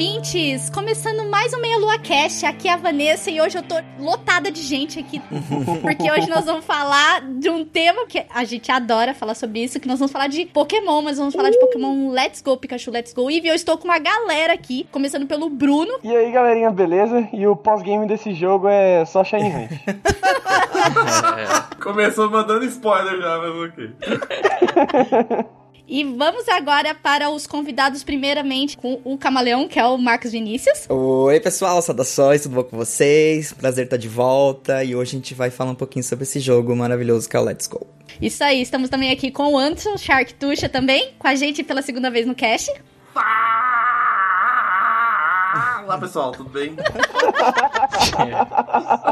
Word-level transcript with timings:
Ouvintes! 0.00 0.70
Começando 0.70 1.28
mais 1.28 1.52
um 1.52 1.60
Meia 1.60 1.76
Lua 1.76 1.98
Cast, 1.98 2.46
aqui 2.46 2.68
é 2.68 2.72
a 2.72 2.76
Vanessa 2.78 3.30
e 3.30 3.38
hoje 3.38 3.58
eu 3.58 3.62
tô 3.62 3.74
lotada 3.98 4.50
de 4.50 4.62
gente 4.62 4.98
aqui, 4.98 5.20
porque 5.82 6.10
hoje 6.10 6.26
nós 6.26 6.46
vamos 6.46 6.64
falar 6.64 7.20
de 7.20 7.50
um 7.50 7.66
tema 7.66 8.06
que 8.06 8.24
a 8.34 8.42
gente 8.44 8.72
adora 8.72 9.12
falar 9.12 9.34
sobre 9.34 9.62
isso, 9.62 9.78
que 9.78 9.86
nós 9.86 9.98
vamos 9.98 10.10
falar 10.10 10.28
de 10.28 10.46
Pokémon, 10.46 11.02
mas 11.02 11.18
vamos 11.18 11.34
falar 11.34 11.50
de 11.50 11.60
Pokémon 11.60 12.08
Let's 12.12 12.40
Go, 12.40 12.56
Pikachu 12.56 12.90
Let's 12.90 13.12
Go 13.12 13.30
Eevee. 13.30 13.50
Eu 13.50 13.54
estou 13.54 13.76
com 13.76 13.84
uma 13.84 13.98
galera 13.98 14.54
aqui, 14.54 14.88
começando 14.90 15.26
pelo 15.26 15.50
Bruno. 15.50 15.92
E 16.02 16.16
aí, 16.16 16.32
galerinha, 16.32 16.70
beleza? 16.70 17.28
E 17.30 17.46
o 17.46 17.54
pós-game 17.54 18.06
desse 18.06 18.32
jogo 18.32 18.68
é 18.68 19.04
só 19.04 19.22
Shiny 19.22 19.50
Hunt. 19.50 19.70
é. 19.84 21.76
Começou 21.78 22.30
mandando 22.30 22.64
spoiler 22.64 23.20
já, 23.20 23.36
mas 23.36 23.54
ok. 23.68 25.50
E 25.90 26.04
vamos 26.04 26.48
agora 26.48 26.94
para 26.94 27.28
os 27.30 27.48
convidados, 27.48 28.04
primeiramente, 28.04 28.76
com 28.76 29.00
o 29.02 29.18
camaleão, 29.18 29.66
que 29.66 29.76
é 29.76 29.84
o 29.84 29.98
Marcos 29.98 30.30
Vinícius. 30.30 30.86
Oi, 30.88 31.40
pessoal, 31.40 31.82
saudações, 31.82 32.42
tudo 32.42 32.54
bom 32.54 32.62
com 32.62 32.76
vocês? 32.76 33.52
Prazer 33.52 33.86
estar 33.86 33.96
de 33.96 34.06
volta 34.06 34.84
e 34.84 34.94
hoje 34.94 35.16
a 35.16 35.18
gente 35.18 35.34
vai 35.34 35.50
falar 35.50 35.72
um 35.72 35.74
pouquinho 35.74 36.04
sobre 36.04 36.22
esse 36.22 36.38
jogo 36.38 36.76
maravilhoso 36.76 37.28
que 37.28 37.36
é 37.36 37.40
o 37.40 37.42
Let's 37.42 37.66
Go. 37.66 37.88
Isso 38.22 38.44
aí, 38.44 38.62
estamos 38.62 38.88
também 38.88 39.10
aqui 39.10 39.32
com 39.32 39.54
o 39.54 39.58
Anderson 39.58 39.98
Shark 39.98 40.32
Tuxa 40.34 40.68
também, 40.68 41.10
com 41.18 41.26
a 41.26 41.34
gente 41.34 41.64
pela 41.64 41.82
segunda 41.82 42.08
vez 42.08 42.24
no 42.24 42.36
cast. 42.36 42.70
Olá 45.52 45.98
pessoal, 45.98 46.30
tudo 46.30 46.48
bem? 46.48 46.76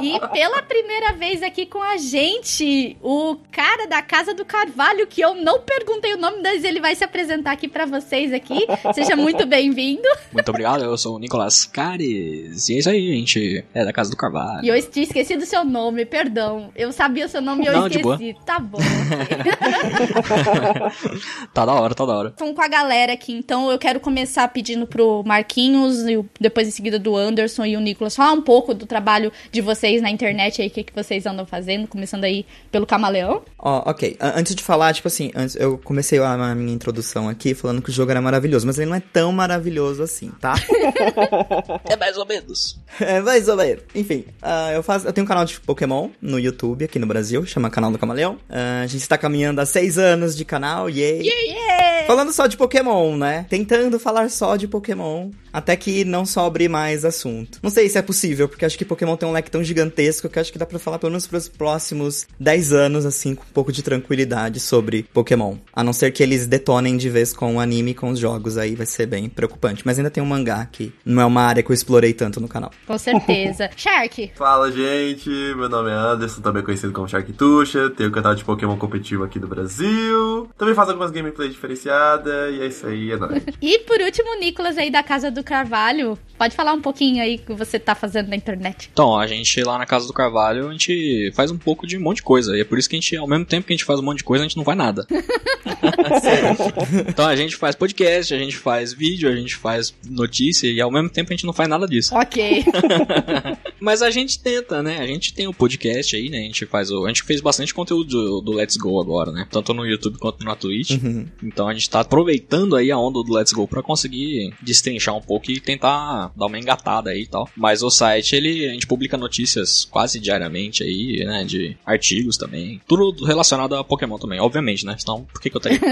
e 0.01 0.21
pela 0.29 0.63
primeira 0.63 1.13
vez 1.15 1.43
aqui 1.43 1.67
com 1.67 1.83
a 1.83 1.97
gente, 1.97 2.97
o 3.03 3.39
cara 3.51 3.89
da 3.89 4.01
Casa 4.03 4.33
do 4.33 4.45
Carvalho, 4.45 5.09
que 5.09 5.21
eu 5.21 5.35
não 5.35 5.63
perguntei 5.63 6.15
o 6.15 6.17
nome, 6.17 6.41
mas 6.41 6.63
ele 6.63 6.81
vai 6.81 6.95
se 6.95 7.03
apresentar 7.03 7.51
aqui 7.51 7.67
para 7.67 7.87
vocês 7.87 8.33
aqui. 8.33 8.69
Seja 8.95 9.17
muito 9.17 9.45
bem-vindo. 9.47 10.07
Muito 10.33 10.49
obrigado, 10.49 10.85
eu 10.85 10.97
sou 10.97 11.17
o 11.17 11.19
Nicolas 11.19 11.65
Cares. 11.65 12.69
E 12.69 12.75
é 12.75 12.79
isso 12.79 12.89
aí, 12.89 13.17
gente. 13.17 13.65
É 13.75 13.85
da 13.85 13.93
Casa 13.93 14.11
do 14.11 14.17
Carvalho. 14.17 14.65
E 14.65 14.69
eu 14.69 14.91
tinha 14.91 15.03
esquecido 15.03 15.43
o 15.43 15.47
seu 15.47 15.65
nome, 15.65 16.05
perdão. 16.05 16.71
Eu 16.77 16.93
sabia 16.93 17.27
o 17.27 17.29
seu 17.29 17.43
nome 17.43 17.65
e 17.65 17.67
eu 17.67 17.73
não, 17.73 17.89
esqueci. 17.89 18.37
Tá 18.47 18.61
bom. 18.61 18.79
tá 21.53 21.67
da 21.67 21.73
hora, 21.73 21.97
tá 21.97 22.07
da 22.07 22.17
hora. 22.17 22.29
Estamos 22.29 22.55
com 22.55 22.63
a 22.63 22.69
galera 22.69 23.13
aqui, 23.13 23.33
então 23.33 23.73
eu 23.73 23.79
quero 23.79 23.99
começar 23.99 24.47
pedindo 24.49 24.87
pro 24.87 25.25
Marquinhos 25.27 26.07
e 26.07 26.28
depois 26.41 26.69
em 26.69 26.71
seguida 26.71 26.99
do 26.99 27.17
Anderson 27.17 27.65
e 27.65 27.77
o 27.77 27.81
Nicolas, 27.81 28.17
falar 28.17 28.33
um 28.33 28.43
pouco 28.43 28.75
do 28.75 28.87
trabalho 28.87 29.33
de 29.51 29.61
vocês 29.61 30.03
na 30.03 30.11
internet 30.11 30.63
aí, 30.63 30.69
o 30.69 30.71
que, 30.71 30.85
que 30.85 30.95
vocês 30.95 31.27
andam 31.27 31.47
fazendo, 31.47 31.87
começando 31.87 32.25
aí 32.25 32.45
pelo 32.71 32.87
Camaleão. 32.87 33.43
Ó, 33.59 33.83
oh, 33.87 33.91
ok. 33.91 34.17
Antes 34.21 34.55
de 34.55 34.63
falar, 34.63 34.95
tipo 34.95 35.09
assim, 35.09 35.31
antes, 35.35 35.57
eu 35.57 35.79
comecei 35.79 36.19
a 36.19 36.55
minha 36.55 36.75
introdução 36.75 37.29
aqui 37.29 37.55
falando 37.55 37.83
que 37.83 37.91
o 37.91 37.93
jogo 37.93 38.11
era 38.11 38.21
maravilhoso, 38.21 38.67
mas 38.67 38.79
ele 38.79 38.91
não 38.91 38.97
é 38.97 39.01
tão 39.01 39.33
maravilhoso 39.33 40.03
assim, 40.03 40.31
tá? 40.41 40.55
é 41.85 41.97
mais 41.97 42.17
ou 42.17 42.27
menos. 42.27 42.79
É 43.01 43.21
mais 43.21 43.49
ou 43.49 43.57
menos. 43.57 43.83
Enfim, 43.95 44.25
uh, 44.43 44.73
eu, 44.75 44.83
faço, 44.83 45.07
eu 45.07 45.13
tenho 45.13 45.25
um 45.25 45.29
canal 45.29 45.45
de 45.45 45.61
Pokémon 45.61 46.11
no 46.21 46.39
YouTube 46.39 46.85
aqui 46.85 46.99
no 46.99 47.07
Brasil, 47.07 47.45
chama 47.47 47.71
Canal 47.71 47.91
do 47.91 47.99
Camaleão. 47.99 48.35
Uh, 48.49 48.83
a 48.85 48.87
gente 48.87 49.03
está 49.03 49.19
caminhando 49.19 49.61
há 49.61 49.67
seis 49.67 49.99
anos 49.99 50.37
de 50.37 50.45
canal, 50.45 50.89
yay! 50.89 51.23
Yeah, 51.23 51.43
yeah. 51.43 52.07
Falando 52.07 52.33
só 52.33 52.47
de 52.47 52.57
Pokémon, 52.57 53.17
né? 53.17 53.47
Tentando 53.49 53.99
falar 53.99 54.31
só 54.31 54.57
de 54.57 54.67
Pokémon, 54.67 55.31
até 55.53 55.77
que 55.77 56.05
não 56.05 56.25
sobre 56.25 56.69
mais 56.69 57.05
assunto. 57.05 57.59
Não 57.63 57.71
sei 57.71 57.89
se 57.89 57.99
é 57.99 58.03
possível, 58.03 58.49
porque 58.49 58.65
acho 58.65 58.79
que 58.79 58.85
Pokémon 58.85 59.17
tem 59.17 59.29
um 59.29 59.33
leque 59.33 59.51
tão 59.51 59.63
gigantesco 59.63 60.29
que 60.29 60.39
acho 60.39 60.53
que 60.53 60.59
dá 60.59 60.67
pra 60.67 60.79
falar 60.79 60.99
pelo 60.99 61.11
menos 61.11 61.27
pros 61.27 61.49
próximos 61.49 62.27
10 62.39 62.73
anos, 62.73 63.07
assim, 63.07 63.35
com 63.35 63.43
um 63.43 63.53
pouco 63.53 63.73
de 63.73 63.83
tranquilidade 63.83 64.61
sobre 64.61 65.05
Pokémon. 65.13 65.57
A 65.73 65.83
não 65.83 65.93
ser 65.93 66.13
que 66.13 66.23
eles 66.23 66.47
detonem 66.47 66.97
de 66.97 67.09
vez 67.09 67.33
com 67.33 67.57
o 67.57 67.61
anime 67.61 67.93
e 67.93 67.95
com 67.95 68.11
os 68.11 68.19
jogos, 68.19 68.57
aí 68.57 68.75
vai 68.75 68.87
ser 68.87 69.07
bem 69.07 69.29
preocupante. 69.29 69.83
Mas 69.85 69.99
ainda 69.99 70.11
tem 70.11 70.23
um 70.23 70.27
mangá 70.27 70.67
que 70.67 70.93
não 71.05 71.23
é 71.23 71.27
uma 71.27 71.43
área 71.43 71.63
que 71.63 71.71
eu 71.71 71.75
explorei 71.75 72.13
tanto 72.13 72.41
no 72.41 72.49
canal. 72.49 72.71
Com 72.87 72.99
certeza. 72.99 73.71
Shark! 73.77 74.33
Fala, 74.35 74.71
gente! 74.71 75.29
Meu 75.29 75.69
nome 75.69 75.91
é 75.91 75.95
Anderson, 75.95 76.41
também 76.41 76.63
conhecido 76.63 76.93
como 76.93 77.09
Shark 77.09 77.33
Tuxa. 77.33 77.91
Tenho 77.91 78.09
um 78.09 78.13
canal 78.13 78.35
de 78.35 78.45
Pokémon 78.45 78.77
competitivo 78.77 79.25
aqui 79.25 79.39
no 79.39 79.47
Brasil. 79.47 80.49
Também 80.57 80.75
faço 80.75 80.91
algumas 80.91 81.11
gameplays 81.11 81.53
diferenciadas. 81.53 82.55
E 82.55 82.61
é 82.61 82.67
isso 82.67 82.87
aí, 82.87 83.13
é 83.13 83.17
nóis. 83.17 83.43
e 83.61 83.79
por 83.81 84.01
último, 84.01 84.37
o 84.37 84.41
Nicolas 84.41 84.77
aí 84.79 84.91
da 84.91 85.03
Casa 85.03 85.31
do 85.31 85.38
Carvalho. 85.43 86.19
Pode 86.37 86.55
falar 86.55 86.73
um 86.73 86.81
pouquinho 86.81 87.23
aí 87.23 87.39
que 87.39 87.53
você 87.53 87.79
tá 87.79 87.95
fazendo 87.95 88.29
na 88.29 88.37
internet. 88.37 88.89
Então, 88.93 89.19
a 89.19 89.27
gente 89.27 89.61
lá 89.65 89.77
na 89.77 89.85
Casa 89.85 90.07
do 90.07 90.13
Carvalho, 90.13 90.69
a 90.69 90.73
gente 90.73 91.33
faz 91.35 91.51
um 91.51 91.59
pouco 91.59 91.87
de 91.87 91.99
um 91.99 92.01
monte 92.01 92.19
de 92.19 92.23
coisa. 92.23 92.57
E 92.57 92.61
é 92.61 92.65
por 92.65 92.79
isso 92.79 92.89
que 92.89 92.95
a 92.95 93.01
gente, 93.01 93.17
ao 93.17 93.27
mesmo 93.27 93.45
tempo 93.45 93.67
que 93.67 93.73
a 93.73 93.77
gente 93.77 93.85
faz 93.85 93.99
um 93.99 94.05
monte 94.05 94.19
de 94.19 94.25
coisa, 94.25 94.45
a 94.45 94.49
gente 94.49 94.57
não 94.57 94.65
faz 94.65 94.79
nada. 94.79 95.07
então 97.09 97.27
a 97.27 97.35
gente 97.35 97.57
faz 97.57 97.75
podcast, 97.75 98.33
a 98.33 98.39
gente 98.39 98.57
faz 98.57 98.93
vídeo, 98.93 99.29
a 99.29 99.35
gente 99.35 99.57
faz 99.57 99.93
notícia 100.09 100.69
e 100.69 100.81
ao 100.81 100.93
mesmo 100.93 101.11
tempo 101.11 101.33
a 101.33 101.35
gente 101.35 101.47
não 101.47 101.53
faz 101.53 101.69
nada 101.69 101.87
disso. 101.87 102.15
Ok. 102.15 102.65
Mas 103.81 104.03
a 104.03 104.11
gente 104.11 104.39
tenta, 104.41 104.83
né? 104.83 104.99
A 104.99 105.07
gente 105.07 105.33
tem 105.33 105.47
o 105.47 105.51
um 105.51 105.53
podcast 105.55 106.15
aí, 106.17 106.29
né? 106.29 106.39
A 106.39 106.43
gente 106.43 106.67
faz 106.67 106.91
o. 106.91 107.05
A 107.05 107.09
gente 107.09 107.23
fez 107.23 107.41
bastante 107.41 107.75
conteúdo 107.75 108.09
do, 108.09 108.41
do 108.41 108.53
Let's 108.53 108.77
Go 108.77 109.01
agora, 109.01 109.33
né? 109.33 109.47
Tanto 109.51 109.73
no 109.75 109.87
YouTube 109.87 110.19
quanto 110.19 110.45
na 110.45 110.55
Twitch. 110.55 110.91
Uhum. 110.91 111.27
Então 111.43 111.69
a 111.69 111.75
gente 111.75 111.89
tá 111.89 112.01
aproveitando 112.01 112.77
aí 112.77 112.91
a 112.91 112.99
onda 112.99 113.23
do 113.23 113.33
Let's 113.33 113.53
Go 113.53 113.67
pra 113.67 113.83
conseguir 113.83 114.55
destrinchar 114.61 115.17
um 115.17 115.21
pouco 115.21 115.51
e 115.51 115.61
tentar 115.61 116.33
dar 116.37 116.47
uma 116.47 116.59
engatada 116.59 117.11
aí 117.11 117.23
e 117.23 117.27
tal. 117.27 117.49
Mas 117.57 117.83
o 117.83 117.91
site, 117.91 118.35
ele, 118.35 118.69
a 118.69 118.73
gente 118.73 118.87
publica 118.87 119.17
notícias 119.17 119.85
quase 119.85 120.19
diariamente 120.21 120.83
aí, 120.83 121.25
né? 121.25 121.45
De 121.45 121.77
artigos 121.85 122.37
também. 122.37 122.81
Tudo 122.87 123.25
relacionado 123.25 123.75
a 123.75 123.85
Pokémon 123.85 124.19
também, 124.19 124.41
obviamente, 124.41 124.85
né? 124.85 124.97
Senão, 124.99 125.25
por 125.25 125.41
que, 125.41 125.51
que 125.51 125.57
eu 125.57 125.61
teria? 125.61 125.79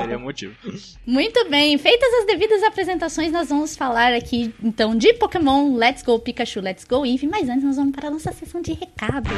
Seria 0.00 0.18
motivo. 0.18 0.54
Muito 1.06 1.48
bem, 1.48 1.76
feitas 1.78 2.12
as 2.14 2.26
devidas 2.26 2.62
apresentações, 2.62 3.32
nós 3.32 3.48
vamos 3.48 3.76
falar 3.76 4.12
aqui 4.14 4.52
então 4.62 4.96
de 4.96 5.12
Pokémon 5.14 5.71
Let's 5.76 6.02
Go 6.02 6.18
Pikachu, 6.18 6.60
Let's 6.60 6.84
Go 6.84 7.04
Eevee, 7.04 7.28
mas 7.28 7.48
antes 7.48 7.64
nós 7.64 7.76
vamos 7.76 7.94
para 7.94 8.08
a 8.08 8.10
nossa 8.10 8.32
sessão 8.32 8.60
de 8.60 8.72
recados. 8.72 9.32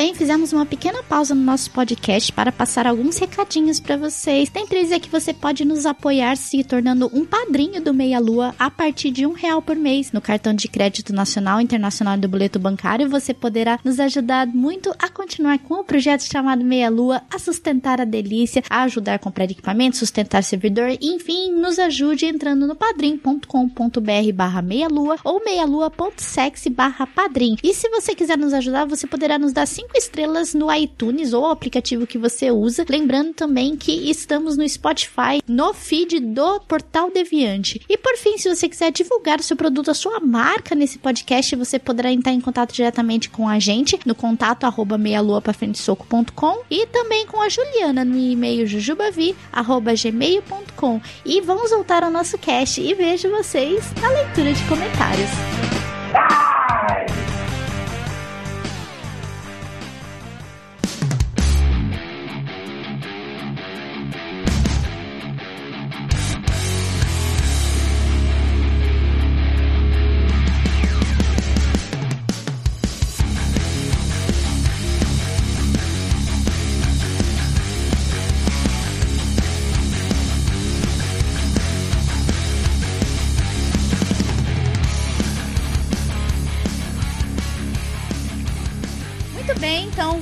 Bem, 0.00 0.14
fizemos 0.14 0.52
uma 0.52 0.66
pequena 0.66 1.02
pausa 1.02 1.34
no 1.34 1.42
nosso 1.42 1.70
podcast 1.70 2.32
para 2.32 2.50
passar 2.50 2.86
alguns 2.86 3.18
recadinhos 3.18 3.78
para 3.78 3.96
vocês. 3.96 4.48
Tem 4.48 4.66
três 4.66 4.90
que 4.98 5.10
você 5.10 5.32
pode 5.32 5.62
nos 5.62 5.86
apoiar 5.86 6.36
se 6.36 6.64
tornando 6.64 7.10
um 7.12 7.24
padrinho 7.24 7.82
do 7.82 7.92
Meia 7.92 8.18
Lua 8.18 8.54
a 8.58 8.70
partir 8.70 9.10
de 9.10 9.26
um 9.26 9.32
real 9.32 9.60
por 9.60 9.76
mês 9.76 10.10
no 10.10 10.20
cartão 10.20 10.52
de 10.52 10.68
crédito 10.68 11.12
nacional, 11.12 11.60
internacional 11.60 12.16
do 12.16 12.26
boleto 12.26 12.58
bancário. 12.58 13.08
Você 13.10 13.32
poderá 13.32 13.78
nos 13.84 14.00
ajudar 14.00 14.46
muito 14.46 14.90
a 14.98 15.08
continuar 15.08 15.58
com 15.58 15.74
o 15.74 15.84
projeto 15.84 16.22
chamado 16.22 16.64
Meia 16.64 16.88
Lua, 16.88 17.20
a 17.30 17.38
sustentar 17.38 18.00
a 18.00 18.04
delícia, 18.06 18.64
a 18.70 18.82
ajudar 18.84 19.14
a 19.14 19.18
comprar 19.18 19.44
equipamentos, 19.44 19.98
sustentar 19.98 20.42
servidor, 20.42 20.96
enfim, 21.00 21.52
nos 21.52 21.78
ajude 21.78 22.24
entrando 22.24 22.66
no 22.66 22.74
padrim.com.br 22.74 24.32
barra 24.34 24.62
meia 24.62 24.88
lua 24.88 25.16
ou 25.22 25.44
meialua.sexy 25.44 26.70
barra 26.70 27.06
padrim. 27.06 27.56
E 27.62 27.74
se 27.74 27.88
você 27.90 28.14
quiser 28.14 28.38
nos 28.38 28.54
ajudar, 28.54 28.86
você 28.86 29.06
poderá 29.06 29.38
nos 29.38 29.52
dar 29.52 29.60
dar 29.60 29.66
cinco 29.90 29.98
estrelas 29.98 30.54
no 30.54 30.72
iTunes 30.72 31.32
ou 31.32 31.46
aplicativo 31.46 32.06
que 32.06 32.16
você 32.16 32.48
usa. 32.50 32.86
Lembrando 32.88 33.34
também 33.34 33.76
que 33.76 34.10
estamos 34.10 34.56
no 34.56 34.66
Spotify, 34.68 35.42
no 35.46 35.72
feed 35.74 36.18
do 36.20 36.60
Portal 36.60 37.10
Deviante. 37.10 37.82
E 37.88 37.98
por 37.98 38.16
fim, 38.16 38.38
se 38.38 38.54
você 38.54 38.68
quiser 38.68 38.92
divulgar 38.92 39.40
o 39.40 39.42
seu 39.42 39.56
produto, 39.56 39.90
a 39.90 39.94
sua 39.94 40.20
marca 40.20 40.72
nesse 40.74 40.98
podcast, 40.98 41.56
você 41.56 41.78
poderá 41.78 42.12
entrar 42.12 42.32
em 42.32 42.40
contato 42.40 42.72
diretamente 42.72 43.28
com 43.28 43.46
a 43.48 43.58
gente 43.58 43.98
no 44.06 44.14
contato 44.14 44.64
arroba 44.64 44.96
meialuapafrentesoco.com 44.96 46.60
e 46.70 46.86
também 46.86 47.26
com 47.26 47.42
a 47.42 47.48
Juliana 47.48 48.04
no 48.04 48.16
e-mail 48.16 48.64
jujubavi@gmail.com. 48.66 51.00
E 51.24 51.40
vamos 51.40 51.70
voltar 51.70 52.04
ao 52.04 52.10
nosso 52.10 52.36
cast 52.38 52.80
e 52.80 52.94
vejo 52.94 53.28
vocês 53.30 53.92
na 54.00 54.08
leitura 54.08 54.52
de 54.52 54.62
comentários. 54.64 55.30
Muito 56.12 56.49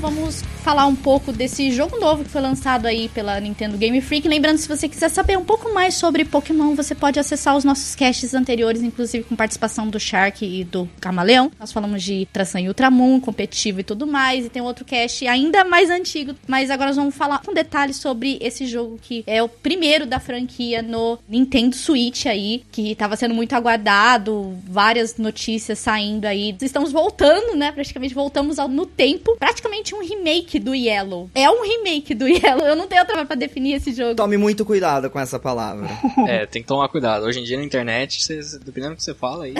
vamos 0.01 0.43
falar 0.69 0.85
um 0.85 0.95
pouco 0.95 1.33
desse 1.33 1.71
jogo 1.71 1.99
novo 1.99 2.25
que 2.25 2.29
foi 2.29 2.43
lançado 2.43 2.85
aí 2.85 3.09
pela 3.09 3.41
Nintendo 3.41 3.79
Game 3.79 3.99
Freak. 4.03 4.29
Lembrando, 4.29 4.59
se 4.59 4.69
você 4.69 4.87
quiser 4.87 5.09
saber 5.09 5.39
um 5.39 5.45
pouco 5.45 5.73
mais 5.73 5.95
sobre 5.95 6.27
Pokémon, 6.27 6.75
você 6.75 6.95
pode 6.95 7.19
acessar 7.19 7.57
os 7.57 7.65
nossos 7.65 7.95
casts 7.95 8.35
anteriores, 8.35 8.83
inclusive 8.83 9.25
com 9.25 9.35
participação 9.35 9.89
do 9.89 9.99
Shark 9.99 10.45
e 10.45 10.65
do 10.65 10.87
Camaleão. 11.01 11.51
Nós 11.59 11.73
falamos 11.73 12.03
de 12.03 12.29
Tração 12.35 12.61
e 12.61 12.69
Ultramon, 12.69 13.19
competitivo 13.19 13.81
e 13.81 13.83
tudo 13.83 14.07
mais. 14.07 14.45
E 14.45 14.51
tem 14.51 14.61
outro 14.61 14.85
cast 14.85 15.27
ainda 15.27 15.65
mais 15.65 15.89
antigo, 15.89 16.35
mas 16.47 16.71
agora 16.71 16.89
nós 16.89 16.97
vamos 16.97 17.15
falar 17.15 17.39
com 17.39 17.55
detalhes 17.55 17.97
sobre 17.97 18.37
esse 18.39 18.67
jogo 18.67 18.99
que 19.01 19.25
é 19.27 19.43
o 19.43 19.49
primeiro 19.49 20.05
da 20.05 20.21
franquia 20.21 20.83
no 20.83 21.19
Nintendo 21.27 21.75
Switch 21.75 22.27
aí, 22.27 22.63
que 22.71 22.93
estava 22.93 23.17
sendo 23.17 23.33
muito 23.33 23.55
aguardado, 23.55 24.55
várias 24.69 25.17
notícias 25.17 25.79
saindo 25.79 26.27
aí. 26.27 26.55
Estamos 26.61 26.93
voltando, 26.93 27.57
né? 27.57 27.73
Praticamente 27.73 28.13
voltamos 28.13 28.59
ao, 28.59 28.69
no 28.69 28.85
tempo. 28.85 29.35
Praticamente 29.39 29.95
um 29.95 30.07
remake 30.07 30.58
do 30.59 30.75
Yellow. 30.75 31.31
É 31.35 31.51
um 31.51 31.63
remake 31.63 32.15
do 32.15 32.27
Yellow. 32.29 32.67
Eu 32.67 32.77
não 32.77 32.87
tenho 32.87 33.03
outra 33.03 33.25
pra 33.25 33.37
definir 33.37 33.75
esse 33.75 33.93
jogo. 33.93 34.15
Tome 34.15 34.37
muito 34.37 34.65
cuidado 34.65 35.11
com 35.11 35.19
essa 35.19 35.39
palavra. 35.39 35.89
É, 36.27 36.45
tem 36.47 36.61
que 36.61 36.69
tomar 36.69 36.89
cuidado. 36.89 37.25
Hoje 37.25 37.41
em 37.41 37.45
dia 37.45 37.57
na 37.57 37.65
internet, 37.65 38.23
cê, 38.23 38.41
dependendo 38.63 38.95
do 38.95 38.97
que 38.97 39.03
você 39.03 39.15
fala 39.15 39.45
aí. 39.45 39.55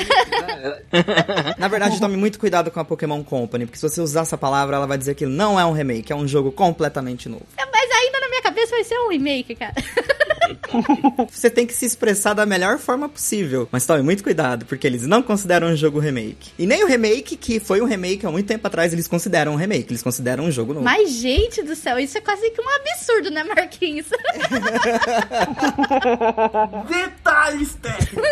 Na 1.57 1.69
verdade, 1.69 1.99
tome 2.01 2.17
muito 2.17 2.39
cuidado 2.39 2.71
com 2.71 2.81
a 2.81 2.85
Pokémon 2.85 3.23
Company, 3.23 3.65
porque 3.65 3.79
se 3.79 3.89
você 3.89 4.01
usar 4.01 4.23
essa 4.23 4.37
palavra, 4.37 4.77
ela 4.77 4.87
vai 4.87 4.99
dizer 4.99 5.15
que 5.15 5.25
não 5.25 5.59
é 5.59 5.65
um 5.65 5.73
remake, 5.73 6.13
é 6.13 6.17
um 6.17 6.27
jogo 6.29 6.53
completamente 6.53 7.29
novo. 7.29 7.47
É, 7.57 7.65
mas 7.65 7.91
ainda 7.91 8.21
na 8.21 8.29
minha 8.29 8.43
cabeça 8.43 8.73
vai 8.73 8.85
ser 8.85 8.99
um 8.99 9.09
remake, 9.09 9.55
cara. 9.55 9.75
Você 11.31 11.51
tem 11.51 11.67
que 11.67 11.75
se 11.75 11.85
expressar 11.87 12.35
da 12.35 12.45
melhor 12.47 12.79
forma 12.79 13.09
possível. 13.09 13.69
Mas 13.71 13.87
tome 13.87 14.03
muito 14.03 14.23
cuidado, 14.23 14.65
porque 14.67 14.87
eles 14.87 15.07
não 15.07 15.23
consideram 15.23 15.69
um 15.69 15.77
jogo 15.77 15.99
remake. 15.99 16.51
E 16.59 16.67
nem 16.67 16.85
o 16.85 16.87
remake, 16.87 17.37
que 17.37 17.59
foi 17.61 17.81
um 17.81 17.85
remake 17.87 18.27
há 18.27 18.31
muito 18.31 18.47
tempo 18.47 18.67
atrás, 18.67 18.93
eles 18.93 19.07
consideram 19.09 19.53
um 19.53 19.57
remake. 19.57 19.87
Eles 19.91 20.03
consideram 20.03 20.45
um 20.45 20.51
jogo 20.51 20.73
novo. 20.75 20.85
Mas, 20.85 21.11
gente 21.13 21.63
do 21.63 21.75
céu, 21.77 21.99
isso 21.99 22.17
é 22.19 22.21
quase 22.21 22.51
que 22.51 22.61
um 22.61 22.69
absurdo, 22.69 23.31
né, 23.31 23.45
Marquinhos? 23.45 24.07
Detalhes 26.89 27.75
técnicos. 27.75 28.29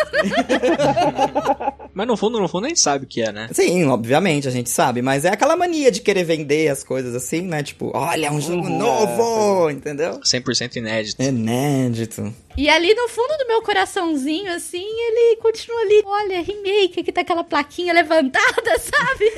Mas 1.95 2.07
no 2.07 2.17
fundo, 2.17 2.41
no 2.41 2.49
fundo, 2.49 2.67
a 2.67 2.69
gente 2.69 2.81
sabe 2.81 3.05
o 3.05 3.09
que 3.09 3.23
é, 3.23 3.33
né? 3.33 3.49
Sim, 3.53 3.87
obviamente, 3.87 4.47
a 4.47 4.51
gente 4.51 4.71
sabe. 4.71 5.03
Mas 5.03 5.25
é 5.25 5.29
aquela 5.31 5.57
mania 5.57 5.91
de 5.91 6.01
querer 6.01 6.25
vender 6.25 6.69
as 6.69 6.83
coisas 6.85 7.15
assim, 7.15 7.43
né? 7.43 7.63
Tipo, 7.63 7.91
olha, 7.95 8.27
é 8.27 8.31
um 8.31 8.41
jogo 8.41 8.67
Uhum, 8.67 8.79
novo, 8.79 9.71
entendeu? 9.71 10.21
100% 10.21 10.77
inédito. 10.77 11.23
Inédito. 11.23 12.06
acredito. 12.07 12.46
E 12.57 12.71
ali 12.71 12.95
no 12.95 13.07
fundo 13.09 13.37
do 13.37 13.47
meu 13.47 13.61
coraçãozinho, 13.61 14.51
assim, 14.51 14.83
ele 14.83 15.37
continua 15.37 15.79
ali. 15.83 16.03
Olha, 16.07 16.41
remake, 16.41 17.01
aqui 17.01 17.13
tá 17.13 17.21
aquela 17.21 17.45
plaquinha 17.45 17.93
levantada, 17.93 18.79
sabe? 18.81 19.31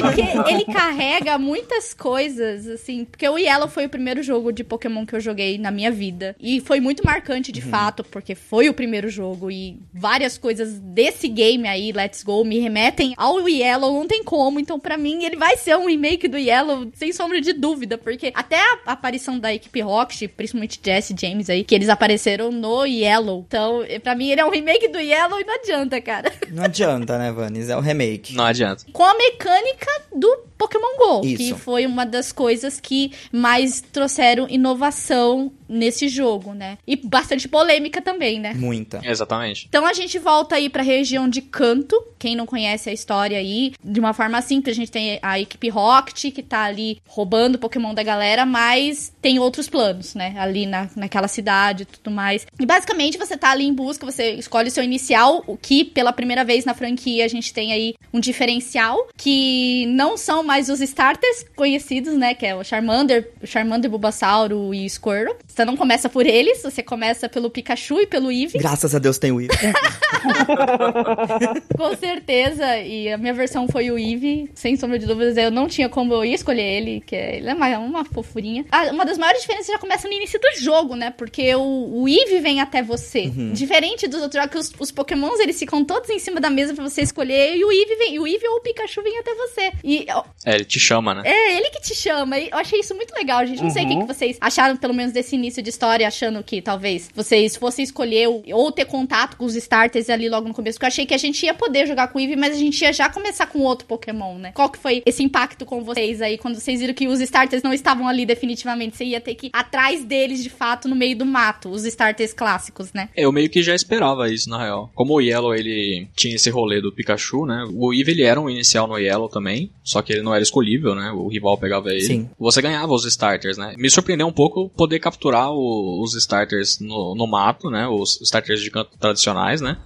Porque 0.00 0.22
ele 0.50 0.64
carrega 0.64 1.38
muitas 1.38 1.92
coisas, 1.92 2.66
assim. 2.66 3.04
Porque 3.04 3.28
o 3.28 3.36
Yellow 3.36 3.68
foi 3.68 3.84
o 3.84 3.90
primeiro 3.90 4.22
jogo 4.22 4.50
de 4.50 4.64
Pokémon 4.64 5.04
que 5.04 5.14
eu 5.14 5.20
joguei 5.20 5.58
na 5.58 5.70
minha 5.70 5.90
vida. 5.90 6.34
E 6.40 6.60
foi 6.60 6.80
muito 6.80 7.04
marcante, 7.04 7.52
de 7.52 7.60
fato, 7.60 8.02
porque 8.02 8.34
foi 8.34 8.70
o 8.70 8.74
primeiro 8.74 9.10
jogo. 9.10 9.50
E 9.50 9.78
várias 9.92 10.38
coisas 10.38 10.78
desse 10.80 11.28
game 11.28 11.68
aí, 11.68 11.92
Let's 11.92 12.22
Go, 12.22 12.44
me 12.44 12.58
remetem 12.58 13.12
ao 13.18 13.46
Yellow, 13.46 13.92
não 13.92 14.06
tem 14.06 14.24
como. 14.24 14.58
Então, 14.58 14.80
pra 14.80 14.96
mim, 14.96 15.24
ele 15.24 15.36
vai 15.36 15.58
ser 15.58 15.76
um 15.76 15.86
remake 15.86 16.26
do 16.26 16.38
Yellow, 16.38 16.90
sem 16.94 17.12
sombra 17.12 17.42
de 17.42 17.52
dúvida. 17.52 17.98
Porque 17.98 18.32
até 18.34 18.58
a 18.58 18.92
aparição 18.92 19.38
da 19.38 19.52
equipe 19.52 19.82
Rocket, 19.82 20.30
principalmente 20.30 20.80
Jesse 20.82 21.14
James 21.18 21.50
aí, 21.50 21.62
que 21.62 21.74
eles 21.74 21.90
apareceram 21.90 22.37
no 22.50 22.86
Yellow. 22.86 23.44
Então, 23.46 23.84
pra 24.02 24.14
mim, 24.14 24.30
ele 24.30 24.40
é 24.40 24.44
um 24.44 24.50
remake 24.50 24.88
do 24.88 24.98
Yellow 24.98 25.40
e 25.40 25.44
não 25.44 25.54
adianta, 25.54 26.00
cara. 26.00 26.32
Não 26.50 26.64
adianta, 26.64 27.18
né, 27.18 27.30
Vanis? 27.30 27.68
É 27.68 27.76
o 27.76 27.80
remake. 27.80 28.34
Não 28.34 28.44
adianta. 28.44 28.84
Com 28.92 29.04
a 29.04 29.14
mecânica 29.14 29.86
do 30.14 30.44
Pokémon 30.56 30.96
GO, 30.98 31.26
Isso. 31.26 31.36
que 31.36 31.54
foi 31.54 31.84
uma 31.86 32.06
das 32.06 32.32
coisas 32.32 32.80
que 32.80 33.12
mais 33.30 33.80
trouxeram 33.80 34.48
inovação 34.48 35.52
nesse 35.68 36.08
jogo, 36.08 36.54
né? 36.54 36.78
E 36.86 36.96
bastante 36.96 37.48
polêmica 37.48 38.00
também, 38.00 38.40
né? 38.40 38.54
Muita. 38.54 39.00
Exatamente. 39.04 39.66
Então 39.68 39.86
a 39.86 39.92
gente 39.92 40.18
volta 40.18 40.56
aí 40.56 40.68
pra 40.68 40.82
região 40.82 41.28
de 41.28 41.42
Canto. 41.42 42.02
Quem 42.18 42.34
não 42.34 42.46
conhece 42.46 42.90
a 42.90 42.92
história 42.92 43.38
aí, 43.38 43.72
de 43.82 44.00
uma 44.00 44.12
forma 44.12 44.40
simples, 44.42 44.76
a 44.76 44.80
gente 44.80 44.90
tem 44.90 45.18
a 45.22 45.38
equipe 45.38 45.68
Rocket 45.68 46.32
que 46.32 46.42
tá 46.42 46.64
ali 46.64 46.98
roubando 47.06 47.58
Pokémon 47.58 47.94
da 47.94 48.02
galera, 48.02 48.44
mas 48.44 49.12
tem 49.20 49.38
outros 49.38 49.68
planos, 49.68 50.14
né? 50.14 50.34
Ali 50.38 50.66
na, 50.66 50.88
naquela 50.96 51.28
cidade 51.28 51.82
e 51.82 51.86
tudo 51.86 52.10
mais. 52.10 52.46
E 52.58 52.66
basicamente 52.66 53.18
você 53.18 53.36
tá 53.36 53.50
ali 53.50 53.64
em 53.64 53.72
busca, 53.72 54.06
você 54.06 54.32
escolhe 54.32 54.68
o 54.68 54.70
seu 54.70 54.82
inicial, 54.82 55.44
o 55.46 55.56
que 55.56 55.84
pela 55.84 56.12
primeira 56.12 56.44
vez 56.44 56.64
na 56.64 56.74
franquia 56.74 57.24
a 57.24 57.28
gente 57.28 57.52
tem 57.52 57.72
aí 57.72 57.94
um 58.12 58.20
diferencial, 58.20 59.08
que 59.16 59.86
não 59.88 60.16
são 60.16 60.42
mais 60.42 60.68
os 60.68 60.80
starters 60.80 61.44
conhecidos, 61.54 62.14
né? 62.14 62.34
Que 62.34 62.46
é 62.46 62.54
o 62.54 62.64
Charmander, 62.64 63.30
o 63.42 63.46
Charmander, 63.46 63.90
Bulbasauro 63.90 64.72
e 64.74 64.88
Squirtle. 64.88 65.36
Você 65.58 65.64
não 65.64 65.76
começa 65.76 66.08
por 66.08 66.24
eles, 66.24 66.62
você 66.62 66.84
começa 66.84 67.28
pelo 67.28 67.50
Pikachu 67.50 68.00
e 68.00 68.06
pelo 68.06 68.30
Eevee. 68.30 68.60
Graças 68.60 68.94
a 68.94 69.00
Deus 69.00 69.18
tem 69.18 69.32
o 69.32 69.40
Eevee. 69.40 69.58
Com 71.76 71.96
certeza, 71.96 72.76
e 72.78 73.12
a 73.12 73.18
minha 73.18 73.34
versão 73.34 73.66
foi 73.66 73.90
o 73.90 73.98
Eevee, 73.98 74.48
sem 74.54 74.76
sombra 74.76 75.00
de 75.00 75.06
dúvidas, 75.06 75.36
eu 75.36 75.50
não 75.50 75.66
tinha 75.66 75.88
como 75.88 76.14
eu 76.14 76.24
ia 76.24 76.36
escolher 76.36 76.62
ele, 76.62 77.00
que 77.04 77.16
é, 77.16 77.38
ele 77.38 77.48
é 77.48 77.54
uma, 77.54 77.76
uma 77.78 78.04
fofurinha. 78.04 78.64
Ah, 78.70 78.84
uma 78.92 79.04
das 79.04 79.18
maiores 79.18 79.40
diferenças 79.40 79.66
já 79.66 79.78
começa 79.80 80.06
no 80.06 80.14
início 80.14 80.38
do 80.38 80.60
jogo, 80.60 80.94
né? 80.94 81.10
Porque 81.10 81.52
o, 81.56 82.02
o 82.02 82.08
Eevee 82.08 82.38
vem 82.40 82.60
até 82.60 82.80
você. 82.80 83.26
Diferente 83.52 84.06
dos 84.06 84.22
outros 84.22 84.40
jogos, 84.40 84.52
que 84.52 84.58
os, 84.58 84.72
os 84.78 84.92
pokémons, 84.92 85.40
eles 85.40 85.58
ficam 85.58 85.84
todos 85.84 86.08
em 86.10 86.20
cima 86.20 86.40
da 86.40 86.50
mesa 86.50 86.72
pra 86.72 86.84
você 86.84 87.02
escolher, 87.02 87.56
e 87.56 87.64
o 87.64 87.72
Eevee 87.72 87.96
vem, 87.96 88.14
e 88.14 88.20
o 88.20 88.28
Eevee 88.28 88.46
ou 88.48 88.58
o 88.58 88.60
Pikachu 88.60 89.02
vem 89.02 89.18
até 89.18 89.34
você. 89.34 89.72
E 89.82 90.06
ó, 90.10 90.22
É, 90.44 90.54
ele 90.54 90.64
te 90.64 90.78
chama, 90.78 91.14
né? 91.14 91.22
é 91.24 91.56
ele 91.56 91.68
que 91.70 91.80
te 91.82 91.96
chama, 91.96 92.38
e 92.38 92.48
eu 92.48 92.58
achei 92.58 92.78
isso 92.78 92.94
muito 92.94 93.12
legal, 93.12 93.44
gente. 93.44 93.60
Não 93.60 93.70
sei 93.70 93.84
o 93.84 93.88
que, 93.88 93.96
que 93.96 94.04
vocês 94.06 94.36
acharam, 94.40 94.76
pelo 94.76 94.94
menos, 94.94 95.12
desse 95.12 95.34
início 95.34 95.47
de 95.56 95.70
história, 95.70 96.06
achando 96.06 96.42
que 96.42 96.60
talvez 96.60 97.10
vocês 97.14 97.56
fossem 97.56 97.82
escolher 97.82 98.28
ou 98.28 98.72
ter 98.72 98.84
contato 98.84 99.36
com 99.36 99.44
os 99.44 99.54
starters 99.54 100.10
ali 100.10 100.28
logo 100.28 100.48
no 100.48 100.54
começo, 100.54 100.76
porque 100.76 100.86
eu 100.86 100.88
achei 100.88 101.06
que 101.06 101.14
a 101.14 101.18
gente 101.18 101.44
ia 101.44 101.54
poder 101.54 101.86
jogar 101.86 102.08
com 102.08 102.18
o 102.18 102.20
Eevee, 102.20 102.36
mas 102.36 102.54
a 102.54 102.58
gente 102.58 102.80
ia 102.80 102.92
já 102.92 103.08
começar 103.08 103.46
com 103.46 103.60
outro 103.60 103.86
Pokémon, 103.86 104.38
né? 104.38 104.52
Qual 104.52 104.68
que 104.68 104.78
foi 104.78 105.02
esse 105.06 105.22
impacto 105.22 105.64
com 105.64 105.82
vocês 105.82 106.20
aí, 106.20 106.38
quando 106.38 106.56
vocês 106.56 106.80
viram 106.80 106.94
que 106.94 107.08
os 107.08 107.20
starters 107.20 107.62
não 107.62 107.72
estavam 107.72 108.08
ali 108.08 108.26
definitivamente? 108.26 108.96
Você 108.96 109.04
ia 109.04 109.20
ter 109.20 109.34
que 109.34 109.46
ir 109.46 109.50
atrás 109.52 110.04
deles, 110.04 110.42
de 110.42 110.50
fato, 110.50 110.88
no 110.88 110.96
meio 110.96 111.16
do 111.16 111.26
mato, 111.26 111.68
os 111.68 111.84
starters 111.84 112.32
clássicos, 112.32 112.92
né? 112.92 113.08
Eu 113.16 113.32
meio 113.32 113.48
que 113.48 113.62
já 113.62 113.74
esperava 113.74 114.30
isso, 114.30 114.48
na 114.50 114.62
real. 114.62 114.90
Como 114.94 115.14
o 115.14 115.20
Yellow, 115.20 115.54
ele 115.54 116.08
tinha 116.14 116.34
esse 116.34 116.50
rolê 116.50 116.80
do 116.80 116.92
Pikachu, 116.92 117.46
né? 117.46 117.64
O 117.72 117.92
Eevee, 117.92 118.14
ele 118.14 118.22
era 118.22 118.40
um 118.40 118.50
inicial 118.50 118.86
no 118.86 118.98
Yellow 118.98 119.28
também, 119.28 119.70
só 119.82 120.02
que 120.02 120.12
ele 120.12 120.22
não 120.22 120.34
era 120.34 120.42
escolhível, 120.42 120.94
né? 120.94 121.10
O 121.12 121.28
rival 121.28 121.56
pegava 121.58 121.90
ele. 121.90 122.00
Sim. 122.00 122.28
Você 122.38 122.60
ganhava 122.60 122.92
os 122.92 123.04
starters, 123.04 123.56
né? 123.56 123.74
Me 123.76 123.90
surpreendeu 123.90 124.26
um 124.26 124.32
pouco 124.32 124.68
poder 124.70 124.98
capturar 124.98 125.37
o- 125.50 126.02
os 126.02 126.14
starters 126.14 126.78
no, 126.80 127.14
no 127.14 127.26
mato, 127.26 127.70
né? 127.70 127.86
Os 127.86 128.20
starters 128.22 128.60
de 128.60 128.70
canto 128.70 128.90
tradicionais, 128.98 129.60
né? 129.60 129.76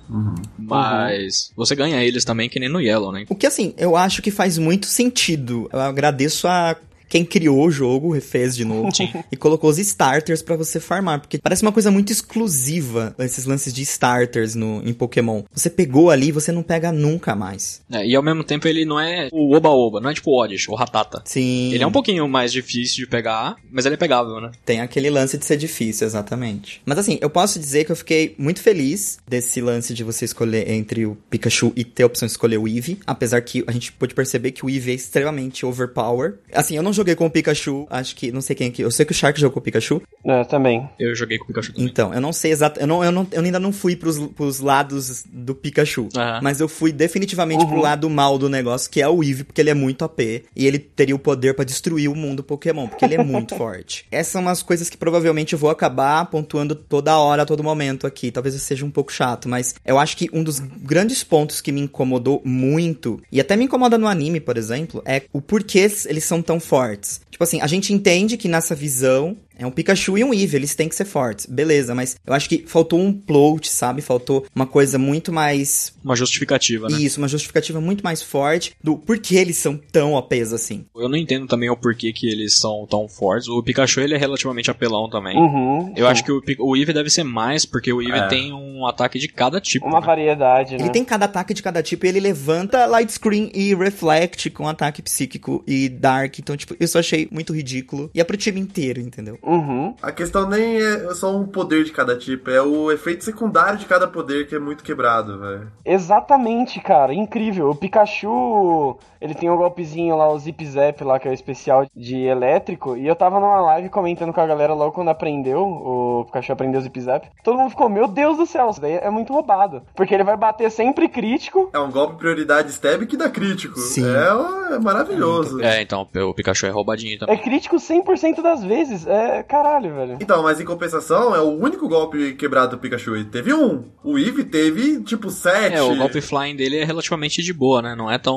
Mas 0.59 1.53
você 1.57 1.75
ganha 1.75 2.03
eles 2.05 2.25
também 2.25 2.49
que 2.49 2.59
nem 2.61 2.69
no 2.69 2.81
Yellow, 2.81 3.13
né? 3.13 3.25
O 3.29 3.35
que, 3.35 3.47
assim, 3.47 3.75
eu 3.77 3.97
acho 3.97 4.23
que 4.23 4.31
faz 4.31 4.57
muito 4.59 4.87
sentido. 4.87 5.69
Eu 5.73 5.81
agradeço 5.81 6.47
a 6.49 6.77
quem 7.13 7.27
criou 7.27 7.67
o 7.67 7.71
jogo, 7.71 8.11
refez 8.11 8.57
de 8.57 8.65
novo, 8.65 8.89
e 9.31 9.37
colocou 9.37 9.69
os 9.69 9.79
starters 9.79 10.41
pra 10.41 10.57
você 10.57 10.81
farmar, 10.81 11.21
porque 11.21 11.37
parece 11.37 11.61
uma 11.61 11.71
coisa 11.71 11.91
muito 11.91 12.11
exclusiva, 12.11 13.15
esses 13.19 13.45
lances 13.45 13.71
de 13.71 13.83
starters 13.83 14.55
no, 14.55 14.81
em 14.83 14.95
Pokémon. 14.95 15.43
Você 15.53 15.69
pegou 15.69 16.09
ali, 16.09 16.33
você 16.33 16.51
não 16.51 16.63
pega 16.63 16.91
nunca 16.91 17.35
mais. 17.35 17.83
É, 17.93 18.07
e 18.07 18.17
ao 18.17 18.23
mesmo 18.23 18.43
tempo 18.43 18.67
ele 18.67 18.87
não 18.87 18.99
é 18.99 19.29
o 19.31 19.55
Oba-Oba, 19.55 20.01
não 20.01 20.09
é 20.09 20.15
tipo 20.15 20.31
o 20.31 20.43
Oddish, 20.43 20.71
o 20.71 20.75
Ratata. 20.75 21.21
Sim. 21.27 21.75
Ele 21.75 21.85
é 21.85 21.87
um 21.87 21.93
pouquinho 21.93 22.27
mais 22.27 22.51
difícil 22.51 23.05
de 23.05 23.07
pegar, 23.07 23.57
mas 23.71 23.85
ele 23.85 23.97
é 23.97 23.99
pegável, 23.99 24.41
né? 24.41 24.51
Tem 24.65 24.81
aquele 24.81 25.11
lance 25.11 25.37
de 25.37 25.45
ser 25.45 25.59
difícil, 25.59 26.07
exatamente. 26.07 26.81
Mas 26.87 26.97
assim, 26.97 27.19
eu 27.21 27.29
posso 27.29 27.59
dizer 27.59 27.85
que 27.85 27.93
eu 27.93 27.97
fiquei 27.97 28.35
muito 28.39 28.63
feliz 28.63 29.19
desse 29.29 29.61
lance 29.61 29.93
de 29.93 30.03
você 30.03 30.25
escolher 30.25 30.71
entre 30.71 31.05
o 31.05 31.15
Pikachu 31.29 31.75
e 31.77 31.85
ter 31.85 32.05
a 32.05 32.07
opção 32.07 32.25
de 32.25 32.33
escolher 32.33 32.57
o 32.57 32.67
Eevee. 32.67 32.99
Apesar 33.07 33.43
que 33.43 33.63
a 33.67 33.73
gente 33.73 33.93
pôde 33.93 34.15
perceber 34.15 34.53
que 34.53 34.65
o 34.65 34.71
Eevee 34.71 34.93
é 34.93 34.95
extremamente 34.95 35.67
overpower. 35.67 36.39
Assim, 36.55 36.75
eu 36.75 36.83
não 36.83 36.91
joguei 36.91 37.02
com 37.17 37.27
o 37.27 37.31
Pikachu, 37.31 37.87
acho 37.91 38.17
que, 38.17 38.33
não 38.33 38.41
sei 38.41 38.57
quem 38.57 38.69
aqui. 38.69 38.83
Eu 38.83 38.91
sei 38.91 39.05
que 39.05 39.13
o 39.13 39.15
Shark 39.15 39.39
jogou 39.41 39.55
com 39.55 39.61
o 39.61 39.63
Pikachu. 39.63 40.03
É, 40.25 40.45
também. 40.45 40.89
Eu 40.99 41.15
joguei 41.15 41.39
com 41.39 41.45
o 41.45 41.47
Pikachu 41.49 41.73
também. 41.73 41.89
Então, 41.89 42.15
eu 42.15 42.21
não 42.21 42.33
sei 42.33 42.53
exato. 42.53 42.81
Eu, 42.81 42.87
não, 42.87 43.05
eu, 43.05 43.13
não, 43.13 43.27
eu 43.33 43.43
ainda 43.43 43.59
não 43.61 43.73
fui 43.73 43.97
pros, 43.97 44.19
pros 44.19 44.61
lados 44.61 45.25
do 45.31 45.55
Pikachu. 45.55 46.09
Aham. 46.17 46.41
Mas 46.43 46.61
eu 46.61 46.69
fui 46.69 46.93
definitivamente 46.93 47.67
pro 47.67 47.81
lado 47.81 48.09
mal 48.09 48.39
do 48.39 48.49
negócio, 48.49 48.91
que 48.91 49.03
é 49.03 49.09
o 49.09 49.23
Eevee, 49.23 49.45
porque 49.45 49.61
ele 49.61 49.71
é 49.71 49.75
muito 49.75 50.05
OP. 50.05 50.45
E 50.55 50.67
ele 50.67 50.79
teria 50.79 51.15
o 51.15 51.19
poder 51.19 51.55
pra 51.55 51.65
destruir 51.65 52.09
o 52.09 52.15
mundo 52.15 52.43
Pokémon, 52.43 52.89
porque 52.89 53.05
ele 53.05 53.15
é 53.15 53.23
muito 53.23 53.55
forte. 53.59 54.07
Essas 54.11 54.33
são 54.33 54.43
umas 54.43 54.63
coisas 54.63 54.89
que 54.89 54.97
provavelmente 54.97 55.53
eu 55.53 55.59
vou 55.59 55.71
acabar 55.71 56.25
pontuando 56.27 56.75
toda 56.75 57.19
hora, 57.19 57.43
a 57.43 57.47
todo 57.47 57.63
momento 57.63 58.07
aqui. 58.07 58.31
Talvez 58.31 58.55
eu 58.55 58.61
seja 58.61 58.85
um 58.85 58.91
pouco 58.91 59.13
chato, 59.13 59.49
mas 59.49 59.75
eu 59.85 59.99
acho 59.99 60.17
que 60.17 60.29
um 60.33 60.43
dos 60.43 60.59
grandes 60.59 61.25
pontos 61.25 61.61
que 61.61 61.73
me 61.73 61.81
incomodou 61.81 62.43
muito, 62.45 63.21
e 63.31 63.41
até 63.41 63.57
me 63.57 63.65
incomoda 63.65 63.99
no 63.99 64.07
anime, 64.07 64.41
por 64.41 64.57
exemplo, 64.57 65.03
é 65.05 65.23
o 65.33 65.41
porquê 65.41 65.91
eles 66.07 66.25
são 66.25 66.41
tão 66.41 66.61
fortes. 66.61 66.92
Tipo 67.31 67.45
assim, 67.45 67.61
a 67.61 67.67
gente 67.67 67.93
entende 67.93 68.37
que 68.37 68.49
nessa 68.49 68.75
visão 68.75 69.37
É 69.59 69.67
um 69.67 69.71
Pikachu 69.71 70.17
e 70.19 70.25
um 70.25 70.33
Eevee, 70.33 70.57
eles 70.57 70.75
têm 70.75 70.89
que 70.89 70.95
ser 70.95 71.05
fortes. 71.05 71.47
Beleza, 71.47 71.95
mas 71.95 72.17
eu 72.27 72.33
acho 72.35 72.49
que 72.49 72.65
faltou 72.67 72.99
um 73.01 73.13
plot, 73.13 73.69
sabe? 73.69 74.01
Faltou 74.03 74.47
uma 74.55 74.67
coisa 74.67 74.99
muito 74.99 75.33
mais. 75.33 75.93
Uma 76.05 76.17
justificativa, 76.17 76.89
né? 76.89 76.99
Isso, 77.01 77.19
uma 77.21 77.29
justificativa 77.29 77.81
muito 77.81 78.03
mais 78.03 78.23
forte 78.23 78.73
do 78.83 78.97
porquê 78.97 79.37
eles 79.37 79.57
são 79.57 79.77
tão 79.77 80.15
OPs 80.15 80.53
assim. 80.53 80.85
Eu 80.97 81.09
não 81.09 81.17
entendo 81.17 81.47
também 81.47 81.71
o 81.71 81.77
porquê 81.77 82.13
que 82.13 82.27
eles 82.29 82.57
são 82.59 82.87
tão 82.89 83.09
fortes. 83.09 83.49
O 83.49 83.63
Pikachu, 83.63 84.01
ele 84.01 84.15
é 84.15 84.19
relativamente 84.19 84.71
apelão 84.71 85.09
também. 85.09 85.37
Uhum, 85.37 85.93
Eu 85.97 86.07
sim. 86.07 86.13
acho 86.13 86.25
que 86.25 86.33
o, 86.33 86.43
o 86.61 86.77
Eevee 86.77 86.95
deve 86.95 87.11
ser 87.11 87.25
mais, 87.25 87.65
porque 87.65 87.93
o 87.93 88.01
Eevee 88.03 88.21
É. 88.21 88.29
tem 88.29 88.53
um 88.53 88.87
ataque 88.87 89.19
de 89.19 89.29
cada 89.29 89.61
tipo. 89.61 89.87
Uma 89.87 90.01
né? 90.01 90.07
variedade, 90.07 90.77
né? 90.77 90.81
Ele 90.83 90.91
tem 90.91 91.05
cada 91.05 91.25
ataque 91.27 91.55
de 91.55 91.63
cada 91.63 91.83
tipo 91.83 92.07
e 92.07 92.09
ele 92.09 92.21
levanta 92.21 92.87
light 92.87 93.11
screen 93.13 93.51
e 93.55 93.75
reflect 93.75 94.51
com 94.51 94.67
ataque 94.69 95.03
psíquico 95.03 95.63
e 95.67 95.89
dark. 95.89 96.39
Então, 96.39 96.57
tipo, 96.57 96.75
isso 96.81 96.97
eu 96.97 97.01
achei 97.01 97.29
muito 97.31 97.53
ridículo. 97.53 98.11
E 98.15 98.21
é 98.21 98.25
pro 98.25 98.37
time 98.37 98.61
inteiro, 98.61 99.01
entendeu? 99.01 99.39
Uhum. 99.43 99.95
A 100.03 100.13
questão 100.13 100.49
nem 100.49 100.77
é 100.77 101.13
só 101.15 101.35
um 101.35 101.47
poder 101.47 101.85
de 101.85 101.93
cada 101.93 102.17
tipo, 102.17 102.51
é 102.51 102.63
o 102.63 102.91
efeito 102.93 103.25
secundário 103.25 103.79
de 103.79 103.87
cada 103.87 104.07
poder 104.07 104.47
que 104.47 104.55
é 104.55 104.59
muito 104.59 104.85
quebrado, 104.85 105.39
velho. 105.39 105.69
Exatamente, 105.85 106.81
cara. 106.81 107.13
Incrível. 107.13 107.71
O 107.71 107.75
Pikachu, 107.75 108.97
ele 109.21 109.35
tem 109.35 109.51
um 109.51 109.57
golpezinho 109.57 110.17
lá, 110.17 110.29
o 110.31 110.39
Zip 110.39 110.65
Zap 110.67 111.03
lá, 111.05 111.19
que 111.19 111.27
é 111.27 111.31
o 111.31 111.35
especial 111.35 111.87
de 111.97 112.17
elétrico. 112.19 112.97
E 112.97 113.07
eu 113.07 113.17
tava 113.17 113.41
numa 113.41 113.61
live 113.61 113.89
comentando 113.89 114.33
com 114.33 114.41
a 114.41 114.47
galera 114.47 114.75
logo 114.75 114.93
quando 114.93 115.09
aprendeu, 115.09 115.61
o 115.63 116.25
Pikachu 116.27 116.53
aprendeu 116.53 116.81
o 116.81 116.83
Zip 116.83 117.01
Zap. 117.01 117.29
Todo 117.43 117.59
mundo 117.59 117.71
ficou, 117.71 117.89
meu 117.89 118.07
Deus 118.07 118.37
do 118.37 118.47
céu, 118.47 118.71
isso 118.71 118.81
daí 118.81 118.95
é 118.95 119.11
muito 119.11 119.33
roubado. 119.33 119.83
Porque 119.95 120.15
ele 120.15 120.25
vai 120.25 120.37
bater 120.37 120.71
sempre 120.71 121.09
crítico. 121.09 121.71
É 121.73 121.79
um 121.79 121.91
golpe 121.91 122.17
prioridade 122.17 122.71
stab 122.71 123.07
que 123.07 123.17
dá 123.17 123.29
crítico. 123.29 123.79
Sim. 123.79 124.05
É, 124.05 124.75
é 124.75 124.79
maravilhoso. 124.79 125.61
É, 125.63 125.81
então, 125.83 126.07
o 126.29 126.35
Pikachu 126.35 126.67
é 126.67 126.71
roubadinho 126.71 127.15
É 127.15 127.19
também. 127.19 127.39
crítico 127.39 127.77
100% 127.77 128.43
das 128.43 128.63
vezes. 128.63 129.07
É 129.07 129.32
caralho, 129.41 129.95
velho. 129.95 130.19
Então, 130.21 130.43
mas 130.43 130.61
em 130.61 130.65
compensação, 130.65 131.33
é 131.37 131.41
o 131.41 131.51
único 131.57 131.89
golpe 131.89 132.33
quebrado 132.35 132.77
do 132.77 132.81
Pikachu. 132.81 133.15
Ele 133.15 133.27
teve 133.27 133.55
um. 133.55 133.85
O 134.03 134.19
Eevee 134.19 134.43
teve, 134.45 135.01
tipo, 135.05 135.31
sete. 135.31 135.77
É, 135.77 135.83
o 135.83 135.95
golpe 135.97 136.21
flying 136.21 136.57
dele 136.57 136.79
é 136.79 136.85
relativamente 136.85 137.41
de 137.41 137.53
boa, 137.53 137.81
né? 137.81 137.95
Não 137.95 138.11
é 138.11 138.19
tão 138.19 138.37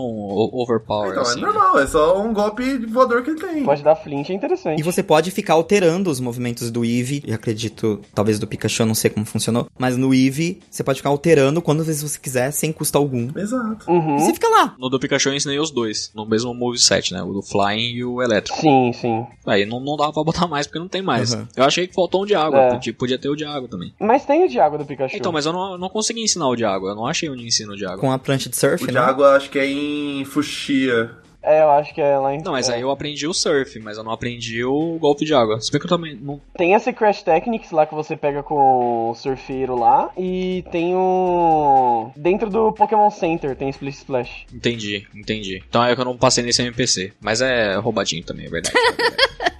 overpower 0.53 1.11
Então, 1.11 1.23
assim. 1.23 1.39
é 1.39 1.45
normal, 1.45 1.79
é 1.79 1.87
só 1.87 2.21
um 2.21 2.31
golpe 2.33 2.77
voador 2.85 3.23
que 3.23 3.31
ele 3.31 3.39
tem. 3.39 3.63
Pode 3.63 3.83
dar 3.83 3.95
flint, 3.95 4.29
é 4.29 4.33
interessante. 4.33 4.79
E 4.79 4.83
você 4.83 5.01
pode 5.01 5.31
ficar 5.31 5.53
alterando 5.55 6.09
os 6.09 6.19
movimentos 6.19 6.69
do 6.69 6.85
Eevee. 6.85 7.23
E 7.25 7.33
acredito, 7.33 8.01
talvez 8.13 8.37
do 8.37 8.45
Pikachu, 8.45 8.83
eu 8.83 8.87
não 8.87 8.95
sei 8.95 9.09
como 9.09 9.25
funcionou. 9.25 9.67
Mas 9.77 9.97
no 9.97 10.13
Eevee, 10.13 10.59
você 10.69 10.83
pode 10.83 10.99
ficar 10.99 11.09
alterando 11.09 11.61
quantas 11.61 11.87
vezes 11.87 12.03
você 12.03 12.19
quiser, 12.19 12.51
sem 12.51 12.71
custo 12.71 12.97
algum. 12.97 13.29
Exato. 13.35 13.89
Uhum. 13.89 14.17
E 14.17 14.19
você 14.21 14.33
fica 14.33 14.47
lá. 14.49 14.75
No 14.77 14.89
do 14.89 14.99
Pikachu 14.99 15.29
eu 15.29 15.33
ensinei 15.35 15.59
os 15.59 15.71
dois, 15.71 16.11
no 16.13 16.25
mesmo 16.25 16.53
moveset, 16.53 17.13
né? 17.13 17.23
O 17.23 17.33
do 17.33 17.41
Flying 17.41 17.95
e 17.95 18.03
o 18.05 18.21
Elétrico. 18.21 18.59
Sim, 18.59 18.91
sim. 18.93 19.25
Aí 19.45 19.65
não, 19.65 19.79
não 19.79 19.95
dava 19.97 20.11
pra 20.13 20.23
botar 20.23 20.47
mais 20.47 20.67
porque 20.67 20.79
não 20.79 20.84
tem 20.87 21.01
mais. 21.01 21.33
Uhum. 21.33 21.47
Eu 21.55 21.63
achei 21.63 21.87
que 21.87 21.93
faltou 21.93 22.23
um 22.23 22.25
de 22.25 22.35
água, 22.35 22.59
É. 22.59 22.69
podia, 22.71 22.93
podia 22.93 23.17
ter 23.17 23.29
o 23.29 23.35
de 23.35 23.45
água 23.45 23.67
também. 23.67 23.93
Mas 23.99 24.25
tem 24.25 24.43
o 24.45 24.49
de 24.49 24.59
água 24.59 24.77
do 24.77 24.85
Pikachu. 24.85 25.15
Então, 25.15 25.31
mas 25.31 25.45
eu 25.45 25.53
não, 25.53 25.77
não 25.77 25.89
consegui 25.89 26.21
ensinar 26.23 26.47
o 26.47 26.55
de 26.55 26.65
água, 26.65 26.91
eu 26.91 26.95
não 26.95 27.05
achei 27.07 27.29
onde 27.29 27.45
ensina 27.45 27.73
o 27.73 27.75
de 27.77 27.85
água. 27.85 27.97
Com 27.99 28.11
a 28.11 28.19
prancha 28.19 28.49
de 28.49 28.55
surf, 28.55 28.83
O 28.83 28.87
de 28.87 28.93
né? 28.93 28.99
água 28.99 29.35
acho 29.35 29.49
que 29.49 29.59
é 29.59 29.67
em 29.67 30.23
Fuxia. 30.25 31.11
É, 31.47 31.61
eu 31.61 31.69
acho 31.69 31.93
que 31.93 32.01
é 32.01 32.17
lá 32.17 32.33
em... 32.33 32.41
Não, 32.41 32.53
mas 32.53 32.69
é. 32.69 32.73
aí 32.73 32.81
eu 32.81 32.89
aprendi 32.89 33.27
o 33.27 33.33
surf, 33.33 33.79
mas 33.79 33.99
eu 33.99 34.03
não 34.03 34.11
aprendi 34.11 34.63
o 34.65 34.97
golpe 34.99 35.23
de 35.25 35.31
água. 35.35 35.61
Se 35.61 35.71
bem 35.71 35.79
que 35.79 35.85
eu 35.85 35.89
também 35.91 36.15
não. 36.15 36.41
Tem 36.57 36.73
essa 36.73 36.91
Crash 36.91 37.21
Technics 37.21 37.69
lá 37.69 37.85
que 37.85 37.93
você 37.93 38.17
pega 38.17 38.41
com 38.41 39.11
o 39.11 39.13
surfeiro 39.13 39.77
lá. 39.77 40.09
E 40.17 40.63
tem 40.71 40.95
o. 40.95 42.09
Dentro 42.15 42.49
do 42.49 42.71
Pokémon 42.73 43.11
Center 43.11 43.55
tem 43.55 43.69
Split 43.69 43.93
Splash. 43.93 44.45
Entendi, 44.51 45.05
entendi. 45.13 45.61
Então 45.69 45.83
é 45.85 45.93
que 45.93 46.01
eu 46.01 46.05
não 46.05 46.17
passei 46.17 46.43
nesse 46.43 46.63
MPC. 46.63 47.13
Mas 47.21 47.41
é 47.41 47.75
roubadinho 47.75 48.23
também, 48.23 48.47
é 48.47 48.49
verdade. 48.49 48.75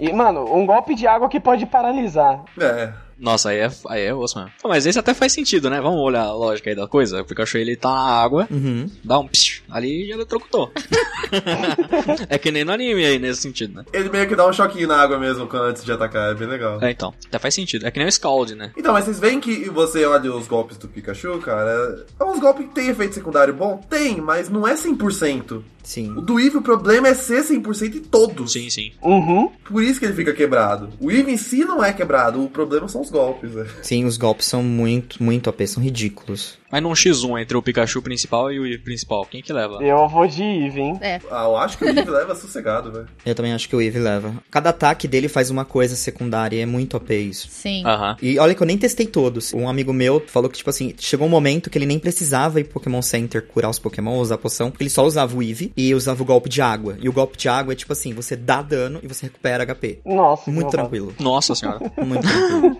E, 0.00 0.10
mano, 0.14 0.52
um 0.52 0.64
golpe 0.64 0.94
de 0.94 1.06
água 1.06 1.28
que 1.28 1.38
pode 1.38 1.66
paralisar. 1.66 2.42
É. 2.58 2.90
Nossa, 3.20 3.50
aí 3.50 3.58
é, 3.58 3.70
aí 3.88 4.02
é 4.06 4.14
osso 4.14 4.38
mesmo. 4.38 4.52
Pô, 4.62 4.68
Mas 4.68 4.86
esse 4.86 4.98
até 4.98 5.12
faz 5.14 5.32
sentido, 5.32 5.68
né? 5.68 5.80
Vamos 5.80 6.00
olhar 6.00 6.22
a 6.24 6.32
lógica 6.32 6.70
aí 6.70 6.74
da 6.76 6.88
coisa. 6.88 7.20
O 7.20 7.24
Pikachu 7.24 7.58
ele 7.58 7.76
tá 7.76 7.90
na 7.90 8.00
água, 8.00 8.48
Uhum. 8.50 8.90
dá 9.04 9.18
um 9.18 9.26
psiu, 9.28 9.62
ali 9.70 10.04
e 10.04 10.08
já 10.08 10.14
eletrocutou. 10.14 10.72
é 12.28 12.38
que 12.38 12.50
nem 12.50 12.64
no 12.64 12.72
anime 12.72 13.04
aí, 13.04 13.18
nesse 13.18 13.42
sentido, 13.42 13.74
né? 13.76 13.84
Ele 13.92 14.08
meio 14.08 14.26
que 14.28 14.34
dá 14.36 14.46
um 14.48 14.52
choquinho 14.52 14.88
na 14.88 14.96
água 15.00 15.18
mesmo 15.18 15.46
quando- 15.46 15.64
antes 15.64 15.84
de 15.84 15.92
atacar, 15.92 16.30
é 16.30 16.34
bem 16.34 16.48
legal. 16.48 16.82
É, 16.82 16.90
então. 16.90 17.12
Até 17.26 17.38
faz 17.38 17.54
sentido. 17.54 17.86
É 17.86 17.90
que 17.90 17.98
nem 17.98 18.08
o 18.08 18.12
Scald, 18.12 18.54
né? 18.54 18.72
Então, 18.76 18.92
mas 18.92 19.04
vocês 19.04 19.20
veem 19.20 19.38
que 19.40 19.68
você 19.70 20.04
olha 20.04 20.32
os 20.34 20.46
golpes 20.48 20.76
do 20.76 20.88
Pikachu, 20.88 21.38
cara. 21.38 22.06
É 22.18 22.24
uns 22.24 22.38
golpes 22.40 22.66
que 22.66 22.74
tem 22.74 22.88
efeito 22.88 23.14
secundário 23.14 23.54
bom? 23.54 23.76
Tem, 23.88 24.20
mas 24.20 24.48
não 24.48 24.66
é 24.66 24.74
100%. 24.74 25.62
Sim. 25.82 26.12
O 26.16 26.20
do 26.20 26.38
Eevee, 26.38 26.58
o 26.58 26.62
problema 26.62 27.08
é 27.08 27.14
ser 27.14 27.42
100% 27.42 27.96
em 27.96 28.00
todos. 28.00 28.52
Sim, 28.52 28.68
sim. 28.68 28.92
Uhum. 29.02 29.50
Por 29.64 29.82
isso 29.82 29.98
que 29.98 30.04
ele 30.04 30.12
fica 30.14 30.32
quebrado. 30.32 30.90
O 31.00 31.10
Eevee 31.10 31.32
em 31.34 31.36
si 31.38 31.64
não 31.64 31.82
é 31.82 31.92
quebrado, 31.92 32.42
o 32.44 32.50
problema 32.50 32.86
são 32.86 33.00
os 33.00 33.09
golpes. 33.10 33.52
né? 33.54 33.66
Sim, 33.82 34.04
os 34.04 34.16
golpes 34.16 34.46
são 34.46 34.62
muito, 34.62 35.22
muito 35.22 35.48
OP, 35.50 35.66
são 35.66 35.82
ridículos. 35.82 36.59
Mas 36.70 36.82
num 36.82 36.92
X1 36.92 37.40
entre 37.42 37.56
o 37.56 37.62
Pikachu 37.62 38.00
principal 38.00 38.52
e 38.52 38.58
o 38.60 38.64
Eevee 38.64 38.78
principal, 38.78 39.26
quem 39.26 39.42
que 39.42 39.52
leva? 39.52 39.82
Eu 39.82 40.08
vou 40.08 40.26
de 40.26 40.42
Eve, 40.42 40.80
hein? 40.80 41.00
Ah, 41.30 41.44
eu 41.44 41.56
acho 41.56 41.76
que 41.76 41.84
o 41.84 41.88
Eevee 41.88 42.04
leva 42.08 42.34
sossegado, 42.34 42.92
velho. 42.92 43.08
Eu 43.26 43.34
também 43.34 43.52
acho 43.52 43.68
que 43.68 43.74
o 43.74 43.80
Eevee 43.80 44.00
leva. 44.00 44.34
Cada 44.50 44.70
ataque 44.70 45.08
dele 45.08 45.28
faz 45.28 45.50
uma 45.50 45.64
coisa 45.64 45.96
secundária 45.96 46.56
e 46.56 46.60
é 46.60 46.66
muito 46.66 46.96
OP 46.96 47.14
isso. 47.14 47.48
Sim. 47.50 47.84
Aham. 47.84 48.16
E 48.22 48.38
olha 48.38 48.54
que 48.54 48.62
eu 48.62 48.66
nem 48.66 48.78
testei 48.78 49.06
todos. 49.06 49.52
Um 49.52 49.68
amigo 49.68 49.92
meu 49.92 50.22
falou 50.26 50.48
que, 50.48 50.58
tipo 50.58 50.70
assim, 50.70 50.94
chegou 50.98 51.26
um 51.26 51.30
momento 51.30 51.68
que 51.70 51.76
ele 51.76 51.86
nem 51.86 51.98
precisava 51.98 52.60
ir 52.60 52.64
pro 52.64 52.74
Pokémon 52.74 53.02
Center 53.02 53.46
curar 53.46 53.70
os 53.70 53.78
Pokémon, 53.78 54.18
usar 54.18 54.36
a 54.36 54.38
poção, 54.38 54.70
porque 54.70 54.84
ele 54.84 54.90
só 54.90 55.04
usava 55.04 55.36
o 55.36 55.42
Eevee 55.42 55.72
e 55.76 55.94
usava 55.94 56.22
o 56.22 56.26
golpe 56.26 56.48
de 56.48 56.62
água. 56.62 56.96
E 57.00 57.08
o 57.08 57.12
golpe 57.12 57.36
de 57.36 57.48
água 57.48 57.72
é 57.72 57.76
tipo 57.76 57.92
assim, 57.92 58.14
você 58.14 58.36
dá 58.36 58.62
dano 58.62 59.00
e 59.02 59.08
você 59.08 59.26
recupera 59.26 59.66
HP. 59.66 60.00
Nossa, 60.04 60.50
Muito 60.50 60.70
tranquilo. 60.70 61.14
Nossa 61.18 61.54
senhora. 61.54 61.80
Muito 62.04 62.22
tranquilo. 62.22 62.76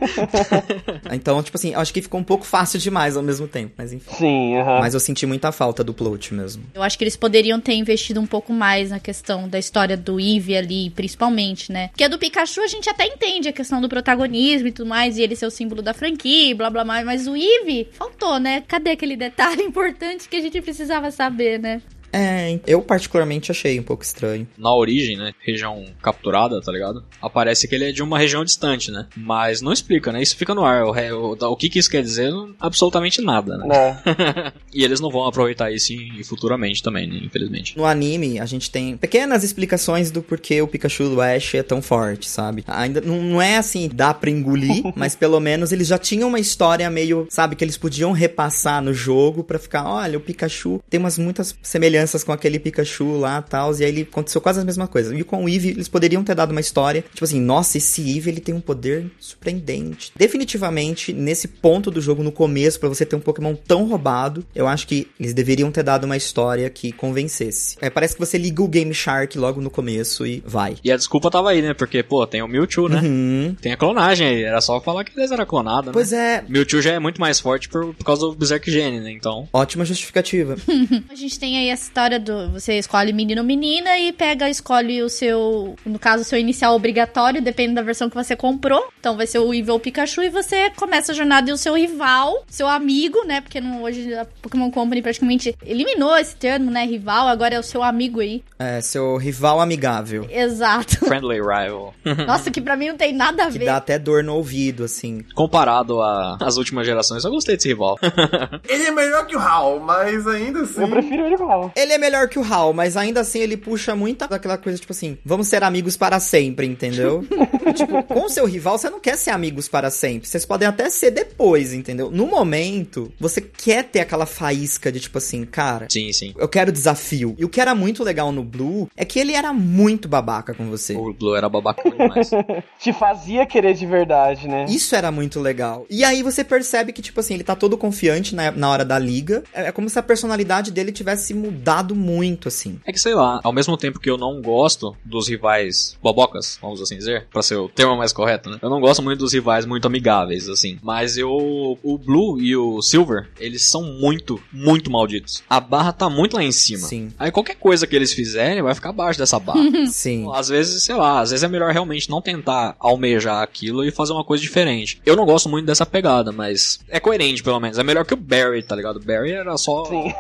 então, 1.12 1.42
tipo 1.42 1.56
assim, 1.56 1.72
eu 1.72 1.80
acho 1.80 1.92
que 1.92 2.02
ficou 2.02 2.20
um 2.20 2.24
pouco 2.24 2.44
fácil 2.44 2.78
demais 2.78 3.16
ao 3.16 3.22
mesmo 3.22 3.48
tempo, 3.48 3.74
mas 3.80 3.94
enfim. 3.94 4.14
Sim, 4.14 4.56
aham. 4.56 4.80
Mas 4.80 4.92
eu 4.92 5.00
senti 5.00 5.24
muita 5.24 5.50
falta 5.50 5.82
do 5.82 5.94
plot 5.94 6.34
mesmo. 6.34 6.64
Eu 6.74 6.82
acho 6.82 6.98
que 6.98 7.04
eles 7.04 7.16
poderiam 7.16 7.58
ter 7.58 7.72
investido 7.72 8.20
um 8.20 8.26
pouco 8.26 8.52
mais 8.52 8.90
na 8.90 9.00
questão 9.00 9.48
da 9.48 9.58
história 9.58 9.96
do 9.96 10.20
Eevee 10.20 10.56
ali, 10.56 10.90
principalmente, 10.90 11.72
né? 11.72 11.88
Porque 11.88 12.04
a 12.04 12.08
do 12.08 12.18
Pikachu 12.18 12.60
a 12.60 12.66
gente 12.66 12.90
até 12.90 13.06
entende 13.06 13.48
a 13.48 13.52
questão 13.52 13.80
do 13.80 13.88
protagonismo 13.88 14.68
e 14.68 14.72
tudo 14.72 14.88
mais, 14.88 15.16
e 15.16 15.22
ele 15.22 15.34
ser 15.34 15.46
o 15.46 15.50
símbolo 15.50 15.80
da 15.80 15.94
franquia, 15.94 16.54
blá 16.54 16.68
blá 16.68 16.84
blá, 16.84 17.02
mas 17.02 17.26
o 17.26 17.34
Eevee 17.34 17.88
faltou, 17.92 18.38
né? 18.38 18.62
Cadê 18.68 18.90
aquele 18.90 19.16
detalhe 19.16 19.62
importante 19.64 20.28
que 20.28 20.36
a 20.36 20.40
gente 20.40 20.60
precisava 20.60 21.10
saber, 21.10 21.58
né? 21.58 21.80
É, 22.12 22.58
eu 22.66 22.82
particularmente 22.82 23.50
achei 23.50 23.78
um 23.78 23.82
pouco 23.82 24.02
estranho. 24.02 24.46
Na 24.58 24.74
origem, 24.74 25.16
né? 25.16 25.32
Região 25.44 25.84
capturada, 26.02 26.60
tá 26.60 26.72
ligado? 26.72 27.04
Aparece 27.22 27.68
que 27.68 27.74
ele 27.74 27.88
é 27.88 27.92
de 27.92 28.02
uma 28.02 28.18
região 28.18 28.44
distante, 28.44 28.90
né? 28.90 29.06
Mas 29.16 29.60
não 29.62 29.72
explica, 29.72 30.12
né? 30.12 30.22
Isso 30.22 30.36
fica 30.36 30.54
no 30.54 30.64
ar. 30.64 30.84
O, 30.84 30.92
o, 30.92 31.32
o 31.52 31.56
que, 31.56 31.68
que 31.68 31.78
isso 31.78 31.90
quer 31.90 32.02
dizer? 32.02 32.30
Absolutamente 32.58 33.20
nada, 33.22 33.56
né? 33.58 33.68
É. 33.74 34.52
E 34.72 34.84
eles 34.84 35.00
não 35.00 35.10
vão 35.10 35.26
aproveitar 35.26 35.72
isso 35.72 35.92
em- 35.92 36.22
futuramente 36.22 36.80
também, 36.80 37.04
né? 37.06 37.18
Infelizmente. 37.24 37.76
No 37.76 37.84
anime, 37.84 38.38
a 38.38 38.46
gente 38.46 38.70
tem 38.70 38.96
pequenas 38.96 39.42
explicações 39.42 40.12
do 40.12 40.22
porquê 40.22 40.62
o 40.62 40.68
Pikachu 40.68 41.08
do 41.08 41.20
Ash 41.20 41.54
é 41.56 41.62
tão 41.62 41.82
forte, 41.82 42.28
sabe? 42.28 42.62
Ainda 42.68 43.00
não, 43.00 43.20
não 43.20 43.42
é 43.42 43.56
assim, 43.56 43.88
dá 43.92 44.14
pra 44.14 44.30
engolir, 44.30 44.82
mas 44.94 45.16
pelo 45.16 45.40
menos 45.40 45.72
eles 45.72 45.88
já 45.88 45.98
tinham 45.98 46.28
uma 46.28 46.38
história 46.38 46.88
meio, 46.88 47.26
sabe, 47.30 47.56
que 47.56 47.64
eles 47.64 47.76
podiam 47.76 48.12
repassar 48.12 48.80
no 48.80 48.94
jogo 48.94 49.42
pra 49.42 49.58
ficar, 49.58 49.84
olha, 49.88 50.16
o 50.18 50.20
Pikachu 50.20 50.80
tem 50.88 51.00
umas 51.00 51.18
muitas 51.18 51.56
semelhanças 51.62 51.99
com 52.24 52.32
aquele 52.32 52.58
Pikachu 52.58 53.18
lá 53.18 53.42
e 53.46 53.50
tal, 53.50 53.74
e 53.74 53.84
aí 53.84 53.90
ele 53.90 54.02
aconteceu 54.02 54.40
quase 54.40 54.60
a 54.60 54.64
mesma 54.64 54.86
coisa. 54.86 55.14
E 55.14 55.22
com 55.24 55.44
o 55.44 55.48
Eevee, 55.48 55.70
eles 55.70 55.88
poderiam 55.88 56.22
ter 56.22 56.34
dado 56.34 56.50
uma 56.50 56.60
história, 56.60 57.04
tipo 57.12 57.24
assim, 57.24 57.40
nossa, 57.40 57.78
esse 57.78 58.02
Eevee, 58.02 58.32
ele 58.32 58.40
tem 58.40 58.54
um 58.54 58.60
poder 58.60 59.10
surpreendente. 59.18 60.12
Definitivamente, 60.16 61.12
nesse 61.12 61.48
ponto 61.48 61.90
do 61.90 62.00
jogo, 62.00 62.22
no 62.22 62.32
começo, 62.32 62.78
pra 62.78 62.88
você 62.88 63.04
ter 63.04 63.16
um 63.16 63.20
Pokémon 63.20 63.54
tão 63.54 63.84
roubado, 63.86 64.44
eu 64.54 64.66
acho 64.66 64.86
que 64.86 65.08
eles 65.18 65.32
deveriam 65.32 65.70
ter 65.70 65.82
dado 65.82 66.04
uma 66.04 66.16
história 66.16 66.68
que 66.70 66.92
convencesse. 66.92 67.76
É, 67.80 67.90
parece 67.90 68.14
que 68.14 68.20
você 68.20 68.38
liga 68.38 68.62
o 68.62 68.68
Game 68.68 68.92
Shark 68.94 69.38
logo 69.38 69.60
no 69.60 69.70
começo 69.70 70.26
e 70.26 70.42
vai. 70.46 70.76
E 70.82 70.90
a 70.90 70.96
desculpa 70.96 71.30
tava 71.30 71.50
aí, 71.50 71.62
né? 71.62 71.74
Porque, 71.74 72.02
pô, 72.02 72.26
tem 72.26 72.42
o 72.42 72.48
Mewtwo, 72.48 72.88
né? 72.88 73.00
Uhum. 73.00 73.56
Tem 73.60 73.72
a 73.72 73.76
clonagem 73.76 74.26
aí. 74.26 74.42
Era 74.42 74.60
só 74.60 74.80
falar 74.80 75.04
que 75.04 75.18
eles 75.18 75.30
eram 75.30 75.46
clonados, 75.46 75.86
né? 75.86 75.92
Pois 75.92 76.12
é, 76.12 76.44
Mewtwo 76.48 76.80
já 76.80 76.92
é 76.92 76.98
muito 76.98 77.20
mais 77.20 77.40
forte 77.40 77.68
por, 77.68 77.94
por 77.94 78.04
causa 78.04 78.22
do 78.22 78.34
Berserk 78.34 78.70
Gene, 78.70 79.00
né? 79.00 79.10
Então. 79.10 79.48
ótima 79.52 79.84
justificativa. 79.84 80.56
A 81.10 81.14
gente 81.14 81.38
tem 81.38 81.58
aí 81.58 81.68
essa 81.68 81.89
história 81.90 82.20
do 82.20 82.50
você 82.50 82.78
escolhe 82.78 83.12
menino 83.12 83.40
ou 83.40 83.46
menina 83.46 83.98
e 83.98 84.12
pega, 84.12 84.48
escolhe 84.48 85.02
o 85.02 85.08
seu, 85.08 85.74
no 85.84 85.98
caso, 85.98 86.22
o 86.22 86.24
seu 86.24 86.38
inicial 86.38 86.74
obrigatório, 86.76 87.42
depende 87.42 87.74
da 87.74 87.82
versão 87.82 88.08
que 88.08 88.14
você 88.14 88.36
comprou. 88.36 88.88
Então 89.00 89.16
vai 89.16 89.26
ser 89.26 89.38
o 89.38 89.50
o 89.50 89.78
Pikachu 89.80 90.22
e 90.22 90.30
você 90.30 90.70
começa 90.70 91.10
a 91.12 91.14
jornada 91.14 91.50
e 91.50 91.52
o 91.52 91.56
seu 91.56 91.74
rival, 91.74 92.44
seu 92.48 92.66
amigo, 92.68 93.24
né? 93.26 93.40
Porque 93.40 93.60
não- 93.60 93.82
hoje 93.82 94.14
a 94.14 94.24
Pokémon 94.40 94.70
Company 94.70 95.02
praticamente 95.02 95.54
eliminou 95.66 96.16
esse 96.16 96.34
termo, 96.36 96.70
né? 96.70 96.84
Rival, 96.86 97.26
agora 97.28 97.54
é 97.56 97.58
o 97.58 97.62
seu 97.62 97.82
amigo 97.82 98.20
aí. 98.20 98.42
É, 98.58 98.80
seu 98.80 99.16
rival 99.16 99.60
amigável. 99.60 100.26
Exato. 100.30 100.96
Friendly 101.06 101.40
Rival. 101.40 101.92
Nossa, 102.26 102.50
que 102.50 102.60
pra 102.60 102.76
mim 102.76 102.88
não 102.88 102.96
tem 102.96 103.12
nada 103.12 103.44
a 103.44 103.50
Que 103.50 103.58
ver. 103.58 103.64
dá 103.66 103.76
até 103.76 103.98
dor 103.98 104.22
no 104.24 104.34
ouvido, 104.36 104.84
assim. 104.84 105.24
Comparado 105.34 106.00
a- 106.00 106.36
às 106.40 106.56
últimas 106.56 106.86
gerações, 106.86 107.24
eu 107.24 107.30
gostei 107.30 107.56
desse 107.56 107.68
rival. 107.68 107.98
Ele 108.68 108.84
é 108.84 108.90
melhor 108.90 109.26
que 109.26 109.36
o 109.36 109.38
Hal, 109.40 109.80
mas 109.80 110.26
ainda 110.26 110.60
assim. 110.62 110.82
Eu 110.82 110.88
prefiro 110.88 111.26
ele 111.26 111.36
com 111.36 111.44
o 111.44 111.50
Hal. 111.50 111.72
Ele 111.80 111.92
é 111.92 111.98
melhor 111.98 112.28
que 112.28 112.38
o 112.38 112.44
Hal, 112.44 112.72
mas 112.72 112.96
ainda 112.96 113.20
assim 113.20 113.40
ele 113.40 113.56
puxa 113.56 113.94
muito 113.96 114.28
daquela 114.28 114.58
coisa, 114.58 114.78
tipo 114.78 114.92
assim, 114.92 115.16
vamos 115.24 115.48
ser 115.48 115.62
amigos 115.64 115.96
para 115.96 116.20
sempre, 116.20 116.66
entendeu? 116.66 117.24
tipo, 117.74 118.02
com 118.02 118.28
seu 118.28 118.46
rival, 118.46 118.78
você 118.78 118.90
não 118.90 119.00
quer 119.00 119.16
ser 119.16 119.30
amigos 119.30 119.68
para 119.68 119.90
sempre. 119.90 120.28
Vocês 120.28 120.44
podem 120.44 120.68
até 120.68 120.88
ser 120.90 121.10
depois, 121.10 121.72
entendeu? 121.72 122.10
No 122.10 122.26
momento, 122.26 123.12
você 123.18 123.40
quer 123.40 123.84
ter 123.84 124.00
aquela 124.00 124.26
faísca 124.26 124.90
de 124.90 125.00
tipo 125.00 125.18
assim, 125.18 125.44
cara. 125.44 125.86
Sim, 125.90 126.12
sim. 126.12 126.34
Eu 126.36 126.48
quero 126.48 126.72
desafio. 126.72 127.34
E 127.38 127.44
o 127.44 127.48
que 127.48 127.60
era 127.60 127.74
muito 127.74 128.02
legal 128.02 128.32
no 128.32 128.42
Blue 128.42 128.88
é 128.96 129.04
que 129.04 129.18
ele 129.18 129.32
era 129.32 129.52
muito 129.52 130.08
babaca 130.08 130.54
com 130.54 130.68
você. 130.68 130.94
O 130.94 131.12
Blue 131.12 131.34
era 131.34 131.48
babaca 131.48 131.88
demais. 131.88 132.30
Te 132.78 132.92
fazia 132.92 133.46
querer 133.46 133.74
de 133.74 133.86
verdade, 133.86 134.48
né? 134.48 134.66
Isso 134.68 134.94
era 134.94 135.10
muito 135.10 135.40
legal. 135.40 135.86
E 135.90 136.04
aí 136.04 136.22
você 136.22 136.44
percebe 136.44 136.92
que, 136.92 137.02
tipo 137.02 137.20
assim, 137.20 137.34
ele 137.34 137.44
tá 137.44 137.54
todo 137.54 137.76
confiante 137.76 138.34
na, 138.34 138.50
na 138.50 138.70
hora 138.70 138.84
da 138.84 138.98
liga. 138.98 139.42
É, 139.52 139.66
é 139.68 139.72
como 139.72 139.88
se 139.88 139.98
a 139.98 140.02
personalidade 140.02 140.70
dele 140.70 140.92
tivesse 140.92 141.34
mudado 141.34 141.94
muito, 141.94 142.48
assim. 142.48 142.80
É 142.84 142.92
que 142.92 142.98
sei 142.98 143.14
lá, 143.14 143.40
ao 143.42 143.52
mesmo 143.52 143.76
tempo 143.76 143.98
que 143.98 144.10
eu 144.10 144.16
não 144.16 144.40
gosto 144.40 144.96
dos 145.04 145.28
rivais 145.28 145.96
bobocas, 146.02 146.58
vamos 146.60 146.80
assim 146.80 146.96
dizer, 146.96 147.26
pra 147.30 147.42
ser 147.42 147.56
o 147.60 147.68
termo 147.68 147.96
mais 147.96 148.12
correto, 148.12 148.50
né? 148.50 148.58
Eu 148.60 148.70
não 148.70 148.80
gosto 148.80 149.02
muito 149.02 149.20
dos 149.20 149.32
rivais 149.32 149.66
muito 149.66 149.86
amigáveis, 149.86 150.48
assim. 150.48 150.78
Mas 150.82 151.16
eu. 151.16 151.30
O 151.30 151.98
Blue 151.98 152.40
e 152.40 152.56
o 152.56 152.80
Silver, 152.82 153.28
eles 153.38 153.62
são 153.62 153.82
muito, 153.82 154.40
muito 154.52 154.90
malditos. 154.90 155.42
A 155.48 155.60
barra 155.60 155.92
tá 155.92 156.08
muito 156.08 156.34
lá 156.34 156.42
em 156.42 156.52
cima. 156.52 156.86
Sim. 156.86 157.12
Aí 157.18 157.30
qualquer 157.30 157.56
coisa 157.56 157.86
que 157.86 157.94
eles 157.94 158.12
fizerem 158.12 158.62
vai 158.62 158.74
ficar 158.74 158.90
abaixo 158.90 159.18
dessa 159.18 159.38
barra. 159.38 159.60
Sim. 159.88 160.28
Às 160.34 160.48
vezes, 160.48 160.82
sei 160.82 160.94
lá, 160.94 161.20
às 161.20 161.30
vezes 161.30 161.42
é 161.42 161.48
melhor 161.48 161.72
realmente 161.72 162.10
não 162.10 162.20
tentar 162.20 162.74
almejar 162.78 163.42
aquilo 163.42 163.84
e 163.84 163.90
fazer 163.90 164.12
uma 164.12 164.24
coisa 164.24 164.42
diferente. 164.42 165.00
Eu 165.04 165.16
não 165.16 165.24
gosto 165.26 165.48
muito 165.48 165.66
dessa 165.66 165.86
pegada, 165.86 166.32
mas 166.32 166.80
é 166.88 166.98
coerente 167.00 167.42
pelo 167.42 167.60
menos. 167.60 167.78
É 167.78 167.82
melhor 167.82 168.04
que 168.04 168.14
o 168.14 168.16
Barry, 168.16 168.62
tá 168.62 168.74
ligado? 168.74 168.96
O 168.96 169.04
Barry 169.04 169.32
era 169.32 169.56
só. 169.56 169.84
Sim. 169.84 170.12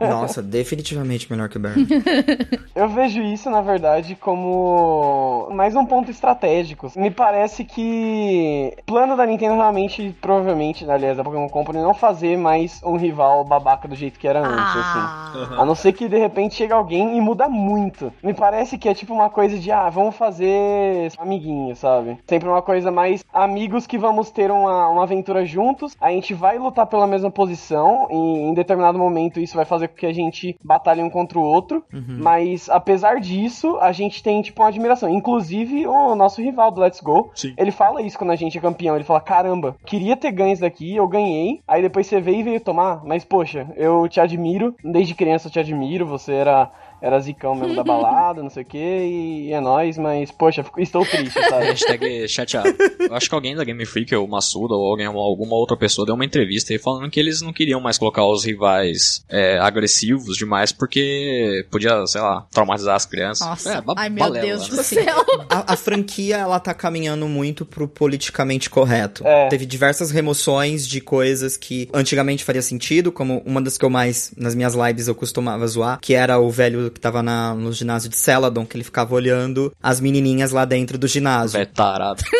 Nossa, 0.00 0.42
definitivamente 0.42 1.30
melhor 1.30 1.48
que 1.48 1.56
o 1.56 1.60
Barry. 1.60 1.86
Eu 2.74 2.88
vejo 2.88 3.20
isso, 3.22 3.50
na 3.50 3.60
verdade, 3.60 4.16
como 4.20 5.48
mais 5.52 5.74
um 5.74 5.84
ponto 5.84 6.10
estratégico. 6.18 6.90
Me 6.96 7.10
parece 7.10 7.64
que 7.64 8.74
o 8.78 8.82
plano 8.84 9.16
da 9.16 9.24
Nintendo 9.24 9.54
realmente, 9.54 10.14
provavelmente, 10.20 10.88
aliás, 10.88 11.16
da 11.16 11.24
Pokémon 11.24 11.48
Company, 11.48 11.80
não 11.80 11.94
fazer 11.94 12.36
mais 12.36 12.82
um 12.82 12.96
rival 12.96 13.44
babaca 13.44 13.88
do 13.88 13.94
jeito 13.94 14.18
que 14.18 14.28
era 14.28 14.40
antes, 14.40 14.76
assim. 14.76 15.54
A 15.56 15.64
não 15.64 15.74
ser 15.74 15.92
que 15.92 16.08
de 16.08 16.18
repente 16.18 16.54
chega 16.54 16.74
alguém 16.74 17.16
e 17.16 17.20
muda 17.20 17.48
muito. 17.48 18.12
Me 18.22 18.34
parece 18.34 18.76
que 18.76 18.88
é 18.88 18.94
tipo 18.94 19.14
uma 19.14 19.30
coisa 19.30 19.58
de, 19.58 19.70
ah, 19.70 19.88
vamos 19.88 20.16
fazer 20.16 21.12
amiguinho, 21.18 21.74
sabe? 21.76 22.18
Sempre 22.26 22.48
uma 22.48 22.62
coisa 22.62 22.90
mais 22.90 23.24
amigos 23.32 23.86
que 23.86 23.96
vamos 23.96 24.30
ter 24.30 24.50
uma, 24.50 24.88
uma 24.88 25.02
aventura 25.04 25.44
juntos. 25.44 25.96
A 26.00 26.10
gente 26.10 26.34
vai 26.34 26.58
lutar 26.58 26.86
pela 26.86 27.06
mesma 27.06 27.30
posição 27.30 28.08
e 28.10 28.16
em 28.16 28.54
determinado 28.54 28.98
momento 28.98 29.40
isso 29.40 29.56
vai 29.56 29.64
fazer 29.64 29.88
com 29.88 29.96
que 29.96 30.06
a 30.06 30.12
gente 30.12 30.58
batalhe 30.62 31.02
um 31.02 31.10
contra 31.10 31.38
o 31.38 31.42
outro. 31.42 31.84
Mas 32.22 32.68
apesar 32.68 33.20
disso, 33.20 33.78
a 33.80 33.92
gente 33.92 34.22
tem 34.22 34.42
tipo 34.42 34.62
uma 34.62 34.68
admiração. 34.68 35.08
Inclusive 35.08 35.86
o 35.86 36.07
nosso 36.16 36.42
rival 36.42 36.70
do 36.70 36.80
Let's 36.80 37.00
Go, 37.00 37.30
Sim. 37.34 37.54
ele 37.56 37.70
fala 37.70 38.02
isso 38.02 38.18
quando 38.18 38.30
a 38.30 38.36
gente 38.36 38.58
é 38.58 38.60
campeão. 38.60 38.94
Ele 38.94 39.04
fala: 39.04 39.20
caramba, 39.20 39.76
queria 39.84 40.16
ter 40.16 40.32
ganho 40.32 40.52
isso 40.52 40.62
daqui, 40.62 40.94
eu 40.94 41.08
ganhei. 41.08 41.60
Aí 41.66 41.82
depois 41.82 42.06
você 42.06 42.20
veio 42.20 42.40
e 42.40 42.42
veio 42.42 42.60
tomar. 42.60 43.04
Mas 43.04 43.24
poxa, 43.24 43.68
eu 43.76 44.08
te 44.08 44.20
admiro. 44.20 44.74
Desde 44.84 45.14
criança 45.14 45.48
eu 45.48 45.52
te 45.52 45.58
admiro. 45.58 46.06
Você 46.06 46.32
era. 46.32 46.70
Era 47.00 47.20
zicão 47.20 47.54
mesmo 47.54 47.76
da 47.76 47.84
balada, 47.84 48.42
não 48.42 48.50
sei 48.50 48.62
o 48.62 48.66
que, 48.66 48.78
e 48.78 49.52
é 49.52 49.60
nóis, 49.60 49.96
mas, 49.96 50.30
poxa, 50.30 50.64
estou 50.78 51.04
triste, 51.04 51.40
sabe? 51.48 51.66
Hashtag 51.78 52.28
chateado. 52.28 52.74
Eu 52.98 53.14
acho 53.14 53.28
que 53.28 53.34
alguém 53.34 53.54
da 53.54 53.64
Game 53.64 53.84
Freak, 53.86 54.14
ou 54.14 54.26
Massuda, 54.26 54.74
ou 54.74 54.90
alguém, 54.90 55.06
alguma 55.06 55.54
outra 55.54 55.76
pessoa, 55.76 56.04
deu 56.04 56.14
uma 56.14 56.24
entrevista 56.24 56.72
aí 56.72 56.78
falando 56.78 57.10
que 57.10 57.20
eles 57.20 57.40
não 57.40 57.52
queriam 57.52 57.80
mais 57.80 57.98
colocar 57.98 58.24
os 58.26 58.44
rivais 58.44 59.24
é, 59.28 59.58
agressivos 59.58 60.36
demais 60.36 60.72
porque 60.72 61.66
podia, 61.70 62.06
sei 62.06 62.20
lá, 62.20 62.46
traumatizar 62.50 62.96
as 62.96 63.06
crianças. 63.06 63.46
Nossa. 63.46 63.74
É, 63.74 63.82
Ai, 63.96 64.08
meu 64.08 64.24
balela, 64.24 64.46
Deus 64.46 64.68
né? 64.68 64.76
do 64.76 64.82
céu. 64.82 65.24
A, 65.48 65.72
a 65.72 65.76
franquia, 65.76 66.36
ela 66.36 66.58
tá 66.58 66.74
caminhando 66.74 67.28
muito 67.28 67.64
pro 67.64 67.86
politicamente 67.86 68.68
correto. 68.68 69.26
É. 69.26 69.48
Teve 69.48 69.66
diversas 69.66 70.10
remoções 70.10 70.86
de 70.86 71.00
coisas 71.00 71.56
que 71.56 71.88
antigamente 71.92 72.44
faria 72.44 72.62
sentido, 72.62 73.12
como 73.12 73.42
uma 73.44 73.60
das 73.60 73.78
que 73.78 73.84
eu 73.84 73.90
mais, 73.90 74.32
nas 74.36 74.54
minhas 74.54 74.74
lives, 74.74 75.08
eu 75.08 75.14
costumava 75.14 75.66
zoar, 75.66 75.98
que 76.00 76.14
era 76.14 76.38
o 76.38 76.50
velho 76.50 76.87
que 76.90 77.00
tava 77.00 77.22
na, 77.22 77.54
no 77.54 77.72
ginásio 77.72 78.08
de 78.08 78.16
Celadon, 78.16 78.64
que 78.64 78.76
ele 78.76 78.84
ficava 78.84 79.14
olhando 79.14 79.72
as 79.82 80.00
menininhas 80.00 80.52
lá 80.52 80.64
dentro 80.64 80.98
do 80.98 81.06
ginásio. 81.06 81.58
É 81.58 81.64
tarado. 81.64 82.22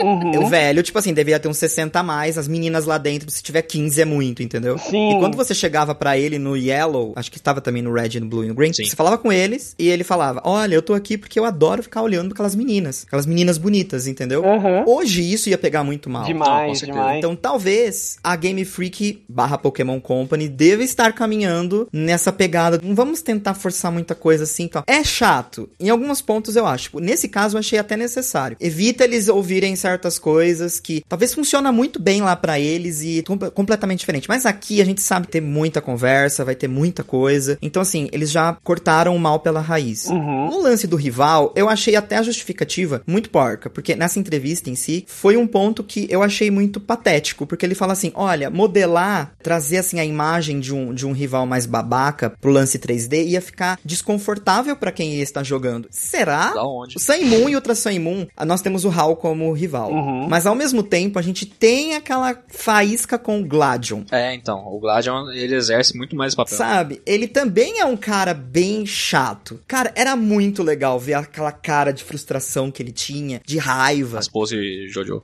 Uhum. 0.00 0.44
O 0.44 0.48
velho, 0.48 0.82
tipo 0.82 0.98
assim, 0.98 1.12
devia 1.12 1.40
ter 1.40 1.48
uns 1.48 1.56
60 1.56 1.98
a 1.98 2.02
mais, 2.02 2.38
as 2.38 2.46
meninas 2.46 2.84
lá 2.84 2.98
dentro, 2.98 3.30
se 3.30 3.42
tiver 3.42 3.62
15 3.62 4.00
é 4.00 4.04
muito, 4.04 4.42
entendeu? 4.42 4.78
Sim. 4.78 5.16
E 5.16 5.18
quando 5.18 5.36
você 5.36 5.54
chegava 5.54 5.94
pra 5.94 6.16
ele 6.16 6.38
no 6.38 6.56
Yellow, 6.56 7.12
acho 7.16 7.30
que 7.30 7.38
estava 7.38 7.60
também 7.60 7.82
no 7.82 7.92
Red, 7.92 8.20
no 8.20 8.26
Blue 8.26 8.44
e 8.44 8.48
no 8.48 8.54
Green, 8.54 8.72
Sim. 8.72 8.84
você 8.84 8.94
falava 8.94 9.18
com 9.18 9.32
eles 9.32 9.74
e 9.78 9.88
ele 9.88 10.04
falava: 10.04 10.40
Olha, 10.44 10.74
eu 10.74 10.82
tô 10.82 10.94
aqui 10.94 11.18
porque 11.18 11.38
eu 11.38 11.44
adoro 11.44 11.82
ficar 11.82 12.02
olhando 12.02 12.32
aquelas 12.32 12.54
meninas, 12.54 13.04
aquelas 13.06 13.26
meninas 13.26 13.58
bonitas, 13.58 14.06
entendeu? 14.06 14.44
Aham. 14.44 14.84
Hoje 14.86 15.22
isso 15.22 15.48
ia 15.48 15.58
pegar 15.58 15.82
muito 15.82 16.08
mal. 16.08 16.24
Demais, 16.24 16.78
certeza. 16.78 16.98
demais. 16.98 17.18
Então 17.18 17.34
talvez 17.34 18.18
a 18.22 18.36
Game 18.36 18.64
Freak 18.64 19.24
barra 19.28 19.58
Pokémon 19.58 20.00
Company 20.00 20.48
deva 20.48 20.82
estar 20.82 21.12
caminhando 21.12 21.88
nessa 21.92 22.32
pegada. 22.32 22.80
Não 22.82 22.94
vamos 22.94 23.22
tentar 23.22 23.54
forçar 23.54 23.87
muita 23.90 24.14
coisa 24.14 24.44
assim 24.44 24.64
e 24.64 24.68
tal. 24.68 24.84
É 24.86 25.02
chato. 25.04 25.68
Em 25.78 25.88
alguns 25.90 26.20
pontos 26.20 26.56
eu 26.56 26.66
acho. 26.66 26.98
Nesse 27.00 27.28
caso 27.28 27.56
eu 27.56 27.60
achei 27.60 27.78
até 27.78 27.96
necessário. 27.96 28.56
Evita 28.60 29.04
eles 29.04 29.28
ouvirem 29.28 29.74
certas 29.76 30.18
coisas 30.18 30.78
que 30.80 31.02
talvez 31.08 31.34
funciona 31.34 31.70
muito 31.72 32.00
bem 32.00 32.22
lá 32.22 32.34
pra 32.36 32.58
eles 32.60 33.02
e 33.02 33.22
com- 33.26 33.38
completamente 33.50 34.00
diferente. 34.00 34.28
Mas 34.28 34.46
aqui 34.46 34.80
a 34.80 34.84
gente 34.84 35.00
sabe 35.02 35.26
ter 35.28 35.40
muita 35.40 35.80
conversa, 35.80 36.44
vai 36.44 36.54
ter 36.54 36.68
muita 36.68 37.02
coisa. 37.02 37.58
Então 37.62 37.82
assim, 37.82 38.08
eles 38.12 38.30
já 38.30 38.56
cortaram 38.64 39.14
o 39.14 39.18
mal 39.20 39.40
pela 39.40 39.60
raiz. 39.60 40.06
Uhum. 40.06 40.50
No 40.50 40.60
lance 40.62 40.86
do 40.86 40.96
rival, 40.96 41.52
eu 41.56 41.68
achei 41.68 41.96
até 41.96 42.16
a 42.16 42.22
justificativa 42.22 43.02
muito 43.06 43.30
porca, 43.30 43.68
porque 43.70 43.94
nessa 43.94 44.18
entrevista 44.18 44.70
em 44.70 44.74
si, 44.74 45.04
foi 45.06 45.36
um 45.36 45.46
ponto 45.46 45.82
que 45.82 46.06
eu 46.10 46.22
achei 46.22 46.50
muito 46.50 46.80
patético, 46.80 47.46
porque 47.46 47.64
ele 47.64 47.74
fala 47.74 47.92
assim, 47.92 48.12
olha, 48.14 48.50
modelar, 48.50 49.32
trazer 49.42 49.78
assim 49.78 49.98
a 50.00 50.04
imagem 50.04 50.60
de 50.60 50.74
um, 50.74 50.92
de 50.94 51.06
um 51.06 51.12
rival 51.12 51.46
mais 51.46 51.66
babaca 51.66 52.30
pro 52.40 52.50
lance 52.50 52.78
3D 52.78 53.26
ia 53.26 53.40
ficar 53.40 53.77
desconfortável 53.84 54.76
pra 54.76 54.92
quem 54.92 55.20
estar 55.20 55.42
jogando. 55.42 55.88
Será? 55.90 56.52
Da 56.54 56.64
onde? 56.64 56.96
O 56.96 57.00
Sun 57.00 57.24
Moon 57.24 57.48
e 57.48 57.52
o 57.52 57.58
Ultra 57.58 57.74
Sun 57.74 57.98
Moon, 58.00 58.26
ah, 58.36 58.44
nós 58.44 58.62
temos 58.62 58.84
o 58.84 58.90
Hal 58.90 59.16
como 59.16 59.52
rival. 59.52 59.90
Uhum. 59.90 60.28
Mas 60.28 60.46
ao 60.46 60.54
mesmo 60.54 60.82
tempo, 60.82 61.18
a 61.18 61.22
gente 61.22 61.46
tem 61.46 61.94
aquela 61.94 62.36
faísca 62.48 63.18
com 63.18 63.40
o 63.40 63.44
Gladion. 63.44 64.02
É, 64.10 64.34
então, 64.34 64.66
o 64.66 64.78
Gladion, 64.78 65.30
ele 65.30 65.54
exerce 65.54 65.96
muito 65.96 66.16
mais 66.16 66.34
papel. 66.34 66.56
Sabe? 66.56 67.02
Ele 67.06 67.26
também 67.26 67.80
é 67.80 67.84
um 67.84 67.96
cara 67.96 68.34
bem 68.34 68.86
chato. 68.86 69.60
Cara, 69.66 69.92
era 69.94 70.16
muito 70.16 70.62
legal 70.62 70.98
ver 70.98 71.14
aquela 71.14 71.52
cara 71.52 71.92
de 71.92 72.04
frustração 72.04 72.70
que 72.70 72.82
ele 72.82 72.92
tinha, 72.92 73.40
de 73.44 73.58
raiva. 73.58 74.18
As 74.18 74.28
pose 74.28 74.88
Jojo. 74.88 75.22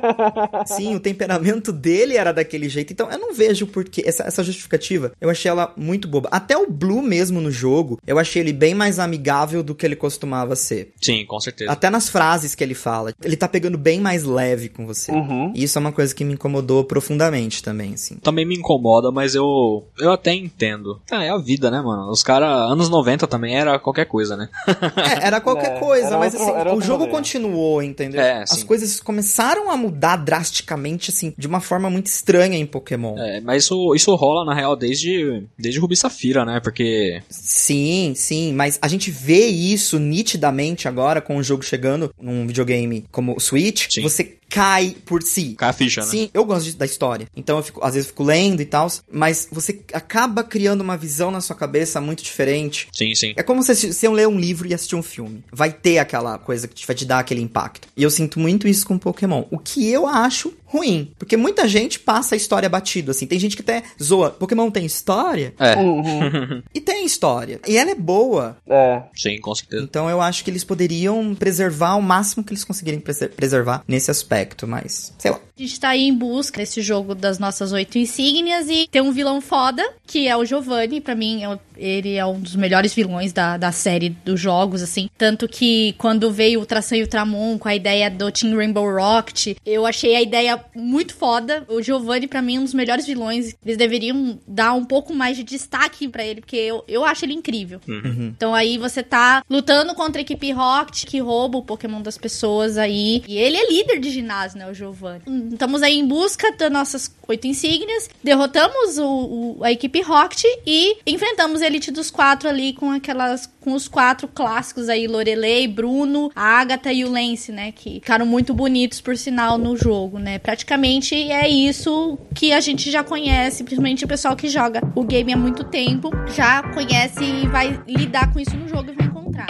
Sim, 0.66 0.94
o 0.94 1.00
temperamento 1.00 1.72
dele 1.72 2.16
era 2.16 2.32
daquele 2.32 2.68
jeito. 2.68 2.92
Então 2.92 3.10
eu 3.10 3.18
não 3.18 3.34
vejo 3.34 3.66
porque 3.66 4.02
essa, 4.04 4.24
essa 4.24 4.42
justificativa, 4.42 5.12
eu 5.20 5.30
achei 5.30 5.50
ela 5.50 5.72
muito 5.76 6.08
boba. 6.08 6.28
Até 6.32 6.56
o 6.56 6.70
Blue 6.70 7.02
mesmo 7.02 7.40
no 7.40 7.50
jogo, 7.50 7.79
eu 8.06 8.18
achei 8.18 8.42
ele 8.42 8.52
bem 8.52 8.74
mais 8.74 8.98
amigável 8.98 9.62
do 9.62 9.74
que 9.74 9.84
ele 9.86 9.96
costumava 9.96 10.54
ser. 10.56 10.92
Sim, 11.00 11.24
com 11.26 11.38
certeza. 11.40 11.70
Até 11.70 11.90
nas 11.90 12.08
frases 12.08 12.54
que 12.54 12.62
ele 12.64 12.74
fala, 12.74 13.12
ele 13.22 13.36
tá 13.36 13.48
pegando 13.48 13.76
bem 13.78 14.00
mais 14.00 14.24
leve 14.24 14.68
com 14.68 14.86
você. 14.86 15.12
Uhum. 15.12 15.52
E 15.54 15.64
isso 15.64 15.78
é 15.78 15.80
uma 15.80 15.92
coisa 15.92 16.14
que 16.14 16.24
me 16.24 16.34
incomodou 16.34 16.84
profundamente 16.84 17.62
também, 17.62 17.94
assim. 17.94 18.16
Também 18.16 18.44
me 18.46 18.56
incomoda, 18.56 19.10
mas 19.10 19.34
eu 19.34 19.84
eu 19.98 20.12
até 20.12 20.32
entendo. 20.34 21.00
Ah, 21.10 21.24
é 21.24 21.30
a 21.30 21.38
vida, 21.38 21.70
né, 21.70 21.80
mano? 21.80 22.10
Os 22.10 22.22
caras, 22.22 22.48
anos 22.70 22.88
90 22.88 23.26
também 23.26 23.56
era 23.56 23.78
qualquer 23.78 24.06
coisa, 24.06 24.36
né? 24.36 24.48
É, 24.96 25.26
era 25.26 25.40
qualquer 25.40 25.76
É, 25.76 25.78
coisa, 25.80 26.06
era 26.08 26.18
mas 26.18 26.34
outro- 26.34 26.54
assim, 26.56 26.76
o 26.76 26.80
jogo 26.80 27.06
continuou, 27.08 27.82
entendeu? 27.82 28.20
É, 28.20 28.42
As 28.42 28.50
sim. 28.50 28.66
coisas 28.66 29.00
começaram 29.00 29.70
a 29.70 29.76
mudar 29.76 30.16
drasticamente, 30.16 31.10
assim, 31.10 31.32
de 31.36 31.46
uma 31.46 31.60
forma 31.60 31.88
muito 31.90 32.06
estranha 32.06 32.56
em 32.58 32.66
Pokémon. 32.66 33.16
É, 33.18 33.40
mas 33.40 33.64
isso, 33.64 33.94
isso 33.94 34.14
rola, 34.14 34.44
na 34.44 34.54
real, 34.54 34.74
desde, 34.76 35.44
desde 35.58 35.80
Rubi 35.80 35.96
Safira, 35.96 36.44
né? 36.44 36.60
Porque 36.60 37.22
Sim, 37.28 37.69
sim, 38.14 38.52
mas 38.52 38.78
a 38.82 38.88
gente 38.88 39.10
vê 39.10 39.46
isso 39.46 39.98
nitidamente 39.98 40.88
agora 40.88 41.20
com 41.20 41.36
o 41.36 41.42
jogo 41.42 41.62
chegando 41.62 42.12
num 42.20 42.46
videogame 42.46 43.04
como 43.10 43.36
o 43.36 43.40
Switch. 43.40 43.88
Sim. 43.90 44.02
Você 44.02 44.36
cai 44.50 44.96
por 45.06 45.22
si. 45.22 45.54
cai 45.56 45.70
a 45.70 45.72
ficha, 45.72 46.00
né? 46.02 46.06
Sim, 46.08 46.30
eu 46.34 46.44
gosto 46.44 46.66
de- 46.66 46.76
da 46.76 46.84
história. 46.84 47.26
Então 47.36 47.56
eu 47.56 47.62
fico, 47.62 47.82
às 47.84 47.94
vezes 47.94 48.08
eu 48.08 48.12
fico 48.12 48.24
lendo 48.24 48.60
e 48.60 48.64
tal, 48.66 48.90
mas 49.10 49.48
você 49.50 49.80
acaba 49.92 50.42
criando 50.42 50.80
uma 50.80 50.96
visão 50.96 51.30
na 51.30 51.40
sua 51.40 51.54
cabeça 51.56 52.00
muito 52.00 52.22
diferente. 52.22 52.88
Sim, 52.92 53.14
sim. 53.14 53.32
É 53.36 53.42
como 53.42 53.62
se 53.62 53.92
você 53.92 54.08
ler 54.08 54.26
um 54.28 54.38
livro 54.38 54.66
e 54.68 54.74
assistir 54.74 54.96
um 54.96 55.02
filme. 55.02 55.44
Vai 55.52 55.72
ter 55.72 55.98
aquela 55.98 56.36
coisa 56.38 56.66
que 56.66 56.74
te- 56.74 56.86
vai 56.86 56.96
te 56.96 57.04
dar 57.04 57.20
aquele 57.20 57.40
impacto. 57.40 57.86
E 57.96 58.02
eu 58.02 58.10
sinto 58.10 58.38
muito 58.40 58.66
isso 58.66 58.86
com 58.86 58.98
Pokémon. 58.98 59.44
O 59.50 59.58
que 59.58 59.88
eu 59.88 60.06
acho 60.06 60.52
ruim. 60.66 61.12
Porque 61.18 61.36
muita 61.36 61.66
gente 61.66 61.98
passa 61.98 62.34
a 62.34 62.36
história 62.36 62.68
batido, 62.68 63.10
assim. 63.10 63.26
Tem 63.26 63.38
gente 63.40 63.56
que 63.56 63.62
até 63.62 63.82
zoa. 64.00 64.30
Pokémon 64.30 64.70
tem 64.70 64.84
história? 64.86 65.52
É, 65.58 65.76
Uhum. 65.76 66.62
E 66.74 66.80
tem 66.80 67.04
história. 67.04 67.60
E 67.66 67.76
ela 67.76 67.90
é 67.90 67.94
boa. 67.94 68.56
É. 68.68 69.02
sim, 69.16 69.38
com 69.40 69.54
certeza. 69.54 69.82
Então 69.82 70.08
eu 70.08 70.20
acho 70.20 70.44
que 70.44 70.50
eles 70.50 70.62
poderiam 70.64 71.34
preservar 71.34 71.96
o 71.96 72.02
máximo 72.02 72.44
que 72.44 72.52
eles 72.52 72.64
conseguirem 72.64 73.00
prese- 73.00 73.28
preservar 73.28 73.82
nesse 73.86 74.10
aspecto, 74.10 74.39
mas 74.66 75.12
sei 75.18 75.30
lá. 75.30 75.40
A 75.58 75.62
gente 75.62 75.80
tá 75.80 75.88
aí 75.90 76.02
em 76.02 76.14
busca 76.14 76.58
desse 76.58 76.80
jogo 76.80 77.14
das 77.14 77.38
nossas 77.38 77.72
oito 77.72 77.98
insígnias 77.98 78.68
e 78.68 78.88
tem 78.90 79.02
um 79.02 79.12
vilão 79.12 79.40
foda, 79.40 79.86
que 80.06 80.26
é 80.26 80.36
o 80.36 80.44
Giovanni. 80.44 81.00
Pra 81.00 81.14
mim, 81.14 81.42
é 81.42 81.58
ele 81.80 82.16
é 82.16 82.26
um 82.26 82.38
dos 82.38 82.54
melhores 82.54 82.94
vilões 82.94 83.32
da, 83.32 83.56
da 83.56 83.72
série 83.72 84.10
dos 84.10 84.38
jogos, 84.38 84.82
assim. 84.82 85.08
Tanto 85.16 85.48
que 85.48 85.94
quando 85.98 86.30
veio 86.30 86.58
o 86.58 86.62
Ultrasan 86.62 86.98
e 86.98 87.02
Ultramon 87.02 87.58
com 87.58 87.68
a 87.68 87.74
ideia 87.74 88.10
do 88.10 88.30
Team 88.30 88.54
Rainbow 88.56 88.88
Rocket, 88.90 89.56
eu 89.64 89.86
achei 89.86 90.14
a 90.14 90.22
ideia 90.22 90.62
muito 90.74 91.14
foda. 91.14 91.64
O 91.68 91.82
Giovanni, 91.82 92.26
para 92.26 92.42
mim, 92.42 92.56
é 92.56 92.60
um 92.60 92.64
dos 92.64 92.74
melhores 92.74 93.06
vilões. 93.06 93.54
Eles 93.64 93.76
deveriam 93.76 94.38
dar 94.46 94.74
um 94.74 94.84
pouco 94.84 95.14
mais 95.14 95.36
de 95.36 95.42
destaque 95.42 96.06
para 96.08 96.24
ele, 96.24 96.40
porque 96.40 96.56
eu, 96.56 96.84
eu 96.86 97.04
acho 97.04 97.24
ele 97.24 97.32
incrível. 97.32 97.80
Uhum. 97.88 98.32
Então 98.36 98.54
aí 98.54 98.76
você 98.76 99.02
tá 99.02 99.42
lutando 99.48 99.94
contra 99.94 100.20
a 100.20 100.22
equipe 100.22 100.52
Rocket, 100.52 101.04
que 101.06 101.18
rouba 101.20 101.58
o 101.58 101.62
Pokémon 101.62 102.02
das 102.02 102.18
pessoas 102.18 102.76
aí. 102.76 103.22
E 103.26 103.38
ele 103.38 103.56
é 103.56 103.70
líder 103.70 103.98
de 104.00 104.10
ginásio, 104.10 104.58
né, 104.58 104.70
o 104.70 104.74
Giovanni. 104.74 105.22
Estamos 105.52 105.82
aí 105.82 105.98
em 105.98 106.06
busca 106.06 106.52
das 106.52 106.70
nossas 106.70 107.14
oito 107.28 107.46
insígnias, 107.46 108.10
derrotamos 108.22 108.98
o, 108.98 109.56
o, 109.58 109.64
a 109.64 109.70
equipe 109.70 110.02
Rocket 110.02 110.42
e 110.66 110.98
enfrentamos 111.06 111.62
a 111.62 111.69
Elite 111.70 111.90
dos 111.90 112.10
Quatro 112.10 112.48
ali 112.48 112.72
com 112.72 112.90
aquelas 112.90 113.48
com 113.60 113.74
os 113.74 113.86
quatro 113.86 114.26
clássicos 114.26 114.88
aí, 114.88 115.06
Lorelei, 115.06 115.68
Bruno, 115.68 116.30
a 116.34 116.60
Agatha 116.60 116.92
e 116.92 117.04
o 117.04 117.10
Lance, 117.10 117.52
né? 117.52 117.72
Que 117.72 117.94
ficaram 117.94 118.26
muito 118.26 118.54
bonitos, 118.54 119.00
por 119.00 119.16
sinal, 119.16 119.58
no 119.58 119.76
jogo, 119.76 120.18
né? 120.18 120.38
Praticamente 120.38 121.14
é 121.14 121.48
isso 121.48 122.18
que 122.34 122.52
a 122.52 122.60
gente 122.60 122.90
já 122.90 123.04
conhece, 123.04 123.62
principalmente 123.62 124.04
o 124.04 124.08
pessoal 124.08 124.34
que 124.34 124.48
joga 124.48 124.80
o 124.94 125.04
game 125.04 125.32
há 125.32 125.36
muito 125.36 125.64
tempo, 125.64 126.10
já 126.34 126.62
conhece 126.62 127.22
e 127.22 127.46
vai 127.46 127.80
lidar 127.86 128.32
com 128.32 128.40
isso 128.40 128.56
no 128.56 128.68
jogo 128.68 128.90
e 128.90 128.94
vai 128.94 129.06
encontrar. 129.06 129.46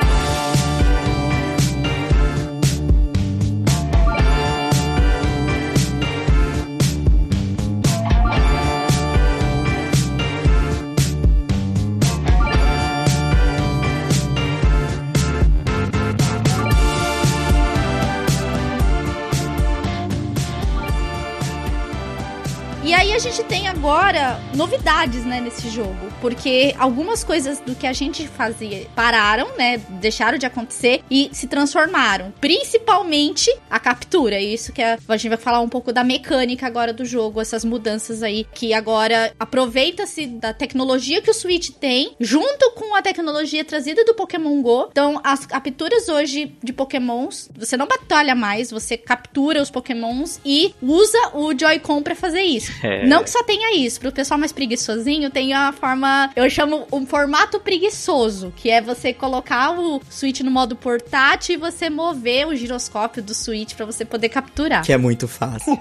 E 22.83 22.95
aí 22.95 23.12
a 23.12 23.19
gente 23.19 23.45
tem 23.45 23.69
agora 23.69 24.40
novidades, 24.55 25.23
né, 25.27 25.38
nesse 25.38 25.69
jogo, 25.69 26.11
porque 26.19 26.75
algumas 26.79 27.23
coisas 27.23 27.61
do 27.61 27.75
que 27.75 27.87
a 27.87 27.93
gente 27.93 28.27
fazia 28.27 28.87
pararam, 28.97 29.55
né, 29.57 29.79
deixaram 30.01 30.38
de 30.38 30.47
acontecer 30.47 31.03
e 31.11 31.29
se 31.31 31.47
transformaram, 31.47 32.33
principalmente 32.40 33.55
a 33.69 33.79
captura. 33.79 34.40
Isso 34.40 34.73
que 34.73 34.81
a, 34.81 34.99
a 35.07 35.16
gente 35.19 35.29
vai 35.29 35.37
falar 35.37 35.61
um 35.61 35.69
pouco 35.69 35.93
da 35.93 36.03
mecânica 36.03 36.66
agora 36.66 36.90
do 36.90 37.05
jogo, 37.05 37.38
essas 37.38 37.66
mudanças 37.66 38.23
aí 38.23 38.47
que 38.55 38.73
agora 38.73 39.35
aproveita-se 39.38 40.27
da 40.27 40.55
tecnologia 40.55 41.21
que 41.21 41.31
o 41.31 41.35
Switch 41.35 41.71
tem, 41.73 42.16
junto 42.19 42.71
com 42.71 42.97
a 42.97 43.03
tecnologia 43.03 43.62
trazida 43.62 44.07
do 44.07 44.14
Pokémon 44.14 44.62
Go. 44.62 44.88
Então, 44.90 45.21
as 45.23 45.45
capturas 45.45 46.09
hoje 46.09 46.57
de 46.64 46.73
Pokémons, 46.73 47.51
você 47.55 47.77
não 47.77 47.87
batalha 47.87 48.35
mais, 48.35 48.71
você 48.71 48.97
captura 48.97 49.61
os 49.61 49.71
Pokémons 49.71 50.40
e 50.47 50.75
usa 50.81 51.19
o 51.35 51.57
Joy-Con 51.57 52.03
para 52.03 52.14
fazer 52.14 52.40
isso. 52.40 52.69
É. 52.83 53.06
Não 53.06 53.22
que 53.22 53.30
só 53.30 53.42
tenha 53.42 53.76
isso, 53.76 54.00
pro 54.00 54.12
pessoal 54.12 54.38
mais 54.38 54.52
preguiçosinho, 54.52 55.30
tem 55.30 55.52
a 55.52 55.72
forma, 55.72 56.30
eu 56.37 56.48
chamo 56.48 56.87
um 56.92 57.06
formato 57.06 57.61
preguiçoso, 57.61 58.52
que 58.56 58.70
é 58.70 58.80
você 58.80 59.12
colocar 59.12 59.78
o 59.78 60.00
Switch 60.11 60.40
no 60.40 60.50
modo 60.50 60.76
portátil 60.76 61.54
e 61.54 61.59
você 61.59 61.90
mover 61.90 62.46
o 62.46 62.56
giroscópio 62.56 63.22
do 63.22 63.35
Switch 63.35 63.74
para 63.74 63.87
você 63.87 64.04
poder 64.04 64.28
capturar. 64.28 64.85
Que 64.85 64.92
é 64.92 64.96
muito 64.96 65.26
fácil. 65.28 65.76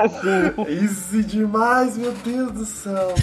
Easy 0.68 1.22
demais, 1.24 1.96
meu 1.96 2.12
Deus 2.12 2.52
do 2.52 2.64
céu. 2.64 3.14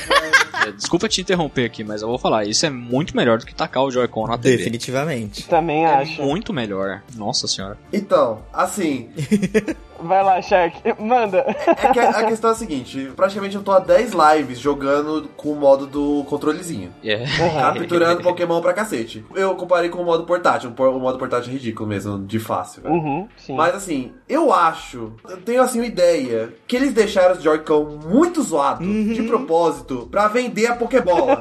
É, 0.65 0.71
desculpa 0.75 1.07
te 1.07 1.21
interromper 1.21 1.65
aqui, 1.65 1.83
mas 1.83 2.01
eu 2.01 2.07
vou 2.07 2.17
falar, 2.17 2.45
isso 2.45 2.65
é 2.65 2.69
muito 2.69 3.15
melhor 3.15 3.37
do 3.37 3.45
que 3.45 3.53
tacar 3.53 3.83
o 3.83 3.91
Joy-Con 3.91 4.27
na 4.27 4.37
TV. 4.37 4.57
Definitivamente. 4.57 5.47
Também 5.47 5.85
é 5.85 5.95
acho. 5.95 6.21
Muito 6.21 6.53
melhor. 6.53 7.01
Nossa 7.15 7.47
senhora. 7.47 7.77
Então, 7.91 8.41
assim, 8.53 9.09
Vai 10.01 10.23
lá, 10.23 10.41
Shark, 10.41 10.81
manda. 10.99 11.45
É 11.65 11.91
que 11.91 11.99
a, 11.99 12.09
a 12.09 12.23
questão 12.25 12.49
é 12.49 12.53
a 12.53 12.55
seguinte: 12.55 13.11
praticamente 13.15 13.55
eu 13.55 13.63
tô 13.63 13.71
há 13.71 13.79
10 13.79 14.13
lives 14.13 14.59
jogando 14.59 15.29
com 15.35 15.51
o 15.51 15.55
modo 15.55 15.87
do 15.87 16.23
controlezinho. 16.25 16.93
É. 17.03 17.23
Capturando 17.59 18.21
Pokémon 18.21 18.61
pra 18.61 18.73
cacete. 18.73 19.25
Eu 19.35 19.55
comparei 19.55 19.89
com 19.89 20.01
o 20.01 20.05
modo 20.05 20.23
portátil. 20.25 20.73
O 20.77 20.99
modo 20.99 21.17
portátil 21.17 21.49
é 21.49 21.53
ridículo 21.53 21.87
mesmo, 21.89 22.19
de 22.25 22.39
fácil. 22.39 22.83
Uhum, 22.85 23.27
sim. 23.37 23.55
Mas 23.55 23.75
assim, 23.75 24.11
eu 24.27 24.53
acho, 24.53 25.13
eu 25.29 25.37
tenho 25.37 25.61
assim 25.61 25.79
uma 25.79 25.87
ideia, 25.87 26.53
que 26.67 26.75
eles 26.75 26.93
deixaram 26.93 27.35
os 27.35 27.43
Joy-Con 27.43 27.99
muito 28.07 28.41
zoados, 28.41 28.87
de 28.87 29.23
propósito, 29.23 30.07
pra 30.11 30.27
vender 30.27 30.67
a 30.67 30.75
Pokébola. 30.75 31.39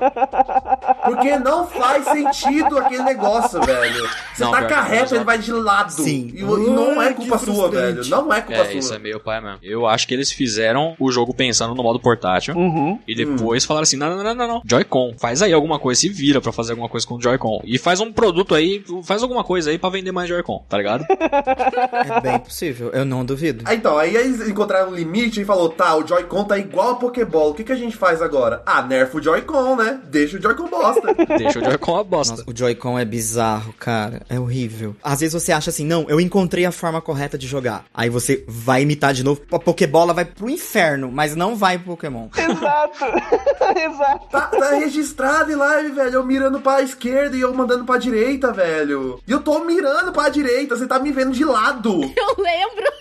Porque 1.05 1.38
não 1.38 1.66
faz 1.66 2.05
sentido 2.05 2.79
aquele 2.79 3.03
negócio, 3.03 3.61
velho. 3.61 4.09
Você 4.35 4.45
Não, 4.45 4.51
tá 4.51 4.61
não. 4.61 5.16
ele 5.16 5.25
vai 5.25 5.38
de 5.38 5.53
lado. 5.53 5.92
Sim. 5.92 6.31
E, 6.35 6.40
e 6.40 6.45
não 6.45 7.01
é 7.01 7.12
culpa 7.12 7.38
sua, 7.38 7.69
velho. 7.71 8.05
Não 8.09 8.33
é 8.33 8.40
culpa 8.46 8.62
É, 8.62 8.64
sua. 8.66 8.74
isso 8.74 8.94
é 8.94 8.98
meio 8.98 9.20
pai 9.20 9.40
mesmo. 9.40 9.59
Eu 9.62 9.87
acho 9.87 10.06
que 10.09 10.14
eles 10.14 10.30
fizeram 10.32 10.94
o 10.98 11.11
jogo 11.11 11.35
pensando 11.35 11.74
no 11.74 11.82
modo 11.82 12.00
portátil. 12.00 12.54
Uhum. 12.56 12.98
E 13.06 13.14
depois 13.14 13.64
falaram 13.64 13.82
assim: 13.82 13.96
não, 13.96 14.16
não, 14.16 14.22
não, 14.24 14.35
não, 14.35 14.48
não. 14.48 14.62
Joy-Con, 14.64 15.14
faz 15.18 15.42
aí 15.42 15.52
alguma 15.52 15.78
coisa, 15.78 16.00
se 16.00 16.09
vira 16.09 16.40
pra 16.40 16.52
fazer 16.52 16.72
alguma 16.72 16.88
coisa 16.88 17.06
com 17.06 17.16
o 17.16 17.20
Joy-Con. 17.22 17.61
E 17.64 17.78
faz 17.78 18.00
um 18.00 18.12
produto 18.12 18.54
aí, 18.54 18.82
faz 19.02 19.22
alguma 19.22 19.44
coisa 19.44 19.70
aí 19.70 19.78
pra 19.78 19.90
vender 19.90 20.12
mais 20.12 20.28
Joy-Con, 20.28 20.64
tá 20.68 20.76
ligado? 20.78 21.04
É 22.16 22.20
bem 22.20 22.38
possível, 22.38 22.90
eu 22.92 23.04
não 23.04 23.24
duvido. 23.24 23.64
Ah, 23.66 23.74
Então, 23.74 23.98
aí 23.98 24.14
eles 24.16 24.48
encontraram 24.48 24.90
um 24.90 24.94
limite 24.94 25.40
e 25.40 25.44
falou, 25.44 25.68
tá, 25.68 25.94
o 25.96 26.06
Joy-Con 26.06 26.44
tá 26.44 26.59
igual 26.59 26.90
a 26.92 26.94
Pokébola, 26.96 27.50
o 27.50 27.54
que, 27.54 27.64
que 27.64 27.72
a 27.72 27.76
gente 27.76 27.96
faz 27.96 28.22
agora? 28.22 28.62
Ah, 28.66 28.82
nerfa 28.82 29.18
o 29.18 29.22
Joy-Con, 29.22 29.76
né? 29.76 30.00
Deixa 30.04 30.37
o 30.38 30.42
Joy-Con 30.42 30.68
bosta. 30.68 31.14
Deixa 31.38 31.59
o 31.59 31.64
Joy-Con 31.64 31.92
uma 31.92 32.04
bosta. 32.04 32.37
Nossa, 32.37 32.44
o 32.50 32.56
Joy-Con 32.56 32.98
é 32.98 33.04
bizarro, 33.04 33.72
cara. 33.78 34.22
É 34.28 34.38
horrível. 34.38 34.94
Às 35.02 35.20
vezes 35.20 35.35
você 35.42 35.52
acha 35.52 35.70
assim, 35.70 35.85
não, 35.85 36.06
eu 36.09 36.20
encontrei 36.20 36.64
a 36.64 36.72
forma 36.72 37.00
correta 37.00 37.37
de 37.38 37.46
jogar. 37.46 37.85
Aí 37.94 38.09
você 38.09 38.36
vai 38.46 38.83
imitar 38.83 39.12
de 39.12 39.22
novo. 39.25 39.42
A 39.53 39.59
Pokébola 39.59 40.12
vai 40.12 40.25
pro 40.25 40.51
inferno, 40.51 41.11
mas 41.11 41.35
não 41.37 41.57
vai 41.57 41.79
pro 41.79 41.88
Pokémon. 41.96 42.29
Exato. 42.37 43.05
Exato. 43.77 44.27
tá, 44.31 44.40
tá 44.46 44.70
registrado 44.77 45.51
em 45.51 45.55
live, 45.55 45.90
velho, 45.92 46.14
eu 46.14 46.25
mirando 46.25 46.61
pra 46.61 46.83
esquerda 46.83 47.37
e 47.37 47.40
eu 47.40 47.55
mandando 47.55 47.85
pra 47.85 47.99
direita, 47.99 48.53
velho. 48.53 49.20
E 49.27 49.33
eu 49.33 49.40
tô 49.40 49.61
mirando 49.64 50.12
pra 50.12 50.29
direita, 50.29 50.77
você 50.77 50.87
tá 50.87 50.99
me 50.99 51.12
vendo 51.12 51.33
de 51.33 51.44
lado. 51.44 52.01
Eu 52.16 52.42
lembro. 52.42 52.92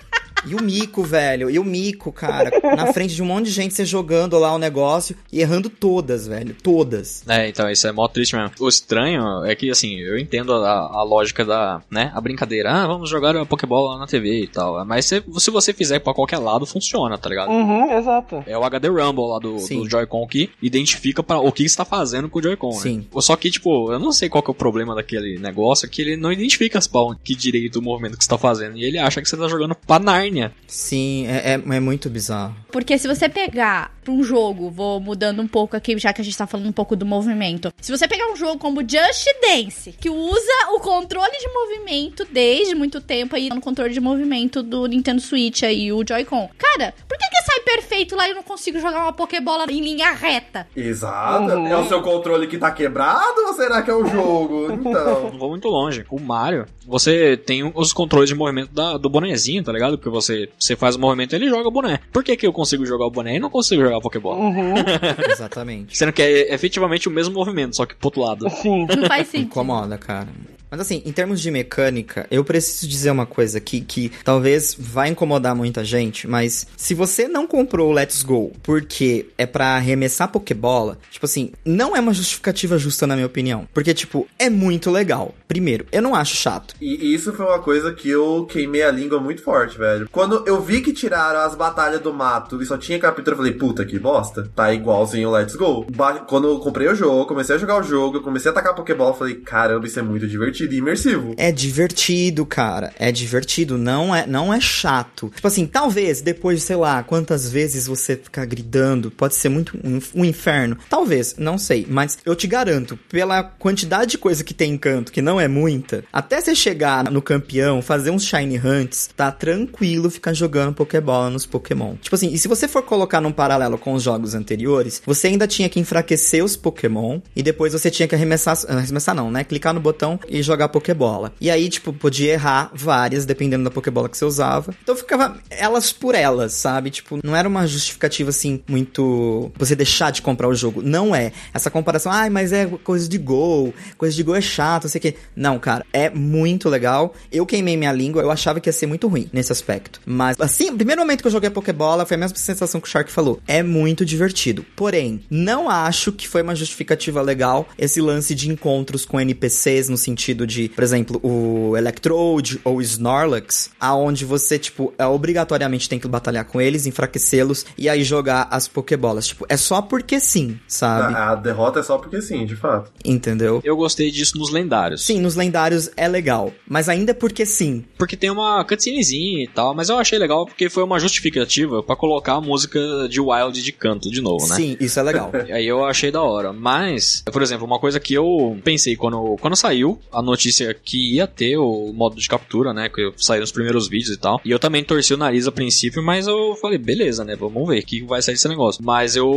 E 0.45 0.55
o 0.55 0.61
mico, 0.61 1.03
velho. 1.03 1.49
E 1.49 1.59
o 1.59 1.63
mico, 1.63 2.11
cara. 2.11 2.51
Na 2.75 2.93
frente 2.93 3.15
de 3.15 3.21
um 3.21 3.25
monte 3.25 3.45
de 3.45 3.51
gente, 3.51 3.73
você 3.73 3.85
jogando 3.85 4.37
lá 4.37 4.53
o 4.53 4.57
negócio 4.57 5.15
e 5.31 5.41
errando 5.41 5.69
todas, 5.69 6.27
velho. 6.27 6.55
Todas. 6.61 7.23
É, 7.27 7.49
então 7.49 7.69
isso 7.69 7.87
é 7.87 7.91
mó 7.91 8.07
triste 8.07 8.35
mesmo. 8.35 8.51
O 8.59 8.67
estranho 8.67 9.43
é 9.45 9.55
que, 9.55 9.69
assim, 9.69 9.99
eu 9.99 10.17
entendo 10.17 10.53
a, 10.53 10.99
a 10.99 11.03
lógica 11.03 11.43
da, 11.43 11.81
né, 11.89 12.11
a 12.13 12.21
brincadeira. 12.21 12.71
Ah, 12.71 12.87
vamos 12.87 13.09
jogar 13.09 13.35
a 13.35 13.45
Pokébola 13.45 13.97
na 13.97 14.07
TV 14.07 14.43
e 14.43 14.47
tal. 14.47 14.85
Mas 14.85 15.05
se, 15.05 15.23
se 15.37 15.51
você 15.51 15.73
fizer 15.73 15.99
pra 15.99 16.13
qualquer 16.13 16.37
lado, 16.37 16.65
funciona, 16.65 17.17
tá 17.17 17.29
ligado? 17.29 17.49
Uhum, 17.49 17.91
exato. 17.91 18.43
É 18.45 18.57
o 18.57 18.63
HD 18.63 18.87
Rumble 18.87 19.27
lá 19.27 19.39
do, 19.39 19.55
do 19.55 19.89
Joy-Con 19.89 20.27
que 20.27 20.49
identifica 20.61 21.23
para 21.23 21.39
o 21.39 21.51
que 21.51 21.63
está 21.63 21.85
fazendo 21.85 22.29
com 22.29 22.39
o 22.39 22.43
Joy-Con, 22.43 22.69
né? 22.69 22.79
Sim. 22.81 23.07
Só 23.19 23.35
que, 23.35 23.49
tipo, 23.49 23.91
eu 23.91 23.99
não 23.99 24.11
sei 24.11 24.29
qual 24.29 24.43
que 24.43 24.49
é 24.49 24.53
o 24.53 24.55
problema 24.55 24.95
daquele 24.95 25.37
negócio, 25.39 25.89
que 25.89 26.01
ele 26.01 26.17
não 26.17 26.31
identifica 26.31 26.77
as 26.77 26.87
pau 26.87 27.15
que 27.23 27.35
direito 27.35 27.79
o 27.79 27.81
movimento 27.81 28.17
que 28.17 28.23
você 28.23 28.29
tá 28.29 28.37
fazendo. 28.37 28.77
E 28.77 28.83
ele 28.83 28.97
acha 28.97 29.21
que 29.21 29.27
você 29.27 29.37
tá 29.37 29.47
jogando 29.47 29.75
pra 29.75 29.99
Nárnia. 30.35 30.53
Sim, 30.67 31.25
é, 31.27 31.53
é, 31.53 31.53
é 31.53 31.79
muito 31.79 32.09
bizarro. 32.09 32.55
Porque 32.75 32.97
se 32.97 33.07
você 33.07 33.29
pegar 33.29 33.89
pra 34.03 34.11
um 34.13 34.21
jogo, 34.21 34.69
vou 34.69 34.99
mudando 34.99 35.41
um 35.41 35.47
pouco 35.47 35.77
aqui, 35.77 35.97
já 35.97 36.11
que 36.11 36.19
a 36.19 36.23
gente 36.25 36.37
tá 36.37 36.45
falando 36.45 36.67
um 36.67 36.73
pouco 36.73 36.93
do 36.93 37.05
movimento. 37.05 37.71
Se 37.79 37.89
você 37.89 38.05
pegar 38.05 38.29
um 38.29 38.35
jogo 38.35 38.57
como 38.59 38.81
Just 38.81 39.25
Dance, 39.41 39.93
que 39.93 40.09
usa 40.09 40.71
o 40.75 40.79
controle 40.81 41.31
de 41.39 41.47
movimento 41.53 42.27
desde 42.29 42.75
muito 42.75 42.99
tempo 42.99 43.33
aí 43.33 43.47
no 43.47 43.61
controle 43.61 43.93
de 43.93 44.01
movimento 44.01 44.61
do 44.61 44.87
Nintendo 44.87 45.21
Switch 45.21 45.63
aí, 45.63 45.89
o 45.93 46.03
Joy-Con. 46.05 46.49
Cara, 46.57 46.93
por 47.07 47.17
que 47.17 47.29
que 47.29 47.43
sai 47.43 47.61
perfeito 47.61 48.13
lá 48.13 48.27
e 48.27 48.31
eu 48.31 48.35
não 48.35 48.43
consigo 48.43 48.77
jogar 48.77 49.03
uma 49.03 49.13
Pokébola 49.13 49.65
em 49.71 49.79
linha 49.79 50.11
reta? 50.11 50.67
Exato. 50.75 51.53
Uhum. 51.53 51.67
É 51.67 51.77
o 51.77 51.87
seu 51.87 52.01
controle 52.01 52.45
que 52.47 52.57
tá 52.57 52.71
quebrado 52.71 53.39
ou 53.47 53.53
será 53.53 53.81
que 53.81 53.89
é 53.89 53.95
o 53.95 54.05
jogo? 54.05 54.65
Então. 54.85 55.31
Não 55.31 55.39
vou 55.39 55.49
muito 55.49 55.69
longe. 55.69 56.05
O 56.11 56.19
Mario, 56.19 56.65
você 56.85 57.37
tem 57.37 57.63
os 57.73 57.93
controles 57.93 58.27
de 58.29 58.35
movimento 58.35 58.73
da- 58.73 58.97
do 58.97 59.09
bonezinho, 59.09 59.63
tá 59.63 59.71
ligado? 59.71 59.97
Porque 59.97 60.09
você, 60.09 60.49
você 60.59 60.75
faz 60.75 60.95
o 60.95 60.99
movimento 60.99 61.33
e 61.33 61.35
ele 61.37 61.47
joga 61.49 61.67
o 61.67 61.71
boné. 61.71 61.99
Por 62.11 62.21
que, 62.23 62.35
que 62.35 62.45
eu 62.45 62.51
consigo 62.53 62.64
jogar 62.65 63.05
o 63.05 63.11
boné 63.11 63.35
e 63.35 63.39
não 63.39 63.49
consigo 63.49 63.81
jogar 63.81 63.97
a 63.97 64.01
Pokébola? 64.01 64.37
Uhum. 64.37 64.73
Exatamente. 65.29 65.97
Sendo 65.97 66.11
que 66.13 66.21
é 66.21 66.53
efetivamente 66.53 67.07
o 67.07 67.11
mesmo 67.11 67.33
movimento, 67.33 67.75
só 67.75 67.85
que 67.85 67.95
pro 67.95 68.07
outro 68.07 68.21
lado. 68.21 68.49
Sim. 68.49 68.87
Não 68.87 69.07
faz 69.07 69.27
sentido. 69.27 69.47
Incomoda, 69.47 69.97
cara. 69.97 70.27
Mas 70.69 70.79
assim, 70.79 71.01
em 71.05 71.11
termos 71.11 71.41
de 71.41 71.51
mecânica, 71.51 72.27
eu 72.29 72.43
preciso 72.43 72.87
dizer 72.87 73.11
uma 73.11 73.25
coisa 73.25 73.57
aqui 73.57 73.81
que 73.81 74.11
talvez 74.23 74.75
vai 74.77 75.09
incomodar 75.09 75.55
muita 75.55 75.83
gente, 75.83 76.27
mas 76.27 76.67
se 76.75 76.93
você 76.93 77.27
não 77.27 77.47
comprou 77.47 77.89
o 77.89 77.93
Let's 77.93 78.23
Go 78.23 78.51
porque 78.61 79.27
é 79.37 79.45
para 79.45 79.75
arremessar 79.75 80.31
Pokébola, 80.31 80.97
tipo 81.11 81.25
assim, 81.25 81.51
não 81.63 81.95
é 81.95 81.99
uma 81.99 82.13
justificativa 82.13 82.77
justa 82.77 83.07
na 83.07 83.15
minha 83.15 83.27
opinião. 83.27 83.67
Porque, 83.73 83.93
tipo, 83.93 84.27
é 84.37 84.49
muito 84.49 84.91
legal. 84.91 85.33
Primeiro, 85.47 85.85
eu 85.91 86.01
não 86.01 86.15
acho 86.15 86.35
chato. 86.35 86.73
E 86.81 87.13
isso 87.13 87.31
foi 87.33 87.45
uma 87.45 87.59
coisa 87.59 87.93
que 87.93 88.09
eu 88.09 88.45
queimei 88.49 88.83
a 88.83 88.91
língua 88.91 89.19
muito 89.19 89.41
forte, 89.41 89.77
velho. 89.77 90.09
Quando 90.11 90.43
eu 90.47 90.61
vi 90.61 90.81
que 90.81 90.91
tiraram 90.91 91.39
as 91.39 91.55
batalhas 91.55 92.01
do 92.01 92.13
mato 92.13 92.61
e 92.61 92.65
só 92.65 92.77
tinha 92.77 92.99
capítulo, 92.99 93.33
eu 93.33 93.37
falei, 93.37 93.53
puta 93.53 93.85
que 93.85 93.99
bosta. 93.99 94.49
Tá 94.55 94.73
igualzinho 94.73 95.29
o 95.29 95.31
Let's 95.31 95.55
Go. 95.55 95.85
Quando 96.27 96.47
eu 96.47 96.59
comprei 96.59 96.87
o 96.87 96.95
jogo, 96.95 97.27
comecei 97.27 97.55
a 97.55 97.59
jogar 97.59 97.79
o 97.79 97.83
jogo, 97.83 98.21
comecei 98.21 98.49
a 98.49 98.51
atacar 98.51 98.75
Pokébola, 98.75 99.13
falei, 99.13 99.35
caramba, 99.35 99.85
isso 99.85 99.99
é 99.99 100.01
muito 100.01 100.27
divertido 100.27 100.64
e 100.73 100.77
imersivo. 100.77 101.33
É 101.37 101.51
divertido, 101.51 102.45
cara. 102.45 102.93
É 102.97 103.11
divertido, 103.11 103.77
não 103.77 104.15
é, 104.15 104.25
não 104.25 104.53
é 104.53 104.59
chato. 104.59 105.31
Tipo 105.33 105.47
assim, 105.47 105.65
talvez 105.65 106.21
depois, 106.21 106.63
sei 106.63 106.75
lá, 106.75 107.03
quantas 107.03 107.49
vezes 107.49 107.87
você 107.87 108.15
ficar 108.15 108.45
gritando, 108.45 109.11
pode 109.11 109.35
ser 109.35 109.49
muito 109.49 109.77
um, 109.83 109.99
um 110.15 110.25
inferno. 110.25 110.77
Talvez, 110.89 111.35
não 111.37 111.57
sei, 111.57 111.85
mas 111.89 112.17
eu 112.25 112.35
te 112.35 112.47
garanto, 112.47 112.97
pela 113.09 113.43
quantidade 113.43 114.11
de 114.11 114.17
coisa 114.17 114.43
que 114.43 114.53
tem 114.53 114.73
em 114.73 114.77
canto, 114.77 115.11
que 115.11 115.21
não 115.21 115.39
é 115.39 115.47
muita, 115.47 116.03
até 116.11 116.39
você 116.39 116.55
chegar 116.55 117.11
no 117.11 117.21
campeão, 117.21 117.81
fazer 117.81 118.11
uns 118.11 118.23
shiny 118.23 118.57
hunts, 118.57 119.09
tá 119.15 119.31
tranquilo 119.31 120.09
ficar 120.09 120.33
jogando 120.33 120.73
Pokébola 120.73 121.29
nos 121.29 121.45
Pokémon. 121.45 121.95
Tipo 122.01 122.15
assim, 122.15 122.31
e 122.31 122.37
se 122.37 122.47
você 122.47 122.67
for 122.67 122.83
colocar 122.83 123.21
num 123.21 123.31
paralelo 123.31 123.77
com 123.77 123.93
os 123.93 124.03
jogos 124.03 124.33
anteriores, 124.33 125.01
você 125.05 125.27
ainda 125.27 125.47
tinha 125.47 125.69
que 125.69 125.79
enfraquecer 125.79 126.43
os 126.43 126.55
Pokémon 126.55 127.19
e 127.35 127.43
depois 127.43 127.73
você 127.73 127.89
tinha 127.89 128.07
que 128.07 128.15
arremessar, 128.15 128.57
arremessar 128.67 129.15
não, 129.15 129.31
né? 129.31 129.43
Clicar 129.43 129.73
no 129.73 129.79
botão 129.79 130.19
e 130.27 130.41
jogar 130.45 130.69
Pokébola. 130.69 131.33
E 131.39 131.49
aí, 131.49 131.69
tipo, 131.69 131.91
podia 131.93 132.33
errar 132.33 132.71
várias, 132.73 133.25
dependendo 133.25 133.63
da 133.63 133.71
Pokébola 133.71 134.09
que 134.09 134.17
você 134.17 134.25
usava. 134.25 134.73
Então 134.81 134.95
ficava 134.95 135.37
elas 135.49 135.91
por 135.91 136.15
elas, 136.15 136.53
sabe? 136.53 136.89
Tipo, 136.89 137.19
não 137.23 137.35
era 137.35 137.47
uma 137.47 137.65
justificativa 137.67 138.29
assim, 138.29 138.61
muito. 138.67 139.51
Você 139.57 139.75
deixar 139.75 140.11
de 140.11 140.21
comprar 140.21 140.47
o 140.47 140.55
jogo. 140.55 140.81
Não 140.81 141.15
é. 141.15 141.31
Essa 141.53 141.69
comparação, 141.69 142.11
ai, 142.11 142.27
ah, 142.27 142.31
mas 142.31 142.51
é 142.51 142.65
coisa 142.65 143.07
de 143.07 143.17
gol, 143.17 143.73
coisa 143.97 144.15
de 144.15 144.23
gol 144.23 144.35
é 144.35 144.41
chato, 144.41 144.83
não 144.83 144.89
sei 144.89 144.99
o 144.99 145.01
que. 145.01 145.15
Não, 145.35 145.59
cara, 145.59 145.85
é 145.91 146.09
muito 146.09 146.69
legal. 146.69 147.13
Eu 147.31 147.45
queimei 147.45 147.77
minha 147.77 147.91
língua, 147.91 148.21
eu 148.21 148.31
achava 148.31 148.59
que 148.59 148.69
ia 148.69 148.73
ser 148.73 148.87
muito 148.87 149.07
ruim 149.07 149.29
nesse 149.31 149.51
aspecto. 149.51 149.99
Mas, 150.05 150.39
assim, 150.39 150.69
o 150.69 150.75
primeiro 150.75 151.01
momento 151.01 151.21
que 151.21 151.27
eu 151.27 151.31
joguei 151.31 151.49
a 151.49 151.51
Pokébola 151.51 152.05
foi 152.05 152.15
a 152.15 152.19
mesma 152.19 152.37
sensação 152.37 152.79
que 152.79 152.87
o 152.87 152.91
Shark 152.91 153.11
falou. 153.11 153.39
É 153.47 153.63
muito 153.63 154.05
divertido. 154.05 154.65
Porém, 154.75 155.21
não 155.29 155.69
acho 155.69 156.11
que 156.11 156.27
foi 156.27 156.41
uma 156.41 156.55
justificativa 156.55 157.21
legal 157.21 157.67
esse 157.77 158.01
lance 158.01 158.35
de 158.35 158.49
encontros 158.49 159.05
com 159.05 159.19
NPCs 159.19 159.89
no 159.89 159.97
sentido 159.97 160.34
de, 160.43 160.69
por 160.69 160.83
exemplo, 160.83 161.19
o 161.21 161.77
Electrode 161.77 162.59
ou 162.63 162.77
o 162.77 162.81
Snorlax, 162.81 163.69
aonde 163.79 164.25
você, 164.25 164.57
tipo, 164.57 164.91
é, 164.97 165.05
obrigatoriamente 165.05 165.87
tem 165.87 165.99
que 165.99 166.07
batalhar 166.07 166.45
com 166.45 166.59
eles, 166.59 166.87
enfraquecê-los 166.87 167.63
e 167.77 167.87
aí 167.87 168.03
jogar 168.03 168.47
as 168.49 168.67
Pokébolas. 168.67 169.27
Tipo, 169.27 169.45
é 169.47 169.55
só 169.55 169.83
porque 169.83 170.19
sim, 170.19 170.59
sabe? 170.67 171.13
A, 171.13 171.31
a 171.31 171.35
derrota 171.35 171.79
é 171.79 171.83
só 171.83 171.99
porque 171.99 172.21
sim, 172.21 172.45
de 172.45 172.55
fato. 172.55 172.91
Entendeu? 173.03 173.61
Eu 173.63 173.77
gostei 173.77 174.09
disso 174.09 174.37
nos 174.39 174.51
lendários. 174.51 175.05
Sim, 175.05 175.19
nos 175.19 175.35
lendários 175.35 175.91
é 175.95 176.07
legal. 176.07 176.51
Mas 176.67 176.89
ainda 176.89 177.13
porque 177.13 177.45
sim. 177.45 177.85
Porque 177.97 178.17
tem 178.17 178.31
uma 178.31 178.63
cutscenezinha 178.65 179.43
e 179.43 179.47
tal, 179.47 179.75
mas 179.75 179.89
eu 179.89 179.97
achei 179.97 180.17
legal 180.17 180.45
porque 180.45 180.69
foi 180.69 180.83
uma 180.83 180.99
justificativa 180.99 181.83
para 181.83 181.95
colocar 181.95 182.33
a 182.33 182.41
música 182.41 182.79
de 183.09 183.19
Wild 183.21 183.61
de 183.61 183.71
canto 183.71 184.09
de 184.09 184.21
novo, 184.21 184.47
né? 184.47 184.55
Sim, 184.55 184.77
isso 184.79 184.99
é 184.99 185.03
legal. 185.03 185.31
Aí 185.51 185.67
eu 185.67 185.85
achei 185.85 186.11
da 186.11 186.21
hora. 186.21 186.53
Mas, 186.53 187.23
por 187.31 187.41
exemplo, 187.41 187.65
uma 187.65 187.79
coisa 187.79 187.99
que 187.99 188.13
eu 188.13 188.57
pensei 188.63 188.95
quando, 188.95 189.35
quando 189.39 189.55
saiu 189.55 189.99
a 190.11 190.21
notícia 190.25 190.73
que 190.73 191.15
ia 191.15 191.27
ter 191.27 191.57
o 191.57 191.93
modo 191.93 192.15
de 192.15 192.27
captura, 192.27 192.73
né? 192.73 192.89
Que 192.89 193.11
saíram 193.17 193.43
os 193.43 193.51
primeiros 193.51 193.87
vídeos 193.87 194.15
e 194.15 194.17
tal. 194.17 194.41
E 194.43 194.51
eu 194.51 194.59
também 194.59 194.83
torci 194.83 195.13
o 195.13 195.17
nariz 195.17 195.47
a 195.47 195.51
princípio, 195.51 196.03
mas 196.03 196.27
eu 196.27 196.55
falei, 196.55 196.77
beleza, 196.77 197.23
né? 197.23 197.35
Vamos 197.35 197.67
ver 197.67 197.79
o 197.79 197.85
que 197.85 198.03
vai 198.03 198.21
sair 198.21 198.35
desse 198.35 198.47
negócio. 198.47 198.83
Mas 198.83 199.15
eu. 199.15 199.29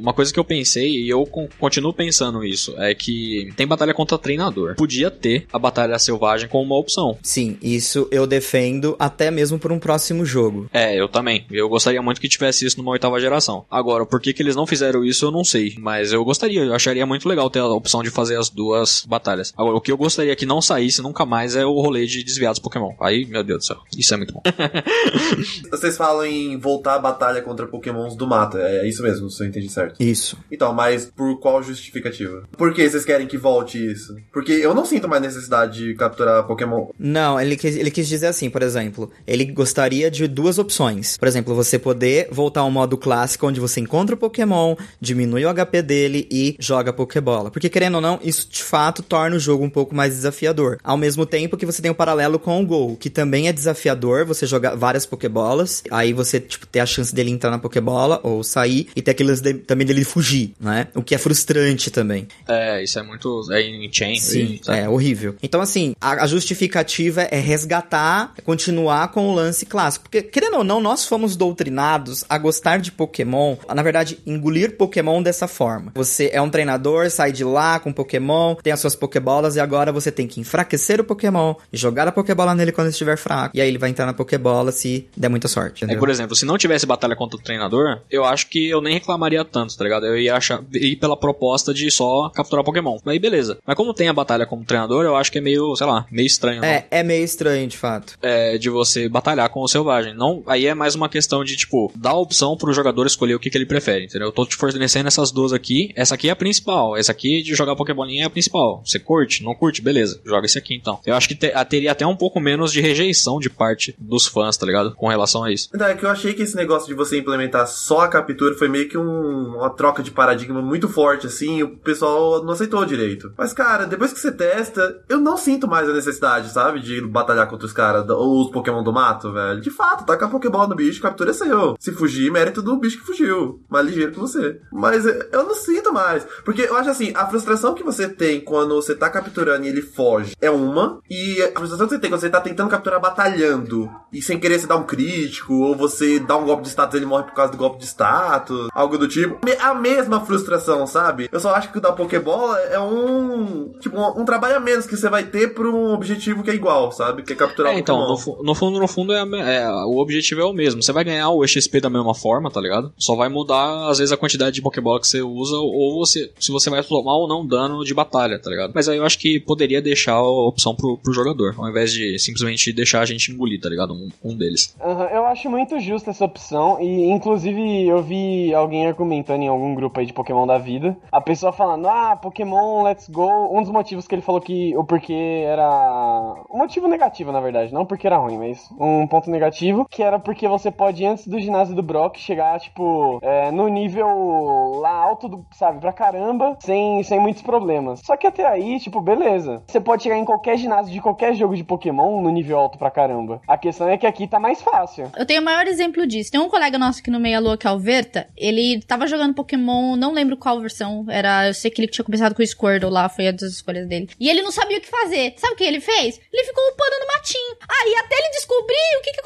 Uma 0.00 0.12
coisa 0.12 0.32
que 0.32 0.38
eu 0.38 0.44
pensei, 0.44 1.04
e 1.04 1.08
eu 1.08 1.26
continuo 1.58 1.92
pensando 1.92 2.44
isso, 2.44 2.74
é 2.78 2.94
que 2.94 3.52
tem 3.56 3.66
batalha 3.66 3.94
contra 3.94 4.18
treinador. 4.18 4.74
Podia 4.76 5.10
ter 5.10 5.46
a 5.52 5.58
batalha 5.58 5.98
selvagem 5.98 6.48
como 6.48 6.64
uma 6.64 6.78
opção. 6.78 7.18
Sim, 7.22 7.56
isso 7.62 8.08
eu 8.10 8.26
defendo 8.26 8.94
até 8.98 9.30
mesmo 9.30 9.58
por 9.58 9.72
um 9.72 9.78
próximo 9.78 10.24
jogo. 10.24 10.68
É, 10.72 10.98
eu 10.98 11.08
também. 11.08 11.44
Eu 11.50 11.68
gostaria 11.68 12.00
muito 12.02 12.20
que 12.20 12.28
tivesse 12.28 12.66
isso 12.66 12.78
numa 12.78 12.92
oitava 12.92 13.20
geração. 13.20 13.64
Agora, 13.70 14.06
por 14.06 14.20
que, 14.20 14.32
que 14.32 14.42
eles 14.42 14.56
não 14.56 14.66
fizeram 14.66 15.04
isso, 15.04 15.24
eu 15.24 15.30
não 15.30 15.44
sei. 15.44 15.74
Mas 15.78 16.12
eu 16.12 16.24
gostaria, 16.24 16.62
eu 16.62 16.74
acharia 16.74 17.06
muito 17.06 17.28
legal 17.28 17.50
ter 17.50 17.60
a 17.60 17.66
opção 17.66 18.02
de 18.02 18.10
fazer 18.10 18.38
as 18.38 18.50
duas 18.50 19.04
batalhas. 19.08 19.52
Agora, 19.56 19.76
o 19.76 19.80
que 19.80 19.90
eu 19.90 19.96
gostaria 19.96 20.35
que 20.36 20.46
não 20.46 20.60
saísse 20.60 21.02
nunca 21.02 21.26
mais 21.26 21.56
é 21.56 21.64
o 21.64 21.80
rolê 21.80 22.06
de 22.06 22.22
desviados 22.22 22.58
Pokémon. 22.60 22.94
Aí, 23.00 23.26
meu 23.26 23.42
Deus 23.42 23.58
do 23.58 23.64
céu, 23.64 23.78
isso 23.96 24.14
é 24.14 24.16
muito 24.16 24.32
bom. 24.32 24.42
Vocês 25.70 25.96
falam 25.96 26.24
em 26.24 26.58
voltar 26.58 26.94
a 26.94 26.98
batalha 26.98 27.42
contra 27.42 27.66
Pokémons 27.66 28.14
do 28.16 28.26
mata, 28.26 28.58
é 28.58 28.88
isso 28.88 29.02
mesmo, 29.02 29.30
se 29.30 29.42
eu 29.42 29.48
entendi 29.48 29.68
certo. 29.68 30.00
Isso. 30.00 30.36
Então, 30.50 30.72
mas 30.72 31.06
por 31.06 31.38
qual 31.40 31.62
justificativa? 31.62 32.44
Por 32.56 32.72
que 32.72 32.88
vocês 32.88 33.04
querem 33.04 33.26
que 33.26 33.38
volte 33.38 33.78
isso? 33.78 34.16
Porque 34.32 34.52
eu 34.52 34.74
não 34.74 34.84
sinto 34.84 35.08
mais 35.08 35.22
necessidade 35.22 35.78
de 35.78 35.94
capturar 35.94 36.46
Pokémon. 36.46 36.88
Não, 36.98 37.40
ele 37.40 37.56
quis, 37.56 37.76
ele 37.76 37.90
quis 37.90 38.08
dizer 38.08 38.26
assim, 38.26 38.50
por 38.50 38.62
exemplo, 38.62 39.10
ele 39.26 39.44
gostaria 39.46 40.10
de 40.10 40.26
duas 40.26 40.58
opções. 40.58 41.16
Por 41.16 41.26
exemplo, 41.26 41.54
você 41.54 41.78
poder 41.78 42.28
voltar 42.30 42.60
ao 42.60 42.70
modo 42.70 42.96
clássico, 42.96 43.46
onde 43.46 43.60
você 43.60 43.80
encontra 43.80 44.14
o 44.14 44.18
Pokémon, 44.18 44.76
diminui 45.00 45.44
o 45.44 45.54
HP 45.54 45.82
dele 45.82 46.28
e 46.30 46.56
joga 46.58 46.92
Pokébola. 46.92 47.50
Porque, 47.50 47.68
querendo 47.68 47.96
ou 47.96 48.00
não, 48.00 48.18
isso 48.22 48.48
de 48.50 48.62
fato 48.62 49.02
torna 49.02 49.36
o 49.36 49.40
jogo 49.40 49.64
um 49.64 49.70
pouco 49.70 49.94
mais 49.94 50.14
desafiador. 50.26 50.78
Ao 50.82 50.96
mesmo 50.96 51.24
tempo 51.24 51.56
que 51.56 51.66
você 51.66 51.80
tem 51.80 51.90
o 51.90 51.94
um 51.94 51.96
paralelo 51.96 52.38
com 52.38 52.60
o 52.60 52.66
Gol, 52.66 52.96
que 52.96 53.08
também 53.08 53.48
é 53.48 53.52
desafiador, 53.52 54.24
você 54.24 54.46
jogar 54.46 54.74
várias 54.74 55.06
Pokébolas, 55.06 55.82
aí 55.90 56.12
você, 56.12 56.40
tipo, 56.40 56.66
ter 56.66 56.80
a 56.80 56.86
chance 56.86 57.14
dele 57.14 57.30
entrar 57.30 57.50
na 57.50 57.58
Pokébola 57.58 58.20
ou 58.22 58.42
sair, 58.42 58.88
e 58.94 59.02
ter 59.02 59.12
aqueles 59.12 59.40
de, 59.40 59.54
também 59.54 59.86
dele 59.86 60.04
fugir, 60.04 60.54
né? 60.60 60.88
O 60.94 61.02
que 61.02 61.14
é 61.14 61.18
frustrante 61.18 61.90
também. 61.90 62.26
É, 62.48 62.82
isso 62.82 62.98
é 62.98 63.02
muito. 63.02 63.46
É 63.52 63.62
em 63.62 63.92
chain. 63.92 64.18
Sim, 64.18 64.60
é 64.68 64.88
horrível. 64.88 65.34
Então, 65.42 65.60
assim, 65.60 65.94
a, 66.00 66.24
a 66.24 66.26
justificativa 66.26 67.22
é 67.22 67.38
resgatar, 67.38 68.34
continuar 68.44 69.08
com 69.08 69.28
o 69.28 69.34
lance 69.34 69.66
clássico. 69.66 70.04
Porque, 70.04 70.22
querendo 70.22 70.58
ou 70.58 70.64
não, 70.64 70.80
nós 70.80 71.04
fomos 71.04 71.36
doutrinados 71.36 72.24
a 72.28 72.38
gostar 72.38 72.78
de 72.78 72.90
Pokémon, 72.90 73.56
na 73.74 73.82
verdade, 73.82 74.18
engolir 74.26 74.76
Pokémon 74.76 75.22
dessa 75.22 75.46
forma. 75.46 75.92
Você 75.94 76.30
é 76.32 76.40
um 76.40 76.50
treinador, 76.50 77.10
sai 77.10 77.32
de 77.32 77.44
lá 77.44 77.78
com 77.78 77.92
Pokémon, 77.92 78.54
tem 78.56 78.72
as 78.72 78.80
suas 78.80 78.94
Pokébolas 78.94 79.56
e 79.56 79.60
agora 79.60 79.92
você 79.92 80.10
tem 80.16 80.26
que 80.26 80.40
enfraquecer 80.40 81.00
o 81.00 81.04
Pokémon 81.04 81.54
e 81.72 81.76
jogar 81.76 82.08
a 82.08 82.12
Pokébola 82.12 82.54
nele 82.54 82.72
quando 82.72 82.86
ele 82.86 82.92
estiver 82.92 83.16
fraco. 83.16 83.56
E 83.56 83.60
aí 83.60 83.68
ele 83.68 83.78
vai 83.78 83.90
entrar 83.90 84.06
na 84.06 84.14
Pokébola 84.14 84.72
se 84.72 85.06
der 85.16 85.28
muita 85.28 85.46
sorte. 85.48 85.84
É, 85.84 85.96
por 85.96 86.08
exemplo, 86.08 86.34
se 86.34 86.44
não 86.44 86.58
tivesse 86.58 86.86
batalha 86.86 87.14
contra 87.14 87.38
o 87.38 87.42
treinador, 87.42 88.00
eu 88.10 88.24
acho 88.24 88.48
que 88.48 88.68
eu 88.68 88.80
nem 88.80 88.94
reclamaria 88.94 89.44
tanto, 89.44 89.76
tá 89.76 89.84
ligado? 89.84 90.06
Eu 90.06 90.18
ia 90.18 90.34
achar, 90.34 90.62
ir 90.72 90.96
pela 90.96 91.16
proposta 91.16 91.72
de 91.72 91.90
só 91.90 92.30
capturar 92.30 92.64
Pokémon. 92.64 92.98
Aí 93.06 93.18
beleza. 93.18 93.58
Mas 93.66 93.76
como 93.76 93.92
tem 93.94 94.08
a 94.08 94.12
batalha 94.12 94.46
como 94.46 94.64
treinador, 94.64 95.04
eu 95.04 95.16
acho 95.16 95.30
que 95.30 95.38
é 95.38 95.40
meio, 95.40 95.74
sei 95.76 95.86
lá, 95.86 96.06
meio 96.10 96.26
estranho. 96.26 96.64
É, 96.64 96.80
não? 96.80 96.98
é 96.98 97.02
meio 97.02 97.24
estranho, 97.24 97.66
de 97.66 97.76
fato. 97.76 98.18
É, 98.22 98.58
de 98.58 98.70
você 98.70 99.08
batalhar 99.08 99.48
com 99.50 99.60
o 99.60 99.68
selvagem. 99.68 100.14
Não, 100.14 100.42
aí 100.46 100.66
é 100.66 100.74
mais 100.74 100.94
uma 100.94 101.08
questão 101.08 101.44
de, 101.44 101.56
tipo, 101.56 101.92
dar 101.94 102.10
a 102.10 102.18
opção 102.18 102.56
pro 102.56 102.72
jogador 102.72 103.06
escolher 103.06 103.34
o 103.34 103.38
que, 103.38 103.50
que 103.50 103.58
ele 103.58 103.66
prefere, 103.66 104.04
entendeu? 104.04 104.28
Eu 104.28 104.32
tô 104.32 104.46
te 104.46 104.56
fornecendo 104.56 105.08
essas 105.08 105.30
duas 105.30 105.52
aqui. 105.52 105.90
Essa 105.94 106.14
aqui 106.14 106.28
é 106.28 106.32
a 106.32 106.36
principal. 106.36 106.96
Essa 106.96 107.12
aqui 107.12 107.42
de 107.42 107.54
jogar 107.54 107.76
Pokébolinha 107.76 108.24
é 108.24 108.26
a 108.26 108.30
principal. 108.30 108.82
Você 108.84 108.98
curte? 108.98 109.42
Não 109.42 109.54
curte? 109.54 109.82
Beleza. 109.82 110.05
Joga 110.24 110.46
esse 110.46 110.58
aqui 110.58 110.74
então. 110.74 111.00
Eu 111.06 111.14
acho 111.14 111.28
que 111.28 111.34
te, 111.34 111.52
teria 111.68 111.92
até 111.92 112.06
um 112.06 112.16
pouco 112.16 112.40
menos 112.40 112.72
de 112.72 112.80
rejeição 112.80 113.38
de 113.38 113.50
parte 113.50 113.94
dos 113.98 114.26
fãs, 114.26 114.56
tá 114.56 114.66
ligado? 114.66 114.94
Com 114.94 115.08
relação 115.08 115.44
a 115.44 115.52
isso. 115.52 115.70
É 115.74 115.94
que 115.94 116.04
eu 116.04 116.10
achei 116.10 116.34
que 116.34 116.42
esse 116.42 116.56
negócio 116.56 116.88
de 116.88 116.94
você 116.94 117.18
implementar 117.18 117.66
só 117.66 118.00
a 118.00 118.08
captura 118.08 118.54
foi 118.54 118.68
meio 118.68 118.88
que 118.88 118.98
um, 118.98 119.56
uma 119.56 119.70
troca 119.70 120.02
de 120.02 120.10
paradigma 120.10 120.60
muito 120.60 120.88
forte, 120.88 121.26
assim, 121.26 121.62
o 121.62 121.76
pessoal 121.76 122.42
não 122.44 122.52
aceitou 122.52 122.84
direito. 122.84 123.32
Mas, 123.36 123.52
cara, 123.52 123.86
depois 123.86 124.12
que 124.12 124.18
você 124.18 124.32
testa, 124.32 125.02
eu 125.08 125.18
não 125.18 125.36
sinto 125.36 125.68
mais 125.68 125.88
a 125.88 125.92
necessidade, 125.92 126.50
sabe, 126.50 126.80
de 126.80 127.00
batalhar 127.00 127.48
contra 127.48 127.66
os 127.66 127.72
caras, 127.72 128.08
ou 128.08 128.42
os 128.42 128.50
Pokémon 128.50 128.82
do 128.82 128.92
mato, 128.92 129.32
velho. 129.32 129.60
De 129.60 129.70
fato, 129.70 130.04
taca 130.04 130.26
a 130.26 130.28
Pokébola 130.28 130.68
no 130.68 130.76
bicho, 130.76 131.00
captura 131.00 131.30
é 131.30 131.34
seu. 131.34 131.76
Se 131.78 131.92
fugir, 131.92 132.30
mérito 132.30 132.62
do 132.62 132.76
bicho 132.76 132.98
que 132.98 133.06
fugiu. 133.06 133.62
Mais 133.68 133.86
ligeiro 133.86 134.12
que 134.12 134.18
você. 134.18 134.60
Mas 134.72 135.04
eu 135.04 135.44
não 135.44 135.54
sinto 135.54 135.92
mais. 135.92 136.26
Porque 136.44 136.62
eu 136.62 136.76
acho 136.76 136.90
assim, 136.90 137.12
a 137.14 137.26
frustração 137.26 137.74
que 137.74 137.82
você 137.82 138.08
tem 138.08 138.40
quando 138.40 138.74
você 138.74 138.94
tá 138.94 139.08
capturando 139.08 139.64
e 139.64 139.68
ele 139.68 139.82
foge 139.96 140.36
é 140.40 140.50
uma, 140.50 141.00
e 141.08 141.42
a 141.42 141.50
frustração 141.58 141.86
que 141.86 141.94
você 141.94 142.00
tem 142.00 142.10
quando 142.10 142.20
você 142.20 142.30
tá 142.30 142.40
tentando 142.40 142.68
capturar 142.68 143.00
batalhando, 143.00 143.90
e 144.12 144.20
sem 144.20 144.38
querer 144.38 144.58
você 144.58 144.66
dar 144.66 144.76
um 144.76 144.84
crítico, 144.84 145.54
ou 145.54 145.74
você 145.74 146.18
dá 146.18 146.36
um 146.36 146.44
golpe 146.44 146.64
de 146.64 146.68
status 146.68 146.94
e 146.94 146.98
ele 146.98 147.06
morre 147.06 147.24
por 147.24 147.34
causa 147.34 147.52
do 147.52 147.58
golpe 147.58 147.78
de 147.78 147.86
status, 147.86 148.68
algo 148.72 148.98
do 148.98 149.08
tipo. 149.08 149.38
A 149.60 149.74
mesma 149.74 150.20
frustração, 150.20 150.86
sabe? 150.86 151.28
Eu 151.32 151.40
só 151.40 151.54
acho 151.54 151.72
que 151.72 151.78
o 151.78 151.80
da 151.80 151.92
Pokébola 151.92 152.58
é 152.60 152.78
um. 152.78 153.72
Tipo, 153.80 153.98
um, 153.98 154.20
um 154.20 154.24
trabalho 154.24 154.56
a 154.56 154.60
menos 154.60 154.86
que 154.86 154.96
você 154.96 155.08
vai 155.08 155.24
ter 155.24 155.54
por 155.54 155.66
um 155.66 155.92
objetivo 155.92 156.42
que 156.42 156.50
é 156.50 156.54
igual, 156.54 156.92
sabe? 156.92 157.22
Que 157.22 157.32
é 157.32 157.36
capturar 157.36 157.72
é, 157.72 157.78
então, 157.78 157.98
no, 157.98 158.42
no, 158.42 158.54
fundo, 158.54 158.78
no 158.78 158.88
fundo, 158.88 159.12
é, 159.12 159.20
é, 159.20 159.68
o 159.68 159.98
objetivo 159.98 160.26
objetivo 160.26 160.40
é 160.40 160.44
o 160.44 160.52
mesmo. 160.52 160.82
Você 160.82 160.92
vai 160.92 161.04
ganhar 161.04 161.30
o 161.30 161.46
XP 161.46 161.80
da 161.80 161.90
mesma 161.90 162.14
forma, 162.14 162.50
tá 162.50 162.60
ligado? 162.60 162.92
Só 162.98 163.14
vai 163.14 163.28
mudar, 163.28 163.88
às 163.88 163.98
vezes, 163.98 164.12
a 164.12 164.16
quantidade 164.16 164.54
de 164.54 164.62
Pokébola 164.62 165.00
que 165.00 165.06
você 165.06 165.22
usa, 165.22 165.56
ou 165.56 165.98
você, 165.98 166.32
se 166.38 166.50
você 166.50 166.68
vai 166.68 166.82
tomar 166.82 167.16
ou 167.16 167.28
não 167.28 167.46
dano 167.46 167.84
de 167.84 167.94
batalha, 167.94 168.38
tá 168.38 168.50
ligado? 168.50 168.72
Mas 168.74 168.88
aí 168.88 168.96
eu 168.96 169.04
acho 169.04 169.18
que 169.18 169.38
poderia 169.40 169.75
deixar 169.80 170.14
a 170.14 170.22
opção 170.22 170.74
pro, 170.74 170.98
pro 170.98 171.12
jogador, 171.12 171.54
ao 171.58 171.68
invés 171.68 171.92
de 171.92 172.18
simplesmente 172.18 172.72
deixar 172.72 173.00
a 173.00 173.06
gente 173.06 173.30
engolir, 173.30 173.60
tá 173.60 173.68
ligado? 173.68 173.94
Um, 173.94 174.08
um 174.24 174.36
deles. 174.36 174.74
Uhum, 174.82 175.04
eu 175.04 175.26
acho 175.26 175.48
muito 175.50 175.78
justa 175.80 176.10
essa 176.10 176.24
opção, 176.24 176.80
e 176.80 177.10
inclusive 177.10 177.86
eu 177.86 178.02
vi 178.02 178.54
alguém 178.54 178.86
argumentando 178.86 179.42
em 179.42 179.48
algum 179.48 179.74
grupo 179.74 180.00
aí 180.00 180.06
de 180.06 180.12
Pokémon 180.12 180.46
da 180.46 180.58
vida, 180.58 180.96
a 181.10 181.20
pessoa 181.20 181.52
falando, 181.52 181.88
ah, 181.88 182.16
Pokémon 182.16 182.82
Let's 182.82 183.08
Go, 183.08 183.56
um 183.56 183.62
dos 183.62 183.70
motivos 183.70 184.06
que 184.06 184.14
ele 184.14 184.22
falou 184.22 184.40
que 184.40 184.76
o 184.76 184.84
porquê 184.84 185.42
era. 185.44 186.44
Um 186.50 186.58
motivo 186.58 186.88
negativo, 186.88 187.32
na 187.32 187.40
verdade, 187.40 187.72
não 187.72 187.84
porque 187.84 188.06
era 188.06 188.16
ruim, 188.16 188.38
mas 188.38 188.68
um 188.78 189.06
ponto 189.06 189.30
negativo, 189.30 189.86
que 189.90 190.02
era 190.02 190.18
porque 190.18 190.48
você 190.48 190.70
pode, 190.70 191.04
antes 191.04 191.26
do 191.26 191.40
ginásio 191.40 191.74
do 191.74 191.82
Brock, 191.82 192.18
chegar, 192.18 192.58
tipo, 192.60 193.18
é, 193.22 193.50
no 193.50 193.68
nível 193.68 194.80
lá 194.80 194.90
alto, 194.90 195.28
do, 195.28 195.46
sabe, 195.52 195.80
pra 195.80 195.92
caramba, 195.92 196.56
sem, 196.60 197.02
sem 197.02 197.20
muitos 197.20 197.42
problemas. 197.42 198.00
Só 198.04 198.16
que 198.16 198.26
até 198.26 198.46
aí, 198.46 198.78
tipo, 198.78 199.00
beleza. 199.00 199.62
Você 199.66 199.80
pode 199.80 200.02
chegar 200.02 200.16
em 200.16 200.24
qualquer 200.24 200.56
ginásio 200.56 200.92
de 200.92 201.00
qualquer 201.00 201.34
jogo 201.34 201.56
de 201.56 201.64
Pokémon 201.64 202.22
no 202.22 202.30
nível 202.30 202.58
alto 202.58 202.78
pra 202.78 202.90
caramba. 202.90 203.40
A 203.46 203.58
questão 203.58 203.88
é 203.88 203.98
que 203.98 204.06
aqui 204.06 204.28
tá 204.28 204.38
mais 204.38 204.62
fácil. 204.62 205.10
Eu 205.16 205.26
tenho 205.26 205.40
o 205.40 205.44
maior 205.44 205.66
exemplo 205.66 206.06
disso. 206.06 206.30
Tem 206.30 206.40
um 206.40 206.48
colega 206.48 206.78
nosso 206.78 207.00
aqui 207.00 207.10
no 207.10 207.18
Meia 207.18 207.40
Lua, 207.40 207.56
que 207.56 207.66
é 207.66 207.70
o 207.70 207.78
Verta, 207.78 208.28
ele 208.36 208.80
tava 208.82 209.06
jogando 209.06 209.34
Pokémon, 209.34 209.96
não 209.96 210.12
lembro 210.12 210.36
qual 210.36 210.60
versão, 210.60 211.04
era, 211.08 211.48
eu 211.48 211.54
sei 211.54 211.70
que 211.70 211.80
ele 211.80 211.90
tinha 211.90 212.04
começado 212.04 212.34
com 212.34 212.42
o 212.42 212.46
Squirtle 212.46 212.90
lá, 212.90 213.08
foi 213.08 213.28
a 213.28 213.32
das 213.32 213.52
escolhas 213.52 213.86
dele. 213.88 214.08
E 214.18 214.28
ele 214.28 214.42
não 214.42 214.50
sabia 214.50 214.78
o 214.78 214.80
que 214.80 214.88
fazer. 214.88 215.34
Sabe 215.36 215.54
o 215.54 215.56
que 215.56 215.64
ele 215.64 215.80
fez? 215.80 216.20
Ele 216.32 216.44
ficou 216.44 216.62
upando 216.72 216.96
no 217.00 217.06
matinho. 217.08 217.56
Aí 217.68 217.94
até 218.04 218.16
ele 218.18 218.30
descobrir 218.30 218.98
o 218.98 219.02
que 219.02 219.12
que 219.12 219.20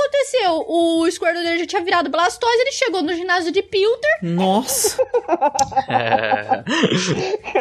aconteceu. 0.50 0.64
O 0.68 1.10
Squirtle 1.10 1.42
dele 1.42 1.58
já 1.60 1.66
tinha 1.66 1.84
virado 1.84 2.10
Blastoise, 2.10 2.60
ele 2.60 2.72
chegou 2.72 3.02
no 3.02 3.14
ginásio 3.14 3.52
de 3.52 3.62
Pilter. 3.62 4.10
Nossa, 4.22 5.00
É... 5.88 6.62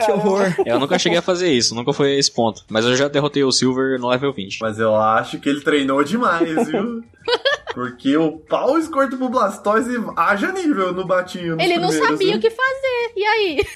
que 0.06 0.12
horror. 0.12 0.54
eu 0.65 0.80
nunca 0.80 0.97
cheguei 0.99 1.17
a 1.17 1.21
fazer 1.21 1.52
isso, 1.52 1.75
nunca 1.75 1.93
foi 1.93 2.17
esse 2.17 2.32
ponto. 2.32 2.63
Mas 2.69 2.86
eu 2.86 2.95
já 2.95 3.08
derrotei 3.08 3.43
o 3.43 3.52
Silver 3.52 3.99
no 3.99 4.08
level 4.10 4.34
20. 4.34 4.60
Mas 4.62 4.80
eu 4.80 4.95
acho 4.95 5.39
que 5.39 5.49
ele 5.49 5.62
treinou 5.62 6.04
demais, 6.04 6.67
viu? 6.67 7.04
Porque 7.73 8.17
o 8.17 8.32
pau 8.39 8.78
escorto 8.80 9.15
pro 9.17 9.30
Blastoise 9.30 9.91
haja 10.17 10.52
nível 10.52 10.91
no 10.93 11.06
batinho. 11.06 11.56
Ele 11.60 11.78
não 11.78 11.91
sabia 11.91 12.32
né? 12.32 12.38
o 12.38 12.39
que 12.39 12.49
fazer. 12.49 13.12
E 13.15 13.23
aí? 13.23 13.67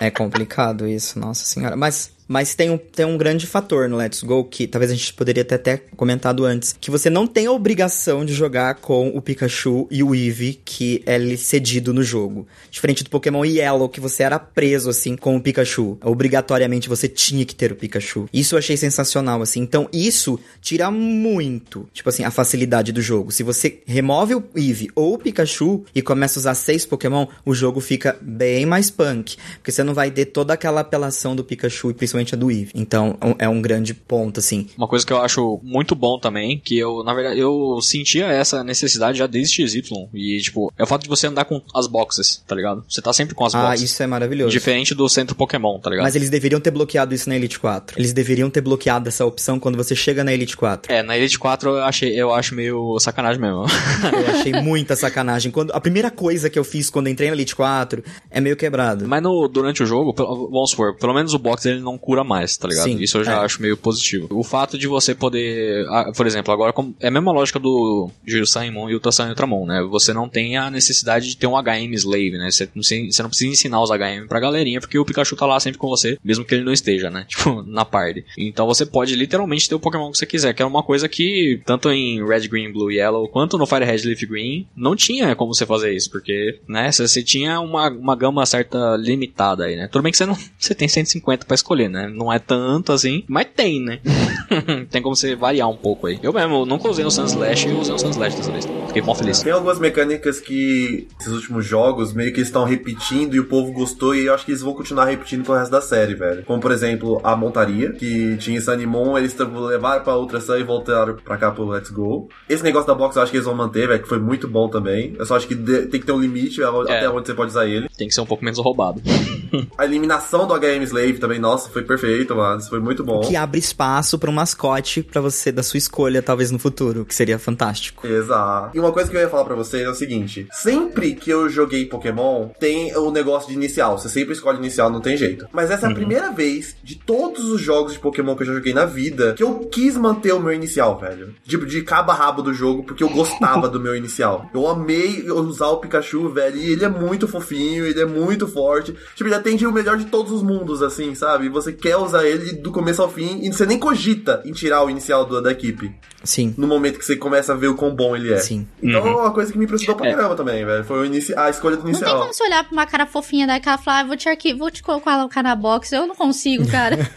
É 0.00 0.10
complicado 0.10 0.86
isso, 0.86 1.18
nossa 1.18 1.44
senhora. 1.44 1.76
Mas, 1.76 2.10
mas 2.34 2.52
tem, 2.52 2.68
um, 2.68 2.76
tem 2.76 3.06
um 3.06 3.16
grande 3.16 3.46
fator 3.46 3.88
no 3.88 3.96
Let's 3.96 4.24
Go 4.24 4.42
que 4.42 4.66
talvez 4.66 4.90
a 4.90 4.94
gente 4.96 5.14
poderia 5.14 5.44
ter 5.44 5.54
até 5.54 5.76
comentado 5.76 6.44
antes. 6.44 6.74
Que 6.80 6.90
você 6.90 7.08
não 7.08 7.28
tem 7.28 7.46
a 7.46 7.52
obrigação 7.52 8.24
de 8.24 8.34
jogar 8.34 8.74
com 8.74 9.06
o 9.10 9.22
Pikachu 9.22 9.86
e 9.88 10.02
o 10.02 10.12
Eevee 10.12 10.60
que 10.64 11.00
é 11.06 11.36
cedido 11.36 11.94
no 11.94 12.02
jogo. 12.02 12.44
Diferente 12.72 13.04
do 13.04 13.10
Pokémon 13.10 13.44
Yellow, 13.44 13.88
que 13.88 14.00
você 14.00 14.24
era 14.24 14.36
preso, 14.36 14.90
assim, 14.90 15.14
com 15.14 15.36
o 15.36 15.40
Pikachu. 15.40 15.96
Obrigatoriamente 16.02 16.88
você 16.88 17.06
tinha 17.06 17.44
que 17.44 17.54
ter 17.54 17.70
o 17.70 17.76
Pikachu. 17.76 18.28
Isso 18.32 18.56
eu 18.56 18.58
achei 18.58 18.76
sensacional, 18.76 19.40
assim. 19.40 19.60
Então 19.60 19.88
isso 19.92 20.36
tira 20.60 20.90
muito, 20.90 21.88
tipo 21.92 22.08
assim, 22.08 22.24
a 22.24 22.32
facilidade 22.32 22.90
do 22.90 23.00
jogo. 23.00 23.30
Se 23.30 23.44
você 23.44 23.80
remove 23.86 24.34
o 24.34 24.44
Eevee 24.56 24.90
ou 24.96 25.14
o 25.14 25.18
Pikachu 25.18 25.84
e 25.94 26.02
começa 26.02 26.36
a 26.36 26.40
usar 26.40 26.54
seis 26.56 26.84
Pokémon, 26.84 27.28
o 27.46 27.54
jogo 27.54 27.78
fica 27.80 28.18
bem 28.20 28.66
mais 28.66 28.90
punk. 28.90 29.36
Porque 29.58 29.70
você 29.70 29.84
não 29.84 29.94
vai 29.94 30.10
ter 30.10 30.24
toda 30.24 30.52
aquela 30.52 30.80
apelação 30.80 31.36
do 31.36 31.44
Pikachu 31.44 31.92
e 31.92 31.94
principalmente 31.94 32.23
a 32.32 32.36
do 32.36 32.50
Eevee. 32.50 32.70
Então 32.74 33.16
é 33.38 33.48
um 33.48 33.60
grande 33.60 33.92
ponto, 33.92 34.40
assim. 34.40 34.68
Uma 34.78 34.88
coisa 34.88 35.04
que 35.04 35.12
eu 35.12 35.20
acho 35.20 35.60
muito 35.62 35.94
bom 35.94 36.18
também, 36.18 36.58
que 36.58 36.78
eu, 36.78 37.02
na 37.04 37.12
verdade, 37.12 37.38
eu 37.40 37.78
sentia 37.82 38.26
essa 38.26 38.62
necessidade 38.64 39.18
já 39.18 39.26
desde 39.26 39.66
XY. 39.68 40.08
E, 40.14 40.38
tipo, 40.40 40.72
é 40.78 40.82
o 40.82 40.86
fato 40.86 41.02
de 41.02 41.08
você 41.08 41.26
andar 41.26 41.44
com 41.44 41.60
as 41.74 41.86
boxes, 41.86 42.42
tá 42.46 42.54
ligado? 42.54 42.84
Você 42.88 43.02
tá 43.02 43.12
sempre 43.12 43.34
com 43.34 43.44
as 43.44 43.54
Ah, 43.54 43.62
boxes. 43.68 43.90
isso 43.90 44.02
é 44.02 44.06
maravilhoso. 44.06 44.50
Diferente 44.50 44.94
do 44.94 45.08
centro 45.08 45.34
Pokémon, 45.34 45.78
tá 45.78 45.90
ligado? 45.90 46.04
Mas 46.04 46.14
eles 46.16 46.30
deveriam 46.30 46.60
ter 46.60 46.70
bloqueado 46.70 47.14
isso 47.14 47.28
na 47.28 47.36
Elite 47.36 47.58
4. 47.58 47.98
Eles 47.98 48.12
deveriam 48.12 48.48
ter 48.48 48.60
bloqueado 48.60 49.08
essa 49.08 49.24
opção 49.26 49.58
quando 49.58 49.76
você 49.76 49.94
chega 49.94 50.22
na 50.24 50.32
Elite 50.32 50.56
4. 50.56 50.92
É, 50.92 51.02
na 51.02 51.16
Elite 51.16 51.38
4 51.38 51.70
eu, 51.70 51.82
achei, 51.84 52.14
eu 52.20 52.32
acho 52.32 52.54
meio 52.54 52.98
sacanagem 53.00 53.40
mesmo. 53.40 53.64
Eu 54.14 54.34
achei 54.34 54.52
muita 54.62 54.94
sacanagem. 54.96 55.50
Quando, 55.50 55.72
a 55.72 55.80
primeira 55.80 56.10
coisa 56.10 56.48
que 56.50 56.58
eu 56.58 56.64
fiz 56.64 56.88
quando 56.90 57.08
entrei 57.08 57.28
na 57.28 57.34
Elite 57.34 57.54
4 57.56 58.02
é 58.30 58.40
meio 58.40 58.56
quebrado. 58.56 59.06
Mas 59.08 59.22
no, 59.22 59.48
durante 59.48 59.82
o 59.82 59.86
jogo, 59.86 60.14
vamos 60.16 60.70
supor, 60.70 60.96
pelo 60.96 61.12
menos 61.14 61.34
o 61.34 61.38
box 61.38 61.66
ele 61.66 61.80
não 61.80 61.96
cura 62.04 62.22
mais, 62.22 62.54
tá 62.58 62.68
ligado? 62.68 62.84
Sim, 62.84 63.00
Isso 63.00 63.16
eu 63.16 63.24
já 63.24 63.40
é. 63.40 63.44
acho 63.44 63.62
meio 63.62 63.78
positivo. 63.78 64.28
O 64.30 64.44
fato 64.44 64.76
de 64.76 64.86
você 64.86 65.14
poder, 65.14 65.86
ah, 65.88 66.12
por 66.14 66.26
exemplo, 66.26 66.52
agora 66.52 66.74
é 67.00 67.08
a 67.08 67.10
mesma 67.10 67.32
lógica 67.32 67.58
do 67.58 68.10
de 68.22 68.46
Saimon 68.46 68.90
e 68.90 68.94
Ultrasan 68.94 69.26
e 69.26 69.28
Ultramon, 69.30 69.64
né? 69.64 69.82
Você 69.90 70.12
não 70.12 70.28
tem 70.28 70.58
a 70.58 70.70
necessidade 70.70 71.28
de 71.28 71.36
ter 71.38 71.46
um 71.46 71.56
HM 71.56 71.94
slave, 71.94 72.36
né? 72.36 72.50
Você 72.50 72.68
não, 72.74 72.82
você 72.82 73.22
não 73.22 73.30
precisa 73.30 73.50
ensinar 73.50 73.80
os 73.80 73.90
HM 73.90 74.26
pra 74.28 74.38
galerinha, 74.38 74.80
porque 74.80 74.98
o 74.98 75.04
Pikachu 75.04 75.34
tá 75.34 75.46
lá 75.46 75.58
sempre 75.58 75.78
com 75.78 75.88
você, 75.88 76.18
mesmo 76.22 76.44
que 76.44 76.54
ele 76.54 76.64
não 76.64 76.72
esteja, 76.72 77.08
né? 77.08 77.24
Tipo, 77.34 77.62
na 77.62 77.84
party. 77.84 78.24
Então 78.36 78.66
você 78.66 78.84
pode 78.84 79.16
literalmente 79.16 79.68
ter 79.68 79.74
o 79.74 79.80
Pokémon 79.80 80.10
que 80.10 80.18
você 80.18 80.26
quiser, 80.26 80.52
que 80.52 80.62
é 80.62 80.66
uma 80.66 80.82
coisa 80.82 81.08
que 81.08 81.60
tanto 81.64 81.90
em 81.90 82.24
Red, 82.24 82.48
Green, 82.48 82.70
Blue 82.70 82.92
Yellow, 82.92 83.28
quanto 83.28 83.56
no 83.56 83.66
Fire 83.66 83.84
Red, 83.84 84.02
Leaf 84.04 84.22
Green, 84.26 84.68
não 84.76 84.94
tinha 84.94 85.34
como 85.34 85.54
você 85.54 85.64
fazer 85.64 85.92
isso, 85.92 86.10
porque, 86.10 86.60
né, 86.68 86.92
você, 86.92 87.22
tinha 87.22 87.60
uma, 87.60 87.88
uma 87.88 88.14
gama 88.14 88.44
certa 88.44 88.96
limitada 88.96 89.64
aí, 89.64 89.74
né? 89.74 89.88
Tudo 89.88 90.02
bem 90.02 90.12
que 90.12 90.18
você 90.18 90.26
não 90.26 90.36
você 90.58 90.74
tem 90.74 90.86
150 90.86 91.46
pra 91.46 91.54
escolher, 91.54 91.88
né? 91.88 91.93
Não 92.08 92.32
é 92.32 92.38
tanto 92.38 92.92
assim, 92.92 93.24
mas 93.28 93.46
tem, 93.54 93.80
né? 93.80 94.00
tem 94.90 95.02
como 95.02 95.16
você 95.16 95.34
variar 95.34 95.68
um 95.68 95.76
pouco 95.76 96.06
aí. 96.06 96.18
Eu 96.22 96.32
mesmo 96.32 96.66
nunca 96.66 96.88
usei 96.88 97.04
o 97.04 97.10
Sunslash 97.10 97.68
e 97.68 97.72
usei 97.72 97.94
o 97.94 97.98
Sunslash 97.98 98.36
dessa 98.36 98.50
vez. 98.50 98.66
Fiquei 98.86 99.02
mó 99.02 99.14
feliz. 99.14 99.42
Tem 99.42 99.52
algumas 99.52 99.78
mecânicas 99.78 100.40
que 100.40 101.08
esses 101.20 101.32
últimos 101.32 101.64
jogos 101.64 102.12
meio 102.12 102.32
que 102.32 102.40
estão 102.40 102.64
repetindo 102.64 103.34
e 103.34 103.40
o 103.40 103.44
povo 103.44 103.72
gostou 103.72 104.14
e 104.14 104.26
eu 104.26 104.34
acho 104.34 104.44
que 104.44 104.52
eles 104.52 104.62
vão 104.62 104.74
continuar 104.74 105.06
repetindo 105.06 105.44
pro 105.44 105.54
resto 105.54 105.70
da 105.70 105.80
série, 105.80 106.14
velho. 106.14 106.44
Como 106.44 106.60
por 106.60 106.72
exemplo, 106.72 107.20
a 107.22 107.36
montaria, 107.36 107.92
que 107.92 108.36
tinha 108.38 108.56
em 108.56 108.60
Sunimon, 108.60 109.18
eles 109.18 109.36
levaram 109.36 110.02
pra 110.02 110.14
outra 110.14 110.40
Sun 110.40 110.56
e 110.56 110.62
voltaram 110.62 111.14
pra 111.16 111.36
cá 111.36 111.50
pro 111.50 111.66
Let's 111.66 111.90
Go. 111.90 112.28
Esse 112.48 112.62
negócio 112.62 112.86
da 112.86 112.94
box 112.94 113.16
eu 113.16 113.22
acho 113.22 113.30
que 113.30 113.36
eles 113.36 113.46
vão 113.46 113.54
manter, 113.54 113.86
velho, 113.86 114.02
que 114.02 114.08
foi 114.08 114.18
muito 114.18 114.48
bom 114.48 114.68
também. 114.68 115.14
Eu 115.18 115.26
só 115.26 115.36
acho 115.36 115.46
que 115.46 115.54
tem 115.54 116.00
que 116.00 116.06
ter 116.06 116.12
um 116.12 116.20
limite 116.20 116.62
até 116.62 117.08
onde 117.08 117.26
você 117.26 117.34
pode 117.34 117.50
usar 117.50 117.66
ele. 117.66 117.88
Tem 117.96 118.08
que 118.08 118.14
ser 118.14 118.20
um 118.20 118.26
pouco 118.26 118.44
menos 118.44 118.58
roubado. 118.58 119.02
A 119.76 119.84
eliminação 119.84 120.46
do 120.46 120.54
HM 120.54 120.82
Slave 120.84 121.18
também, 121.18 121.38
nossa, 121.38 121.68
foi 121.68 121.83
perfeito, 121.84 122.34
mano. 122.34 122.58
Isso 122.58 122.68
foi 122.68 122.80
muito 122.80 123.04
bom. 123.04 123.20
Que 123.20 123.36
abre 123.36 123.58
espaço 123.58 124.18
pra 124.18 124.30
um 124.30 124.34
mascote 124.34 125.02
pra 125.02 125.20
você 125.20 125.52
da 125.52 125.62
sua 125.62 125.78
escolha, 125.78 126.22
talvez 126.22 126.50
no 126.50 126.58
futuro, 126.58 127.04
que 127.04 127.14
seria 127.14 127.38
fantástico. 127.38 128.06
Exato. 128.06 128.76
E 128.76 128.80
uma 128.80 128.92
coisa 128.92 129.10
que 129.10 129.16
eu 129.16 129.20
ia 129.20 129.28
falar 129.28 129.44
pra 129.44 129.54
vocês 129.54 129.84
é 129.84 129.90
o 129.90 129.94
seguinte: 129.94 130.46
sempre 130.52 131.14
que 131.14 131.30
eu 131.30 131.48
joguei 131.48 131.86
Pokémon, 131.86 132.48
tem 132.58 132.94
o 132.96 133.10
negócio 133.10 133.48
de 133.48 133.54
inicial. 133.54 133.98
Você 133.98 134.08
sempre 134.08 134.32
escolhe 134.34 134.58
inicial, 134.58 134.90
não 134.90 135.00
tem 135.00 135.16
jeito. 135.16 135.46
Mas 135.52 135.70
essa 135.70 135.86
é 135.86 135.90
a 135.90 135.94
primeira 135.94 136.30
vez 136.30 136.76
de 136.82 136.96
todos 136.96 137.44
os 137.44 137.60
jogos 137.60 137.92
de 137.92 137.98
Pokémon 137.98 138.34
que 138.36 138.42
eu 138.42 138.46
já 138.46 138.54
joguei 138.54 138.74
na 138.74 138.84
vida 138.84 139.34
que 139.34 139.42
eu 139.42 139.60
quis 139.66 139.96
manter 139.96 140.32
o 140.32 140.40
meu 140.40 140.52
inicial, 140.52 140.98
velho. 140.98 141.34
Tipo, 141.46 141.66
de 141.66 141.82
cabo 141.82 142.10
a 142.10 142.14
rabo 142.14 142.42
do 142.42 142.52
jogo, 142.52 142.84
porque 142.84 143.02
eu 143.02 143.08
gostava 143.08 143.68
do 143.68 143.80
meu 143.80 143.94
inicial. 143.94 144.48
Eu 144.54 144.66
amei 144.66 145.30
usar 145.30 145.68
o 145.68 145.78
Pikachu, 145.78 146.28
velho. 146.30 146.56
E 146.56 146.72
ele 146.72 146.84
é 146.84 146.88
muito 146.88 147.28
fofinho, 147.28 147.86
ele 147.86 148.00
é 148.00 148.06
muito 148.06 148.46
forte. 148.46 148.94
Tipo, 149.14 149.28
ele 149.28 149.34
atende 149.34 149.66
o 149.66 149.72
melhor 149.72 149.96
de 149.96 150.06
todos 150.06 150.32
os 150.32 150.42
mundos, 150.42 150.82
assim, 150.82 151.14
sabe? 151.14 151.46
E 151.46 151.48
você 151.48 151.72
quer 151.80 151.96
usar 151.96 152.24
ele 152.24 152.52
do 152.52 152.70
começo 152.72 153.02
ao 153.02 153.10
fim 153.10 153.40
e 153.42 153.52
você 153.52 153.64
nem 153.66 153.78
cogita 153.78 154.42
em 154.44 154.52
tirar 154.52 154.82
o 154.84 154.90
inicial 154.90 155.24
do- 155.24 155.40
da 155.42 155.52
equipe 155.52 155.94
Sim. 156.22 156.54
no 156.56 156.66
momento 156.66 156.98
que 156.98 157.04
você 157.04 157.16
começa 157.16 157.52
a 157.52 157.56
ver 157.56 157.68
o 157.68 157.74
quão 157.74 157.94
bom 157.94 158.14
ele 158.16 158.32
é. 158.32 158.38
Sim. 158.38 158.66
Então 158.82 159.06
é 159.06 159.10
uma 159.16 159.30
coisa 159.32 159.52
que 159.52 159.58
me 159.58 159.64
impressionou 159.64 159.96
pra 159.96 160.10
caramba 160.14 160.34
também, 160.34 160.64
velho. 160.64 160.84
Foi 160.84 160.98
o 161.00 161.04
inici... 161.04 161.34
a 161.36 161.50
escolha 161.50 161.76
do 161.76 161.84
Não 161.84 161.90
tem 161.92 162.00
inicial. 162.00 162.20
como 162.20 162.32
você 162.32 162.44
olhar 162.44 162.64
pra 162.64 162.72
uma 162.72 162.86
cara 162.86 163.06
fofinha 163.06 163.46
daquela 163.46 163.76
e 163.80 163.84
falar, 163.84 164.00
ah, 164.00 164.04
vou 164.04 164.16
te 164.16 164.28
arqui... 164.28 164.54
vou 164.54 164.70
te 164.70 164.82
colocar 164.82 165.42
na 165.42 165.54
box. 165.54 165.92
Eu 165.92 166.06
não 166.06 166.14
consigo, 166.14 166.66
cara. 166.68 166.96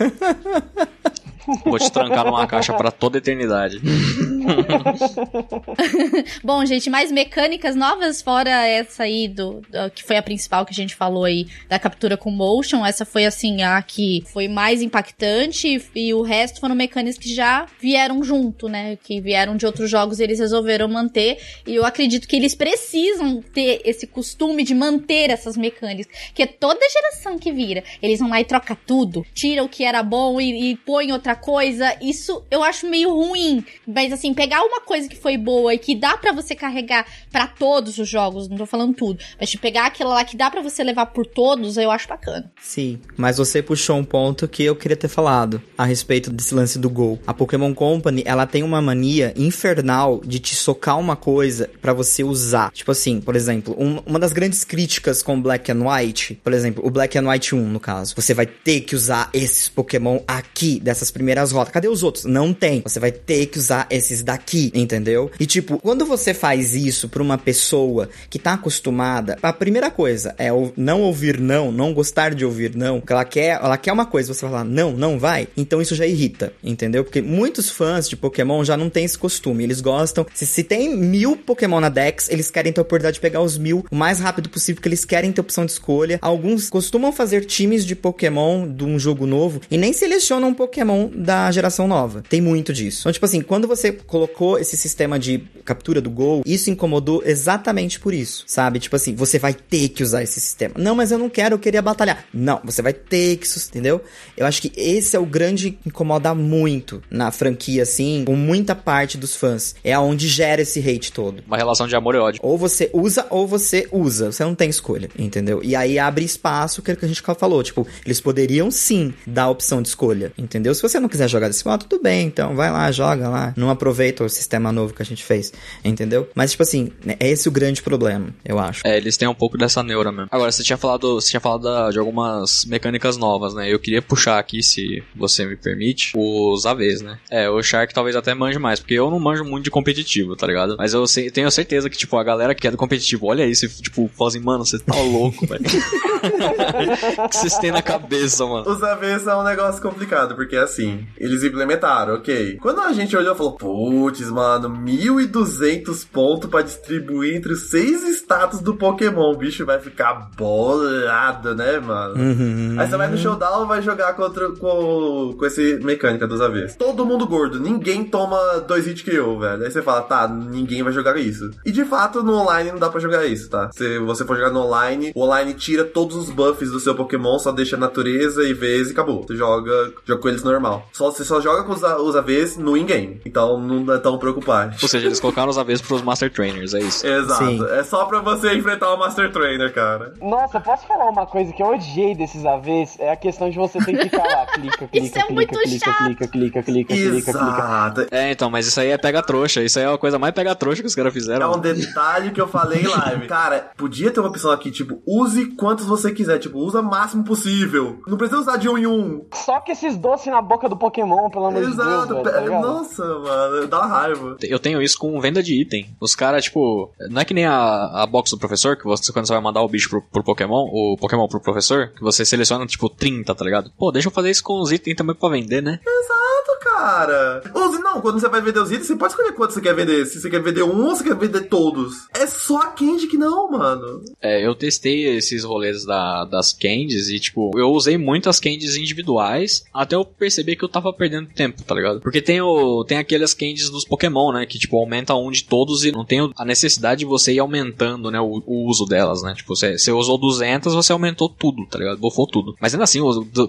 Vou 1.63 1.79
te 1.79 1.89
trancar 1.89 2.25
numa 2.25 2.45
caixa 2.45 2.73
pra 2.73 2.91
toda 2.91 3.17
a 3.17 3.19
eternidade. 3.19 3.79
Bom, 6.43 6.65
gente, 6.65 6.89
mais 6.89 7.11
mecânicas 7.11 7.75
novas 7.75 8.21
fora 8.21 8.49
essa 8.65 9.03
aí 9.03 9.27
do, 9.27 9.61
do- 9.61 9.91
que 9.93 10.03
foi 10.03 10.17
a 10.17 10.21
principal 10.23 10.65
que 10.65 10.71
a 10.71 10.75
gente 10.75 10.95
falou 10.95 11.25
aí 11.25 11.47
da 11.69 11.77
captura 11.79 12.17
com 12.17 12.31
motion. 12.31 12.85
Essa 12.85 13.05
foi 13.05 13.25
assim 13.25 13.61
a 13.63 13.81
que 13.81 14.23
foi 14.31 14.47
mais 14.47 14.81
impactante 14.81 15.81
e 15.95 16.13
o 16.13 16.21
resto 16.21 16.59
foram 16.59 16.75
mecânicas 16.75 17.17
que 17.17 17.33
já 17.33 17.65
vieram 17.79 18.23
junto, 18.23 18.67
né? 18.67 18.97
Que 19.03 19.19
vieram 19.21 19.55
de 19.55 19.65
outros 19.65 19.89
jogos 19.89 20.19
eles 20.19 20.39
resolveram 20.39 20.87
manter. 20.87 21.37
E 21.65 21.75
eu 21.75 21.85
acredito 21.85 22.27
que 22.27 22.35
eles 22.35 22.55
precisam 22.55 23.41
ter 23.41 23.81
esse 23.85 24.07
costume 24.07 24.63
de 24.63 24.73
manter 24.73 25.29
essas 25.29 25.57
mecânicas, 25.57 26.07
que 26.33 26.41
é 26.43 26.47
toda 26.47 26.79
geração 26.89 27.37
que 27.37 27.51
vira. 27.51 27.83
Eles 28.01 28.19
vão 28.19 28.29
lá 28.29 28.39
e 28.41 28.45
troca 28.45 28.75
tudo, 28.75 29.25
tira 29.33 29.63
o 29.63 29.69
que 29.69 29.83
era 29.83 30.01
bom 30.03 30.39
e, 30.39 30.71
e 30.71 30.75
põe 30.75 31.11
outra 31.11 31.35
coisa. 31.35 31.95
Isso 32.01 32.43
eu 32.49 32.63
acho 32.63 32.87
meio 32.87 33.13
ruim, 33.13 33.63
mas 33.85 34.11
assim 34.11 34.33
pegar 34.37 34.61
uma 34.61 34.79
coisa 34.79 35.09
que 35.09 35.17
foi 35.17 35.35
boa 35.35 35.73
e 35.73 35.79
que 35.79 35.95
dá 35.95 36.15
para 36.15 36.31
você 36.31 36.53
carregar 36.53 37.07
para 37.31 37.47
todos 37.47 37.97
os 37.97 38.07
jogos, 38.07 38.47
não 38.47 38.55
tô 38.55 38.67
falando 38.67 38.93
tudo, 38.93 39.19
mas 39.39 39.49
de 39.49 39.57
pegar 39.57 39.87
aquela 39.87 40.13
lá 40.13 40.23
que 40.23 40.37
dá 40.37 40.51
para 40.51 40.61
você 40.61 40.83
levar 40.83 41.07
por 41.07 41.25
todos, 41.25 41.75
eu 41.75 41.89
acho 41.89 42.07
bacana. 42.07 42.51
Sim, 42.61 42.99
mas 43.17 43.37
você 43.37 43.63
puxou 43.63 43.97
um 43.97 44.03
ponto 44.03 44.47
que 44.47 44.63
eu 44.63 44.75
queria 44.75 44.95
ter 44.95 45.07
falado 45.07 45.59
a 45.75 45.85
respeito 45.85 46.29
desse 46.29 46.53
lance 46.53 46.77
do 46.77 46.87
gol. 46.87 47.19
A 47.25 47.33
Pokémon 47.33 47.73
Company, 47.73 48.21
ela 48.27 48.45
tem 48.45 48.61
uma 48.61 48.79
mania 48.79 49.33
infernal 49.35 50.21
de 50.23 50.37
te 50.37 50.53
socar 50.53 50.99
uma 50.99 51.15
coisa 51.15 51.67
para 51.81 51.91
você 51.91 52.23
usar. 52.23 52.71
Tipo 52.71 52.91
assim, 52.91 53.19
por 53.19 53.35
exemplo, 53.35 53.75
um, 53.79 53.97
uma 54.05 54.19
das 54.19 54.33
grandes 54.33 54.63
críticas 54.63 55.23
com 55.23 55.41
Black 55.41 55.71
and 55.71 55.81
White, 55.83 56.39
por 56.43 56.53
exemplo, 56.53 56.85
o 56.85 56.91
Black 56.91 57.17
and 57.17 57.27
White 57.27 57.55
1, 57.55 57.69
no 57.69 57.79
caso, 57.79 58.13
você 58.15 58.35
vai 58.35 58.45
ter 58.45 58.81
que 58.81 58.95
usar 58.95 59.31
esses 59.33 59.67
Pokémon 59.67 60.19
aqui, 60.27 60.79
dessas 60.79 61.09
primeiras 61.09 61.51
rotas. 61.51 61.73
Cadê 61.73 61.87
os 61.87 62.03
outros? 62.03 62.25
Não 62.25 62.53
tem. 62.53 62.81
Você 62.81 62.99
vai 62.99 63.11
ter 63.11 63.47
que 63.47 63.57
usar 63.57 63.87
esses 63.89 64.26
daqui, 64.27 64.69
entendeu? 64.75 65.31
E 65.39 65.45
tipo, 65.45 65.79
quando 65.79 66.05
você 66.05 66.33
faz 66.33 66.75
isso 66.75 67.07
pra 67.07 67.23
uma 67.23 67.37
pessoa 67.37 68.09
que 68.29 68.37
tá 68.37 68.53
acostumada, 68.53 69.37
a 69.41 69.53
primeira 69.53 69.89
coisa 69.89 70.35
é 70.37 70.49
não 70.75 71.01
ouvir 71.01 71.39
não, 71.39 71.71
não 71.71 71.93
gostar 71.93 72.35
de 72.35 72.43
ouvir 72.43 72.75
não, 72.75 72.99
que 72.99 73.13
ela 73.13 73.23
quer, 73.23 73.57
ela 73.61 73.77
quer 73.77 73.93
uma 73.93 74.05
coisa, 74.05 74.33
você 74.33 74.41
falar 74.41 74.65
não, 74.65 74.91
não 74.91 75.17
vai, 75.17 75.47
então 75.55 75.81
isso 75.81 75.95
já 75.95 76.05
irrita, 76.05 76.51
entendeu? 76.61 77.05
Porque 77.05 77.21
muitos 77.21 77.69
fãs 77.69 78.09
de 78.09 78.17
Pokémon 78.17 78.65
já 78.65 78.75
não 78.75 78.89
têm 78.89 79.05
esse 79.05 79.17
costume, 79.17 79.63
eles 79.63 79.79
gostam, 79.79 80.25
se, 80.33 80.45
se 80.45 80.61
tem 80.61 80.93
mil 80.93 81.37
Pokémon 81.37 81.79
na 81.79 81.87
Dex, 81.87 82.29
eles 82.29 82.51
querem 82.51 82.73
ter 82.73 82.81
a 82.81 82.83
oportunidade 82.83 83.15
de 83.15 83.21
pegar 83.21 83.41
os 83.41 83.57
mil 83.57 83.85
o 83.89 83.95
mais 83.95 84.19
rápido 84.19 84.49
possível, 84.49 84.75
porque 84.75 84.89
eles 84.89 85.05
querem 85.05 85.31
ter 85.31 85.39
opção 85.39 85.65
de 85.65 85.71
escolha. 85.71 86.19
Alguns 86.21 86.69
costumam 86.69 87.11
fazer 87.13 87.45
times 87.45 87.85
de 87.85 87.95
Pokémon 87.95 88.67
de 88.67 88.83
um 88.83 88.99
jogo 88.99 89.25
novo 89.25 89.61
e 89.71 89.77
nem 89.77 89.93
selecionam 89.93 90.49
um 90.49 90.53
Pokémon 90.53 91.09
da 91.13 91.49
geração 91.51 91.87
nova. 91.87 92.23
Tem 92.27 92.41
muito 92.41 92.73
disso. 92.73 93.01
Então, 93.01 93.11
tipo 93.11 93.25
assim, 93.25 93.41
quando 93.41 93.67
você 93.67 93.91
colocou 94.07 94.57
esse 94.57 94.77
sistema 94.77 95.19
de 95.19 95.43
captura 95.65 96.01
do 96.01 96.09
gol, 96.09 96.41
isso 96.45 96.69
incomodou 96.71 97.21
exatamente 97.25 97.99
por 97.99 98.13
isso, 98.13 98.43
sabe? 98.47 98.79
Tipo 98.79 98.95
assim, 98.95 99.13
você 99.13 99.37
vai 99.37 99.53
ter 99.53 99.89
que 99.89 100.01
usar 100.01 100.23
esse 100.23 100.39
sistema. 100.39 100.75
Não, 100.77 100.95
mas 100.95 101.11
eu 101.11 101.19
não 101.19 101.29
quero, 101.29 101.55
eu 101.55 101.59
queria 101.59 101.81
batalhar. 101.81 102.25
Não, 102.33 102.61
você 102.63 102.81
vai 102.81 102.93
ter 102.93 103.37
que, 103.37 103.47
entendeu? 103.67 104.01
Eu 104.35 104.45
acho 104.45 104.61
que 104.61 104.71
esse 104.75 105.15
é 105.15 105.19
o 105.19 105.25
grande 105.25 105.77
incomoda 105.85 106.33
muito 106.33 107.03
na 107.11 107.31
franquia, 107.31 107.83
assim, 107.83 108.23
com 108.25 108.35
muita 108.35 108.73
parte 108.73 109.17
dos 109.17 109.35
fãs. 109.35 109.75
É 109.83 109.93
aonde 109.93 110.27
gera 110.27 110.61
esse 110.61 110.79
hate 110.79 111.11
todo. 111.11 111.43
Uma 111.45 111.57
relação 111.57 111.87
de 111.87 111.95
amor 111.95 112.15
e 112.15 112.17
ódio. 112.17 112.39
Ou 112.41 112.57
você 112.57 112.89
usa 112.93 113.27
ou 113.29 113.45
você 113.45 113.87
usa. 113.91 114.31
Você 114.31 114.43
não 114.43 114.55
tem 114.55 114.69
escolha, 114.69 115.09
entendeu? 115.19 115.61
E 115.63 115.75
aí 115.75 115.99
abre 115.99 116.23
espaço, 116.23 116.81
que 116.81 116.91
é 116.91 116.93
o 116.93 116.97
que 116.97 117.05
a 117.05 117.07
gente 117.07 117.21
falou. 117.37 117.61
Tipo, 117.61 117.85
eles 118.05 118.21
poderiam 118.21 118.71
sim 118.71 119.13
dar 119.25 119.43
a 119.43 119.49
opção 119.49 119.81
de 119.81 119.89
escolha, 119.89 120.31
entendeu? 120.37 120.73
Se 120.73 120.81
você 120.81 120.99
não 120.99 121.09
quiser 121.09 121.27
jogar 121.27 121.47
desse 121.49 121.65
modo, 121.67 121.85
tudo 121.85 122.01
bem, 122.01 122.27
então 122.27 122.55
vai 122.55 122.71
lá, 122.71 122.89
joga 122.91 123.27
lá. 123.27 123.53
Não 123.57 123.69
aproveita 123.69 123.96
o 124.23 124.29
sistema 124.29 124.71
novo 124.71 124.93
que 124.93 125.01
a 125.01 125.05
gente 125.05 125.23
fez, 125.23 125.51
entendeu? 125.83 126.29
Mas, 126.35 126.51
tipo 126.51 126.63
assim, 126.63 126.91
é 127.19 127.29
esse 127.29 127.47
o 127.47 127.51
grande 127.51 127.81
problema, 127.81 128.29
eu 128.45 128.59
acho. 128.59 128.85
É, 128.85 128.97
eles 128.97 129.17
têm 129.17 129.27
um 129.27 129.33
pouco 129.33 129.57
dessa 129.57 129.83
neura 129.83 130.11
mesmo. 130.11 130.27
Agora, 130.31 130.51
você 130.51 130.63
tinha 130.63 130.77
falado, 130.77 131.15
você 131.15 131.29
tinha 131.29 131.39
falado 131.39 131.91
de 131.91 131.99
algumas 131.99 132.65
mecânicas 132.65 133.17
novas, 133.17 133.53
né? 133.53 133.71
Eu 133.71 133.79
queria 133.79 134.01
puxar 134.01 134.39
aqui, 134.39 134.61
se 134.63 135.03
você 135.15 135.45
me 135.45 135.55
permite, 135.55 136.11
os 136.15 136.65
AVs, 136.65 137.01
né? 137.01 137.19
É, 137.29 137.49
o 137.49 137.61
Shark 137.61 137.93
talvez 137.93 138.15
até 138.15 138.33
manje 138.33 138.59
mais, 138.59 138.79
porque 138.79 138.93
eu 138.93 139.09
não 139.09 139.19
manjo 139.19 139.43
muito 139.43 139.65
de 139.65 139.71
competitivo, 139.71 140.35
tá 140.35 140.47
ligado? 140.47 140.75
Mas 140.77 140.93
eu 140.93 141.05
sei, 141.07 141.29
tenho 141.29 141.49
certeza 141.51 141.89
que, 141.89 141.97
tipo, 141.97 142.17
a 142.17 142.23
galera 142.23 142.53
que 142.55 142.67
é 142.67 142.71
do 142.71 142.77
competitivo, 142.77 143.27
olha 143.27 143.45
isso, 143.45 143.65
e, 143.65 143.69
tipo, 143.69 144.09
fala 144.15 144.29
assim, 144.29 144.39
mano, 144.39 144.65
você 144.65 144.79
tá 144.79 144.95
louco, 145.01 145.45
velho. 145.45 145.63
o 145.63 147.29
que 147.29 147.35
vocês 147.35 147.57
têm 147.57 147.71
na 147.71 147.81
cabeça, 147.81 148.45
mano? 148.45 148.69
Os 148.69 148.81
AVs 148.83 149.23
são 149.23 149.41
um 149.41 149.43
negócio 149.43 149.81
complicado, 149.81 150.35
porque 150.35 150.55
assim, 150.55 151.07
eles 151.17 151.43
implementaram, 151.43 152.15
ok. 152.15 152.57
Quando 152.61 152.81
a 152.81 152.93
gente 152.93 153.15
olhou 153.15 153.33
e 153.33 153.37
falou, 153.37 153.53
putz, 153.87 154.29
mano, 154.29 154.69
1.200 154.69 156.05
pontos 156.11 156.49
pra 156.49 156.61
distribuir 156.61 157.37
entre 157.37 157.53
os 157.53 157.69
seis 157.69 158.03
status 158.17 158.59
do 158.59 158.75
Pokémon, 158.75 159.31
o 159.31 159.37
bicho 159.37 159.65
vai 159.65 159.79
ficar 159.79 160.29
bolado, 160.35 161.55
né, 161.55 161.79
mano? 161.79 162.15
Uhum. 162.15 162.75
Aí 162.77 162.85
você 162.85 162.97
vai 162.97 163.07
no 163.07 163.17
showdown 163.17 163.65
vai 163.65 163.81
jogar 163.81 164.13
contra, 164.13 164.49
com, 164.51 165.35
com 165.39 165.45
esse 165.45 165.79
mecânica 165.81 166.27
dos 166.27 166.41
AVs. 166.41 166.75
Todo 166.75 167.05
mundo 167.05 167.25
gordo, 167.25 167.61
ninguém 167.61 168.03
toma 168.03 168.59
dois 168.67 168.85
hit 168.85 169.05
kill, 169.05 169.39
velho. 169.39 169.63
Aí 169.63 169.71
você 169.71 169.81
fala, 169.81 170.01
tá, 170.01 170.27
ninguém 170.27 170.83
vai 170.83 170.91
jogar 170.91 171.17
isso. 171.17 171.49
E 171.65 171.71
de 171.71 171.85
fato, 171.85 172.21
no 172.21 172.33
online 172.33 172.71
não 172.71 172.79
dá 172.79 172.89
pra 172.89 172.99
jogar 172.99 173.25
isso, 173.25 173.49
tá? 173.49 173.69
Se 173.73 173.99
você 173.99 174.25
for 174.25 174.35
jogar 174.35 174.51
no 174.51 174.59
online, 174.59 175.13
o 175.15 175.23
online 175.23 175.53
tira 175.53 175.85
todos 175.85 176.17
os 176.17 176.29
buffs 176.29 176.71
do 176.71 176.79
seu 176.81 176.93
Pokémon, 176.93 177.39
só 177.39 177.53
deixa 177.53 177.77
a 177.77 177.79
natureza 177.79 178.43
e 178.43 178.53
vez 178.53 178.89
e 178.89 178.91
acabou. 178.91 179.23
Você 179.23 179.37
joga, 179.37 179.93
joga 180.03 180.21
com 180.21 180.27
eles 180.27 180.43
normal. 180.43 180.89
Só, 180.91 181.09
você 181.09 181.23
só 181.23 181.39
joga 181.39 181.63
com 181.63 181.71
os, 181.71 181.81
os 181.81 182.15
AVs 182.17 182.57
no 182.57 182.75
in-game. 182.75 183.21
Então 183.25 183.76
não 183.83 183.93
é 183.93 183.97
tão 183.97 184.17
preocupante. 184.17 184.77
Ou 184.83 184.89
seja, 184.89 185.05
eles 185.07 185.19
colocaram 185.19 185.49
os 185.49 185.57
AVs 185.57 185.81
pros 185.81 186.01
Master 186.01 186.31
Trainers, 186.31 186.73
é 186.73 186.79
isso? 186.79 187.05
Exato. 187.05 187.43
Sim. 187.45 187.65
É 187.71 187.83
só 187.83 188.05
pra 188.05 188.19
você 188.19 188.53
enfrentar 188.55 188.93
o 188.93 188.97
Master 188.97 189.31
Trainer, 189.31 189.73
cara. 189.73 190.13
Nossa, 190.21 190.59
posso 190.59 190.85
falar 190.87 191.09
uma 191.09 191.25
coisa 191.25 191.51
que 191.53 191.61
eu 191.61 191.67
odiei 191.67 192.15
desses 192.15 192.45
AVs? 192.45 192.97
É 192.99 193.11
a 193.11 193.15
questão 193.15 193.49
de 193.49 193.57
você 193.57 193.79
ter 193.79 193.97
que 193.97 194.03
ficar 194.09 194.23
lá, 194.23 194.45
clica, 194.53 194.87
clica, 194.87 194.97
isso 194.99 195.17
é 195.17 195.21
clica, 195.21 195.33
muito 195.33 195.59
clica, 195.59 195.85
chato. 195.85 195.97
clica, 196.05 196.27
clica, 196.27 196.63
clica, 196.63 196.93
clica, 196.95 197.29
Exato. 197.29 197.95
clica. 198.01 198.15
É, 198.15 198.31
então, 198.31 198.49
mas 198.49 198.67
isso 198.67 198.79
aí 198.79 198.89
é 198.89 198.97
pega 198.97 199.21
trouxa. 199.21 199.61
Isso 199.61 199.79
aí 199.79 199.85
é 199.85 199.93
a 199.93 199.97
coisa 199.97 200.17
mais 200.19 200.33
pega 200.33 200.55
trouxa 200.55 200.81
que 200.81 200.87
os 200.87 200.95
caras 200.95 201.13
fizeram. 201.13 201.51
É 201.53 201.55
um 201.55 201.59
detalhe 201.59 202.31
que 202.31 202.41
eu 202.41 202.47
falei 202.47 202.81
em 202.81 202.87
live. 202.87 203.27
Cara, 203.27 203.71
podia 203.77 204.11
ter 204.11 204.19
uma 204.19 204.29
opção 204.29 204.51
aqui, 204.51 204.71
tipo, 204.71 205.01
use 205.05 205.47
quantos 205.55 205.85
você 205.85 206.11
quiser, 206.11 206.39
tipo, 206.39 206.57
usa 206.59 206.81
o 206.81 206.83
máximo 206.83 207.23
possível. 207.23 207.99
Não 208.07 208.17
precisa 208.17 208.41
usar 208.41 208.57
de 208.57 208.69
um 208.69 208.77
em 208.77 208.87
um. 208.87 209.25
Só 209.33 209.59
que 209.59 209.71
esses 209.71 209.97
doces 209.97 210.27
na 210.27 210.41
boca 210.41 210.67
do 210.69 210.77
Pokémon, 210.77 211.29
pelo 211.29 211.47
amor 211.47 211.61
Exato. 211.63 212.15
de 212.15 212.23
Deus. 212.23 212.33
Velho, 212.35 212.51
tá? 212.51 212.59
Nossa, 212.61 213.03
mano, 213.05 213.66
dá 213.67 213.85
raiva. 213.85 214.37
Eu 214.41 214.59
tenho 214.59 214.81
isso 214.81 214.97
com 214.97 215.19
venda 215.19 215.41
de 215.41 215.59
item. 215.59 215.89
Os 215.99 216.15
caras, 216.15 216.45
tipo, 216.45 216.91
não 217.09 217.21
é 217.21 217.25
que 217.25 217.33
nem 217.33 217.45
a, 217.45 218.03
a 218.03 218.05
box 218.05 218.31
do 218.31 218.37
professor, 218.37 218.75
que 218.75 218.83
você, 218.83 219.11
quando 219.11 219.27
você 219.27 219.33
vai 219.33 219.41
mandar 219.41 219.61
o 219.61 219.69
bicho 219.69 219.89
pro, 219.89 220.01
pro 220.01 220.23
Pokémon, 220.23 220.67
o 220.71 220.97
Pokémon 220.99 221.27
pro 221.27 221.41
professor, 221.41 221.89
que 221.89 222.01
você 222.01 222.25
seleciona, 222.25 222.65
tipo, 222.65 222.89
30, 222.89 223.33
tá 223.33 223.45
ligado? 223.45 223.71
Pô, 223.77 223.91
deixa 223.91 224.07
eu 224.07 224.11
fazer 224.11 224.29
isso 224.29 224.43
com 224.43 224.59
os 224.59 224.71
itens 224.71 224.95
também 224.95 225.15
pra 225.15 225.29
vender, 225.29 225.61
né? 225.61 225.79
Exato, 225.85 226.56
cara. 226.59 227.43
Use, 227.53 227.79
não, 227.79 228.01
quando 228.01 228.19
você 228.19 228.29
vai 228.29 228.41
vender 228.41 228.59
os 228.59 228.71
itens, 228.71 228.87
você 228.87 228.95
pode 228.95 229.13
escolher 229.13 229.33
quanto 229.33 229.53
você 229.53 229.61
quer 229.61 229.73
vender. 229.73 230.05
Se 230.05 230.19
você 230.19 230.29
quer 230.29 230.41
vender 230.41 230.63
um 230.63 230.85
ou 230.85 230.95
você 230.95 231.03
quer 231.03 231.15
vender 231.15 231.41
todos. 231.47 232.07
É 232.13 232.27
só 232.27 232.57
a 232.57 232.67
Candy 232.67 233.07
que 233.07 233.17
não, 233.17 233.49
mano. 233.51 234.03
É, 234.21 234.45
eu 234.45 234.53
testei 234.55 235.17
esses 235.17 235.43
rolês 235.43 235.85
da, 235.85 236.25
das 236.25 236.51
candies 236.53 237.09
e, 237.09 237.19
tipo, 237.19 237.51
eu 237.57 237.69
usei 237.71 237.97
muito 237.97 238.29
as 238.29 238.39
candies 238.39 238.75
individuais 238.75 239.63
até 239.73 239.95
eu 239.95 240.05
perceber 240.05 240.55
que 240.55 240.63
eu 240.63 240.69
tava 240.69 240.91
perdendo 240.93 241.29
tempo, 241.29 241.63
tá 241.63 241.73
ligado? 241.73 242.01
Porque 242.01 242.21
tem, 242.21 242.41
o, 242.41 242.83
tem 242.83 242.97
aquelas 242.97 243.33
candies 243.33 243.69
dos 243.69 243.85
Pokémon, 243.85 244.31
né? 244.31 244.45
Que, 244.45 244.59
tipo, 244.59 244.77
aumenta 244.77 245.15
um 245.15 245.31
de 245.31 245.43
todos 245.43 245.83
e 245.83 245.91
não 245.91 246.05
tem 246.05 246.31
a 246.37 246.45
necessidade 246.45 246.99
de 246.99 247.05
você 247.05 247.33
ir 247.33 247.39
aumentando, 247.39 248.11
né? 248.11 248.19
O, 248.19 248.43
o 248.45 248.69
uso 248.69 248.85
delas, 248.85 249.23
né? 249.23 249.33
Tipo, 249.35 249.55
você, 249.55 249.77
você 249.77 249.91
usou 249.91 250.17
200, 250.17 250.73
você 250.73 250.91
aumentou 250.91 251.29
tudo, 251.29 251.65
tá 251.65 251.77
ligado? 251.77 251.97
Bufou 251.97 252.27
tudo. 252.27 252.55
Mas 252.59 252.73
ainda 252.73 252.83
assim, 252.83 252.99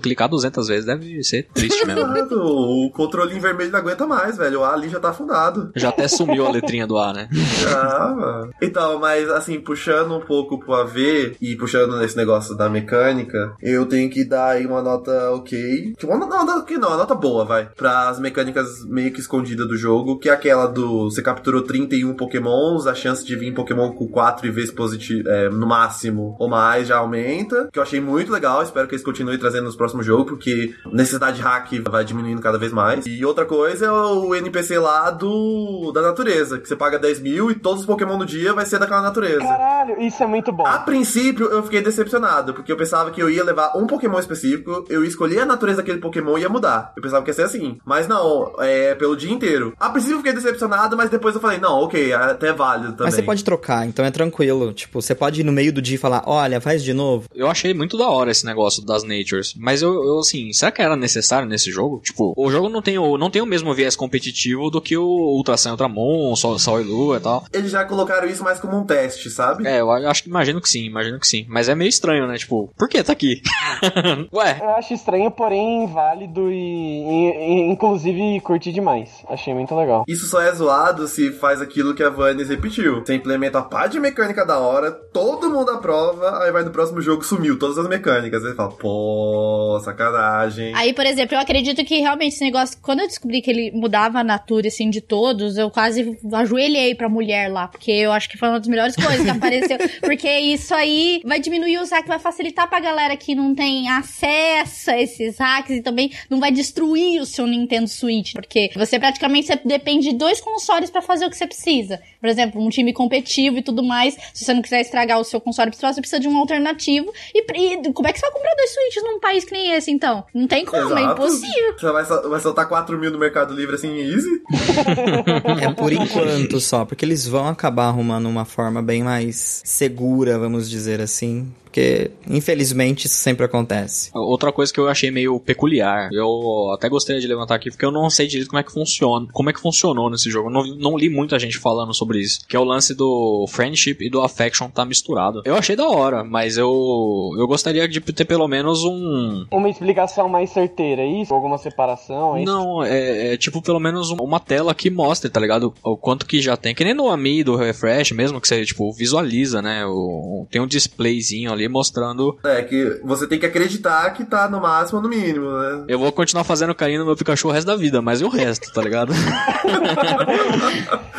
clicar 0.00 0.28
200 0.28 0.68
vezes 0.68 0.86
deve 0.86 1.22
ser 1.22 1.46
triste 1.52 1.84
mesmo. 1.86 2.08
Exato. 2.28 2.36
O 2.36 2.90
controlinho 2.98 3.40
vermelho 3.40 3.70
não 3.70 3.78
aguenta 3.78 4.06
mais, 4.06 4.36
velho. 4.36 4.60
O 4.60 4.64
A 4.64 4.74
ali 4.74 4.88
já 4.88 4.98
tá 4.98 5.10
afundado. 5.10 5.70
Já 5.76 5.90
até 5.90 6.08
sumiu 6.08 6.44
a 6.44 6.50
letrinha 6.50 6.84
do 6.86 6.98
A, 6.98 7.12
né? 7.12 7.28
Ah, 7.68 8.14
mano. 8.14 8.50
Então, 8.60 8.98
mas 8.98 9.30
assim, 9.30 9.60
puxando 9.60 10.16
um 10.16 10.20
pouco 10.20 10.58
pro 10.58 10.74
AV 10.74 11.36
e 11.40 11.54
puxando 11.56 11.96
nesse 11.98 12.16
negócio 12.16 12.56
da 12.56 12.68
mecânica, 12.68 13.54
eu 13.62 13.86
tenho 13.86 14.10
que 14.10 14.24
dar 14.24 14.50
aí 14.50 14.66
uma 14.66 14.82
nota 14.82 15.30
ok. 15.32 15.94
Tipo, 15.96 16.12
Uma 16.12 16.26
nota 16.26 16.56
ok 16.58 16.76
não, 16.76 16.88
uma 16.88 16.96
nota 16.96 17.14
boa, 17.14 17.44
vai. 17.44 17.68
Para 17.76 18.08
as 18.08 18.18
mecânicas 18.18 18.84
meio 18.86 19.12
que 19.12 19.20
escondidas 19.20 19.68
do 19.68 19.76
jogo, 19.76 20.18
que 20.18 20.28
é 20.28 20.32
aquela 20.32 20.66
do 20.66 21.04
você 21.10 21.22
capturou 21.22 21.62
31 21.62 22.14
pokémons, 22.14 22.86
a 22.86 22.94
chance 22.94 23.24
de 23.24 23.36
vir 23.36 23.52
Pokémon 23.54 23.92
com 23.92 24.08
4 24.08 24.52
vezes 24.52 24.70
positivo, 24.70 25.28
é, 25.28 25.48
no 25.48 25.66
máximo 25.66 26.36
ou 26.38 26.48
mais 26.48 26.88
já 26.88 26.98
aumenta. 26.98 27.68
Que 27.72 27.78
eu 27.78 27.82
achei 27.82 28.00
muito 28.00 28.32
legal, 28.32 28.62
espero 28.62 28.88
que 28.88 28.94
eles 28.94 29.04
continuem 29.04 29.38
trazendo 29.38 29.64
nos 29.64 29.76
próximos 29.76 30.04
jogos, 30.06 30.26
porque 30.26 30.74
necessidade 30.92 31.36
de 31.36 31.42
hack 31.42 31.70
vai 31.88 32.04
diminuindo 32.04 32.40
cada 32.40 32.58
vez 32.58 32.72
mais. 32.72 32.87
E 33.06 33.24
outra 33.24 33.44
coisa 33.44 33.86
é 33.86 33.90
o 33.90 34.34
NPC 34.34 34.78
lá 34.78 35.10
do 35.10 35.90
da 35.92 36.02
natureza, 36.02 36.58
que 36.58 36.68
você 36.68 36.76
paga 36.76 36.98
10 36.98 37.20
mil 37.20 37.50
e 37.50 37.54
todos 37.54 37.80
os 37.80 37.86
Pokémon 37.86 38.18
do 38.18 38.26
dia 38.26 38.52
vai 38.52 38.66
ser 38.66 38.78
daquela 38.78 39.02
natureza. 39.02 39.40
Caralho, 39.40 40.00
isso 40.00 40.22
é 40.22 40.26
muito 40.26 40.52
bom. 40.52 40.66
A 40.66 40.78
princípio, 40.78 41.46
eu 41.46 41.62
fiquei 41.62 41.80
decepcionado, 41.80 42.54
porque 42.54 42.70
eu 42.70 42.76
pensava 42.76 43.10
que 43.10 43.22
eu 43.22 43.30
ia 43.30 43.44
levar 43.44 43.76
um 43.76 43.86
Pokémon 43.86 44.18
específico, 44.18 44.84
eu 44.88 45.02
ia 45.02 45.08
escolher 45.08 45.40
a 45.40 45.46
natureza 45.46 45.78
daquele 45.78 45.98
Pokémon 45.98 46.38
e 46.38 46.42
ia 46.42 46.48
mudar. 46.48 46.92
Eu 46.96 47.02
pensava 47.02 47.22
que 47.24 47.30
ia 47.30 47.34
ser 47.34 47.42
assim. 47.42 47.78
Mas 47.84 48.06
não, 48.06 48.54
é 48.60 48.94
pelo 48.94 49.16
dia 49.16 49.32
inteiro. 49.32 49.72
A 49.78 49.90
princípio 49.90 50.14
eu 50.14 50.18
fiquei 50.18 50.32
decepcionado, 50.32 50.96
mas 50.96 51.10
depois 51.10 51.34
eu 51.34 51.40
falei, 51.40 51.58
não, 51.58 51.80
ok, 51.80 52.12
é 52.12 52.14
até 52.14 52.52
válido 52.52 52.92
também. 52.92 53.06
Mas 53.06 53.14
você 53.14 53.22
pode 53.22 53.44
trocar, 53.44 53.86
então 53.86 54.04
é 54.04 54.10
tranquilo. 54.10 54.72
Tipo, 54.72 55.00
você 55.00 55.14
pode 55.14 55.40
ir 55.40 55.44
no 55.44 55.52
meio 55.52 55.72
do 55.72 55.82
dia 55.82 55.96
e 55.96 55.98
falar, 55.98 56.22
olha, 56.26 56.60
faz 56.60 56.82
de 56.82 56.92
novo. 56.92 57.28
Eu 57.34 57.48
achei 57.48 57.72
muito 57.74 57.96
da 57.96 58.08
hora 58.08 58.30
esse 58.30 58.44
negócio 58.44 58.84
das 58.84 59.02
natures. 59.02 59.54
Mas 59.56 59.82
eu, 59.82 59.92
eu, 59.92 60.18
assim, 60.18 60.52
será 60.52 60.70
que 60.70 60.82
era 60.82 60.96
necessário 60.96 61.48
nesse 61.48 61.70
jogo? 61.70 62.00
Tipo, 62.02 62.34
o 62.36 62.50
jogo 62.50 62.68
não 62.68 62.77
tem 62.82 62.88
tem 62.88 62.98
o, 62.98 63.18
não 63.18 63.30
tem 63.30 63.42
o 63.42 63.46
mesmo 63.46 63.74
viés 63.74 63.94
competitivo 63.94 64.70
do 64.70 64.80
que 64.80 64.96
o 64.96 65.04
Ultra 65.04 65.58
Sun 65.58 65.72
Ultramon, 65.72 66.34
Sol, 66.34 66.58
Sol 66.58 66.80
e 66.80 66.84
Lua 66.84 67.18
e 67.18 67.20
tal. 67.20 67.44
Eles 67.52 67.70
já 67.70 67.84
colocaram 67.84 68.26
isso 68.26 68.42
mais 68.42 68.58
como 68.58 68.78
um 68.78 68.84
teste, 68.84 69.28
sabe? 69.28 69.66
É, 69.66 69.80
eu 69.80 69.90
acho 69.90 70.22
que 70.22 70.30
imagino 70.30 70.58
que 70.60 70.68
sim, 70.68 70.84
imagino 70.84 71.20
que 71.20 71.26
sim. 71.26 71.44
Mas 71.48 71.68
é 71.68 71.74
meio 71.74 71.88
estranho, 71.88 72.26
né? 72.26 72.38
Tipo, 72.38 72.72
por 72.78 72.88
que 72.88 73.02
tá 73.02 73.12
aqui? 73.12 73.42
Ué. 74.32 74.58
Eu 74.60 74.70
acho 74.70 74.94
estranho, 74.94 75.30
porém 75.30 75.86
válido 75.86 76.50
e, 76.50 76.54
e, 76.54 77.30
e, 77.30 77.70
inclusive 77.70 78.40
curti 78.40 78.72
demais. 78.72 79.10
Achei 79.28 79.52
muito 79.52 79.74
legal. 79.74 80.04
Isso 80.08 80.26
só 80.26 80.40
é 80.40 80.52
zoado 80.52 81.06
se 81.06 81.30
faz 81.32 81.60
aquilo 81.60 81.94
que 81.94 82.02
a 82.02 82.08
Vannes 82.08 82.48
repetiu. 82.48 83.04
Você 83.04 83.14
implementa 83.14 83.58
a 83.58 83.62
pá 83.62 83.86
de 83.86 84.00
mecânica 84.00 84.46
da 84.46 84.58
hora, 84.58 84.90
todo 84.90 85.50
mundo 85.50 85.70
aprova, 85.70 86.42
aí 86.42 86.50
vai 86.50 86.64
no 86.64 86.70
próximo 86.70 87.02
jogo 87.02 87.22
sumiu 87.22 87.58
todas 87.58 87.76
as 87.76 87.88
mecânicas. 87.88 88.42
Aí 88.44 88.54
fala, 88.54 88.70
pô, 88.70 89.78
sacanagem. 89.84 90.74
Aí, 90.74 90.94
por 90.94 91.04
exemplo, 91.04 91.36
eu 91.36 91.40
acredito 91.40 91.84
que 91.84 92.00
realmente 92.00 92.38
esse 92.38 92.44
negócio, 92.44 92.67
quando 92.74 93.00
eu 93.00 93.06
descobri 93.06 93.40
que 93.40 93.50
ele 93.50 93.70
mudava 93.72 94.18
a 94.20 94.24
natura, 94.24 94.68
assim, 94.68 94.90
de 94.90 95.00
todos, 95.00 95.56
eu 95.56 95.70
quase 95.70 96.18
ajoelhei 96.32 96.94
pra 96.94 97.08
mulher 97.08 97.50
lá, 97.50 97.68
porque 97.68 97.90
eu 97.90 98.12
acho 98.12 98.28
que 98.28 98.36
foi 98.36 98.48
uma 98.48 98.58
das 98.58 98.68
melhores 98.68 98.96
coisas 98.96 99.22
que 99.22 99.30
apareceu. 99.30 99.78
porque 100.00 100.28
isso 100.38 100.74
aí 100.74 101.20
vai 101.24 101.40
diminuir 101.40 101.78
os 101.78 101.90
hacks, 101.90 102.08
vai 102.08 102.18
facilitar 102.18 102.68
pra 102.68 102.80
galera 102.80 103.16
que 103.16 103.34
não 103.34 103.54
tem 103.54 103.88
acesso 103.88 104.90
a 104.90 105.00
esses 105.00 105.38
hacks 105.38 105.76
e 105.76 105.82
também 105.82 106.12
não 106.28 106.40
vai 106.40 106.50
destruir 106.50 107.20
o 107.20 107.26
seu 107.26 107.46
Nintendo 107.46 107.88
Switch, 107.88 108.32
porque 108.32 108.70
você 108.74 108.98
praticamente 108.98 109.46
você 109.46 109.60
depende 109.64 110.10
de 110.10 110.16
dois 110.16 110.40
consoles 110.40 110.90
para 110.90 111.02
fazer 111.02 111.26
o 111.26 111.30
que 111.30 111.36
você 111.36 111.46
precisa. 111.46 112.00
Por 112.20 112.28
exemplo, 112.28 112.60
um 112.60 112.68
time 112.68 112.92
competitivo 112.92 113.58
e 113.58 113.62
tudo 113.62 113.82
mais. 113.82 114.16
Se 114.34 114.44
você 114.44 114.52
não 114.52 114.62
quiser 114.62 114.80
estragar 114.80 115.18
o 115.18 115.24
seu 115.24 115.40
console 115.40 115.70
principal, 115.70 115.92
você 115.92 116.00
precisa 116.00 116.20
de 116.20 116.28
um 116.28 116.36
alternativo. 116.36 117.12
E, 117.34 117.40
e 117.40 117.92
como 117.92 118.08
é 118.08 118.12
que 118.12 118.18
você 118.18 118.26
vai 118.26 118.34
comprar 118.34 118.54
dois 118.54 118.70
Switches 118.70 119.02
num 119.04 119.20
país 119.20 119.44
que 119.44 119.52
nem 119.52 119.72
esse, 119.72 119.90
então? 119.90 120.24
Não 120.34 120.46
tem 120.46 120.64
como, 120.64 120.82
é 120.82 120.86
Exato. 120.86 120.98
é 120.98 121.12
impossível. 121.12 121.78
Você 121.78 121.92
vai, 121.92 122.04
vai 122.04 122.40
soltar 122.58 122.66
4 122.66 122.98
mil 122.98 123.10
no 123.10 123.18
Mercado 123.18 123.54
Livre 123.54 123.76
assim, 123.76 123.96
easy? 123.98 124.42
É 125.60 125.72
por 125.72 125.92
enquanto 125.92 126.60
só, 126.60 126.84
porque 126.84 127.04
eles 127.04 127.26
vão 127.26 127.46
acabar 127.48 127.86
arrumando 127.86 128.26
uma 128.26 128.44
forma 128.44 128.82
bem 128.82 129.02
mais 129.02 129.62
segura, 129.64 130.38
vamos 130.38 130.68
dizer 130.68 131.00
assim. 131.00 131.48
Porque, 131.68 132.10
infelizmente, 132.28 133.06
isso 133.06 133.16
sempre 133.16 133.44
acontece. 133.44 134.10
Outra 134.14 134.50
coisa 134.50 134.72
que 134.72 134.80
eu 134.80 134.88
achei 134.88 135.10
meio 135.10 135.38
peculiar, 135.38 136.08
eu 136.12 136.72
até 136.74 136.88
gostaria 136.88 137.20
de 137.20 137.26
levantar 137.26 137.56
aqui, 137.56 137.70
porque 137.70 137.84
eu 137.84 137.92
não 137.92 138.08
sei 138.08 138.26
direito 138.26 138.48
como 138.48 138.58
é 138.58 138.62
que 138.62 138.72
funciona, 138.72 139.26
como 139.32 139.50
é 139.50 139.52
que 139.52 139.60
funcionou 139.60 140.10
nesse 140.10 140.30
jogo. 140.30 140.48
Eu 140.48 140.52
não, 140.52 140.64
não 140.76 140.98
li 140.98 141.10
muita 141.10 141.38
gente 141.38 141.58
falando 141.58 141.92
sobre 141.92 142.20
isso. 142.20 142.40
Que 142.48 142.56
é 142.56 142.58
o 142.58 142.64
lance 142.64 142.94
do 142.94 143.46
friendship 143.48 143.98
e 144.00 144.08
do 144.08 144.22
affection 144.22 144.70
tá 144.70 144.84
misturado. 144.84 145.42
Eu 145.44 145.56
achei 145.56 145.76
da 145.76 145.86
hora, 145.86 146.24
mas 146.24 146.56
eu, 146.56 147.34
eu 147.38 147.46
gostaria 147.46 147.86
de 147.86 148.00
ter 148.00 148.24
pelo 148.24 148.48
menos 148.48 148.82
um. 148.82 149.46
Uma 149.52 149.68
explicação 149.68 150.26
mais 150.26 150.50
certeira, 150.50 151.02
é 151.02 151.20
isso? 151.20 151.34
Alguma 151.34 151.58
separação, 151.58 152.34
é 152.36 152.42
isso? 152.42 152.47
Não, 152.48 152.82
é, 152.82 153.34
é 153.34 153.36
tipo 153.36 153.60
pelo 153.62 153.78
menos 153.80 154.10
um- 154.10 154.16
uma 154.16 154.40
tela 154.40 154.74
que 154.74 154.90
mostre, 154.90 155.30
tá 155.30 155.38
ligado? 155.40 155.72
O 155.84 155.96
quanto 155.96 156.26
que 156.26 156.40
já 156.40 156.56
tem. 156.56 156.74
Que 156.74 156.84
nem 156.84 156.94
no 156.94 157.08
Ami 157.08 157.44
do 157.44 157.56
Refresh 157.56 158.12
mesmo, 158.12 158.40
que 158.40 158.48
você, 158.48 158.64
tipo, 158.64 158.92
visualiza, 158.92 159.60
né? 159.62 159.84
O, 159.86 160.46
tem 160.50 160.60
um 160.60 160.66
displayzinho 160.66 161.52
ali 161.52 161.68
mostrando. 161.68 162.38
É 162.44 162.62
que 162.62 163.00
você 163.04 163.26
tem 163.26 163.38
que 163.38 163.46
acreditar 163.46 164.10
que 164.14 164.24
tá 164.24 164.48
no 164.48 164.60
máximo 164.60 164.98
ou 164.98 165.02
no 165.02 165.08
mínimo, 165.08 165.50
né? 165.50 165.84
Eu 165.88 165.98
vou 165.98 166.10
continuar 166.12 166.44
fazendo 166.44 166.74
carinho 166.74 167.00
no 167.00 167.06
meu 167.06 167.16
Pikachu 167.16 167.48
o 167.48 167.50
resto 167.52 167.66
da 167.66 167.76
vida, 167.76 168.00
mas 168.02 168.20
e 168.20 168.24
o 168.24 168.28
resto, 168.28 168.72
tá 168.72 168.82
ligado? 168.82 169.12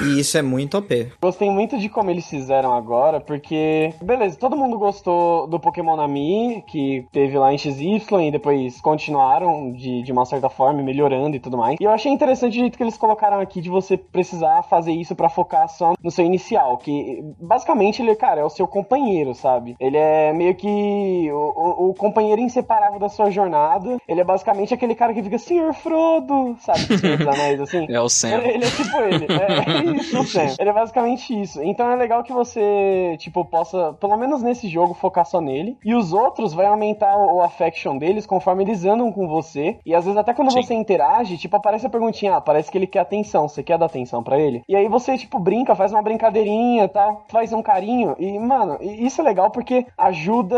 E 0.01 0.19
isso 0.21 0.37
é 0.37 0.41
muito 0.41 0.77
OP. 0.77 1.11
Gostei 1.21 1.49
muito 1.49 1.77
de 1.77 1.89
como 1.89 2.09
eles 2.09 2.25
fizeram 2.25 2.73
agora, 2.73 3.19
porque, 3.19 3.93
beleza, 4.01 4.37
todo 4.37 4.55
mundo 4.55 4.77
gostou 4.79 5.45
do 5.47 5.59
Pokémon 5.59 5.97
Nami, 5.97 6.63
que 6.71 7.05
teve 7.11 7.37
lá 7.37 7.53
em 7.53 7.57
XY 7.57 8.01
e 8.27 8.31
depois 8.31 8.79
continuaram 8.79 9.73
de, 9.73 10.01
de 10.01 10.11
uma 10.11 10.25
certa 10.25 10.49
forma, 10.49 10.81
melhorando 10.81 11.18
e 11.35 11.39
tudo 11.39 11.57
mais. 11.57 11.77
E 11.79 11.83
eu 11.83 11.91
achei 11.91 12.11
interessante 12.11 12.57
o 12.57 12.59
jeito 12.61 12.77
que 12.77 12.83
eles 12.83 12.97
colocaram 12.97 13.39
aqui 13.39 13.61
de 13.61 13.69
você 13.69 13.97
precisar 13.97 14.63
fazer 14.63 14.91
isso 14.91 15.15
pra 15.15 15.29
focar 15.29 15.67
só 15.69 15.93
no 16.03 16.11
seu 16.11 16.25
inicial, 16.25 16.77
que 16.77 17.23
basicamente 17.39 18.01
ele, 18.01 18.15
cara, 18.15 18.41
é 18.41 18.43
o 18.43 18.49
seu 18.49 18.67
companheiro, 18.67 19.33
sabe? 19.33 19.75
Ele 19.79 19.97
é 19.97 20.31
meio 20.33 20.55
que 20.55 21.29
o, 21.31 21.35
o- 21.85 21.89
o 21.89 21.93
companheiro 21.93 22.41
inseparável 22.41 22.99
da 22.99 23.09
sua 23.09 23.29
jornada. 23.29 23.97
Ele 24.07 24.21
é 24.21 24.23
basicamente 24.23 24.73
aquele 24.73 24.95
cara 24.95 25.13
que 25.13 25.23
fica, 25.23 25.37
Senhor 25.37 25.73
Frodo, 25.73 26.55
sabe? 26.59 26.79
Dos 26.85 27.27
Anéis, 27.27 27.59
assim. 27.61 27.85
É 27.89 27.99
o 27.99 28.09
Sam. 28.09 28.29
Ele, 28.37 28.47
ele 28.55 28.65
é 28.65 28.69
tipo 28.69 28.97
ele. 28.97 29.25
É 29.29 29.91
isso, 29.97 30.23
Sam. 30.25 30.55
Ele 30.59 30.69
é 30.69 30.73
basicamente 30.73 31.39
isso. 31.41 31.61
Então 31.63 31.89
é 31.91 31.95
legal 31.95 32.23
que 32.23 32.31
você, 32.33 33.15
tipo, 33.19 33.43
possa, 33.45 33.93
pelo 33.99 34.17
menos 34.17 34.41
nesse 34.41 34.67
jogo, 34.67 34.93
focar 34.93 35.25
só 35.25 35.41
nele. 35.41 35.77
E 35.83 35.93
os 35.95 36.13
outros 36.13 36.53
vai 36.53 36.65
aumentar 36.65 37.15
o, 37.17 37.37
o 37.37 37.41
affection 37.41 37.97
deles 37.97 38.25
conforme 38.25 38.63
eles 38.63 38.85
andam 38.85 39.11
com 39.11 39.27
você. 39.27 39.77
E 39.85 39.93
às 39.95 40.05
vezes 40.05 40.17
até 40.17 40.33
quando 40.33 40.51
Sim. 40.51 40.61
você 40.61 40.73
interage, 40.73 41.08
tipo, 41.37 41.55
aparece 41.55 41.85
a 41.85 41.89
perguntinha, 41.89 42.35
ah, 42.35 42.41
parece 42.41 42.71
que 42.71 42.77
ele 42.77 42.87
quer 42.87 42.99
atenção. 42.99 43.47
Você 43.47 43.63
quer 43.63 43.77
dar 43.77 43.85
atenção 43.87 44.21
pra 44.23 44.37
ele? 44.39 44.63
E 44.67 44.75
aí 44.75 44.87
você, 44.87 45.17
tipo, 45.17 45.39
brinca, 45.39 45.75
faz 45.75 45.91
uma 45.91 46.01
brincadeirinha 46.01 46.87
tal, 46.87 47.23
faz 47.27 47.51
um 47.53 47.61
carinho. 47.61 48.15
E, 48.19 48.37
mano, 48.39 48.77
isso 48.81 49.21
é 49.21 49.23
legal 49.23 49.49
porque 49.51 49.85
ajuda 49.97 50.57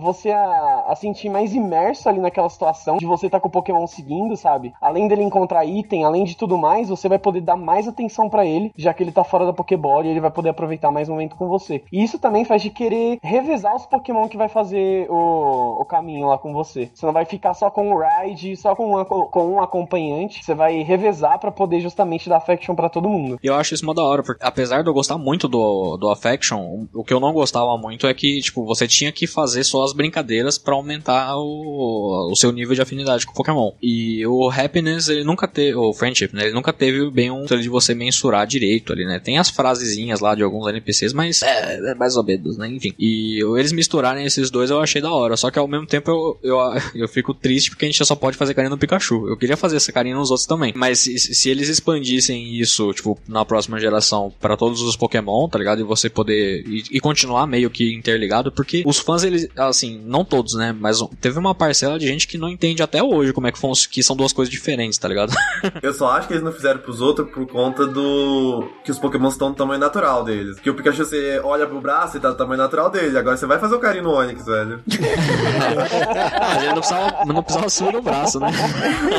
você 0.00 0.30
a, 0.30 0.84
a 0.88 0.94
sentir 0.96 1.28
mais 1.28 1.54
imerso 1.54 2.08
ali 2.08 2.20
naquela 2.20 2.48
situação 2.48 2.96
de 2.96 3.06
você 3.06 3.26
estar 3.26 3.40
com 3.40 3.48
o 3.48 3.50
Pokémon 3.50 3.86
seguindo, 3.86 4.36
sabe? 4.36 4.72
Além 4.80 5.08
dele 5.08 5.22
encontrar 5.22 5.64
item, 5.64 6.04
além 6.04 6.24
de 6.24 6.36
tudo 6.36 6.56
mais, 6.58 6.88
você 6.88 7.08
vai 7.08 7.18
poder 7.18 7.40
dar 7.40 7.56
mais 7.56 7.86
atenção 7.88 8.28
pra 8.28 8.44
ele, 8.44 8.72
já 8.76 8.92
que 8.94 9.02
ele 9.02 9.12
tá 9.12 9.24
fora 9.24 9.46
da 9.46 9.52
Pokéball 9.52 10.04
e 10.04 10.08
ele 10.08 10.20
vai 10.20 10.30
poder 10.30 10.50
aproveitar 10.50 10.90
mais 10.90 11.08
o 11.08 11.12
momento 11.12 11.36
com 11.36 11.48
você. 11.48 11.82
E 11.92 12.02
isso 12.02 12.18
também 12.18 12.44
faz 12.44 12.62
de 12.62 12.70
querer 12.70 13.18
revezar 13.22 13.74
os 13.74 13.86
Pokémon 13.86 14.28
que 14.28 14.36
vai 14.36 14.48
fazer 14.48 15.06
o, 15.10 15.80
o 15.80 15.84
caminho 15.84 16.26
lá 16.28 16.38
com 16.38 16.52
você. 16.52 16.90
Você 16.94 17.04
não 17.06 17.12
vai 17.12 17.24
ficar 17.24 17.54
só 17.54 17.70
com 17.70 17.92
o 17.92 17.98
Ride, 18.00 18.56
só 18.56 18.74
com, 18.74 18.86
uma- 18.86 19.04
com 19.32 19.54
um 19.54 19.62
acompanhante. 19.62 20.44
Você 20.44 20.54
vai 20.54 20.82
revezar 20.82 21.40
pra 21.40 21.50
poder 21.50 21.80
justamente 21.80 22.28
dar 22.28 22.36
affection 22.36 22.74
pra 22.74 22.90
todo 22.90 23.08
mundo. 23.08 23.40
E 23.42 23.46
eu 23.46 23.54
acho 23.54 23.74
isso 23.74 23.84
mó 23.84 23.94
da 23.94 24.02
hora, 24.02 24.22
porque 24.22 24.44
apesar 24.44 24.82
de 24.82 24.90
eu 24.90 24.94
gostar 24.94 25.16
muito 25.16 25.48
do, 25.48 25.96
do 25.96 26.10
Affection, 26.10 26.86
o 26.92 27.02
que 27.02 27.14
eu 27.14 27.18
não 27.18 27.32
gostava 27.32 27.76
muito 27.78 28.06
é 28.06 28.12
que, 28.12 28.40
tipo, 28.42 28.64
você 28.66 28.86
tinha 28.86 29.10
que 29.10 29.26
fazer 29.26 29.64
só 29.64 29.82
as 29.84 29.94
brincadeiras 29.94 30.58
pra 30.58 30.74
aumentar 30.74 31.34
o, 31.36 32.30
o 32.30 32.36
seu 32.36 32.52
nível 32.52 32.74
de 32.74 32.82
afinidade 32.82 33.24
com 33.24 33.32
o 33.32 33.34
Pokémon. 33.34 33.72
E 33.82 34.24
o 34.26 34.50
Happiness, 34.50 35.08
ele 35.08 35.24
nunca 35.24 35.48
teve, 35.48 35.74
o 35.74 35.94
Friendship, 35.94 36.34
né, 36.34 36.44
ele 36.44 36.54
nunca 36.54 36.72
teve 36.72 37.10
bem 37.10 37.30
um 37.30 37.46
de 37.46 37.68
você 37.70 37.94
mensurar 37.94 38.46
direito 38.46 38.92
ali, 38.92 39.06
né. 39.06 39.18
Tem 39.18 39.38
as 39.38 39.48
frasezinhas 39.48 40.20
lá 40.20 40.34
de 40.34 40.42
alguns 40.42 40.68
NPCs, 40.68 41.14
mas 41.14 41.40
é, 41.40 41.92
é 41.92 41.94
mais 41.94 42.16
ou 42.16 42.22
menos, 42.22 42.58
né, 42.58 42.68
enfim. 42.68 42.92
E 42.98 43.42
eles 43.56 43.72
misturarem 43.72 44.26
esses 44.26 44.50
dois 44.50 44.68
eu 44.68 44.80
achei 44.80 45.00
da 45.00 45.10
hora, 45.10 45.38
só 45.38 45.50
que 45.50 45.58
ao 45.58 45.66
mesmo 45.66 45.86
tempo 45.86 46.10
eu, 46.10 46.38
eu, 46.42 46.58
eu 46.94 47.08
fico 47.08 47.32
triste 47.32 47.70
porque 47.70 47.86
a 47.86 47.88
gente 47.88 48.04
só 48.04 48.14
pode 48.14 48.36
fazer 48.36 48.52
carinho 48.52 48.72
no 48.72 48.78
Pikachu. 48.78 49.21
Eu 49.28 49.36
queria 49.36 49.56
fazer 49.56 49.76
essa 49.76 49.92
carinho 49.92 50.16
nos 50.18 50.30
outros 50.30 50.46
também, 50.46 50.72
mas 50.76 51.00
se, 51.00 51.18
se 51.18 51.48
eles 51.50 51.68
expandissem 51.68 52.54
isso, 52.58 52.92
tipo, 52.92 53.18
na 53.28 53.44
próxima 53.44 53.78
geração 53.80 54.32
pra 54.40 54.56
todos 54.56 54.80
os 54.82 54.96
Pokémon, 54.96 55.48
tá 55.48 55.58
ligado? 55.58 55.80
E 55.80 55.84
você 55.84 56.08
poder 56.10 56.64
e, 56.66 56.84
e 56.92 57.00
continuar 57.00 57.46
meio 57.46 57.70
que 57.70 57.92
interligado, 57.94 58.50
porque 58.52 58.82
os 58.86 58.98
fãs 58.98 59.22
eles, 59.24 59.48
assim, 59.56 60.00
não 60.04 60.24
todos, 60.24 60.54
né, 60.54 60.74
mas 60.78 60.98
teve 61.20 61.38
uma 61.38 61.54
parcela 61.54 61.98
de 61.98 62.06
gente 62.06 62.26
que 62.28 62.38
não 62.38 62.48
entende 62.48 62.82
até 62.82 63.02
hoje 63.02 63.32
como 63.32 63.46
é 63.46 63.52
que, 63.52 63.58
fun- 63.58 63.72
que 63.90 64.02
são 64.02 64.14
duas 64.16 64.32
coisas 64.32 64.50
diferentes, 64.52 64.98
tá 64.98 65.08
ligado? 65.08 65.32
Eu 65.82 65.92
só 65.94 66.08
acho 66.12 66.28
que 66.28 66.34
eles 66.34 66.44
não 66.44 66.52
fizeram 66.52 66.80
pros 66.80 67.00
outros 67.00 67.28
por 67.30 67.46
conta 67.46 67.86
do. 67.86 68.68
que 68.84 68.90
os 68.90 68.98
Pokémon 68.98 69.28
estão 69.28 69.48
no 69.50 69.54
tamanho 69.54 69.80
natural 69.80 70.24
deles. 70.24 70.58
Que 70.60 70.70
o 70.70 70.74
Pikachu 70.74 71.04
você 71.04 71.40
olha 71.42 71.66
pro 71.66 71.80
braço 71.80 72.16
e 72.16 72.20
tá 72.20 72.28
no 72.30 72.34
tamanho 72.36 72.58
natural 72.60 72.90
dele. 72.90 73.16
Agora 73.18 73.36
você 73.36 73.46
vai 73.46 73.58
fazer 73.58 73.74
o 73.74 73.78
carinho 73.78 74.04
no 74.04 74.10
Onix, 74.12 74.44
velho. 74.46 74.80
Ele 76.58 76.66
não 76.68 76.74
precisava, 76.76 77.24
não 77.24 77.42
precisava 77.42 77.68
subir 77.70 77.92
no 77.92 78.02
braço, 78.02 78.40
né? 78.40 78.48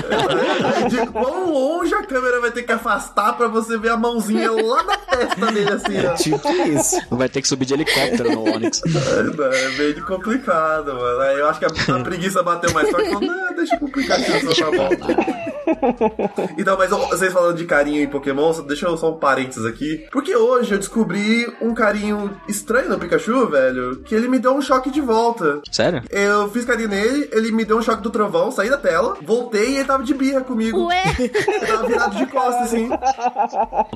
De 0.89 1.07
quão 1.07 1.51
longe 1.51 1.93
a 1.93 2.03
câmera 2.03 2.39
vai 2.39 2.51
ter 2.51 2.63
que 2.63 2.71
afastar 2.71 3.33
pra 3.33 3.47
você 3.47 3.77
ver 3.77 3.89
a 3.89 3.97
mãozinha 3.97 4.51
lá 4.51 4.83
na 4.83 4.97
testa 4.97 5.51
dele, 5.51 5.71
assim, 5.71 6.05
ó. 6.05 6.13
Tipo 6.15 6.49
isso. 6.67 7.01
Vai 7.09 7.29
ter 7.29 7.41
que 7.41 7.47
subir 7.47 7.65
de 7.65 7.73
helicóptero 7.73 8.31
no 8.31 8.53
Onix. 8.53 8.81
É, 8.85 9.65
é 9.65 9.77
meio 9.77 10.05
complicado, 10.05 10.93
mano. 10.93 11.19
Aí 11.21 11.39
eu 11.39 11.47
acho 11.49 11.59
que 11.59 11.65
a, 11.65 11.95
a 11.95 12.03
preguiça 12.03 12.43
bateu 12.43 12.71
mais 12.73 12.89
forte 12.89 13.07
e 13.07 13.11
falou, 13.11 13.27
não, 13.27 13.55
deixa 13.55 13.75
eu 13.75 13.79
complicar 13.79 14.19
aqui 14.19 14.53
só 14.53 14.65
tá 14.65 14.71
bom. 14.71 15.52
Então, 16.57 16.77
mas 16.77 16.89
vocês 16.89 17.33
falando 17.33 17.57
de 17.57 17.65
carinho 17.65 18.01
em 18.01 18.07
Pokémon, 18.07 18.51
deixa 18.67 18.85
eu 18.87 18.97
só 18.97 19.11
um 19.11 19.17
parênteses 19.17 19.65
aqui. 19.65 20.05
Porque 20.11 20.35
hoje 20.35 20.73
eu 20.73 20.77
descobri 20.77 21.51
um 21.61 21.73
carinho 21.73 22.31
estranho 22.47 22.89
no 22.89 22.99
Pikachu, 22.99 23.47
velho, 23.47 23.97
que 24.03 24.13
ele 24.13 24.27
me 24.27 24.39
deu 24.39 24.53
um 24.53 24.61
choque 24.61 24.89
de 24.89 25.01
volta. 25.01 25.61
Sério? 25.71 26.03
Eu 26.09 26.49
fiz 26.49 26.65
carinho 26.65 26.89
nele, 26.89 27.29
ele 27.31 27.51
me 27.51 27.65
deu 27.65 27.77
um 27.77 27.81
choque 27.81 28.01
do 28.01 28.09
trovão, 28.09 28.51
saí 28.51 28.69
da 28.69 28.77
tela, 28.77 29.15
voltei 29.21 29.71
e 29.71 29.75
ele 29.77 29.85
tava 29.85 30.03
de 30.03 30.13
birra 30.13 30.41
comigo. 30.41 30.85
Ué? 30.87 31.03
Ele 31.23 31.67
tava 31.67 31.87
virado 31.87 32.15
de 32.15 32.25
costas, 32.25 32.63
assim. 32.63 32.89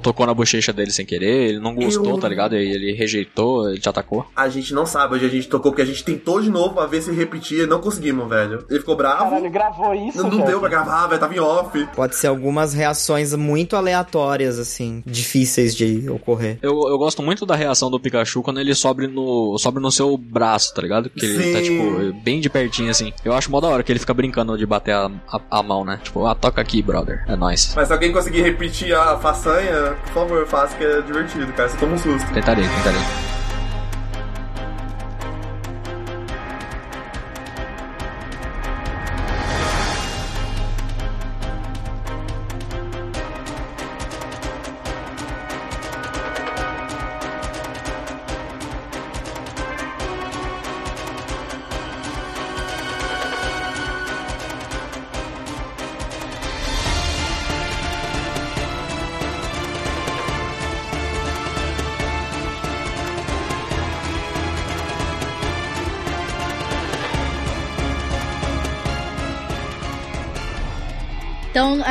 Tocou 0.02 0.26
na 0.26 0.34
bochecha 0.34 0.72
dele 0.74 0.92
sem 0.92 1.06
querer, 1.06 1.50
ele 1.50 1.60
não 1.60 1.74
gostou, 1.76 2.16
Eu- 2.16 2.20
tá 2.20 2.28
ligado? 2.28 2.56
E 2.56 2.60
ele 2.72 2.94
rejeitou, 2.94 3.70
ele 3.70 3.80
te 3.80 3.90
atacou. 3.90 4.26
A 4.36 4.48
gente 4.50 4.74
não 4.74 4.86
sabe, 4.86 5.16
hoje 5.16 5.26
a 5.26 5.30
gente 5.30 5.48
tocou 5.48 5.72
porque 5.72 5.82
a 5.82 5.86
gente 5.86 6.04
tentou 6.04 6.42
de 6.42 6.50
novo 6.50 6.74
pra 6.76 6.86
ver 6.86 7.02
se 7.02 7.12
repetia 7.12 7.64
e 7.64 7.68
não 7.68 7.80
conseguimos, 7.82 8.28
velho. 8.30 8.66
Ele 8.70 8.80
ficou 8.80 8.96
bravo. 8.96 9.26
Caralho, 9.26 9.50
gravou 9.50 9.94
isso? 9.94 10.22
Não, 10.22 10.30
não 10.30 10.46
deu 10.46 10.60
pra 10.60 10.70
gravar, 10.70 11.08
velho, 11.08 11.20
tava 11.20 11.36
em 11.36 11.40
off. 11.40 11.57
Pode 11.96 12.16
ser 12.16 12.28
algumas 12.28 12.74
reações 12.74 13.34
muito 13.34 13.76
aleatórias, 13.76 14.60
assim, 14.60 15.04
difíceis 15.06 15.76
de 15.76 16.10
ocorrer. 16.10 16.58
Eu, 16.62 16.74
eu 16.88 16.98
gosto 16.98 17.22
muito 17.22 17.46
da 17.46 17.56
reação 17.56 17.90
do 17.90 18.00
Pikachu 18.00 18.42
quando 18.42 18.60
ele 18.60 18.74
sobe 18.74 19.08
no, 19.08 19.58
sobe 19.58 19.80
no 19.80 19.92
seu 19.92 20.18
braço, 20.18 20.74
tá 20.74 20.82
ligado? 20.82 21.10
Que 21.10 21.26
ele 21.26 21.54
tá, 21.54 21.62
tipo, 21.62 22.24
bem 22.24 22.40
de 22.40 22.50
pertinho, 22.50 22.90
assim. 22.90 23.14
Eu 23.24 23.34
acho 23.34 23.52
mó 23.52 23.60
da 23.60 23.68
hora 23.68 23.84
que 23.84 23.92
ele 23.92 24.00
fica 24.00 24.14
brincando 24.14 24.58
de 24.58 24.66
bater 24.66 24.94
a, 24.94 25.12
a, 25.32 25.60
a 25.60 25.64
mão, 25.64 25.84
né? 25.84 26.00
Tipo, 26.04 26.26
ah, 26.26 26.36
toca 26.36 26.62
aqui, 26.62 26.82
brother. 26.82 27.24
É 27.28 27.36
nóis. 27.36 27.74
Mas 27.76 27.88
se 27.88 27.94
alguém 27.94 28.12
conseguir 28.12 28.42
repetir 28.42 28.94
a 28.94 29.18
façanha, 29.18 29.96
por 30.06 30.14
favor, 30.14 30.48
faça 30.48 30.76
que 30.76 30.84
é 30.84 31.02
divertido, 31.02 31.52
cara. 31.54 31.70
Você 31.70 31.78
toma 31.78 31.94
um 31.94 31.98
susto. 31.98 32.34
Tentarei, 32.34 32.66
tentarei. 32.68 33.37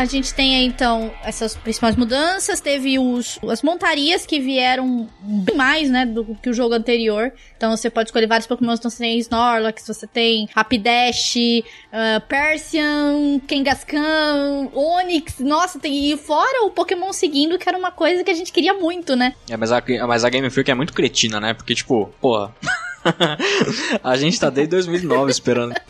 Gente 0.06 0.34
tem 0.34 0.56
aí 0.56 0.64
então 0.64 1.12
essas 1.22 1.54
principais 1.54 1.96
mudanças, 1.96 2.60
teve 2.60 2.98
os 2.98 3.38
as 3.48 3.62
montarias 3.62 4.26
que 4.26 4.40
vieram 4.40 5.08
bem 5.20 5.56
mais, 5.56 5.90
né, 5.90 6.04
do 6.04 6.36
que 6.42 6.50
o 6.50 6.54
jogo 6.54 6.74
anterior. 6.74 7.32
Então 7.56 7.74
você 7.74 7.88
pode 7.88 8.08
escolher 8.08 8.26
vários 8.26 8.46
Pokémon, 8.46 8.74
então 8.74 8.90
você 8.90 8.98
tem 8.98 9.18
Snorlax, 9.18 9.86
você 9.86 10.06
tem 10.06 10.48
Rapidash, 10.54 11.36
uh, 11.36 12.20
Persian, 12.28 13.40
Kangaskhan, 13.48 14.68
Onix, 14.74 15.38
nossa, 15.40 15.78
tem 15.78 16.12
e 16.12 16.16
fora 16.16 16.66
o 16.66 16.70
Pokémon 16.70 17.12
seguindo, 17.12 17.58
que 17.58 17.68
era 17.68 17.78
uma 17.78 17.90
coisa 17.90 18.22
que 18.22 18.30
a 18.30 18.34
gente 18.34 18.52
queria 18.52 18.74
muito, 18.74 19.16
né? 19.16 19.34
É, 19.48 19.56
mas 19.56 19.72
a, 19.72 19.82
mas 20.06 20.24
a 20.24 20.28
Game 20.28 20.48
Freak 20.50 20.70
é 20.70 20.74
muito 20.74 20.92
cretina, 20.92 21.40
né? 21.40 21.54
Porque, 21.54 21.74
tipo, 21.74 22.10
porra. 22.20 22.54
a 24.02 24.16
gente 24.16 24.38
tá 24.38 24.50
desde 24.50 24.70
2009 24.70 25.30
esperando. 25.30 25.74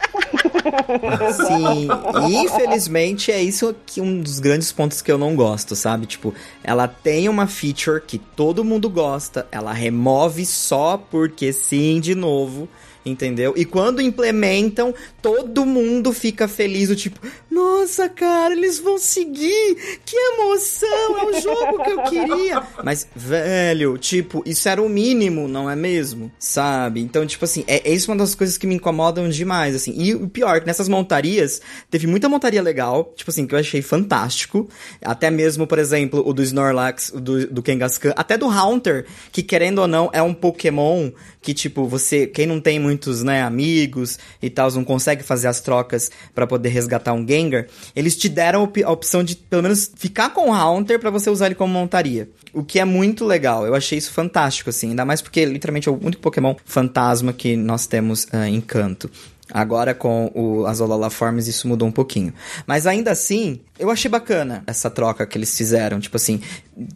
Sim, 1.46 1.88
e 2.28 2.36
infelizmente 2.36 3.30
é 3.30 3.42
isso 3.42 3.74
que 3.86 4.00
um 4.00 4.20
dos 4.20 4.38
grandes 4.38 4.72
pontos 4.72 5.00
que 5.00 5.10
eu 5.10 5.18
não 5.18 5.34
gosto, 5.34 5.74
sabe? 5.74 6.06
Tipo, 6.06 6.34
ela 6.62 6.88
tem 6.88 7.28
uma 7.28 7.46
feature 7.46 8.00
que 8.00 8.18
todo 8.18 8.64
mundo 8.64 8.90
gosta, 8.90 9.46
ela 9.50 9.72
remove 9.72 10.44
só 10.44 10.98
porque 10.98 11.52
sim 11.56 12.00
de 12.00 12.14
novo, 12.14 12.68
entendeu? 13.06 13.54
E 13.56 13.64
quando 13.64 14.02
implementam, 14.02 14.94
todo 15.22 15.64
mundo 15.64 16.12
fica 16.12 16.48
feliz, 16.48 16.88
do 16.88 16.96
tipo, 16.96 17.20
nossa, 17.50 18.08
cara, 18.08 18.52
eles 18.52 18.78
vão 18.78 18.98
seguir, 18.98 19.76
que 20.04 20.16
emoção, 20.16 21.18
é 21.18 21.24
o 21.24 21.40
jogo 21.40 21.82
que 21.84 21.90
eu 21.90 22.02
queria. 22.02 22.62
Mas, 22.84 23.08
velho, 23.14 23.96
tipo, 23.96 24.42
isso 24.44 24.68
era 24.68 24.82
o 24.82 24.88
mínimo, 24.88 25.46
não 25.48 25.70
é 25.70 25.76
mesmo? 25.76 26.30
Sabe? 26.38 27.00
Então, 27.00 27.24
tipo 27.24 27.44
assim, 27.44 27.64
é, 27.66 27.88
é 27.88 27.94
isso 27.94 28.10
uma 28.10 28.18
das 28.18 28.34
coisas 28.34 28.58
que 28.58 28.66
me 28.66 28.74
incomodam 28.74 29.28
demais, 29.28 29.74
assim. 29.74 29.94
E 29.96 30.14
o 30.14 30.28
pior, 30.28 30.60
que 30.60 30.66
nessas 30.66 30.88
montarias, 30.88 31.62
teve 31.90 32.06
muita 32.06 32.28
montaria 32.28 32.60
legal, 32.60 33.12
tipo 33.16 33.30
assim, 33.30 33.46
que 33.46 33.54
eu 33.54 33.58
achei 33.58 33.80
fantástico. 33.80 34.68
Até 35.02 35.30
mesmo, 35.30 35.66
por 35.66 35.78
exemplo, 35.78 36.22
o 36.26 36.32
do 36.32 36.42
Snorlax, 36.42 37.12
do, 37.14 37.46
do 37.46 37.62
Kangaskhan, 37.62 38.12
até 38.16 38.36
do 38.36 38.46
Haunter, 38.46 39.06
que 39.30 39.42
querendo 39.42 39.78
ou 39.78 39.86
não, 39.86 40.10
é 40.12 40.20
um 40.20 40.34
Pokémon 40.34 41.10
que, 41.40 41.54
tipo, 41.54 41.86
você, 41.86 42.26
quem 42.26 42.44
não 42.44 42.60
tem 42.60 42.78
muitos, 42.96 43.22
né, 43.22 43.42
amigos 43.42 44.18
e 44.40 44.48
tal, 44.48 44.70
não 44.72 44.82
consegue 44.84 45.22
fazer 45.22 45.48
as 45.48 45.60
trocas 45.60 46.10
pra 46.34 46.46
poder 46.46 46.70
resgatar 46.70 47.12
um 47.12 47.26
Gengar, 47.26 47.66
eles 47.94 48.16
te 48.16 48.28
deram 48.28 48.60
a 48.60 48.62
op- 48.64 48.82
a 48.82 48.90
opção 48.90 49.22
de, 49.22 49.36
pelo 49.36 49.62
menos, 49.62 49.90
ficar 49.94 50.30
com 50.30 50.48
o 50.48 50.52
Haunter 50.52 50.98
pra 50.98 51.10
você 51.10 51.28
usar 51.28 51.46
ele 51.46 51.54
como 51.54 51.72
montaria. 51.72 52.28
O 52.54 52.64
que 52.64 52.80
é 52.80 52.84
muito 52.84 53.24
legal, 53.24 53.66
eu 53.66 53.74
achei 53.74 53.98
isso 53.98 54.10
fantástico, 54.10 54.70
assim, 54.70 54.90
ainda 54.90 55.04
mais 55.04 55.20
porque, 55.20 55.44
literalmente, 55.44 55.88
é 55.88 55.92
o 55.92 55.98
único 56.02 56.22
Pokémon 56.22 56.54
fantasma 56.64 57.32
que 57.34 57.54
nós 57.54 57.86
temos 57.86 58.26
ah, 58.32 58.48
em 58.48 58.60
canto. 58.62 59.10
Agora 59.52 59.94
com 59.94 60.28
o, 60.34 60.66
as 60.66 60.80
Alola 60.80 61.08
Forms 61.08 61.46
isso 61.46 61.68
mudou 61.68 61.86
um 61.86 61.92
pouquinho. 61.92 62.32
Mas 62.66 62.84
ainda 62.84 63.12
assim, 63.12 63.60
eu 63.78 63.90
achei 63.90 64.10
bacana 64.10 64.62
essa 64.66 64.90
troca 64.90 65.26
que 65.26 65.36
eles 65.36 65.56
fizeram. 65.56 66.00
Tipo 66.00 66.16
assim, 66.16 66.40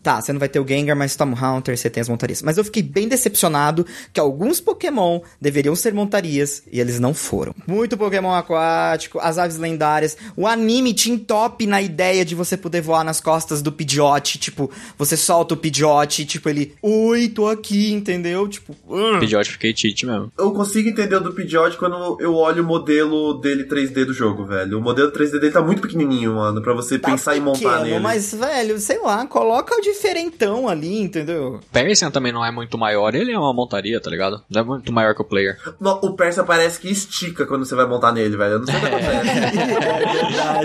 tá, 0.03 0.21
você 0.21 0.33
não 0.33 0.41
vai 0.41 0.49
ter 0.49 0.61
o 0.61 0.67
Gengar, 0.67 0.97
mas 0.97 1.17
toma 1.17 1.37
o 1.37 1.45
Haunter, 1.45 1.77
você 1.77 1.91
tem 1.91 2.01
as 2.01 2.09
montarias. 2.09 2.43
Mas 2.43 2.59
eu 2.59 2.65
fiquei 2.65 2.83
bem 2.83 3.09
decepcionado 3.09 3.87
que 4.13 4.21
alguns 4.21 4.61
Pokémon 4.61 5.21
deveriam 5.41 5.75
ser 5.75 5.93
montarias 5.93 6.63
e 6.71 6.81
eles 6.81 6.99
não 6.99 7.15
foram. 7.15 7.55
Muito 7.67 7.97
Pokémon 7.97 8.33
aquático, 8.33 9.19
as 9.21 9.39
aves 9.39 9.57
lendárias. 9.57 10.17
O 10.37 10.47
anime 10.47 10.95
te 10.95 11.11
entope 11.11 11.67
na 11.67 11.81
ideia 11.83 12.25
de 12.25 12.35
você 12.35 12.57
poder 12.57 12.81
voar 12.81 13.05
nas 13.05 13.21
costas 13.21 13.63
do 13.63 13.73
Pidgeot. 13.73 14.39
Tipo, 14.39 14.71
você 14.97 15.17
solta 15.17 15.55
o 15.55 15.57
Pidgeot 15.57 16.23
e 16.23 16.25
tipo 16.25 16.49
ele, 16.49 16.75
oi, 16.83 17.29
tô 17.29 17.49
aqui, 17.49 17.93
entendeu? 17.93 18.49
Tipo, 18.49 18.75
"Ugh". 18.89 19.21
Pidgeot 19.21 19.51
fiquei 19.53 19.75
cheat 19.77 20.07
mesmo. 20.07 20.33
Eu 20.39 20.53
consigo 20.53 20.89
entender 20.89 21.17
o 21.17 21.21
do 21.21 21.33
Pidgeot 21.33 21.77
quando 21.77 22.21
eu 22.21 22.35
olho 22.35 22.63
o 22.63 22.67
modelo 22.67 23.35
dele 23.35 23.65
3D 23.65 24.05
do 24.05 24.13
jogo, 24.13 24.45
velho. 24.45 24.79
O 24.79 24.83
modelo 24.83 25.11
3D 25.11 25.39
dele 25.39 25.53
tá 25.53 25.61
muito 25.63 25.83
pequenininho, 25.83 26.35
mano, 26.35 26.61
pra 26.63 26.70
você 26.75 26.99
Tá 26.99 27.11
pensar 27.11 27.37
em 27.37 27.41
montar 27.41 27.59
pequeno, 27.59 27.83
nele. 27.83 27.99
Mas, 28.01 28.35
velho, 28.35 28.79
sei 28.79 28.99
lá, 29.01 29.27
coloca 29.27 29.75
o 29.77 29.81
diferentão 29.81 30.69
ali, 30.69 31.01
entendeu? 31.01 31.61
Persian 31.73 32.11
também 32.11 32.33
não 32.33 32.45
é 32.45 32.51
muito 32.51 32.77
maior, 32.79 33.15
ele 33.15 33.33
é 33.33 33.39
uma 33.39 33.53
montaria, 33.53 34.01
tá 34.01 34.11
ligado? 34.11 34.43
Não 34.51 34.61
é 34.61 34.65
muito 34.65 34.93
maior 34.93 35.15
que 35.15 35.23
o 35.23 35.25
player. 35.25 35.59
No- 35.81 35.99
o 36.03 36.15
Persa 36.15 36.45
parece 36.45 36.79
que 36.81 36.91
estica 36.91 37.47
quando 37.47 37.65
você 37.65 37.75
vai 37.75 37.87
montar 37.87 38.13
nele, 38.13 38.37
velho. 38.37 38.53
Eu 38.55 38.59
não 38.61 38.67
sei 38.67 38.77
o 38.77 38.81
que 38.81 38.87
acontece. 38.87 39.31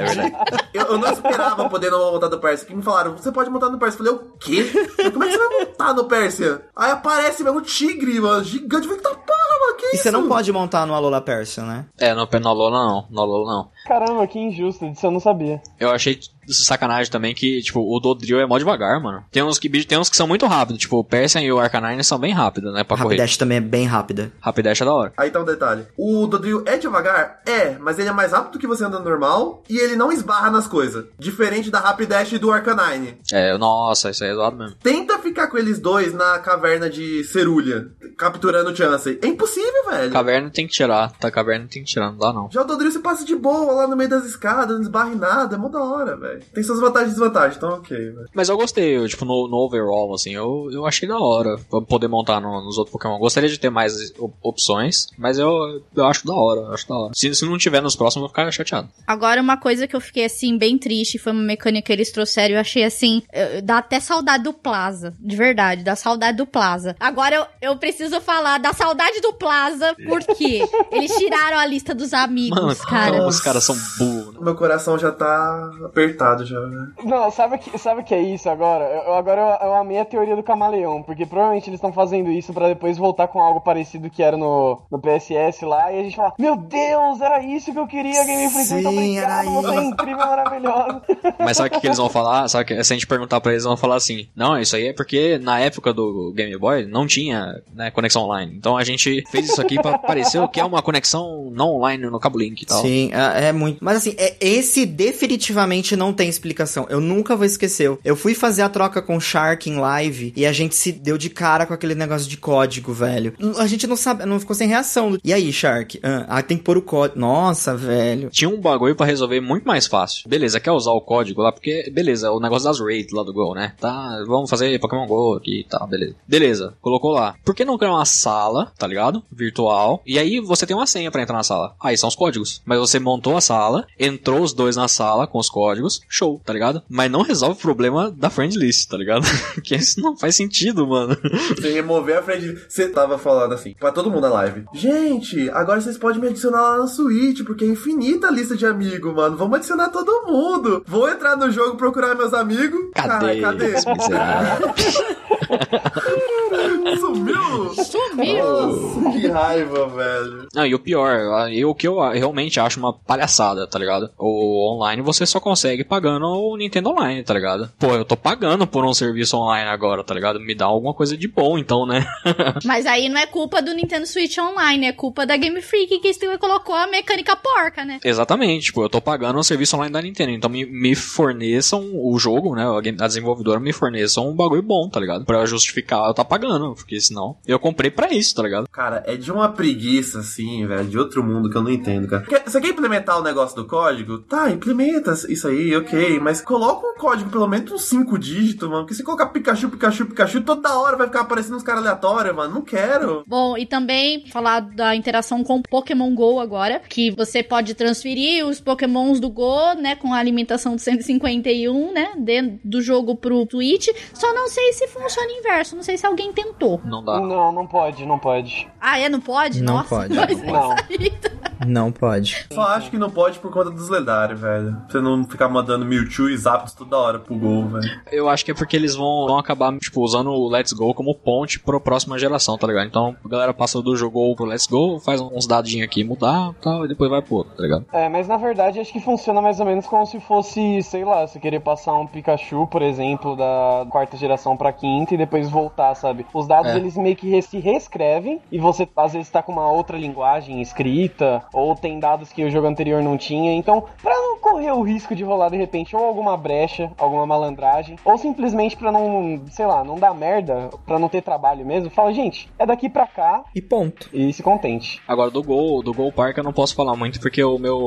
É 0.01 0.05
verdade. 0.05 0.35
Eu, 0.73 0.83
eu 0.85 0.97
não 0.97 1.11
esperava 1.11 1.69
poder 1.69 1.89
não 1.89 2.11
montar 2.11 2.29
no 2.29 2.39
Persa. 2.39 2.65
Que 2.65 2.75
me 2.75 2.81
falaram, 2.83 3.15
você 3.15 3.31
pode 3.31 3.49
montar 3.49 3.69
no 3.69 3.77
Persa. 3.79 3.97
Eu 4.01 4.05
falei, 4.05 4.13
o 4.13 4.37
quê? 4.39 4.71
Mas 4.97 5.11
Como 5.13 5.23
é 5.23 5.27
que 5.27 5.33
você 5.33 5.47
vai 5.47 5.59
montar 5.59 5.93
no 5.93 6.05
Persa? 6.05 6.61
Aí 6.75 6.91
aparece 6.91 7.43
mesmo 7.43 7.59
um 7.59 7.61
tigre, 7.61 8.19
mano, 8.19 8.43
gigante. 8.43 8.87
Eu 8.87 8.95
falei, 8.95 9.01
tá 9.01 9.09
porra, 9.09 9.59
mano, 9.67 9.77
que 9.77 9.85
E 9.87 9.93
isso? 9.95 10.03
você 10.03 10.11
não 10.11 10.27
pode 10.27 10.51
montar 10.51 10.85
no 10.85 10.93
Alola 10.93 11.21
Persian, 11.21 11.65
né? 11.65 11.85
É, 11.97 12.13
no, 12.13 12.27
no 12.31 12.49
Alola 12.49 12.85
não, 12.85 13.07
no 13.09 13.21
Alola 13.21 13.51
não. 13.53 13.69
Caramba, 13.85 14.25
que 14.27 14.39
injusto, 14.39 14.89
disso 14.89 15.05
eu 15.05 15.11
não 15.11 15.19
sabia. 15.19 15.61
Eu 15.79 15.91
achei 15.91 16.19
sacanagem 16.47 17.11
também 17.11 17.33
que, 17.33 17.61
tipo, 17.61 17.79
o 17.79 17.99
Dodrio 17.99 18.39
é 18.39 18.45
mó 18.45 18.57
devagar, 18.57 19.01
mano. 19.01 19.23
Tem 19.31 19.43
uns 19.43 19.59
que, 19.59 19.69
tem 19.85 19.97
uns 19.97 20.09
que 20.09 20.17
são 20.17 20.27
muito 20.27 20.45
rápidos, 20.45 20.79
tipo, 20.81 20.97
o 20.97 21.03
Persian 21.03 21.41
e 21.41 21.51
o 21.51 21.59
Arcanine 21.59 22.03
são 22.03 22.17
bem 22.17 22.33
rápidos, 22.33 22.73
né, 22.73 22.83
pra 22.83 22.97
correr. 22.97 23.15
Rapidash 23.15 23.37
também 23.37 23.57
é 23.57 23.61
bem 23.61 23.85
rápida. 23.85 24.31
Rapidash 24.39 24.81
é 24.81 24.85
da 24.85 24.93
hora. 24.93 25.13
Aí 25.17 25.31
tá 25.31 25.39
um 25.39 25.45
detalhe. 25.45 25.85
O 25.97 26.27
Dodrio 26.27 26.63
é 26.65 26.77
devagar? 26.77 27.41
É, 27.45 27.77
mas 27.79 27.99
ele 27.99 28.09
é 28.09 28.13
mais 28.13 28.31
rápido 28.31 28.53
do 28.53 28.59
que 28.59 28.67
você 28.67 28.83
andando 28.83 29.05
normal 29.05 29.63
e 29.69 29.77
ele 29.77 29.95
não 29.95 30.11
esbarra 30.11 30.49
nas 30.51 30.67
coisas. 30.67 31.05
Diferente 31.17 31.69
da 31.71 31.79
Rapidash 31.79 32.33
e 32.33 32.37
do 32.37 32.51
Arcanine. 32.51 33.17
É, 33.31 33.57
nossa, 33.57 34.09
isso 34.09 34.23
aí 34.23 34.29
é 34.31 34.33
zoado 34.33 34.57
mesmo. 34.57 34.75
Tenta 34.81 35.19
ficar 35.19 35.47
com 35.47 35.57
eles 35.57 35.79
dois 35.79 36.13
na 36.13 36.39
caverna 36.39 36.89
de 36.89 37.23
Cerulha, 37.23 37.87
capturando 38.17 38.71
o 38.71 38.75
Chansey. 38.75 39.19
É 39.21 39.27
impossível, 39.27 39.85
velho. 39.89 40.11
Caverna 40.11 40.49
tem 40.49 40.67
que 40.67 40.73
tirar, 40.73 41.11
tá? 41.11 41.31
Caverna 41.31 41.67
tem 41.69 41.83
que 41.83 41.89
tirar, 41.89 42.11
não 42.11 42.17
dá 42.17 42.33
não. 42.33 42.49
Já 42.51 42.61
o 42.61 42.65
Dodrio 42.65 42.91
você 42.91 42.99
passa 42.99 43.25
de 43.25 43.35
boa 43.35 43.73
lá 43.73 43.87
no 43.87 43.95
meio 43.95 44.09
das 44.09 44.25
escadas, 44.25 44.75
não 44.75 44.81
esbarra 44.81 45.09
em 45.09 45.15
nada, 45.15 45.55
é 45.55 45.57
mó 45.57 45.67
da 45.69 45.83
hora, 45.83 46.15
velho. 46.15 46.34
Tem 46.53 46.63
suas 46.63 46.79
vantagens 46.79 47.11
e 47.11 47.15
desvantagens, 47.15 47.57
então 47.57 47.69
ok, 47.69 47.97
velho. 47.97 48.25
Mas 48.33 48.49
eu 48.49 48.57
gostei, 48.57 48.97
eu, 48.97 49.07
tipo, 49.07 49.25
no, 49.25 49.47
no 49.47 49.57
overall, 49.57 50.13
assim, 50.13 50.33
eu, 50.33 50.69
eu 50.71 50.85
achei 50.85 51.07
da 51.07 51.17
hora 51.19 51.57
pra 51.69 51.81
poder 51.81 52.07
montar 52.07 52.39
no- 52.39 52.61
nos 52.63 52.77
outros 52.77 52.91
Pokémon. 52.93 53.17
Gostaria 53.19 53.49
de 53.49 53.59
ter 53.59 53.69
mais 53.69 54.11
op- 54.17 54.35
opções, 54.41 55.07
mas 55.17 55.37
eu, 55.39 55.81
eu 55.95 56.05
acho 56.05 56.25
da 56.25 56.33
hora, 56.33 56.61
eu 56.61 56.73
acho 56.73 56.87
da 56.87 56.95
hora. 56.95 57.11
Se, 57.15 57.33
se 57.35 57.45
não 57.45 57.57
tiver 57.57 57.81
nos 57.81 57.95
próximos, 57.95 58.15
eu 58.23 58.27
vou 58.27 58.29
ficar 58.29 58.51
chateado. 58.51 58.89
Agora, 59.05 59.41
uma 59.41 59.57
coisa 59.57 59.87
que 59.87 59.95
eu 59.95 60.01
fiquei, 60.01 60.25
assim, 60.25 60.57
bem 60.57 60.77
triste, 60.77 61.17
foi 61.17 61.31
uma 61.31 61.41
mecânica 61.43 61.85
que 61.87 61.93
eles 61.93 62.11
trouxeram, 62.11 62.55
eu 62.55 62.59
achei, 62.61 62.83
assim, 62.83 63.21
eh, 63.31 63.61
dá 63.61 63.77
até 63.79 63.99
saudade 63.99 64.43
do 64.43 64.53
Plaza, 64.53 65.13
de 65.19 65.35
verdade, 65.35 65.83
dá 65.83 65.95
saudade 65.95 66.37
do 66.37 66.45
Plaza. 66.47 66.95
Agora, 66.99 67.35
eu, 67.61 67.71
eu 67.71 67.77
preciso 67.77 68.19
falar 68.21 68.57
da 68.59 68.73
saudade 68.73 69.19
do 69.21 69.33
Plaza, 69.33 69.95
porque 70.07 70.61
eles 70.91 71.11
tiraram 71.15 71.57
a 71.57 71.65
lista 71.65 71.93
dos 71.93 72.13
amigos, 72.13 72.57
Mano, 72.59 72.75
cara. 72.75 73.27
os 73.27 73.39
caras 73.39 73.63
são 73.63 73.75
burros, 73.97 74.34
Meu 74.39 74.55
coração 74.55 74.97
já 74.97 75.11
tá 75.11 75.71
apertado 75.83 76.45
já, 76.45 76.59
né? 76.61 76.91
Não, 77.03 77.29
sabe 77.31 77.55
o 77.55 77.59
que, 77.59 77.77
sabe 77.77 78.03
que 78.03 78.13
é 78.13 78.21
isso 78.21 78.49
agora? 78.49 78.85
Eu, 78.85 79.13
agora 79.13 79.41
eu, 79.41 79.67
eu 79.67 79.75
amei 79.75 79.99
a 79.99 80.05
teoria 80.05 80.35
do 80.35 80.43
camaleão, 80.43 81.03
porque 81.03 81.25
provavelmente 81.25 81.69
eles 81.69 81.77
estão 81.77 81.91
fazendo 81.91 82.31
isso 82.31 82.53
pra 82.53 82.67
depois 82.67 82.97
voltar 82.97 83.27
com 83.27 83.41
algo 83.41 83.61
parecido 83.61 84.09
que 84.09 84.23
era 84.23 84.37
no, 84.37 84.81
no 84.89 84.99
PSS 84.99 85.65
lá, 85.65 85.91
e 85.91 85.99
a 85.99 86.03
gente 86.03 86.15
fala, 86.15 86.33
meu 86.39 86.55
Deus, 86.55 87.19
era 87.19 87.43
isso 87.43 87.73
que 87.73 87.79
eu 87.79 87.87
queria, 87.87 88.23
Game 88.23 88.49
Freak, 88.49 88.73
muito 88.73 88.89
obrigado, 88.89 89.49
você 89.51 89.75
é 89.75 89.83
incrível, 89.83 90.17
maravilhoso. 90.17 91.01
Mas 91.39 91.57
sabe 91.57 91.69
o 91.69 91.71
que, 91.73 91.79
que 91.81 91.87
eles 91.87 91.97
vão 91.97 92.09
falar? 92.09 92.47
Sabe 92.47 92.65
que, 92.65 92.83
se 92.83 92.93
a 92.93 92.95
gente 92.95 93.07
perguntar 93.07 93.41
pra 93.41 93.51
eles, 93.51 93.65
eles 93.65 93.65
vão 93.65 93.75
falar 93.75 93.95
assim: 93.95 94.27
Não, 94.35 94.57
isso 94.59 94.75
aí 94.75 94.87
é 94.87 94.93
porque 94.93 95.37
na 95.39 95.59
época 95.59 95.93
do 95.93 96.31
Game 96.35 96.55
Boy 96.57 96.85
não 96.85 97.07
tinha 97.07 97.61
né, 97.73 97.89
conexão 97.91 98.23
online. 98.23 98.55
Então 98.55 98.77
a 98.77 98.83
gente 98.83 99.23
fez 99.29 99.49
isso 99.49 99.59
aqui 99.59 99.81
pra 99.81 99.97
parecer 99.97 100.39
o 100.39 100.47
que 100.47 100.59
é 100.59 100.65
uma 100.65 100.81
conexão 100.81 101.49
não 101.51 101.75
online 101.75 102.05
no 102.05 102.19
cabo 102.19 102.37
link 102.37 102.61
e 102.61 102.65
tal. 102.65 102.81
Sim, 102.81 103.11
é, 103.11 103.47
é 103.47 103.51
muito. 103.51 103.83
Mas 103.83 103.97
assim, 103.97 104.15
é, 104.17 104.24
esse 104.39 104.85
definitivamente 104.85 105.95
não 105.95 106.13
tem 106.13 106.29
explicação. 106.29 106.85
Eu 106.89 107.01
nunca 107.01 107.35
vou 107.35 107.45
esquecer. 107.45 107.97
Eu 108.03 108.15
fui 108.15 108.33
fazer 108.33 108.61
a 108.61 108.69
troca 108.69 109.01
com 109.01 109.17
o 109.17 109.21
Shark 109.21 109.69
em 109.69 109.77
live 109.77 110.33
e 110.35 110.45
a 110.45 110.53
gente 110.53 110.75
se 110.75 110.91
deu 110.91 111.17
de 111.17 111.29
cara 111.29 111.65
com 111.65 111.73
aquele 111.73 111.95
negócio 111.95 112.27
de 112.27 112.37
código, 112.37 112.93
velho. 112.93 113.33
A 113.57 113.67
gente 113.67 113.87
não 113.87 113.95
sabe, 113.95 114.25
não 114.25 114.39
ficou 114.39 114.55
sem 114.55 114.67
reação. 114.67 115.17
E 115.23 115.33
aí, 115.33 115.51
Shark? 115.51 115.99
Ah, 116.03 116.25
ah, 116.27 116.41
tem 116.41 116.57
que 116.57 116.63
pôr 116.63 116.77
o 116.77 116.81
código. 116.81 117.19
Nossa, 117.19 117.75
velho. 117.75 118.29
Tinha 118.29 118.49
um 118.49 118.59
bagulho 118.59 118.95
pra 118.95 119.05
resolver 119.05 119.39
muito 119.41 119.65
mais 119.65 119.87
fácil. 119.87 120.27
Beleza, 120.29 120.59
quer 120.59 120.71
usar 120.71 120.91
o 120.91 121.01
código 121.01 121.41
lá, 121.41 121.51
porque, 121.51 121.89
beleza, 121.91 122.31
o 122.31 122.39
negócio 122.39 122.67
das 122.67 122.79
raids 122.79 123.13
lá 123.13 123.23
do 123.23 123.33
Go, 123.33 123.53
né? 123.53 123.73
Tá, 123.79 124.23
vamos 124.27 124.49
fazer 124.49 124.79
Pokémon 124.79 125.05
Go 125.07 125.35
aqui 125.35 125.61
e 125.61 125.63
tal, 125.63 125.87
beleza. 125.87 126.15
Beleza, 126.27 126.73
colocou 126.81 127.11
lá. 127.11 127.35
Por 127.43 127.55
que 127.55 127.65
não 127.65 127.77
criar 127.77 127.91
uma 127.91 128.05
sala, 128.05 128.71
tá 128.77 128.87
ligado? 128.87 129.23
Virtual. 129.31 130.01
E 130.05 130.17
aí 130.17 130.39
você 130.39 130.65
tem 130.65 130.75
uma 130.75 130.87
senha 130.87 131.11
pra 131.11 131.21
entrar 131.21 131.35
na 131.37 131.43
sala. 131.43 131.75
Aí 131.79 131.97
são 131.97 132.09
os 132.09 132.15
códigos. 132.15 132.61
Mas 132.65 132.79
você 132.79 132.99
montou 132.99 133.37
a 133.37 133.41
sala, 133.41 133.85
entrou 133.99 134.14
os 134.41 134.53
dois 134.53 134.75
na 134.75 134.87
sala 134.87 135.27
com 135.27 135.39
os 135.39 135.49
códigos, 135.49 136.01
show, 136.09 136.41
tá 136.43 136.53
ligado? 136.53 136.81
Mas 136.89 137.11
não 137.11 137.21
resolve 137.21 137.57
o 137.57 137.61
problema 137.61 138.11
da 138.11 138.29
friend 138.29 138.57
list, 138.57 138.89
tá 138.89 138.97
ligado? 138.97 139.25
que 139.63 139.75
isso 139.75 140.01
não 140.01 140.17
faz 140.17 140.35
sentido, 140.35 140.87
mano. 140.87 141.17
Você 141.49 141.71
remover 141.71 142.17
a 142.17 142.23
frente. 142.23 142.57
Você 142.67 142.89
tava 142.89 143.17
falando 143.17 143.53
assim, 143.53 143.75
pra 143.79 143.91
todo 143.91 144.09
mundo 144.09 144.21
na 144.21 144.29
live. 144.29 144.65
Gente, 144.73 145.49
agora 145.51 145.81
vocês 145.81 145.97
podem 145.97 146.21
me 146.21 146.27
adicionar 146.27 146.61
lá 146.61 146.77
na 146.79 146.87
Switch, 146.87 147.43
porque 147.43 147.65
é 147.65 147.67
infinita 147.67 148.27
a 148.27 148.31
lista 148.31 148.55
de 148.55 148.65
amigos, 148.65 149.13
mano. 149.13 149.37
Vamos 149.37 149.57
adicionar 149.57 149.89
todo 149.89 150.25
mundo. 150.27 150.83
Vou 150.87 151.09
entrar 151.09 151.35
no 151.35 151.51
jogo 151.51 151.77
procurar 151.77 152.15
meus 152.15 152.33
amigos. 152.33 152.79
Cadê? 152.93 153.41
Cara, 153.41 153.41
cadê? 153.41 153.75
Sumiu? 156.99 157.73
Sumiu! 157.83 158.45
Nossa, 158.45 159.11
que 159.19 159.27
raiva, 159.27 159.87
velho. 159.87 160.47
Não, 160.53 160.65
e 160.65 160.75
o 160.75 160.79
pior, 160.79 161.49
eu, 161.51 161.69
o 161.69 161.75
que 161.75 161.87
eu 161.87 161.99
realmente 162.11 162.59
acho 162.59 162.79
uma 162.79 162.93
palhaçada, 162.93 163.67
tá 163.67 163.77
ligado? 163.79 164.09
O 164.17 164.73
online 164.73 165.01
você 165.01 165.25
só 165.25 165.39
consegue 165.39 165.83
pagando 165.83 166.25
o 166.27 166.55
Nintendo 166.57 166.89
Online, 166.89 167.23
tá 167.23 167.33
ligado? 167.33 167.71
Pô, 167.79 167.87
eu 167.87 168.05
tô 168.05 168.15
pagando 168.15 168.67
por 168.67 168.85
um 168.85 168.93
serviço 168.93 169.37
online 169.37 169.69
agora, 169.69 170.03
tá 170.03 170.13
ligado? 170.13 170.39
Me 170.39 170.53
dá 170.55 170.65
alguma 170.65 170.93
coisa 170.93 171.17
de 171.17 171.27
bom, 171.27 171.57
então, 171.57 171.85
né? 171.85 172.05
Mas 172.63 172.85
aí 172.85 173.09
não 173.09 173.19
é 173.19 173.25
culpa 173.25 173.61
do 173.61 173.73
Nintendo 173.73 174.05
Switch 174.05 174.37
Online, 174.37 174.87
é 174.87 174.91
culpa 174.93 175.25
da 175.25 175.35
Game 175.37 175.61
Freak 175.61 175.99
que 175.99 176.37
colocou 176.37 176.75
a 176.75 176.87
mecânica 176.87 177.35
porca, 177.35 177.83
né? 177.85 177.99
Exatamente, 178.03 178.65
tipo, 178.65 178.81
eu 178.83 178.89
tô 178.89 179.01
pagando 179.01 179.39
um 179.39 179.43
serviço 179.43 179.75
online 179.75 179.93
da 179.93 180.01
Nintendo, 180.01 180.31
então 180.31 180.49
me, 180.49 180.65
me 180.65 180.95
forneçam 180.95 181.83
o 181.93 182.17
jogo, 182.19 182.55
né? 182.55 182.65
A 182.65 182.81
game- 182.81 182.97
a 183.01 183.07
desenvolvedora 183.07 183.59
me 183.59 183.73
forneçam 183.73 184.29
um 184.29 184.35
bagulho 184.35 184.61
bom, 184.61 184.87
tá 184.89 184.99
ligado? 184.99 185.25
Pra 185.25 185.45
justificar 185.45 186.07
eu 186.07 186.13
tá 186.13 186.23
pagando, 186.25 186.74
porque 186.75 186.99
senão 186.99 187.37
eu 187.47 187.59
comprei 187.59 187.89
pra 187.89 188.11
isso, 188.13 188.35
tá 188.35 188.43
ligado? 188.43 188.67
Cara, 188.69 189.03
é 189.07 189.15
de 189.15 189.31
uma 189.31 189.49
preguiça, 189.49 190.19
assim, 190.19 190.65
velho, 190.67 190.85
de 190.85 190.97
outro 190.99 191.23
mundo 191.23 191.49
que 191.49 191.57
eu 191.57 191.63
não 191.63 191.71
entendo, 191.71 192.07
cara. 192.07 192.23
Quer- 192.23 192.43
Você 192.45 192.61
quer 192.61 192.69
implementar 192.69 193.17
o 193.19 193.23
negócio 193.23 193.55
do 193.55 193.65
código? 193.65 194.19
Tá, 194.19 194.49
implementa 194.51 195.13
isso 195.29 195.47
aí, 195.47 195.75
ok. 195.75 196.19
Mas 196.19 196.41
coloca 196.41 196.85
um 196.87 196.95
código 196.97 197.29
pelo 197.29 197.47
menos 197.47 197.71
uns 197.71 197.83
5 197.85 198.17
dígitos, 198.17 198.67
mano. 198.69 198.81
Porque 198.83 198.93
se 198.93 199.03
colocar 199.03 199.27
Pikachu, 199.27 199.69
Pikachu, 199.69 200.05
Pikachu, 200.05 200.41
toda 200.41 200.77
hora 200.77 200.97
vai 200.97 201.07
ficar 201.07 201.21
aparecendo 201.21 201.55
uns 201.55 201.63
caras 201.63 201.81
aleatórios, 201.81 202.35
mano. 202.35 202.53
Não 202.55 202.61
quero. 202.61 203.23
Bom, 203.27 203.57
e 203.57 203.65
também 203.65 204.27
falar 204.29 204.59
da 204.59 204.95
interação 204.95 205.43
com 205.43 205.61
Pokémon 205.61 206.13
GO 206.13 206.39
agora, 206.39 206.81
que 206.87 207.11
você 207.11 207.41
pode 207.43 207.73
transferir 207.73 208.45
os 208.45 208.59
Pokémons 208.59 209.19
do 209.19 209.29
Go, 209.29 209.73
né, 209.79 209.95
com 209.95 210.13
a 210.13 210.17
alimentação 210.17 210.75
de 210.75 210.81
151, 210.81 211.91
né, 211.93 212.13
dentro 212.17 212.59
do 212.63 212.81
jogo 212.81 213.15
pro 213.15 213.45
Twitch. 213.45 213.87
Só 214.13 214.33
não 214.33 214.47
sei 214.47 214.73
se 214.73 214.87
funciona 214.87 215.31
inverso, 215.31 215.75
não 215.75 215.83
sei 215.83 215.97
se 215.97 216.05
alguém 216.05 216.31
tentou. 216.33 216.64
Não 216.83 217.03
dá. 217.03 217.19
Não, 217.19 217.51
não 217.51 217.67
pode, 217.67 218.05
não 218.05 218.19
pode. 218.19 218.67
Ah, 218.79 218.99
é? 218.99 219.09
Não 219.09 219.19
pode? 219.21 219.61
Não 219.61 219.75
Nossa, 219.75 219.89
pode. 219.89 220.13
ser 220.13 220.45
Não. 220.51 220.75
saída. 220.77 221.35
Não 221.65 221.91
pode. 221.91 222.45
Só 222.51 222.61
acho 222.63 222.91
que 222.91 222.97
não 222.97 223.09
pode 223.09 223.39
por 223.39 223.51
conta 223.51 223.71
dos 223.71 223.87
lendários, 223.89 224.39
velho. 224.39 224.73
Pra 224.73 224.85
Você 224.89 224.99
não 225.01 225.23
ficar 225.25 225.47
mandando 225.47 225.85
Mewtwo 225.85 226.29
e 226.29 226.37
Zapdos 226.37 226.73
toda 226.73 226.97
hora 226.97 227.17
pro 227.19 227.33
gol, 227.35 227.67
velho. 227.69 228.01
Eu 228.11 228.27
acho 228.27 228.43
que 228.43 228.51
é 228.51 228.53
porque 228.53 228.75
eles 228.75 228.93
vão, 228.93 229.25
vão 229.25 229.37
acabar, 229.37 229.75
tipo, 229.77 230.01
usando 230.01 230.31
o 230.31 230.49
Let's 230.49 230.73
Go 230.73 230.93
como 230.93 231.15
ponte 231.15 231.59
pra 231.59 231.79
próxima 231.79 232.19
geração, 232.19 232.57
tá 232.57 232.67
ligado? 232.67 232.87
Então 232.87 233.15
a 233.23 233.27
galera 233.29 233.53
passa 233.53 233.81
do 233.81 233.95
jogo 233.95 234.19
Go 234.27 234.35
pro 234.35 234.45
Let's 234.45 234.67
Go, 234.67 234.99
faz 234.99 235.21
uns 235.21 235.47
dadinhos 235.47 235.85
aqui, 235.85 236.03
mudar 236.03 236.51
e 236.51 236.63
tal, 236.63 236.85
e 236.85 236.87
depois 236.89 237.09
vai 237.09 237.21
pro 237.21 237.35
outro, 237.35 237.55
tá 237.55 237.63
ligado? 237.63 237.85
É, 237.91 238.07
mas 238.09 238.27
na 238.27 238.37
verdade 238.37 238.79
acho 238.79 238.91
que 238.93 238.99
funciona 238.99 239.41
mais 239.41 239.59
ou 239.59 239.65
menos 239.65 239.85
como 239.87 240.05
se 240.05 240.19
fosse, 240.19 240.81
sei 240.83 241.03
lá, 241.05 241.25
você 241.25 241.39
querer 241.39 241.61
passar 241.61 241.93
um 241.95 242.05
Pikachu, 242.05 242.67
por 242.67 242.81
exemplo, 242.81 243.35
da 243.35 243.85
quarta 243.89 244.15
geração 244.17 244.55
pra 244.57 244.71
quinta 244.73 245.13
e 245.13 245.17
depois 245.17 245.49
voltar, 245.49 245.95
sabe? 245.95 246.25
Os 246.33 246.47
dados 246.55 246.71
É. 246.71 246.77
eles 246.77 246.95
meio 246.97 247.15
que 247.15 247.41
se 247.41 247.59
reescrevem 247.59 248.39
e 248.51 248.57
você 248.57 248.87
às 248.95 249.13
vezes 249.13 249.29
tá 249.29 249.41
com 249.41 249.51
uma 249.51 249.69
outra 249.69 249.97
linguagem 249.97 250.61
escrita 250.61 251.43
ou 251.53 251.75
tem 251.75 251.99
dados 251.99 252.31
que 252.31 252.43
o 252.43 252.49
jogo 252.49 252.67
anterior 252.67 253.01
não 253.03 253.17
tinha. 253.17 253.53
Então, 253.53 253.83
pra 254.01 254.13
não 254.13 254.37
correr 254.39 254.71
o 254.71 254.81
risco 254.81 255.15
de 255.15 255.23
rolar 255.23 255.49
de 255.49 255.57
repente 255.57 255.95
ou 255.95 256.03
alguma 256.05 256.37
brecha, 256.37 256.91
alguma 256.97 257.25
malandragem, 257.25 257.97
ou 258.05 258.17
simplesmente 258.17 258.77
pra 258.77 258.91
não, 258.91 259.41
sei 259.49 259.65
lá, 259.65 259.83
não 259.83 259.95
dar 259.95 260.13
merda, 260.13 260.69
pra 260.85 260.99
não 260.99 261.09
ter 261.09 261.21
trabalho 261.21 261.65
mesmo, 261.65 261.89
fala, 261.89 262.13
gente, 262.13 262.49
é 262.57 262.65
daqui 262.65 262.89
pra 262.89 263.07
cá 263.07 263.43
E 263.55 263.61
ponto. 263.61 264.09
e 264.13 264.31
se 264.31 264.41
contente. 264.43 265.01
Agora 265.07 265.29
do 265.31 265.43
Gol, 265.43 265.81
do 265.83 265.93
Gol 265.93 266.11
Park 266.11 266.37
eu 266.37 266.43
não 266.43 266.53
posso 266.53 266.75
falar 266.75 266.95
muito 266.95 267.19
porque 267.19 267.43
o 267.43 267.57
meu. 267.57 267.77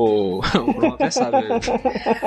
o 0.55 0.73
Bruno 0.73 0.93
até 0.95 1.09
sabe. 1.09 1.37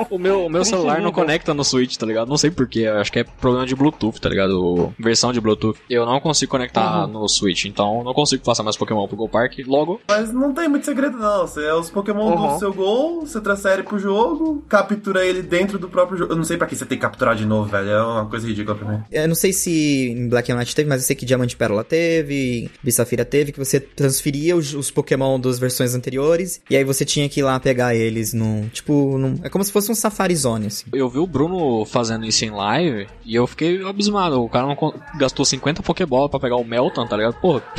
o 0.09 0.17
meu, 0.17 0.45
o 0.45 0.49
meu 0.49 0.65
celular 0.65 1.01
não 1.01 1.11
conecta 1.11 1.53
no 1.53 1.63
Switch, 1.63 1.95
tá 1.97 2.05
ligado? 2.05 2.27
Não 2.29 2.37
sei 2.37 2.51
porquê, 2.51 2.87
acho 2.87 3.11
que 3.11 3.19
é 3.19 3.23
problema 3.23 3.65
de 3.65 3.75
Bluetooth, 3.75 4.19
tá 4.19 4.29
ligado? 4.29 4.93
Versão 4.99 5.31
de 5.31 5.39
Bluetooth. 5.41 5.79
Eu 5.89 6.05
não 6.05 6.19
consigo 6.19 6.32
conectar 6.47 7.07
no 7.07 7.27
Switch, 7.27 7.65
então 7.65 8.03
não 8.03 8.13
consigo 8.13 8.43
passar 8.43 8.63
mais 8.63 8.75
Pokémon 8.77 9.07
pro 9.07 9.15
Gol 9.17 9.29
Park. 9.29 9.59
Logo, 9.67 9.99
Mas 10.07 10.33
não 10.33 10.53
tem 10.53 10.67
muito 10.67 10.85
segredo, 10.85 11.17
não. 11.17 11.47
Você 11.47 11.63
é 11.65 11.73
os 11.73 11.89
Pokémon 11.89 12.23
Uhum. 12.35 12.53
do 12.53 12.59
seu 12.59 12.73
gol, 12.73 13.21
você 13.21 13.39
transfere 13.41 13.83
pro 13.83 13.99
jogo, 13.99 14.63
captura 14.69 15.25
ele 15.25 15.41
dentro 15.41 15.77
do 15.77 15.87
próprio 15.89 16.17
jogo. 16.17 16.33
Eu 16.33 16.37
não 16.37 16.43
sei 16.43 16.57
pra 16.57 16.67
que 16.67 16.75
você 16.75 16.85
tem 16.85 16.97
que 16.97 17.01
capturar 17.01 17.35
de 17.35 17.45
novo, 17.45 17.69
velho. 17.69 17.89
É 17.89 18.01
uma 18.03 18.25
coisa 18.25 18.47
ridícula 18.47 18.75
pra 18.75 18.87
mim. 18.91 19.03
Eu 19.11 19.27
não 19.27 19.35
sei 19.35 19.53
se 19.53 20.09
em 20.11 20.27
Black 20.29 20.51
and 20.51 20.57
White 20.57 20.75
teve, 20.75 20.89
mas 20.89 21.01
eu 21.01 21.07
sei 21.07 21.15
que 21.15 21.25
Diamante 21.25 21.53
e 21.53 21.57
Pérola 21.57 21.83
teve, 21.83 22.69
Bissafira 22.81 23.25
teve, 23.25 23.51
que 23.51 23.59
você 23.59 23.79
transferia 23.79 24.55
os, 24.55 24.73
os 24.73 24.89
Pokémon 24.91 25.39
das 25.39 25.59
versões 25.59 25.93
anteriores, 25.95 26.61
e 26.69 26.75
aí 26.75 26.83
você 26.83 27.05
tinha 27.05 27.27
que 27.29 27.39
ir 27.39 27.43
lá 27.43 27.59
pegar 27.59 27.95
eles 27.95 28.33
no. 28.33 28.67
Tipo, 28.69 29.17
num- 29.17 29.39
é 29.43 29.49
como 29.49 29.63
se 29.63 29.71
fosse 29.71 29.91
um 29.91 29.95
Safari 29.95 30.35
Zone, 30.35 30.67
assim. 30.67 30.85
eu 30.93 31.09
vi 31.09 31.19
o 31.19 31.27
Bruno 31.27 31.85
fazendo 31.85 32.25
isso 32.25 32.45
em 32.45 32.49
live 32.51 33.07
e 33.25 33.35
eu 33.35 33.45
fiquei 33.47 33.83
abismado. 33.85 34.41
O 34.41 34.49
cara 34.49 34.65
não 34.67 34.93
gastou 35.17 35.45
50 35.45 35.81
Pokébola 36.13 36.29
pra 36.29 36.39
pegar 36.39 36.55
o 36.57 36.63
Melton, 36.63 37.07
tá 37.07 37.17
ligado? 37.17 37.33
Porra, 37.35 37.63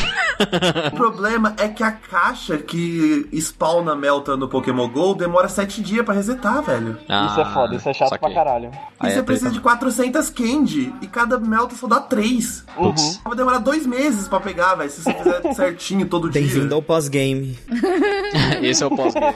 O 0.92 0.96
problema 0.96 1.54
é 1.58 1.68
que 1.68 1.84
a 1.84 1.92
caixa 1.92 2.58
que 2.58 3.28
spawna 3.34 3.94
Melta 3.94 4.36
no 4.36 4.48
Pokémon 4.48 4.88
GO 4.88 5.14
demora 5.14 5.48
7 5.48 5.80
dias 5.80 6.04
pra 6.04 6.12
resetar, 6.12 6.60
velho. 6.60 6.98
isso 7.04 7.40
é 7.40 7.44
foda, 7.44 7.76
isso 7.76 7.88
é 7.88 7.94
chato 7.94 8.14
Ah, 8.14 8.18
pra 8.18 8.34
caralho. 8.34 8.70
E 9.00 9.06
Aí 9.06 9.12
você 9.12 9.20
é 9.20 9.22
precisa 9.22 9.50
de 9.52 9.60
400 9.60 10.30
Candy 10.30 10.92
e 11.00 11.06
cada 11.06 11.38
Melta 11.38 11.76
só 11.76 11.86
dá 11.86 12.00
3. 12.00 12.64
Putz. 12.74 13.20
Vai 13.24 13.36
demorar 13.36 13.58
dois 13.58 13.86
meses 13.86 14.26
pra 14.26 14.40
pegar, 14.40 14.74
velho, 14.74 14.90
se 14.90 15.02
você 15.02 15.14
fizer 15.14 15.40
certinho 15.54 16.06
todo 16.06 16.28
dia. 16.28 16.40
Bem-vindo 16.42 16.74
ao 16.74 16.82
pós-game. 16.82 17.56
Esse 18.70 18.82
é 18.82 18.86
o 18.86 18.90
pós-game. 18.90 19.26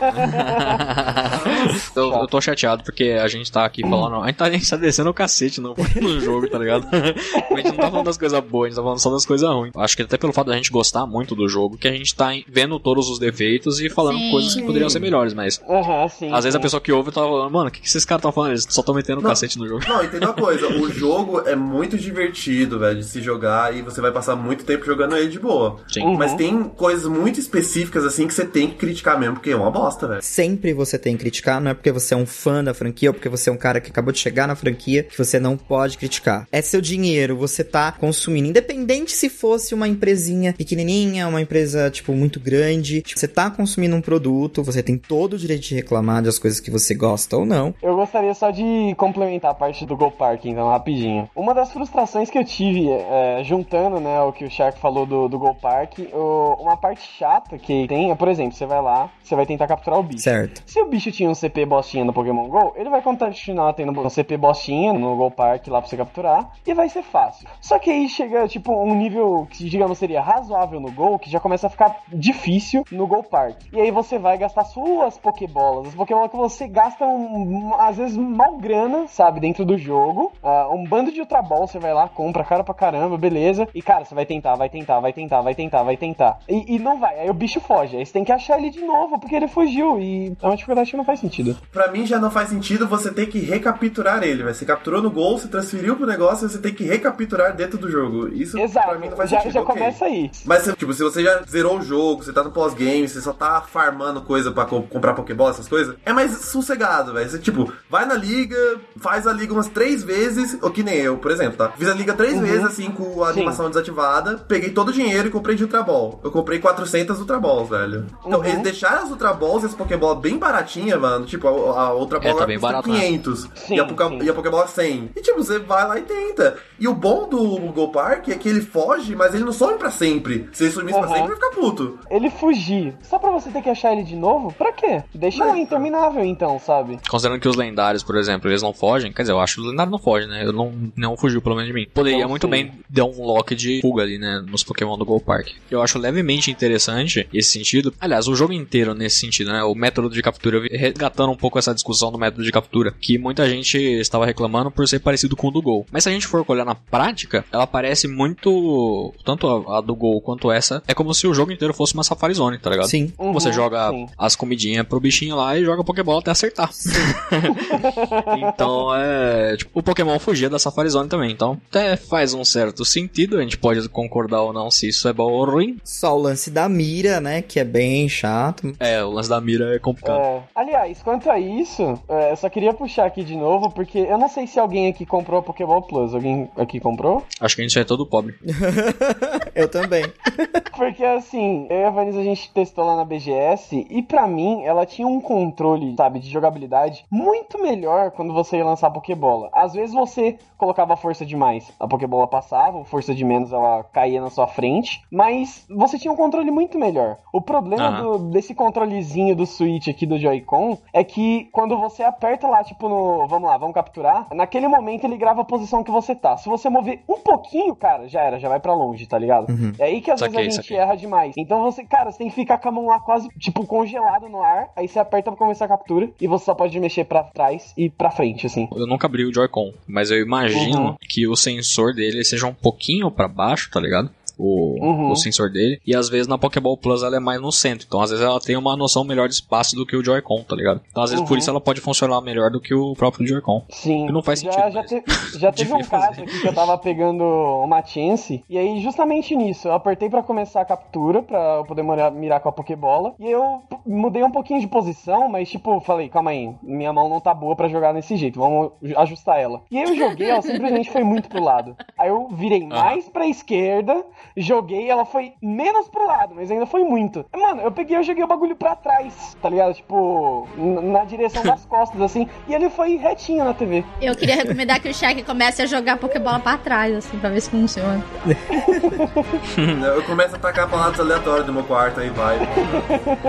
eu, 1.94 2.12
eu 2.12 2.26
tô 2.26 2.40
chateado 2.40 2.82
porque 2.82 3.10
a 3.10 3.28
gente 3.28 3.50
tá 3.50 3.64
aqui 3.64 3.82
falando. 3.82 4.22
A 4.22 4.26
gente 4.26 4.36
tá, 4.36 4.44
a 4.46 4.50
gente 4.50 4.68
tá 4.68 4.76
descendo 4.76 5.10
o 5.10 5.14
cacete 5.14 5.60
no, 5.60 5.74
no 6.00 6.20
jogo, 6.20 6.48
tá 6.48 6.58
ligado? 6.58 6.86
a 6.92 7.56
gente 7.56 7.68
não 7.68 7.76
tá 7.76 7.90
falando 7.90 8.06
das 8.06 8.18
coisas 8.18 8.40
boas, 8.40 8.66
a 8.66 8.68
gente 8.68 8.76
tá 8.76 8.82
falando 8.82 8.98
só 8.98 9.10
das 9.10 9.26
coisas 9.26 9.48
ruins. 9.48 9.72
Acho 9.76 9.96
que 9.96 10.02
até 10.02 10.16
pelo 10.16 10.32
fato 10.32 10.48
da 10.48 10.56
gente 10.56 10.70
gostar 10.70 11.06
muito 11.06 11.34
do 11.34 11.48
jogo, 11.48 11.76
que 11.76 11.88
a 11.88 11.92
gente 11.92 12.14
tá 12.14 12.30
vendo 12.48 12.78
todos 12.78 13.08
os 13.08 13.18
defeitos 13.18 13.80
e 13.80 13.88
falando 13.88 14.18
Sim. 14.18 14.30
coisas 14.30 14.54
que 14.54 14.62
poderiam 14.62 14.90
ser 14.90 15.00
melhores, 15.00 15.34
mas. 15.34 15.60
Aham, 15.68 16.08
sim. 16.08 16.32
Às 16.32 16.44
vezes 16.44 16.56
a 16.56 16.60
pessoa 16.60 16.80
que 16.80 16.92
ouve 16.92 17.10
tá 17.10 17.20
falando, 17.20 17.50
mano, 17.50 17.68
o 17.68 17.70
que, 17.70 17.80
que 17.80 17.86
esses 17.86 18.04
caras 18.04 18.20
estão 18.20 18.32
falando? 18.32 18.52
Eles 18.52 18.66
só 18.68 18.80
estão 18.80 18.94
metendo 18.94 19.20
o 19.20 19.24
cacete 19.24 19.58
no 19.58 19.66
jogo. 19.66 19.82
Não, 19.88 20.04
entenda 20.04 20.26
uma 20.26 20.34
coisa, 20.34 20.68
o 20.68 20.90
jogo 20.92 21.40
é 21.46 21.54
muito 21.54 21.96
divertido, 21.96 22.78
velho, 22.78 22.98
de 22.98 23.04
se 23.04 23.20
jogar 23.20 23.74
e 23.74 23.82
você 23.82 24.00
vai 24.00 24.12
passar 24.12 24.36
muito 24.36 24.64
tempo 24.64 24.84
jogando 24.84 25.16
ele 25.16 25.28
de 25.28 25.38
boa. 25.38 25.76
Sim. 25.88 26.16
Mas 26.16 26.34
tem 26.34 26.64
coisas 26.64 27.06
muito 27.06 27.40
específicas 27.40 28.04
assim 28.04 28.26
que 28.26 28.34
você 28.34 28.44
tem 28.44 28.68
que 28.68 28.76
criticar 28.76 29.17
mesmo, 29.18 29.34
porque 29.34 29.50
é 29.50 29.56
uma 29.56 29.70
bosta, 29.70 30.06
velho. 30.06 30.22
Sempre 30.22 30.72
você 30.72 30.98
tem 30.98 31.16
que 31.16 31.20
criticar. 31.20 31.38
criticar, 31.38 31.60
não 31.60 31.70
é 31.70 31.74
porque 31.74 31.92
você 31.92 32.14
é 32.14 32.16
um 32.16 32.26
fã 32.26 32.62
da 32.62 32.74
franquia 32.74 33.10
ou 33.10 33.14
porque 33.14 33.28
você 33.28 33.48
é 33.48 33.52
um 33.52 33.56
cara 33.56 33.80
que 33.80 33.90
acabou 33.90 34.12
de 34.12 34.18
chegar 34.18 34.46
na 34.46 34.54
franquia 34.54 35.04
que 35.04 35.16
você 35.16 35.38
não 35.38 35.56
pode 35.56 35.96
criticar. 35.96 36.46
É 36.50 36.60
seu 36.60 36.80
dinheiro, 36.80 37.36
você 37.36 37.62
tá 37.62 37.92
consumindo, 37.92 38.48
independente 38.48 39.12
se 39.12 39.28
fosse 39.28 39.74
uma 39.74 39.88
empresinha 39.88 40.52
pequenininha, 40.52 41.28
uma 41.28 41.40
empresa, 41.40 41.90
tipo, 41.90 42.12
muito 42.12 42.40
grande, 42.40 43.02
tipo, 43.02 43.18
você 43.18 43.28
tá 43.28 43.50
consumindo 43.50 43.94
um 43.94 44.00
produto, 44.00 44.62
você 44.62 44.82
tem 44.82 44.96
todo 44.96 45.34
o 45.34 45.38
direito 45.38 45.62
de 45.62 45.74
reclamar 45.74 46.22
das 46.22 46.38
coisas 46.38 46.60
que 46.60 46.70
você 46.70 46.94
gosta 46.94 47.36
ou 47.36 47.46
não. 47.46 47.74
Eu 47.82 47.96
gostaria 47.96 48.34
só 48.34 48.50
de 48.50 48.94
complementar 48.96 49.52
a 49.52 49.54
parte 49.54 49.86
do 49.86 49.96
Go 49.96 50.10
Park, 50.10 50.44
então, 50.46 50.68
rapidinho. 50.68 51.28
Uma 51.34 51.54
das 51.54 51.72
frustrações 51.72 52.30
que 52.30 52.38
eu 52.38 52.44
tive, 52.44 52.90
é, 52.90 53.42
juntando, 53.44 54.00
né, 54.00 54.20
o 54.22 54.32
que 54.32 54.44
o 54.44 54.50
Shark 54.50 54.80
falou 54.80 55.06
do, 55.06 55.28
do 55.28 55.38
Go 55.38 55.54
Park, 55.54 55.98
o, 56.12 56.56
uma 56.60 56.76
parte 56.76 57.06
chata 57.18 57.58
que 57.58 57.86
tem 57.86 58.10
é, 58.10 58.14
por 58.14 58.28
exemplo, 58.28 58.52
você 58.52 58.66
vai 58.66 58.82
lá, 58.82 58.97
você 59.22 59.36
vai 59.36 59.46
tentar 59.46 59.66
capturar 59.66 60.00
o 60.00 60.02
bicho. 60.02 60.22
Certo. 60.22 60.62
Se 60.66 60.80
o 60.80 60.86
bicho 60.86 61.12
tinha 61.12 61.28
um 61.28 61.34
CP 61.34 61.64
bostinha 61.66 62.04
no 62.04 62.12
Pokémon 62.12 62.48
GO, 62.48 62.72
ele 62.76 62.90
vai 62.90 63.02
continuar 63.02 63.72
tendo 63.74 63.98
um 63.98 64.10
CP 64.10 64.36
bostinha 64.36 64.92
no 64.92 65.16
Go 65.16 65.30
Park 65.30 65.66
lá 65.68 65.80
pra 65.80 65.88
você 65.88 65.96
capturar, 65.96 66.50
e 66.66 66.74
vai 66.74 66.88
ser 66.88 67.02
fácil. 67.02 67.46
Só 67.60 67.78
que 67.78 67.90
aí 67.90 68.08
chega, 68.08 68.46
tipo, 68.48 68.72
um 68.72 68.94
nível 68.94 69.46
que, 69.50 69.68
digamos, 69.68 69.98
seria 69.98 70.20
razoável 70.20 70.80
no 70.80 70.90
Go, 70.90 71.18
que 71.18 71.30
já 71.30 71.40
começa 71.40 71.66
a 71.66 71.70
ficar 71.70 72.00
difícil 72.08 72.84
no 72.90 73.06
Go 73.06 73.22
Park. 73.22 73.56
E 73.72 73.80
aí 73.80 73.90
você 73.90 74.18
vai 74.18 74.38
gastar 74.38 74.64
suas 74.64 75.18
Pokébolas, 75.18 75.88
as 75.88 75.94
Pokébolas 75.94 76.30
que 76.30 76.36
você 76.36 76.66
gasta, 76.68 77.06
um, 77.06 77.74
às 77.78 77.96
vezes, 77.96 78.16
mal 78.16 78.56
grana, 78.56 79.06
sabe, 79.08 79.40
dentro 79.40 79.64
do 79.64 79.76
jogo. 79.76 80.32
Uh, 80.42 80.74
um 80.74 80.84
bando 80.84 81.12
de 81.12 81.20
Ultra 81.20 81.42
Ball, 81.42 81.66
você 81.66 81.78
vai 81.78 81.92
lá, 81.92 82.08
compra 82.08 82.44
cara 82.44 82.64
pra 82.64 82.74
caramba, 82.74 83.16
beleza. 83.16 83.68
E, 83.74 83.82
cara, 83.82 84.04
você 84.04 84.14
vai 84.14 84.26
tentar, 84.26 84.54
vai 84.54 84.68
tentar, 84.68 85.00
vai 85.00 85.12
tentar, 85.12 85.40
vai 85.40 85.54
tentar, 85.54 85.82
vai 85.82 85.96
tentar. 85.96 86.38
E, 86.48 86.76
e 86.76 86.78
não 86.78 86.98
vai, 86.98 87.18
aí 87.18 87.30
o 87.30 87.34
bicho 87.34 87.60
foge. 87.60 87.96
Aí 87.96 88.06
você 88.06 88.12
tem 88.12 88.24
que 88.24 88.32
achar 88.32 88.58
ele 88.58 88.70
de 88.70 88.80
novo, 88.88 89.20
porque 89.20 89.36
ele 89.36 89.46
fugiu. 89.46 90.00
E 90.00 90.36
é 90.42 90.46
uma 90.46 90.56
dificuldade 90.56 90.90
que 90.90 90.96
não 90.96 91.04
faz 91.04 91.20
sentido. 91.20 91.56
Pra 91.70 91.92
mim 91.92 92.06
já 92.06 92.18
não 92.18 92.30
faz 92.30 92.48
sentido 92.48 92.88
você 92.88 93.12
ter 93.12 93.26
que 93.26 93.38
recapturar 93.38 94.22
ele, 94.24 94.42
Você 94.42 94.64
capturou 94.64 95.02
no 95.02 95.10
gol, 95.10 95.38
você 95.38 95.46
transferiu 95.46 95.96
pro 95.96 96.06
negócio, 96.06 96.48
você 96.48 96.58
tem 96.58 96.74
que 96.74 96.84
recapturar 96.84 97.54
dentro 97.54 97.78
do 97.78 97.90
jogo. 97.90 98.28
Isso 98.28 98.58
Exato. 98.58 98.88
pra 98.88 98.98
mim 98.98 99.08
não 99.08 99.16
faz 99.16 99.30
já, 99.30 99.38
sentido. 99.38 99.52
Já 99.52 99.60
okay. 99.60 99.74
começa 99.74 100.04
aí. 100.06 100.30
Mas, 100.44 100.64
tipo, 100.76 100.92
se 100.92 101.02
você 101.02 101.22
já 101.22 101.42
zerou 101.48 101.78
o 101.78 101.82
jogo, 101.82 102.24
você 102.24 102.32
tá 102.32 102.42
no 102.42 102.50
pós-game, 102.50 103.08
você 103.08 103.20
só 103.20 103.32
tá 103.32 103.60
farmando 103.60 104.22
coisa 104.22 104.50
pra 104.50 104.64
co 104.64 104.82
comprar 104.82 105.14
Pokébola, 105.14 105.50
essas 105.50 105.68
coisas, 105.68 105.94
é 106.04 106.12
mais 106.12 106.32
sossegado, 106.46 107.12
velho. 107.12 107.28
Você, 107.28 107.38
tipo, 107.38 107.72
vai 107.90 108.06
na 108.06 108.14
liga, 108.14 108.56
faz 108.96 109.26
a 109.26 109.32
liga 109.32 109.52
umas 109.52 109.68
três 109.68 110.02
vezes, 110.02 110.58
ou 110.62 110.70
que 110.70 110.82
nem 110.82 110.96
eu, 110.96 111.18
por 111.18 111.30
exemplo, 111.30 111.56
tá? 111.56 111.70
Fiz 111.70 111.88
a 111.88 111.94
liga 111.94 112.14
três 112.14 112.34
uhum. 112.34 112.42
vezes, 112.42 112.64
assim, 112.64 112.90
com 112.90 113.22
a 113.22 113.28
animação 113.28 113.66
Sim. 113.66 113.72
desativada, 113.72 114.38
peguei 114.38 114.70
todo 114.70 114.88
o 114.88 114.92
dinheiro 114.92 115.28
e 115.28 115.30
comprei 115.30 115.56
de 115.56 115.64
Ultra 115.64 115.82
Ball. 115.82 116.20
Eu 116.22 116.30
comprei 116.30 116.58
400 116.58 117.18
Ultra 117.18 117.38
Balls, 117.38 117.68
velho. 117.68 118.06
Então, 118.24 118.40
uhum. 118.40 118.44
eles 118.44 118.77
deixaram 118.78 119.02
as 119.02 119.10
Ultra 119.10 119.32
Balls 119.32 119.64
e 119.64 119.66
as 119.66 119.74
Pokébola 119.74 120.14
bem 120.14 120.38
baratinha, 120.38 120.96
mano. 120.96 121.26
Tipo, 121.26 121.48
a, 121.48 121.80
a 121.82 121.94
Ultra 121.94 122.20
Ball 122.20 122.30
é, 122.30 122.34
tá 122.34 122.46
bem 122.46 122.58
barato, 122.58 122.88
500 122.88 123.44
né? 123.44 123.50
sim, 123.56 123.74
e, 123.74 123.80
a 123.80 123.84
Poké, 123.84 124.24
e 124.24 124.30
a 124.30 124.34
Pokébola 124.34 124.66
100. 124.66 125.10
E, 125.16 125.20
tipo, 125.20 125.42
você 125.42 125.58
vai 125.58 125.86
lá 125.86 125.98
e 125.98 126.02
tenta. 126.02 126.56
E 126.78 126.86
o 126.86 126.94
bom 126.94 127.28
do 127.28 127.58
Go 127.72 127.88
Park 127.88 128.28
é 128.28 128.36
que 128.36 128.48
ele 128.48 128.60
foge, 128.60 129.16
mas 129.16 129.34
ele 129.34 129.44
não 129.44 129.52
some 129.52 129.76
pra 129.78 129.90
sempre. 129.90 130.48
Se 130.52 130.64
ele 130.64 130.72
sumisse 130.72 130.98
uhum. 130.98 131.06
pra 131.06 131.16
sempre, 131.16 131.28
vai 131.28 131.36
ficar 131.36 131.50
puto. 131.50 131.98
Ele 132.10 132.30
fugir. 132.30 132.94
Só 133.02 133.18
pra 133.18 133.30
você 133.30 133.50
ter 133.50 133.62
que 133.62 133.70
achar 133.70 133.92
ele 133.92 134.04
de 134.04 134.14
novo? 134.14 134.52
Pra 134.52 134.72
quê? 134.72 135.02
Deixa 135.14 135.48
ele 135.48 135.60
interminável, 135.60 136.24
então, 136.24 136.58
sabe? 136.58 136.98
Considerando 137.08 137.40
que 137.40 137.48
os 137.48 137.56
lendários, 137.56 138.04
por 138.04 138.16
exemplo, 138.16 138.48
eles 138.48 138.62
não 138.62 138.72
fogem, 138.72 139.12
quer 139.12 139.22
dizer, 139.22 139.32
eu 139.32 139.40
acho 139.40 139.56
que 139.56 139.60
o 139.62 139.64
lendário 139.70 139.90
não 139.90 139.98
foge, 139.98 140.26
né? 140.26 140.44
Eu 140.44 140.52
não, 140.52 140.72
não 140.96 141.16
fugiu, 141.16 141.42
pelo 141.42 141.56
menos 141.56 141.68
de 141.68 141.74
mim. 141.74 141.86
Poderia 141.92 142.18
então, 142.18 142.28
muito 142.28 142.46
sim. 142.46 142.50
bem 142.50 142.72
dar 142.88 143.04
um 143.04 143.24
lock 143.24 143.54
de 143.54 143.80
fuga 143.80 144.02
ali, 144.02 144.18
né? 144.18 144.44
Nos 144.48 144.62
Pokémon 144.62 144.96
do 144.96 145.04
Go 145.04 145.20
Park. 145.20 145.48
Eu 145.70 145.82
acho 145.82 145.98
levemente 145.98 146.50
interessante 146.50 147.28
esse 147.32 147.50
sentido. 147.50 147.92
Aliás, 148.00 148.28
o 148.28 148.34
jogo 148.34 148.52
inteiro 148.52 148.67
nesse 148.94 149.18
sentido, 149.18 149.52
né? 149.52 149.62
O 149.62 149.74
método 149.74 150.10
de 150.10 150.22
captura, 150.22 150.60
resgatando 150.70 151.30
um 151.32 151.36
pouco 151.36 151.58
essa 151.58 151.74
discussão 151.74 152.10
do 152.12 152.18
método 152.18 152.42
de 152.42 152.52
captura, 152.52 152.92
que 153.00 153.18
muita 153.18 153.48
gente 153.48 153.78
estava 153.78 154.26
reclamando 154.26 154.70
por 154.70 154.86
ser 154.86 155.00
parecido 155.00 155.36
com 155.36 155.48
o 155.48 155.50
do 155.50 155.62
Gol. 155.62 155.86
Mas 155.90 156.04
se 156.04 156.08
a 156.08 156.12
gente 156.12 156.26
for 156.26 156.44
olhar 156.46 156.64
na 156.64 156.74
prática, 156.74 157.44
ela 157.52 157.66
parece 157.66 158.08
muito. 158.08 159.14
Tanto 159.24 159.46
a, 159.46 159.78
a 159.78 159.80
do 159.80 159.94
Gol 159.94 160.20
quanto 160.20 160.50
essa, 160.50 160.82
é 160.86 160.94
como 160.94 161.14
se 161.14 161.26
o 161.26 161.34
jogo 161.34 161.52
inteiro 161.52 161.74
fosse 161.74 161.94
uma 161.94 162.04
Safari 162.04 162.34
Zone, 162.34 162.58
tá 162.58 162.70
ligado? 162.70 162.88
Sim. 162.88 163.12
Uhum, 163.18 163.32
Você 163.32 163.52
joga 163.52 163.90
sim. 163.90 164.06
as 164.16 164.36
comidinhas 164.36 164.86
pro 164.86 165.00
bichinho 165.00 165.36
lá 165.36 165.56
e 165.56 165.64
joga 165.64 165.84
Pokébola 165.84 166.20
até 166.20 166.30
acertar. 166.30 166.70
então 168.36 168.94
é. 168.94 169.56
Tipo, 169.56 169.78
o 169.78 169.82
Pokémon 169.82 170.18
fugia 170.18 170.50
da 170.50 170.58
Safari 170.58 170.88
Zone 170.88 171.08
também. 171.08 171.30
Então 171.32 171.60
até 171.68 171.96
faz 171.96 172.34
um 172.34 172.44
certo 172.44 172.84
sentido. 172.84 173.38
A 173.38 173.42
gente 173.42 173.58
pode 173.58 173.88
concordar 173.88 174.42
ou 174.42 174.52
não 174.52 174.70
se 174.70 174.88
isso 174.88 175.08
é 175.08 175.12
bom 175.12 175.30
ou 175.30 175.44
ruim. 175.44 175.78
Só 175.84 176.16
o 176.16 176.20
lance 176.20 176.50
da 176.50 176.68
mira, 176.68 177.20
né? 177.20 177.42
Que 177.42 177.60
é 177.60 177.64
bem 177.64 178.08
chato. 178.08 178.57
É, 178.78 179.02
o 179.02 179.10
lance 179.10 179.28
da 179.28 179.40
mira 179.40 179.74
é 179.74 179.78
complicado. 179.78 180.20
É. 180.20 180.42
Aliás, 180.54 181.02
quanto 181.02 181.30
a 181.30 181.38
isso, 181.38 182.00
é, 182.08 182.32
eu 182.32 182.36
só 182.36 182.48
queria 182.48 182.72
puxar 182.72 183.06
aqui 183.06 183.24
de 183.24 183.36
novo, 183.36 183.70
porque 183.70 183.98
eu 183.98 184.18
não 184.18 184.28
sei 184.28 184.46
se 184.46 184.58
alguém 184.58 184.88
aqui 184.88 185.06
comprou 185.06 185.42
Pokémon 185.42 185.80
Plus. 185.82 186.14
Alguém 186.14 186.50
aqui 186.56 186.80
comprou? 186.80 187.22
Acho 187.40 187.56
que 187.56 187.62
a 187.62 187.64
gente 187.64 187.78
é 187.78 187.84
todo 187.84 188.06
pobre. 188.06 188.34
eu 189.54 189.68
também. 189.68 190.04
porque 190.76 191.04
assim, 191.04 191.66
eu 191.70 191.78
e 191.78 191.84
a 191.84 191.90
Vanessa 191.90 192.20
a 192.20 192.24
gente 192.24 192.50
testou 192.52 192.84
lá 192.84 192.96
na 192.96 193.04
BGS 193.04 193.86
e 193.90 194.02
para 194.02 194.26
mim 194.26 194.62
ela 194.64 194.86
tinha 194.86 195.06
um 195.06 195.20
controle, 195.20 195.94
sabe, 195.96 196.20
de 196.20 196.30
jogabilidade 196.30 197.04
muito 197.10 197.60
melhor 197.60 198.10
quando 198.10 198.32
você 198.32 198.56
ia 198.56 198.64
lançar 198.64 198.90
Pokébola. 198.90 199.50
Às 199.52 199.72
vezes 199.72 199.94
você 199.94 200.38
colocava 200.56 200.96
força 200.96 201.24
demais, 201.24 201.70
a 201.78 201.86
Pokébola 201.86 202.26
passava, 202.26 202.84
força 202.84 203.14
de 203.14 203.24
menos 203.24 203.52
ela 203.52 203.84
caía 203.84 204.20
na 204.20 204.30
sua 204.30 204.46
frente, 204.46 205.02
mas 205.10 205.64
você 205.68 205.98
tinha 205.98 206.12
um 206.12 206.16
controle 206.16 206.50
muito 206.50 206.78
melhor. 206.78 207.18
O 207.32 207.40
problema 207.40 208.02
uhum. 208.02 208.18
do, 208.18 208.30
desse 208.30 208.47
controlezinho 208.54 209.34
do 209.34 209.46
Switch 209.46 209.88
aqui 209.88 210.06
do 210.06 210.18
Joy-Con 210.18 210.78
é 210.92 211.04
que 211.04 211.48
quando 211.52 211.76
você 211.78 212.02
aperta 212.02 212.46
lá, 212.46 212.62
tipo 212.64 212.88
no, 212.88 213.26
vamos 213.26 213.48
lá, 213.48 213.56
vamos 213.56 213.74
capturar, 213.74 214.26
naquele 214.32 214.68
momento 214.68 215.04
ele 215.04 215.16
grava 215.16 215.42
a 215.42 215.44
posição 215.44 215.82
que 215.82 215.90
você 215.90 216.14
tá. 216.14 216.36
Se 216.36 216.48
você 216.48 216.68
mover 216.68 217.00
um 217.08 217.20
pouquinho, 217.20 217.74
cara, 217.74 218.08
já 218.08 218.22
era, 218.22 218.38
já 218.38 218.48
vai 218.48 218.60
para 218.60 218.74
longe, 218.74 219.06
tá 219.06 219.18
ligado? 219.18 219.50
Uhum. 219.50 219.72
É 219.78 219.84
aí 219.84 220.00
que 220.00 220.10
às 220.10 220.20
saquei, 220.20 220.44
vezes 220.44 220.58
a 220.58 220.62
gente 220.62 220.68
saquei. 220.68 220.82
erra 220.82 220.96
demais. 220.96 221.34
Então 221.36 221.62
você, 221.62 221.84
cara, 221.84 222.10
você 222.10 222.18
tem 222.18 222.28
que 222.28 222.34
ficar 222.34 222.58
com 222.58 222.68
a 222.68 222.72
mão 222.72 222.86
lá 222.86 223.00
quase, 223.00 223.28
tipo, 223.38 223.66
congelada 223.66 224.28
no 224.28 224.42
ar, 224.42 224.70
aí 224.76 224.88
você 224.88 224.98
aperta 224.98 225.30
pra 225.30 225.38
começar 225.38 225.64
a 225.64 225.68
captura 225.68 226.10
e 226.20 226.26
você 226.26 226.44
só 226.44 226.54
pode 226.54 226.78
mexer 226.78 227.04
para 227.04 227.24
trás 227.24 227.72
e 227.76 227.88
para 227.88 228.10
frente, 228.10 228.46
assim. 228.46 228.68
Eu 228.74 228.86
nunca 228.86 229.06
abri 229.06 229.24
o 229.24 229.32
Joy-Con, 229.32 229.72
mas 229.86 230.10
eu 230.10 230.20
imagino 230.20 230.90
uhum. 230.90 230.96
que 231.08 231.26
o 231.26 231.36
sensor 231.36 231.94
dele 231.94 232.24
seja 232.24 232.46
um 232.46 232.54
pouquinho 232.54 233.10
para 233.10 233.28
baixo, 233.28 233.70
tá 233.70 233.80
ligado? 233.80 234.10
O, 234.38 234.78
uhum. 234.80 235.10
o 235.10 235.16
sensor 235.16 235.50
dele. 235.50 235.80
E 235.86 235.94
às 235.94 236.08
vezes 236.08 236.26
na 236.26 236.38
Pokéball 236.38 236.76
Plus 236.76 237.02
ela 237.02 237.16
é 237.16 237.20
mais 237.20 237.40
no 237.40 237.52
centro. 237.52 237.86
Então 237.86 238.00
às 238.00 238.10
vezes 238.10 238.24
ela 238.24 238.40
tem 238.40 238.56
uma 238.56 238.76
noção 238.76 239.04
melhor 239.04 239.28
de 239.28 239.34
espaço 239.34 239.74
do 239.74 239.84
que 239.84 239.96
o 239.96 240.04
Joy-Con, 240.04 240.42
tá 240.42 240.54
ligado? 240.54 240.80
Então 240.90 241.02
às 241.02 241.10
vezes 241.10 241.22
uhum. 241.22 241.28
por 241.28 241.38
isso 241.38 241.50
ela 241.50 241.60
pode 241.60 241.80
funcionar 241.80 242.20
melhor 242.20 242.50
do 242.50 242.60
que 242.60 242.74
o 242.74 242.94
próprio 242.94 243.26
Joy-Con. 243.26 243.64
Sim. 243.70 244.06
Que 244.06 244.12
não 244.12 244.22
faz 244.22 244.40
já, 244.40 244.52
sentido. 244.52 244.72
Já, 244.72 244.84
te, 244.84 245.04
já 245.38 245.52
teve 245.52 245.72
um 245.72 245.84
caso 245.84 246.22
aqui 246.22 246.40
que 246.40 246.46
eu 246.46 246.54
tava 246.54 246.78
pegando 246.78 247.24
uma 247.24 247.84
chance. 247.84 248.44
E 248.48 248.56
aí, 248.56 248.80
justamente 248.80 249.34
nisso, 249.34 249.68
eu 249.68 249.72
apertei 249.72 250.08
para 250.08 250.22
começar 250.22 250.60
a 250.60 250.64
captura, 250.64 251.22
pra 251.22 251.56
eu 251.56 251.64
poder 251.64 251.82
mirar 252.12 252.40
com 252.40 252.48
a 252.48 252.52
Pokébola. 252.52 253.14
E 253.18 253.30
eu 253.30 253.62
mudei 253.86 254.22
um 254.22 254.30
pouquinho 254.30 254.60
de 254.60 254.66
posição, 254.66 255.28
mas 255.28 255.48
tipo, 255.48 255.80
falei, 255.80 256.08
calma 256.08 256.30
aí, 256.30 256.54
minha 256.62 256.92
mão 256.92 257.08
não 257.08 257.20
tá 257.20 257.34
boa 257.34 257.56
para 257.56 257.68
jogar 257.68 257.92
desse 257.92 258.16
jeito, 258.16 258.38
vamos 258.38 258.72
ajustar 258.96 259.40
ela. 259.40 259.62
E 259.70 259.78
aí 259.78 259.84
eu 259.84 259.96
joguei, 259.96 260.30
ela 260.30 260.42
simplesmente 260.42 260.90
foi 260.90 261.02
muito 261.02 261.28
pro 261.28 261.42
lado. 261.42 261.76
Aí 261.98 262.08
eu 262.08 262.28
virei 262.28 262.64
mais 262.66 263.08
pra 263.08 263.26
esquerda, 263.26 264.04
joguei, 264.36 264.90
ela 264.90 265.04
foi 265.04 265.32
menos 265.42 265.88
pro 265.88 266.06
lado, 266.06 266.34
mas 266.34 266.50
ainda 266.50 266.66
foi 266.66 266.84
muito. 266.84 267.24
Mano, 267.34 267.62
eu 267.62 267.72
peguei, 267.72 267.96
eu 267.96 268.02
joguei 268.02 268.22
o 268.22 268.26
bagulho 268.26 268.56
pra 268.56 268.76
trás, 268.76 269.36
tá 269.40 269.48
ligado? 269.48 269.74
Tipo, 269.74 270.48
na 270.56 271.04
direção 271.04 271.42
das 271.42 271.64
costas, 271.66 272.00
assim, 272.00 272.28
e 272.46 272.54
ele 272.54 272.70
foi 272.70 272.96
retinho 272.96 273.44
na 273.44 273.54
TV. 273.54 273.84
Eu 274.00 274.14
queria 274.14 274.36
recomendar 274.36 274.80
que 274.80 274.88
o 274.88 274.94
Shaq 274.94 275.22
comece 275.22 275.62
a 275.62 275.66
jogar 275.66 275.96
Pokébola 275.98 276.40
pra 276.40 276.56
trás, 276.56 276.94
assim, 276.94 277.18
pra 277.18 277.30
ver 277.30 277.40
se 277.40 277.50
funciona. 277.50 278.04
eu 279.94 280.02
começo 280.04 280.36
a 280.36 280.38
tacar 280.38 280.68
palavras 280.68 281.00
aleatórias 281.00 281.46
no 281.46 281.52
meu 281.52 281.64
quarto, 281.64 282.00
aí 282.00 282.10
vai. 282.10 282.38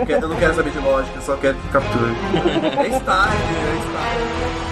Eu 0.07 0.29
não 0.29 0.35
quero 0.35 0.53
saber 0.53 0.71
de 0.71 0.79
lógica, 0.79 1.17
eu 1.17 1.21
só 1.21 1.35
quero 1.37 1.57
que 1.57 1.67
capture. 1.69 2.11
É 2.77 2.89
style, 2.97 3.33
é 3.65 3.79
style. 3.79 4.68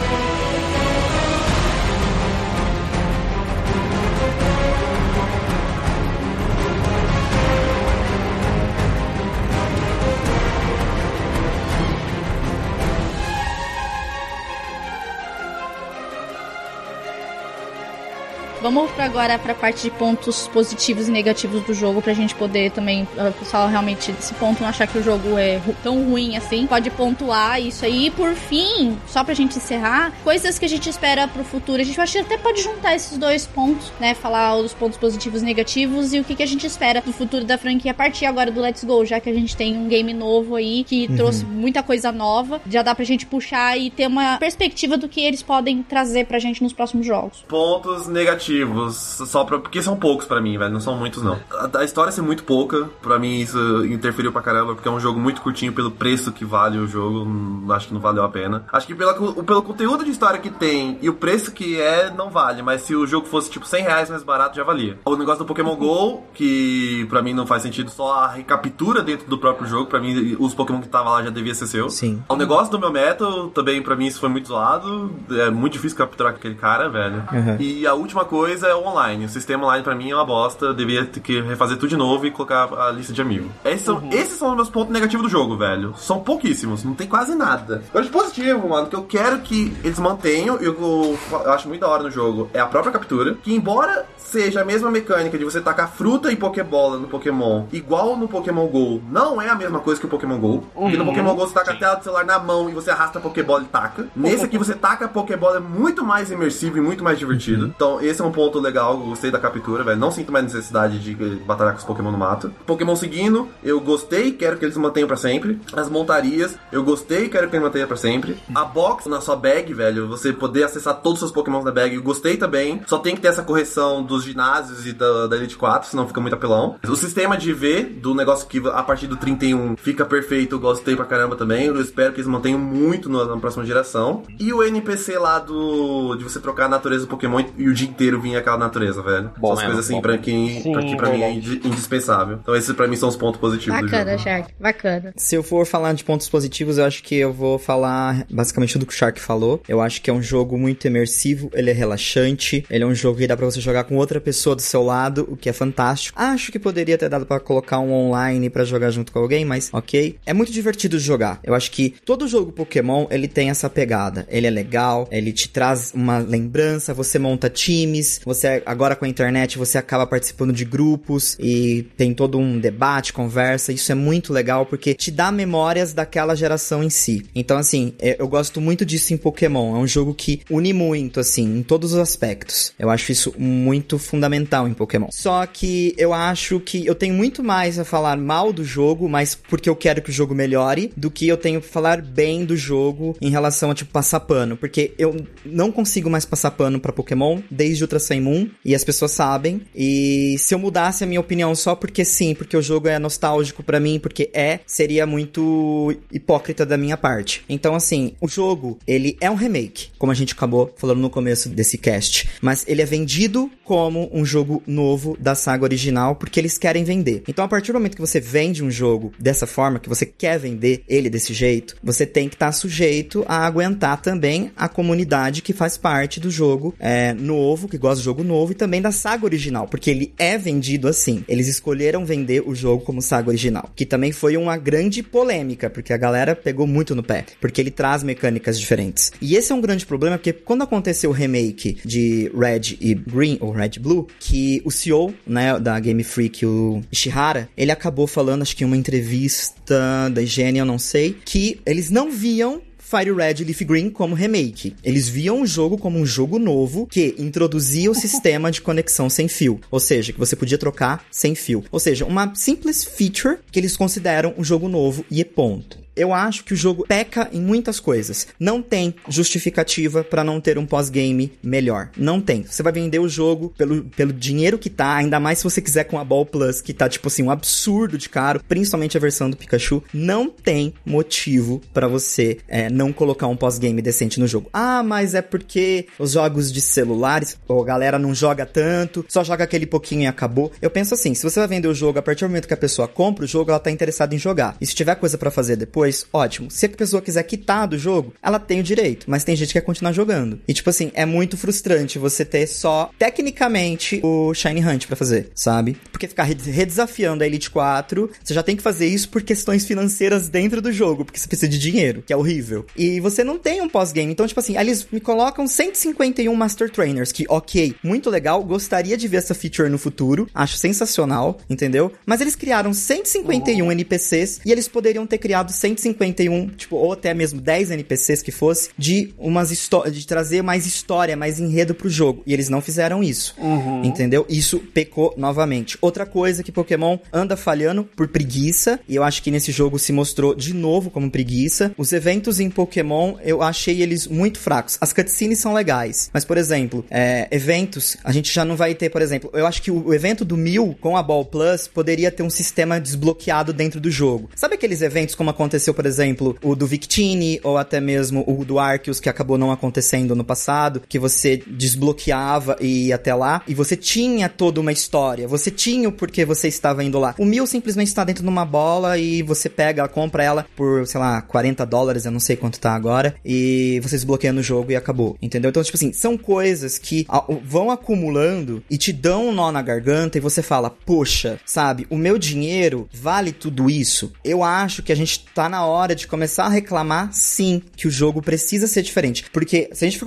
Vamos 18.62 18.90
pra 18.92 19.06
agora 19.06 19.38
pra 19.38 19.54
parte 19.54 19.84
de 19.84 19.92
pontos 19.92 20.48
positivos 20.48 21.08
e 21.08 21.12
negativos 21.12 21.62
do 21.64 21.74
jogo, 21.74 22.02
pra 22.02 22.14
gente 22.14 22.34
poder 22.36 22.72
também, 22.72 23.04
o 23.18 23.32
pessoal 23.34 23.68
realmente, 23.68 24.12
desse 24.12 24.34
ponto, 24.36 24.62
não 24.62 24.70
achar 24.70 24.88
que 24.88 24.98
o 24.98 25.04
jogo 25.04 25.38
é 25.38 25.58
ru- 25.58 25.76
tão 25.84 26.04
ruim 26.04 26.36
assim. 26.38 26.66
Pode 26.68 26.90
pontuar 26.90 27.62
isso 27.62 27.86
aí. 27.86 28.08
E 28.08 28.12
por 28.12 28.34
fim, 28.36 28.98
só 29.08 29.24
pra 29.24 29.34
gente 29.34 29.58
encerrar, 29.58 30.12
coisas 30.24 30.58
que 30.60 30.66
a 30.66 30.70
gente 30.70 30.90
espera 30.90 31.28
pro 31.28 31.44
futuro. 31.44 31.82
A 31.82 31.86
gente 31.86 32.00
acho 32.00 32.14
que 32.14 32.20
até 32.20 32.38
pode 32.38 32.62
juntar 32.62 32.96
esses 32.96 33.18
dois 33.18 33.46
pontos, 33.46 33.92
né? 34.00 34.14
Falar 34.14 34.56
os 34.58 34.74
pontos 34.74 34.98
positivos 34.98 35.42
e 35.42 35.46
negativos 35.46 36.14
e 36.14 36.20
o 36.20 36.24
que, 36.24 36.36
que 36.36 36.44
a 36.44 36.48
gente 36.48 36.66
espera 36.66 37.02
do 37.02 37.12
futuro 37.14 37.44
da 37.46 37.58
franquia 37.58 37.92
a 37.92 37.94
partir 37.94 38.26
agora 38.26 38.52
do 38.52 38.62
Let's 38.62 38.84
Go, 38.84 39.06
já 39.06 39.20
que 39.20 39.30
a 39.30 39.34
gente 39.34 39.56
tem 39.56 39.76
um 39.78 39.88
game 39.88 40.14
novo 40.14 40.56
aí 40.56 40.84
que 40.84 41.08
trouxe 41.16 41.46
muita 41.46 41.82
coisa 41.84 42.12
nova. 42.12 42.62
Já 42.70 42.82
dá 42.82 42.94
pra 42.96 43.04
gente 43.06 43.26
puxar 43.26 43.78
e 43.78 43.90
ter 43.90 44.08
uma 44.08 44.38
perspectiva 44.38 44.98
do 44.98 45.08
que 45.08 45.22
eles 45.22 45.42
podem 45.44 45.84
trazer 45.84 46.26
pra 46.26 46.40
gente 46.40 46.62
nos 46.64 46.74
próximos 46.74 47.06
jogos. 47.06 47.44
Pontos 47.48 48.08
negativos, 48.08 48.48
só 48.92 49.44
pra, 49.44 49.60
porque 49.60 49.82
são 49.82 49.96
poucos 49.96 50.26
pra 50.26 50.42
mim, 50.42 50.58
velho, 50.58 50.72
não 50.72 50.80
são 50.80 50.96
muitos 50.96 51.24
não. 51.24 51.40
A, 51.52 51.80
a 51.80 51.84
história 51.84 52.12
ser 52.12 52.22
muito 52.22 52.44
pouca, 52.44 52.90
pra 53.02 53.20
mim 53.20 53.40
isso 53.40 53.86
interferiu 53.86 54.32
pra 54.32 54.42
caramba, 54.42 54.76
porque 54.76 54.88
é 54.88 54.92
um 54.92 55.00
jogo 55.00 55.20
muito 55.20 55.42
curtinho 55.42 55.74
pelo 55.74 55.92
preço 55.92 56.32
que 56.32 56.46
vale 56.46 56.78
o 56.78 56.88
jogo, 56.88 57.24
hum, 57.24 57.66
acho 57.70 57.88
que 57.88 57.94
não 57.94 58.02
valeu 58.02 58.24
a 58.24 58.30
pena. 58.30 58.66
Acho 58.72 58.88
que 58.88 58.96
pela, 58.96 59.14
pelo 59.14 59.62
conteúdo 59.62 60.04
de 60.04 60.12
história 60.12 60.40
que 60.40 60.50
tem 60.50 60.98
e 61.02 61.10
o 61.10 61.14
preço 61.14 61.52
que 61.52 61.80
é, 61.80 62.10
não 62.10 62.30
vale, 62.30 62.62
mas 62.62 62.82
se 62.82 62.96
o 62.96 63.06
jogo 63.06 63.28
fosse 63.28 63.50
tipo 63.50 63.66
100 63.66 63.84
reais 63.84 64.10
mais 64.10 64.24
barato, 64.24 64.56
já 64.56 64.64
valia. 64.64 64.98
O 65.06 65.16
negócio 65.16 65.40
do 65.40 65.46
Pokémon 65.46 65.76
GO, 65.76 66.24
que 66.34 67.06
pra 67.10 67.22
mim 67.22 67.34
não 67.34 67.46
faz 67.46 67.64
sentido, 67.64 67.90
só 67.90 68.14
a 68.14 68.28
recaptura 68.28 69.02
dentro 69.02 69.28
do 69.28 69.38
próprio 69.38 69.68
jogo, 69.68 69.88
pra 69.88 70.00
mim 70.00 70.36
os 70.40 70.54
Pokémon 70.54 70.82
que 70.82 70.88
tava 70.88 71.10
lá 71.10 71.24
já 71.24 71.30
devia 71.30 71.54
ser 71.54 71.68
seu. 71.68 71.90
Sim. 71.90 72.22
O 72.30 72.36
negócio 72.36 72.72
do 72.72 72.80
meu 72.80 72.92
metal, 72.92 73.50
também 73.50 73.82
pra 73.82 73.96
mim 73.96 74.08
isso 74.08 74.20
foi 74.20 74.30
muito 74.30 74.48
zoado. 74.48 75.12
É 75.32 75.50
muito 75.50 75.74
difícil 75.74 75.98
capturar 75.98 76.34
aquele 76.34 76.56
cara, 76.56 76.90
velho. 76.90 77.24
Uhum. 77.32 77.58
E 77.60 77.86
a 77.86 77.94
última 77.94 78.26
coisa 78.26 78.37
é 78.46 78.76
o 78.76 78.86
online. 78.86 79.26
O 79.26 79.30
sistema 79.30 79.66
online 79.66 79.84
pra 79.84 79.96
mim 79.96 80.12
é 80.12 80.16
uma 80.16 80.26
bosta. 80.26 80.66
Eu 80.66 80.74
devia 80.74 81.06
ter 81.06 81.20
que 81.20 81.42
refazer 81.42 81.78
tudo 81.78 81.90
de 81.90 81.98
novo 81.98 82.26
e 82.26 82.32
colocar 82.32 82.72
a 82.74 82.92
lista 82.92 83.14
de 83.14 83.22
amigos. 83.22 83.50
Esses 83.64 83.86
são, 83.86 84.10
esses 84.12 84.38
são 84.38 84.50
os 84.50 84.56
meus 84.56 84.70
pontos 84.70 84.94
negativos 84.94 85.26
do 85.26 85.30
jogo, 85.30 85.58
velho. 85.58 85.94
São 85.98 86.20
pouquíssimos, 86.20 86.84
não 86.84 86.94
tem 86.94 87.08
quase 87.08 87.36
nada. 87.36 87.84
Agora 87.90 88.06
de 88.06 88.12
positivo, 88.12 88.70
mano, 88.70 88.88
que 88.88 88.96
eu 88.96 89.04
quero 89.04 89.40
que 89.40 89.76
eles 89.84 90.00
mantenham, 90.00 90.58
e 90.62 90.66
eu, 90.66 91.18
eu 91.32 91.52
acho 91.52 91.68
muito 91.68 91.82
da 91.82 91.88
hora 91.88 92.04
no 92.04 92.12
jogo, 92.12 92.50
é 92.54 92.60
a 92.60 92.66
própria 92.66 92.92
captura. 92.92 93.36
Que 93.36 93.54
embora 93.54 94.06
seja 94.18 94.62
a 94.62 94.66
mesma 94.66 94.92
mecânica 94.92 95.38
de 95.38 95.46
você 95.46 95.62
tacar 95.62 95.90
fruta 95.90 96.32
e 96.32 96.36
Pokébola 96.36 96.98
no 96.98 97.08
Pokémon, 97.08 97.66
igual 97.72 98.18
no 98.18 98.28
Pokémon 98.28 98.68
GO, 98.68 99.02
não 99.10 99.42
é 99.42 99.50
a 99.50 99.56
mesma 99.56 99.80
coisa 99.80 100.00
que 100.00 100.06
o 100.06 100.10
Pokémon 100.10 100.38
GO. 100.38 100.64
Porque 100.74 100.98
no 100.98 101.06
Pokémon 101.06 101.34
GO 101.34 101.48
você 101.48 101.54
taca 101.54 101.72
a 101.72 101.76
tela 101.76 101.96
do 101.96 102.04
celular 102.04 102.26
na 102.26 102.38
mão 102.38 102.70
e 102.70 102.74
você 102.74 102.92
arrasta 102.92 103.20
a 103.20 103.22
Pokébola 103.22 103.64
e 103.64 103.68
taca. 103.68 104.08
Nesse 104.16 104.44
aqui 104.44 104.58
você 104.58 104.74
taca 104.74 105.06
a 105.06 105.08
Pokébola 105.08 105.58
é 105.58 105.60
muito 105.60 106.04
mais 106.04 106.30
imersivo 106.30 106.78
e 106.78 106.82
muito 106.82 107.04
mais 107.04 107.18
divertido. 107.18 107.68
Então 107.68 108.02
esse 108.02 108.22
é 108.22 108.26
um 108.26 108.27
ponto 108.32 108.60
legal, 108.60 108.98
gostei 108.98 109.32
da 109.32 109.40
captura, 109.40 109.84
velho. 109.84 110.00
Não 110.00 110.12
sinto 110.12 110.32
mais 110.32 110.46
necessidade 110.46 111.00
de 111.00 111.12
eh, 111.12 111.36
batalhar 111.46 111.74
com 111.74 111.80
os 111.80 111.86
Pokémon 111.86 112.12
no 112.12 112.18
mato. 112.18 112.54
Pokémon 112.66 112.96
seguindo, 112.96 113.48
eu 113.64 113.80
gostei, 113.80 114.32
quero 114.32 114.58
que 114.58 114.66
eles 114.66 114.78
mantenham 114.78 115.08
pra 115.08 115.18
sempre. 115.18 115.60
As 115.74 115.90
montarias, 115.90 116.58
eu 116.72 116.84
gostei, 116.84 117.30
quero 117.30 117.50
que 117.50 117.56
eles 117.56 117.66
mantenham 117.66 117.88
pra 117.88 117.98
sempre. 117.98 118.38
A 118.54 118.66
box 118.66 119.08
na 119.08 119.22
sua 119.22 119.36
bag, 119.36 119.74
velho, 119.74 120.08
você 120.08 120.34
poder 120.34 120.64
acessar 120.64 120.96
todos 120.96 121.14
os 121.14 121.20
seus 121.20 121.32
Pokémon 121.32 121.64
na 121.64 121.72
bag, 121.72 121.96
eu 121.96 122.04
gostei 122.04 122.38
também. 122.38 122.82
Só 122.86 122.98
tem 122.98 123.16
que 123.16 123.22
ter 123.22 123.28
essa 123.30 123.44
correção 123.44 124.04
dos 124.04 124.24
ginásios 124.24 124.86
e 124.86 124.94
da, 124.94 125.28
da 125.28 125.36
Elite 125.36 125.58
4, 125.58 125.90
senão 125.90 126.08
fica 126.08 126.22
muito 126.22 126.34
apelão. 126.34 126.76
O 126.88 126.96
sistema 126.96 127.38
de 127.38 127.54
V, 127.54 127.84
do 127.84 128.14
negócio 128.14 128.48
que 128.48 128.62
a 128.68 128.84
partir 128.84 129.08
do 129.08 129.18
31 129.18 129.76
fica 129.78 130.06
perfeito, 130.06 130.56
eu 130.56 130.60
gostei 130.60 130.96
pra 130.96 131.06
caramba 131.06 131.36
também. 131.36 131.66
Eu 131.66 131.82
espero 131.82 132.14
que 132.14 132.20
eles 132.20 132.30
mantenham 132.30 132.60
muito 132.60 133.10
na, 133.10 133.26
na 133.26 133.38
próxima 133.38 133.66
geração. 133.66 134.24
E 134.40 134.54
o 134.54 134.64
NPC 134.64 135.18
lá 135.18 135.40
do. 135.40 136.16
de 136.16 136.24
você 136.24 136.40
trocar 136.40 136.66
a 136.66 136.70
natureza 136.70 137.06
do 137.06 137.10
Pokémon 137.10 137.44
e 137.58 137.70
o 137.70 137.74
dia 137.74 137.88
inteiro 137.88 138.17
vir 138.20 138.36
aquela 138.36 138.58
natureza, 138.58 139.02
velho. 139.02 139.32
Bom 139.38 139.48
são 139.48 139.54
as 139.54 139.60
mesmo, 139.60 139.74
coisas 139.74 139.86
assim 139.86 139.96
bom 139.96 140.02
pra, 140.02 140.18
que, 140.18 140.62
Sim, 140.62 140.72
pra, 140.72 140.82
que 140.84 140.96
pra 140.96 141.10
mim 141.12 141.22
é 141.22 141.32
indispensável. 141.32 142.40
Então 142.42 142.56
esses 142.56 142.74
pra 142.76 142.88
mim 142.88 142.96
são 142.96 143.10
os 143.10 143.16
pontos 143.16 143.40
positivos 143.40 143.80
do 143.80 143.86
Bacana, 143.86 144.12
jogo. 144.12 144.24
Shark. 144.24 144.54
Bacana. 144.60 145.14
Se 145.16 145.36
eu 145.36 145.44
for 145.44 145.66
falar 145.66 145.94
de 145.94 146.04
pontos 146.04 146.28
positivos, 146.30 146.78
eu 146.78 146.86
acho 146.86 147.04
que 147.04 147.16
eu 147.16 147.34
vou 147.34 147.58
falar 147.58 148.26
basicamente 148.30 148.74
tudo 148.74 148.86
que 148.86 148.94
o 148.94 148.96
Shark 148.96 149.20
falou. 149.20 149.62
Eu 149.68 149.82
acho 149.82 150.02
que 150.02 150.10
é 150.10 150.14
um 150.14 150.22
jogo 150.22 150.58
muito 150.58 150.88
imersivo, 150.88 151.50
ele 151.54 151.70
é 151.70 151.74
relaxante, 151.74 152.66
ele 152.70 152.84
é 152.84 152.88
um 152.88 152.96
jogo 152.96 153.18
que 153.18 153.28
dá 153.28 153.36
pra 153.36 153.46
você 153.46 153.60
jogar 153.60 153.84
com 153.84 153.96
outra 153.96 154.20
pessoa 154.20 154.56
do 154.56 154.62
seu 154.62 154.84
lado, 154.84 155.28
o 155.30 155.36
que 155.36 155.50
é 155.50 155.54
fantástico. 155.54 156.20
Acho 156.20 156.52
que 156.52 156.60
poderia 156.60 156.98
ter 156.98 157.10
dado 157.10 157.26
pra 157.26 157.40
colocar 157.40 157.80
um 157.80 157.92
online 157.92 158.50
pra 158.50 158.64
jogar 158.64 158.90
junto 158.92 159.12
com 159.12 159.20
alguém, 159.20 159.46
mas 159.46 159.70
ok. 159.74 160.18
É 160.26 160.34
muito 160.34 160.52
divertido 160.52 160.98
de 160.98 161.04
jogar. 161.04 161.40
Eu 161.44 161.54
acho 161.54 161.72
que 161.72 161.96
todo 162.06 162.28
jogo 162.28 162.52
Pokémon, 162.52 163.06
ele 163.10 163.28
tem 163.28 163.50
essa 163.50 163.70
pegada. 163.70 164.26
Ele 164.30 164.48
é 164.48 164.50
legal, 164.50 165.08
ele 165.12 165.32
te 165.32 165.50
traz 165.50 165.92
uma 165.94 166.20
lembrança, 166.20 166.94
você 166.94 167.20
monta 167.20 167.50
times, 167.50 168.07
você 168.24 168.62
agora 168.66 168.96
com 168.96 169.06
a 169.06 169.08
internet 169.08 169.58
você 169.58 169.78
acaba 169.78 170.06
participando 170.08 170.54
de 170.54 170.66
grupos 170.66 171.36
e 171.40 171.86
tem 171.96 172.14
todo 172.14 172.38
um 172.38 172.60
debate, 172.60 173.14
conversa. 173.14 173.72
Isso 173.72 173.92
é 173.92 173.96
muito 173.96 174.32
legal 174.34 174.66
porque 174.66 174.94
te 174.94 175.12
dá 175.12 175.32
memórias 175.32 175.94
daquela 175.94 176.36
geração 176.36 176.84
em 176.84 176.90
si. 176.90 177.26
Então, 177.36 177.58
assim, 177.58 177.94
é- 178.00 178.16
eu 178.20 178.28
gosto 178.28 178.60
muito 178.62 178.86
disso 178.86 179.14
em 179.14 179.18
Pokémon. 179.18 179.76
É 179.76 179.80
um 179.80 179.88
jogo 179.88 180.14
que 180.14 180.42
une 180.50 180.74
muito, 180.74 181.20
assim, 181.20 181.58
em 181.60 181.64
todos 181.64 181.94
os 181.94 182.00
aspectos. 182.00 182.74
Eu 182.78 182.90
acho 182.90 183.12
isso 183.12 183.34
muito 183.38 183.98
fundamental 183.98 184.68
em 184.68 184.74
Pokémon. 184.74 185.08
Só 185.12 185.46
que 185.46 185.94
eu 185.98 186.14
acho 186.14 186.60
que 186.60 186.86
eu 186.86 186.96
tenho 186.96 187.14
muito 187.14 187.44
mais 187.44 187.80
a 187.80 187.86
falar 187.86 188.18
mal 188.18 188.52
do 188.54 188.64
jogo, 188.64 189.08
mas 189.10 189.36
porque 189.36 189.70
eu 189.70 189.76
quero 189.76 190.02
que 190.02 190.10
o 190.10 190.14
jogo 190.14 190.34
melhore, 190.36 190.92
do 190.96 191.10
que 191.12 191.28
eu 191.28 191.38
tenho 191.38 191.62
pra 191.62 191.70
falar 191.70 192.02
bem 192.02 192.46
do 192.46 192.56
jogo 192.56 193.16
em 193.22 193.30
relação 193.30 193.72
a, 193.72 193.76
tipo, 193.76 193.92
passar 193.92 194.20
pano. 194.22 194.56
Porque 194.58 194.94
eu 194.98 195.16
não 195.46 195.72
consigo 195.72 196.10
mais 196.10 196.26
passar 196.26 196.52
pano 196.52 196.80
pra 196.80 196.92
Pokémon 196.92 197.40
desde 197.50 197.84
Ultra 197.98 198.00
Sun 198.00 198.14
e 198.14 198.22
Moon, 198.22 198.50
e 198.64 198.76
as 198.76 198.84
pessoas 198.84 199.12
sabem. 199.12 199.62
E 199.76 200.36
se 200.38 200.54
eu 200.54 200.60
mudasse 200.60 201.04
a 201.04 201.08
minha 201.08 201.20
opinião 201.20 201.54
só 201.56 201.76
porque 201.76 202.06
sim, 202.06 202.34
porque 202.34 202.56
o 202.56 202.62
jogo 202.62 202.88
é 202.88 203.00
nostálgico 203.00 203.64
pra 203.64 203.80
mim, 203.80 204.00
porque 204.00 204.30
é, 204.34 204.60
seria 204.66 205.06
muito 205.06 205.96
hipócrita 206.12 206.66
da 206.66 206.78
minha 206.78 206.96
parte. 206.96 207.44
Então, 207.50 207.76
assim, 207.76 208.14
o 208.22 208.28
jogo, 208.28 208.78
ele 208.88 209.18
é 209.20 209.30
um 209.30 209.36
remake, 209.36 209.90
como 209.98 210.12
a 210.12 210.16
gente 210.16 210.34
acabou 210.34 210.74
falando 210.78 211.00
no 211.00 211.10
começo 211.10 211.50
desse 211.50 211.78
cast, 211.78 212.30
mas 212.42 212.64
ele 212.68 212.82
é 212.82 212.86
vendido 212.86 213.50
como 213.64 214.10
um 214.14 214.26
jogo 214.26 214.64
novo 214.66 215.18
da 215.20 215.36
saga 215.36 215.64
original, 215.64 216.16
porque 216.16 216.40
eles 216.40 216.58
querem 216.58 216.84
vender. 216.84 217.24
Então, 217.28 217.44
a 217.44 217.48
partir 217.48 217.72
do 217.72 217.76
momento 217.76 217.96
que 217.96 218.02
você 218.02 218.20
vende 218.20 218.64
um 218.64 218.72
jogo 218.72 219.12
dessa 219.20 219.48
forma, 219.48 219.80
que 219.80 219.90
você 219.90 220.06
quer 220.06 220.40
vender 220.40 220.84
ele 220.88 221.10
desse 221.10 221.34
jeito, 221.34 221.76
você 221.84 222.06
tem 222.06 222.30
que 222.30 222.36
estar 222.36 222.52
sujeito 222.52 223.26
a 223.28 223.46
aguentar 223.46 224.02
também 224.02 224.52
a 224.56 224.70
comunidade 224.70 225.42
que 225.42 225.54
faz 225.54 225.78
parte 225.78 226.20
do 226.20 226.30
jogo 226.32 226.74
é, 226.80 227.14
novo, 227.14 227.68
que 227.68 227.78
gosta 227.88 228.02
do 228.02 228.06
jogo 228.06 228.24
novo, 228.24 228.52
e 228.52 228.56
também 228.56 228.82
da 228.82 228.92
saga 228.92 229.26
original, 229.26 229.68
porque 229.68 229.90
ele 229.90 230.14
é 230.18 230.38
vendido 230.38 230.88
assim. 230.88 231.24
Eles 231.28 231.48
escolheram 231.48 232.06
vender 232.06 232.44
o 232.46 232.54
jogo 232.54 232.84
como 232.84 233.02
saga 233.02 233.30
original, 233.30 233.70
que 233.76 233.86
também 233.86 234.12
foi 234.12 234.36
uma 234.36 234.58
grande 234.58 235.02
polêmica, 235.02 235.70
porque 235.70 235.94
a 235.94 235.98
galera 235.98 236.36
pegou 236.36 236.68
muito 236.68 236.94
no 236.94 237.02
pé, 237.02 237.26
porque 237.40 237.62
ele 237.62 237.72
traz 237.72 238.04
mecânicas 238.04 238.60
diferentes. 238.60 239.12
E 239.22 239.36
esse 239.36 239.52
é 239.52 239.56
um 239.56 239.62
grande 239.62 239.86
problema, 239.86 240.18
porque 240.18 240.34
quando 240.34 240.64
aconteceu 240.64 241.10
o 241.10 241.14
remake 241.14 241.78
de 241.86 242.30
Red 242.36 242.78
e 242.82 242.94
Green, 242.94 243.38
ou 243.40 243.52
Red 243.52 243.80
Blue, 243.80 244.08
que 244.20 244.62
o 244.66 244.72
CEO, 244.72 245.14
né, 245.26 245.58
da 245.60 245.80
Game 245.80 246.04
Freak, 246.04 246.46
o 246.46 246.82
Ishihara, 246.92 247.50
ele 247.56 247.72
acabou 247.72 248.06
falando, 248.06 248.42
acho 248.42 248.56
que 248.56 248.64
em 248.64 248.68
uma 248.68 248.76
entrevista 248.76 250.10
da 250.12 250.22
IGN, 250.22 250.60
eu 250.60 250.66
não 250.66 250.78
sei, 250.78 251.16
que 251.24 251.62
eles 251.66 251.90
não 251.90 252.12
viam 252.12 252.62
Fire 252.90 253.14
Red 253.14 253.42
e 253.42 253.44
Leaf 253.44 253.66
Green 253.66 253.90
como 253.90 254.16
remake. 254.16 254.74
Eles 254.82 255.10
viam 255.10 255.42
o 255.42 255.46
jogo 255.46 255.78
como 255.78 256.00
um 256.00 256.06
jogo 256.06 256.40
novo 256.40 256.88
que 256.88 257.16
introduzia 257.18 257.92
o 257.92 257.96
sistema 257.96 258.50
de 258.50 258.62
conexão 258.62 259.10
sem 259.10 259.28
fio. 259.28 259.60
Ou 259.70 259.80
seja, 259.80 260.14
que 260.14 260.20
você 260.20 260.38
podia 260.38 260.58
trocar 260.58 261.06
sem 261.12 261.36
fio. 261.36 261.66
Ou 261.70 261.82
seja, 261.82 262.06
uma 262.06 262.34
simples 262.34 262.86
feature 262.86 263.40
que 263.52 263.60
eles 263.60 263.76
consideram 263.76 264.34
um 264.38 264.44
jogo 264.44 264.70
novo 264.70 265.04
e 265.12 265.20
é 265.20 265.26
ponto. 265.26 265.87
Eu 265.98 266.14
acho 266.14 266.44
que 266.44 266.54
o 266.54 266.56
jogo 266.56 266.86
peca 266.88 267.28
em 267.34 267.42
muitas 267.42 267.80
coisas. 267.80 268.28
Não 268.40 268.62
tem 268.62 268.94
justificativa 269.10 270.04
pra 270.04 270.24
não 270.24 270.40
ter 270.40 270.58
um 270.58 270.66
pós-game 270.66 271.34
melhor. 271.42 271.90
Não 271.98 272.22
tem. 272.22 272.44
Você 272.44 272.62
vai 272.62 272.72
vender 272.72 273.00
o 273.00 273.10
jogo 273.10 273.54
pelo, 273.58 273.84
pelo 273.84 274.14
dinheiro 274.14 274.58
que 274.58 274.70
tá, 274.70 274.96
ainda 274.96 275.20
mais 275.20 275.40
se 275.40 275.44
você 275.44 275.62
quiser 275.62 275.86
com 275.86 275.98
a 275.98 276.04
Ball 276.04 276.26
Plus, 276.26 276.62
que 276.62 276.74
tá 276.74 276.88
tipo 276.88 277.08
assim, 277.08 277.24
um 277.24 277.32
absurdo 277.32 277.98
de 277.98 278.10
caro, 278.10 278.42
principalmente 278.48 278.98
a 278.98 279.00
versão 279.00 279.30
do 279.30 279.38
Pikachu. 279.38 279.84
Não 279.94 280.30
tem 280.30 280.74
motivo 280.86 281.62
pra 281.74 281.88
você 281.88 282.38
é, 282.48 282.70
não 282.70 282.94
colocar 282.94 283.28
um 283.28 283.36
pós-game 283.36 283.82
decente 283.82 284.20
no 284.20 284.28
jogo. 284.28 284.50
Ah, 284.54 284.84
mas 284.84 285.16
é 285.16 285.22
porque 285.22 285.88
os 285.98 286.12
jogos 286.12 286.52
de 286.52 286.62
celulares, 286.62 287.38
a 287.50 287.64
galera 287.64 287.98
não 287.98 288.14
joga 288.14 288.46
tanto, 288.46 289.06
só 289.08 289.24
joga 289.24 289.44
aquele 289.44 289.66
pouquinho 289.66 290.04
e 290.04 290.08
acabou. 290.08 290.52
Eu 290.62 290.70
penso 290.70 290.94
assim, 290.94 291.14
se 291.14 291.24
você 291.24 291.40
vai 291.40 291.48
vender 291.48 291.68
o 291.68 291.74
jogo 291.74 292.00
a 292.00 292.02
partir 292.02 292.26
do 292.26 292.30
momento 292.30 292.48
que 292.48 292.54
a 292.54 292.58
pessoa 292.58 292.88
compra 292.88 293.26
o 293.26 293.28
jogo, 293.28 293.50
ela 293.52 293.60
tá 293.60 293.72
interessada 293.72 294.14
em 294.14 294.18
jogar. 294.18 294.56
E 294.60 294.66
se 294.66 294.76
tiver 294.76 294.96
coisa 294.96 295.18
pra 295.18 295.32
fazer 295.32 295.56
depois, 295.56 295.87
depois, 295.88 296.06
ótimo. 296.12 296.52
Se 296.52 296.66
a 296.66 296.70
pessoa 296.70 297.02
quiser 297.02 297.24
quitar 297.24 297.68
do 297.68 297.78
jogo, 297.78 298.14
ela 298.22 298.40
tem 298.40 298.60
o 298.60 298.64
direito, 298.64 299.06
mas 299.10 299.24
tem 299.24 299.36
gente 299.36 299.48
que 299.48 299.54
quer 299.54 299.62
continuar 299.62 299.94
jogando. 299.94 300.40
E 300.48 300.54
tipo 300.54 300.70
assim, 300.70 300.92
é 300.94 301.06
muito 301.06 301.38
frustrante 301.38 301.98
você 301.98 302.26
ter 302.26 302.46
só, 302.48 302.92
tecnicamente, 303.00 304.02
o 304.04 304.34
Shiny 304.34 304.64
Hunt 304.64 304.86
para 304.86 304.96
fazer, 304.96 305.32
sabe? 305.34 305.78
Porque 305.92 306.08
ficar 306.08 306.24
redesafiando 306.24 307.24
a 307.24 307.28
Elite 307.28 307.50
4, 307.50 308.12
você 308.24 308.34
já 308.34 308.44
tem 308.44 308.56
que 308.56 308.64
fazer 308.64 308.88
isso 308.88 309.10
por 309.10 309.22
questões 309.22 309.66
financeiras 309.66 310.30
dentro 310.30 310.62
do 310.62 310.72
jogo, 310.72 311.06
porque 311.06 311.20
você 311.20 311.28
precisa 311.28 311.50
de 311.50 311.58
dinheiro, 311.58 312.04
que 312.06 312.12
é 312.12 312.18
horrível. 312.18 312.66
E 312.76 313.00
você 313.00 313.24
não 313.24 313.40
tem 313.40 313.62
um 313.62 313.70
pós-game. 313.70 314.12
Então, 314.12 314.28
tipo 314.28 314.40
assim, 314.40 314.58
eles 314.58 314.88
me 314.92 315.00
colocam 315.00 315.48
151 315.48 316.34
Master 316.36 316.70
Trainers, 316.70 317.12
que, 317.12 317.26
ok, 317.30 317.76
muito 317.82 318.10
legal, 318.10 318.44
gostaria 318.44 318.98
de 318.98 319.08
ver 319.08 319.18
essa 319.18 319.34
feature 319.34 319.70
no 319.70 319.78
futuro, 319.78 320.28
acho 320.34 320.58
sensacional, 320.58 321.38
entendeu? 321.50 321.92
Mas 322.06 322.20
eles 322.20 322.36
criaram 322.36 322.74
151 322.74 323.64
uhum. 323.64 323.72
NPCs 323.72 324.42
e 324.46 324.52
eles 324.52 324.68
poderiam 324.68 325.08
ter 325.08 325.18
criado 325.18 325.52
151, 325.78 326.50
tipo, 326.50 326.76
ou 326.76 326.94
até 326.94 327.14
mesmo 327.14 327.40
10 327.40 327.72
NPCs 327.72 328.22
que 328.22 328.32
fosse, 328.32 328.70
de 328.78 329.14
umas 329.18 329.50
de 329.92 330.08
trazer 330.08 330.42
mais 330.42 330.66
história, 330.66 331.16
mais 331.16 331.40
enredo 331.40 331.74
pro 331.74 331.90
jogo. 331.90 332.24
E 332.26 332.34
eles 332.34 332.50
não 332.50 332.62
fizeram 332.62 333.04
isso, 333.04 333.36
uhum. 333.38 333.84
entendeu? 333.84 334.26
Isso 334.30 334.60
pecou 334.60 335.14
novamente. 335.18 335.78
Outra 335.82 336.06
coisa 336.06 336.44
que 336.44 336.52
Pokémon 336.52 336.98
anda 337.12 337.36
falhando 337.36 337.84
por 337.84 338.08
preguiça, 338.08 338.80
e 338.88 338.96
eu 338.96 339.04
acho 339.04 339.22
que 339.22 339.32
nesse 339.32 339.52
jogo 339.52 339.80
se 339.80 339.92
mostrou 339.92 340.36
de 340.36 340.54
novo 340.54 340.90
como 340.90 341.10
preguiça. 341.10 341.72
Os 341.78 341.92
eventos 341.94 342.40
em 342.40 342.50
Pokémon, 342.50 343.16
eu 343.24 343.42
achei 343.42 343.82
eles 343.82 344.08
muito 344.08 344.40
fracos. 344.40 344.78
As 344.80 344.94
cutscenes 344.94 345.40
são 345.40 345.54
legais, 345.54 346.10
mas, 346.14 346.26
por 346.26 346.38
exemplo, 346.38 346.86
é, 346.90 347.28
eventos, 347.32 347.98
a 348.04 348.12
gente 348.12 348.34
já 348.34 348.44
não 348.44 348.56
vai 348.56 348.74
ter, 348.76 348.90
por 348.90 349.02
exemplo, 349.02 349.30
eu 349.34 349.46
acho 349.46 349.62
que 349.62 349.72
o, 349.72 349.88
o 349.88 349.94
evento 349.94 350.26
do 350.26 350.38
Mil 350.38 350.76
com 350.80 350.98
a 350.98 351.04
Ball 351.04 351.26
Plus 351.26 351.68
poderia 351.68 352.12
ter 352.12 352.24
um 352.24 352.30
sistema 352.30 352.80
desbloqueado 352.80 353.54
dentro 353.54 353.80
do 353.80 353.90
jogo. 353.90 354.30
Sabe 354.36 354.56
aqueles 354.56 354.82
eventos 354.82 355.16
como 355.16 355.30
aconteceu, 355.30 355.67
por 355.74 355.86
exemplo, 355.86 356.38
o 356.44 356.56
do 356.56 356.68
Victini 356.68 357.40
ou 357.44 357.58
até 357.58 357.80
mesmo 357.80 358.24
o 358.28 358.44
do 358.44 358.60
Arceus 358.60 359.00
que 359.00 359.10
acabou 359.10 359.38
não 359.38 359.52
acontecendo 359.52 360.16
no 360.16 360.24
passado, 360.24 360.82
que 360.88 361.00
você 361.00 361.42
desbloqueava 361.48 362.58
e 362.60 362.88
ia 362.88 362.96
até 362.96 363.14
lá 363.14 363.42
e 363.48 363.54
você 363.54 363.76
tinha 363.76 364.30
toda 364.30 364.60
uma 364.60 364.72
história, 364.72 365.28
você 365.28 365.50
tinha 365.52 365.88
o 365.90 365.92
porquê 365.92 366.26
você 366.26 366.48
estava 366.48 366.84
indo 366.84 367.00
lá. 367.00 367.16
O 367.18 367.26
Mil 367.26 367.46
simplesmente 367.48 367.88
está 367.88 368.04
dentro 368.04 368.24
de 368.24 368.30
uma 368.30 368.46
bola 368.46 368.98
e 368.98 369.22
você 369.24 369.50
pega, 369.50 369.88
compra 369.88 370.24
ela 370.24 370.46
por, 370.56 370.86
sei 370.88 371.00
lá, 371.00 371.22
40 371.22 371.66
dólares, 371.66 372.06
eu 372.06 372.12
não 372.12 372.20
sei 372.20 372.36
quanto 372.36 372.60
tá 372.60 372.74
agora, 372.74 373.16
e 373.24 373.80
você 373.82 373.96
desbloqueia 373.96 374.34
no 374.34 374.44
jogo 374.44 374.72
e 374.72 374.76
acabou, 374.76 375.18
entendeu? 375.22 375.50
Então, 375.50 375.64
tipo 375.64 375.78
assim, 375.78 375.94
são 375.94 376.18
coisas 376.18 376.78
que 376.78 377.06
vão 377.44 377.72
acumulando 377.72 378.64
e 378.70 378.78
te 378.78 378.92
dão 378.94 379.30
um 379.30 379.32
nó 379.32 379.52
na 379.52 379.62
garganta 379.62 380.18
e 380.18 380.22
você 380.22 380.42
fala, 380.42 380.70
poxa, 380.70 381.40
sabe, 381.46 381.88
o 381.90 381.98
meu 381.98 382.18
dinheiro 382.18 382.88
vale 382.94 383.32
tudo 383.32 383.70
isso? 383.70 384.12
Eu 384.24 384.44
acho 384.44 384.84
que 384.84 384.92
a 384.92 384.96
gente 384.96 385.26
tá 385.34 385.47
na 385.50 385.66
hora 385.66 385.96
de 385.96 386.08
começar 386.08 386.46
a 386.46 386.50
reclamar, 386.50 387.10
sim, 387.12 387.62
que 387.76 387.88
o 387.88 387.92
jogo 387.92 388.22
precisa 388.22 388.68
ser 388.68 388.82
diferente. 388.82 389.26
Porque 389.32 389.70
se 389.74 389.86
a 389.86 389.90
gente 389.90 390.00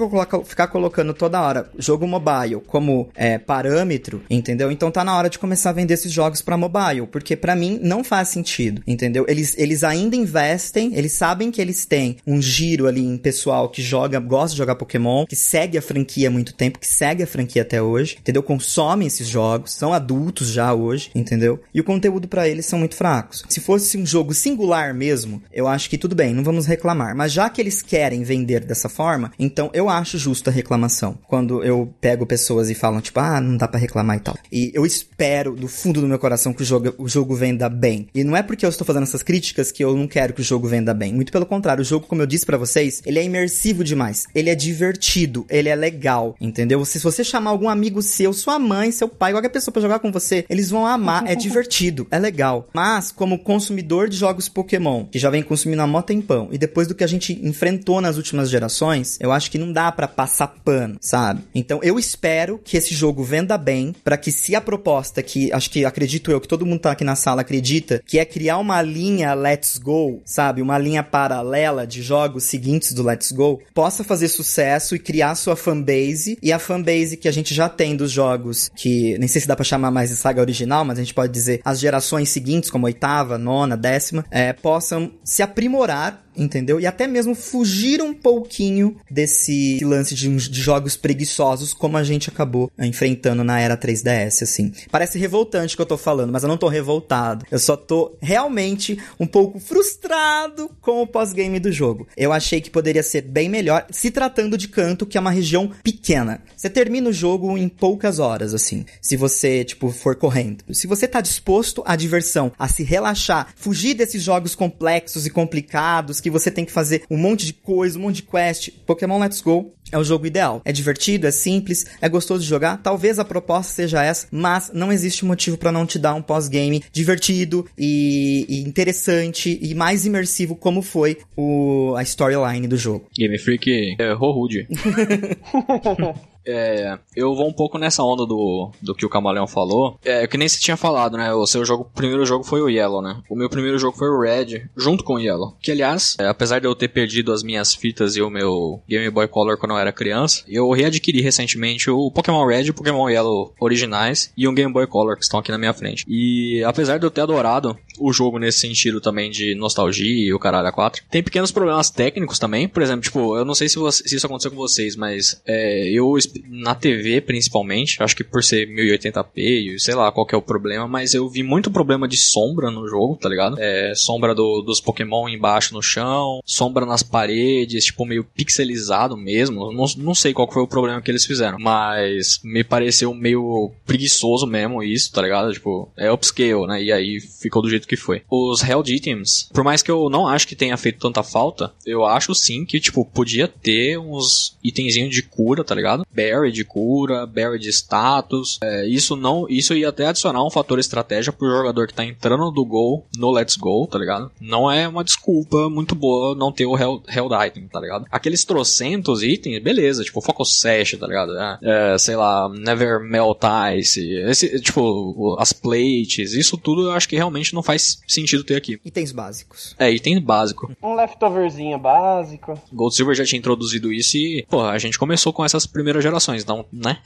ficar 0.44 0.66
colocando 0.68 1.14
toda 1.14 1.40
hora 1.40 1.70
jogo 1.78 2.06
mobile 2.06 2.60
como 2.66 3.08
é, 3.14 3.38
parâmetro, 3.38 4.22
entendeu? 4.28 4.70
Então 4.70 4.90
tá 4.90 5.04
na 5.04 5.16
hora 5.16 5.30
de 5.30 5.38
começar 5.38 5.70
a 5.70 5.74
vender 5.74 5.94
esses 5.94 6.12
jogos 6.12 6.42
para 6.42 6.56
mobile, 6.56 7.06
porque 7.06 7.36
para 7.36 7.54
mim 7.56 7.78
não 7.82 8.02
faz 8.02 8.28
sentido, 8.28 8.82
entendeu? 8.86 9.24
Eles, 9.28 9.54
eles 9.58 9.84
ainda 9.84 10.16
investem, 10.16 10.94
eles 10.94 11.12
sabem 11.12 11.50
que 11.50 11.60
eles 11.60 11.84
têm 11.84 12.16
um 12.26 12.40
giro 12.40 12.86
ali 12.86 13.04
em 13.04 13.16
pessoal 13.16 13.68
que 13.68 13.82
joga, 13.82 14.18
gosta 14.18 14.52
de 14.52 14.58
jogar 14.58 14.74
Pokémon, 14.74 15.26
que 15.26 15.36
segue 15.36 15.78
a 15.78 15.82
franquia 15.82 16.28
há 16.28 16.30
muito 16.30 16.54
tempo, 16.54 16.78
que 16.78 16.86
segue 16.86 17.22
a 17.22 17.26
franquia 17.26 17.62
até 17.62 17.82
hoje, 17.82 18.16
entendeu? 18.18 18.42
Consomem 18.42 19.06
esses 19.06 19.28
jogos, 19.28 19.72
são 19.72 19.92
adultos 19.92 20.48
já 20.48 20.72
hoje, 20.72 21.10
entendeu? 21.14 21.60
E 21.74 21.80
o 21.80 21.84
conteúdo 21.84 22.28
para 22.28 22.48
eles 22.48 22.66
são 22.66 22.78
muito 22.78 22.96
fracos. 22.96 23.44
Se 23.48 23.60
fosse 23.60 23.98
um 23.98 24.06
jogo 24.06 24.34
singular 24.34 24.94
mesmo, 24.94 25.29
eu 25.52 25.68
acho 25.68 25.88
que 25.90 25.98
tudo 25.98 26.14
bem, 26.14 26.34
não 26.34 26.42
vamos 26.42 26.66
reclamar. 26.66 27.14
Mas 27.14 27.32
já 27.32 27.48
que 27.50 27.60
eles 27.60 27.82
querem 27.82 28.22
vender 28.22 28.64
dessa 28.64 28.88
forma, 28.88 29.32
então 29.38 29.70
eu 29.72 29.88
acho 29.88 30.18
justa 30.18 30.50
a 30.50 30.52
reclamação. 30.52 31.18
Quando 31.28 31.62
eu 31.62 31.92
pego 32.00 32.26
pessoas 32.26 32.70
e 32.70 32.74
falam, 32.74 33.00
tipo, 33.00 33.20
ah, 33.20 33.40
não 33.40 33.56
dá 33.56 33.68
para 33.68 33.78
reclamar 33.78 34.16
e 34.16 34.20
tal. 34.20 34.36
E 34.50 34.70
eu 34.74 34.84
espero, 34.86 35.54
do 35.54 35.68
fundo 35.68 36.00
do 36.00 36.08
meu 36.08 36.18
coração, 36.18 36.52
que 36.52 36.62
o 36.62 36.64
jogo, 36.64 36.94
o 36.98 37.08
jogo 37.08 37.34
venda 37.34 37.68
bem. 37.68 38.08
E 38.14 38.24
não 38.24 38.36
é 38.36 38.42
porque 38.42 38.64
eu 38.64 38.70
estou 38.70 38.86
fazendo 38.86 39.04
essas 39.04 39.22
críticas 39.22 39.70
que 39.70 39.84
eu 39.84 39.96
não 39.96 40.06
quero 40.06 40.32
que 40.32 40.40
o 40.40 40.44
jogo 40.44 40.66
venda 40.66 40.94
bem. 40.94 41.12
Muito 41.12 41.32
pelo 41.32 41.46
contrário, 41.46 41.82
o 41.82 41.84
jogo, 41.84 42.06
como 42.06 42.22
eu 42.22 42.26
disse 42.26 42.46
para 42.46 42.58
vocês, 42.58 43.02
ele 43.04 43.18
é 43.18 43.24
imersivo 43.24 43.84
demais. 43.84 44.26
Ele 44.34 44.50
é 44.50 44.54
divertido, 44.54 45.46
ele 45.48 45.68
é 45.68 45.74
legal, 45.74 46.34
entendeu? 46.40 46.84
Se 46.84 46.98
você 46.98 47.22
chamar 47.22 47.50
algum 47.50 47.68
amigo 47.68 48.02
seu, 48.02 48.32
sua 48.32 48.58
mãe, 48.58 48.90
seu 48.90 49.08
pai, 49.08 49.32
qualquer 49.32 49.48
pessoa 49.48 49.72
para 49.72 49.82
jogar 49.82 49.98
com 49.98 50.10
você, 50.10 50.44
eles 50.48 50.70
vão 50.70 50.86
amar, 50.86 51.26
é 51.26 51.34
divertido, 51.36 52.06
é 52.10 52.18
legal. 52.18 52.68
Mas, 52.72 53.10
como 53.10 53.38
consumidor 53.38 54.08
de 54.08 54.16
jogos 54.16 54.48
Pokémon, 54.48 55.04
que 55.04 55.18
já 55.20 55.30
vem 55.30 55.42
consumindo 55.42 55.82
há 55.82 55.86
mó 55.86 56.02
tempão, 56.02 56.48
e 56.50 56.58
depois 56.58 56.88
do 56.88 56.94
que 56.94 57.04
a 57.04 57.06
gente 57.06 57.38
enfrentou 57.46 58.00
nas 58.00 58.16
últimas 58.16 58.50
gerações, 58.50 59.18
eu 59.20 59.32
acho 59.32 59.50
que 59.50 59.58
não 59.58 59.72
dá 59.72 59.92
para 59.92 60.08
passar 60.08 60.48
pano, 60.64 60.96
sabe? 61.00 61.42
Então 61.54 61.80
eu 61.82 61.98
espero 61.98 62.58
que 62.58 62.76
esse 62.76 62.94
jogo 62.94 63.22
venda 63.22 63.56
bem, 63.56 63.94
para 64.02 64.16
que 64.16 64.32
se 64.32 64.54
a 64.54 64.60
proposta 64.60 65.22
que, 65.22 65.52
acho 65.52 65.70
que 65.70 65.84
acredito 65.84 66.30
eu, 66.30 66.40
que 66.40 66.48
todo 66.48 66.66
mundo 66.66 66.80
tá 66.80 66.92
aqui 66.92 67.04
na 67.04 67.14
sala 67.14 67.42
acredita, 67.42 68.02
que 68.06 68.18
é 68.18 68.24
criar 68.24 68.58
uma 68.58 68.82
linha 68.82 69.34
Let's 69.34 69.78
Go, 69.78 70.20
sabe? 70.24 70.62
Uma 70.62 70.78
linha 70.78 71.02
paralela 71.02 71.86
de 71.86 72.02
jogos 72.02 72.44
seguintes 72.44 72.92
do 72.92 73.02
Let's 73.02 73.32
Go, 73.32 73.60
possa 73.74 74.02
fazer 74.02 74.28
sucesso 74.28 74.94
e 74.94 74.98
criar 74.98 75.34
sua 75.34 75.56
fanbase, 75.56 76.38
e 76.42 76.52
a 76.52 76.58
fanbase 76.58 77.16
que 77.16 77.28
a 77.28 77.32
gente 77.32 77.54
já 77.54 77.68
tem 77.68 77.96
dos 77.96 78.10
jogos, 78.10 78.70
que 78.74 79.18
nem 79.18 79.28
sei 79.28 79.40
se 79.40 79.48
dá 79.48 79.54
pra 79.54 79.64
chamar 79.64 79.90
mais 79.90 80.10
de 80.10 80.16
saga 80.16 80.40
original, 80.40 80.84
mas 80.84 80.98
a 80.98 81.02
gente 81.02 81.14
pode 81.14 81.32
dizer 81.32 81.60
as 81.64 81.78
gerações 81.78 82.28
seguintes, 82.28 82.70
como 82.70 82.86
oitava, 82.86 83.38
nona, 83.38 83.76
décima, 83.76 84.24
é, 84.30 84.52
possam 84.52 85.09
se 85.22 85.42
aprimorar 85.42 86.22
entendeu? 86.36 86.80
E 86.80 86.86
até 86.86 87.06
mesmo 87.06 87.34
fugir 87.34 88.00
um 88.02 88.14
pouquinho 88.14 88.96
desse 89.10 89.78
lance 89.82 90.14
de, 90.14 90.28
de, 90.36 90.60
jogos 90.60 90.96
preguiçosos 90.96 91.72
como 91.72 91.96
a 91.96 92.04
gente 92.04 92.28
acabou 92.28 92.70
enfrentando 92.78 93.42
na 93.44 93.60
era 93.60 93.76
3DS, 93.76 94.42
assim. 94.42 94.72
Parece 94.90 95.18
revoltante 95.18 95.74
o 95.74 95.76
que 95.76 95.82
eu 95.82 95.86
tô 95.86 95.96
falando, 95.96 96.32
mas 96.32 96.42
eu 96.42 96.48
não 96.48 96.56
tô 96.56 96.68
revoltado. 96.68 97.44
Eu 97.50 97.58
só 97.58 97.76
tô 97.76 98.16
realmente 98.20 98.98
um 99.18 99.26
pouco 99.26 99.58
frustrado 99.58 100.70
com 100.80 101.02
o 101.02 101.06
pós-game 101.06 101.58
do 101.58 101.72
jogo. 101.72 102.06
Eu 102.16 102.32
achei 102.32 102.60
que 102.60 102.70
poderia 102.70 103.02
ser 103.02 103.22
bem 103.22 103.48
melhor, 103.48 103.86
se 103.90 104.10
tratando 104.10 104.56
de 104.56 104.68
canto, 104.68 105.06
que 105.06 105.18
é 105.18 105.20
uma 105.20 105.30
região 105.30 105.70
pequena. 105.82 106.42
Você 106.56 106.70
termina 106.70 107.08
o 107.08 107.12
jogo 107.12 107.56
em 107.56 107.68
poucas 107.68 108.18
horas, 108.18 108.54
assim, 108.54 108.84
se 109.00 109.16
você, 109.16 109.64
tipo, 109.64 109.90
for 109.90 110.16
correndo. 110.16 110.64
Se 110.72 110.86
você 110.86 111.08
tá 111.08 111.20
disposto 111.20 111.82
à 111.86 111.96
diversão, 111.96 112.52
a 112.58 112.68
se 112.68 112.82
relaxar, 112.82 113.48
fugir 113.56 113.94
desses 113.94 114.22
jogos 114.22 114.54
complexos 114.54 115.26
e 115.26 115.30
complicados 115.30 116.19
que 116.20 116.30
você 116.30 116.50
tem 116.50 116.64
que 116.64 116.72
fazer 116.72 117.04
um 117.10 117.16
monte 117.16 117.46
de 117.46 117.52
coisa, 117.52 117.98
um 117.98 118.02
monte 118.02 118.16
de 118.16 118.22
quest. 118.22 118.70
Pokémon 118.86 119.18
Let's 119.18 119.40
Go 119.40 119.74
é 119.90 119.98
o 119.98 120.04
jogo 120.04 120.26
ideal. 120.26 120.60
É 120.64 120.72
divertido, 120.72 121.26
é 121.26 121.30
simples, 121.30 121.86
é 122.00 122.08
gostoso 122.08 122.42
de 122.42 122.48
jogar. 122.48 122.78
Talvez 122.78 123.18
a 123.18 123.24
proposta 123.24 123.72
seja 123.72 124.02
essa, 124.02 124.26
mas 124.30 124.70
não 124.72 124.92
existe 124.92 125.24
motivo 125.24 125.56
para 125.56 125.72
não 125.72 125.86
te 125.86 125.98
dar 125.98 126.14
um 126.14 126.22
pós-game 126.22 126.82
divertido 126.92 127.66
e, 127.76 128.46
e, 128.48 128.60
interessante 128.60 129.58
e 129.60 129.74
mais 129.74 130.06
imersivo 130.06 130.54
como 130.56 130.82
foi 130.82 131.18
o, 131.36 131.94
a 131.96 132.02
storyline 132.02 132.66
do 132.66 132.76
jogo. 132.76 133.06
Game 133.16 133.38
Freak 133.38 133.96
é 133.98 134.12
rude. 134.12 134.66
É, 136.46 136.98
eu 137.14 137.34
vou 137.34 137.48
um 137.48 137.52
pouco 137.52 137.78
nessa 137.78 138.02
onda 138.02 138.26
do, 138.26 138.70
do 138.80 138.94
que 138.94 139.04
o 139.04 139.08
Camaleão 139.08 139.46
falou. 139.46 139.98
É, 140.04 140.26
que 140.26 140.38
nem 140.38 140.48
você 140.48 140.58
tinha 140.58 140.76
falado, 140.76 141.16
né? 141.16 141.32
O 141.32 141.46
seu 141.46 141.64
jogo, 141.64 141.90
primeiro 141.94 142.24
jogo 142.24 142.44
foi 142.44 142.60
o 142.60 142.68
Yellow, 142.68 143.02
né? 143.02 143.20
O 143.28 143.36
meu 143.36 143.48
primeiro 143.48 143.78
jogo 143.78 143.96
foi 143.96 144.08
o 144.08 144.20
Red, 144.20 144.68
junto 144.76 145.04
com 145.04 145.14
o 145.14 145.20
Yellow. 145.20 145.56
Que, 145.60 145.70
aliás, 145.70 146.16
é, 146.18 146.26
apesar 146.26 146.58
de 146.58 146.66
eu 146.66 146.74
ter 146.74 146.88
perdido 146.88 147.32
as 147.32 147.42
minhas 147.42 147.74
fitas 147.74 148.16
e 148.16 148.22
o 148.22 148.30
meu 148.30 148.82
Game 148.88 149.08
Boy 149.10 149.28
Color 149.28 149.58
quando 149.58 149.72
eu 149.72 149.78
era 149.80 149.92
criança, 149.92 150.42
eu 150.48 150.70
readquiri 150.70 151.20
recentemente 151.20 151.90
o 151.90 152.10
Pokémon 152.10 152.46
Red 152.46 152.64
e 152.64 152.70
o 152.70 152.74
Pokémon 152.74 153.08
Yellow 153.08 153.54
originais 153.60 154.32
e 154.36 154.46
um 154.46 154.54
Game 154.54 154.72
Boy 154.72 154.86
Color 154.86 155.16
que 155.16 155.22
estão 155.22 155.40
aqui 155.40 155.50
na 155.50 155.58
minha 155.58 155.72
frente. 155.72 156.04
E 156.08 156.62
apesar 156.64 156.98
de 156.98 157.06
eu 157.06 157.10
ter 157.10 157.22
adorado 157.22 157.78
o 158.00 158.12
jogo 158.12 158.38
nesse 158.38 158.60
sentido 158.60 159.00
também 159.00 159.30
de 159.30 159.54
nostalgia 159.54 160.28
e 160.28 160.32
o 160.32 160.38
caralho 160.38 160.66
a 160.66 160.72
4, 160.72 161.04
tem 161.10 161.22
pequenos 161.22 161.52
problemas 161.52 161.90
técnicos 161.90 162.38
também. 162.38 162.68
Por 162.68 162.82
exemplo, 162.82 163.02
tipo, 163.02 163.36
eu 163.36 163.44
não 163.44 163.54
sei 163.54 163.68
se, 163.68 163.76
você, 163.76 164.08
se 164.08 164.16
isso 164.16 164.26
aconteceu 164.26 164.50
com 164.50 164.56
vocês, 164.56 164.96
mas 164.96 165.40
é, 165.46 165.88
eu 165.90 166.16
na 166.48 166.74
TV 166.74 167.20
principalmente, 167.20 168.02
acho 168.02 168.16
que 168.16 168.24
por 168.24 168.42
ser 168.42 168.68
1080p 168.68 169.30
e 169.36 169.80
sei 169.80 169.94
lá 169.94 170.10
qual 170.10 170.26
que 170.26 170.34
é 170.34 170.38
o 170.38 170.42
problema, 170.42 170.88
mas 170.88 171.14
eu 171.14 171.28
vi 171.28 171.42
muito 171.42 171.70
problema 171.70 172.08
de 172.08 172.16
sombra 172.16 172.70
no 172.70 172.88
jogo, 172.88 173.16
tá 173.16 173.28
ligado? 173.28 173.56
É, 173.58 173.92
sombra 173.94 174.34
do, 174.34 174.62
dos 174.62 174.80
Pokémon 174.80 175.28
embaixo 175.28 175.74
no 175.74 175.82
chão, 175.82 176.40
sombra 176.44 176.86
nas 176.86 177.02
paredes, 177.02 177.84
tipo 177.84 178.04
meio 178.04 178.24
pixelizado 178.24 179.16
mesmo. 179.16 179.72
Não, 179.72 179.86
não 179.96 180.14
sei 180.14 180.32
qual 180.32 180.50
foi 180.50 180.62
o 180.62 180.68
problema 180.68 181.00
que 181.00 181.10
eles 181.10 181.24
fizeram, 181.24 181.58
mas 181.58 182.40
me 182.42 182.64
pareceu 182.64 183.14
meio 183.14 183.72
preguiçoso 183.86 184.46
mesmo 184.46 184.82
isso, 184.82 185.12
tá 185.12 185.22
ligado? 185.22 185.52
Tipo, 185.52 185.90
é 185.96 186.10
upscale, 186.10 186.66
né? 186.66 186.82
E 186.82 186.92
aí 186.92 187.20
ficou 187.20 187.62
do 187.62 187.70
jeito 187.70 187.86
que 187.86 187.89
foi. 187.96 188.22
Os 188.30 188.62
Held 188.62 188.92
Items, 188.94 189.48
por 189.52 189.64
mais 189.64 189.82
que 189.82 189.90
eu 189.90 190.08
não 190.08 190.26
acho 190.26 190.46
que 190.46 190.56
tenha 190.56 190.76
feito 190.76 190.98
tanta 190.98 191.22
falta, 191.22 191.72
eu 191.84 192.04
acho 192.04 192.34
sim 192.34 192.64
que, 192.64 192.80
tipo, 192.80 193.04
podia 193.04 193.48
ter 193.48 193.98
uns 193.98 194.56
itenzinhos 194.62 195.14
de 195.14 195.22
cura, 195.22 195.64
tá 195.64 195.74
ligado? 195.74 196.06
Berry 196.12 196.52
de 196.52 196.64
cura, 196.64 197.26
berry 197.26 197.58
de 197.58 197.70
status. 197.70 198.58
É, 198.62 198.86
isso 198.86 199.16
não. 199.16 199.46
Isso 199.48 199.74
ia 199.74 199.88
até 199.88 200.06
adicionar 200.06 200.44
um 200.44 200.50
fator 200.50 200.78
estratégia 200.78 201.32
pro 201.32 201.50
jogador 201.50 201.86
que 201.86 201.94
tá 201.94 202.04
entrando 202.04 202.50
do 202.50 202.64
gol 202.64 203.06
no 203.16 203.30
Let's 203.30 203.56
Go, 203.56 203.86
tá 203.86 203.98
ligado? 203.98 204.30
Não 204.40 204.70
é 204.70 204.86
uma 204.88 205.04
desculpa 205.04 205.68
muito 205.68 205.94
boa 205.94 206.34
não 206.34 206.52
ter 206.52 206.66
o 206.66 206.76
Held, 206.76 207.02
held 207.08 207.34
Item, 207.46 207.68
tá 207.68 207.80
ligado? 207.80 208.06
Aqueles 208.10 208.44
trocentos 208.44 209.22
itens, 209.22 209.62
beleza, 209.62 210.04
tipo 210.04 210.20
Focus 210.20 210.60
Sash, 210.60 210.96
tá 210.98 211.06
ligado? 211.06 211.36
É, 211.38 211.58
é, 211.62 211.98
sei 211.98 212.16
lá, 212.16 212.48
Never 212.48 213.00
Melt 213.00 213.40
Ice, 213.76 214.12
esse, 214.12 214.60
tipo, 214.60 215.36
as 215.38 215.52
plates, 215.52 216.32
isso 216.32 216.56
tudo 216.56 216.86
eu 216.86 216.92
acho 216.92 217.08
que 217.08 217.16
realmente 217.16 217.54
não 217.54 217.62
faz 217.62 217.69
sentido 217.78 218.44
ter 218.44 218.56
aqui. 218.56 218.80
Itens 218.84 219.12
básicos. 219.12 219.74
É, 219.78 219.90
itens 219.90 220.20
básico. 220.20 220.70
Um 220.82 220.94
leftoverzinho 220.94 221.78
básico. 221.78 222.60
Gold 222.72 222.94
Silver 222.94 223.14
já 223.14 223.24
tinha 223.24 223.38
introduzido 223.38 223.92
isso 223.92 224.16
e, 224.16 224.46
pô, 224.48 224.62
a 224.62 224.78
gente 224.78 224.98
começou 224.98 225.32
com 225.32 225.44
essas 225.44 225.66
primeiras 225.66 226.02
gerações, 226.02 226.42
então, 226.42 226.64
né? 226.72 226.98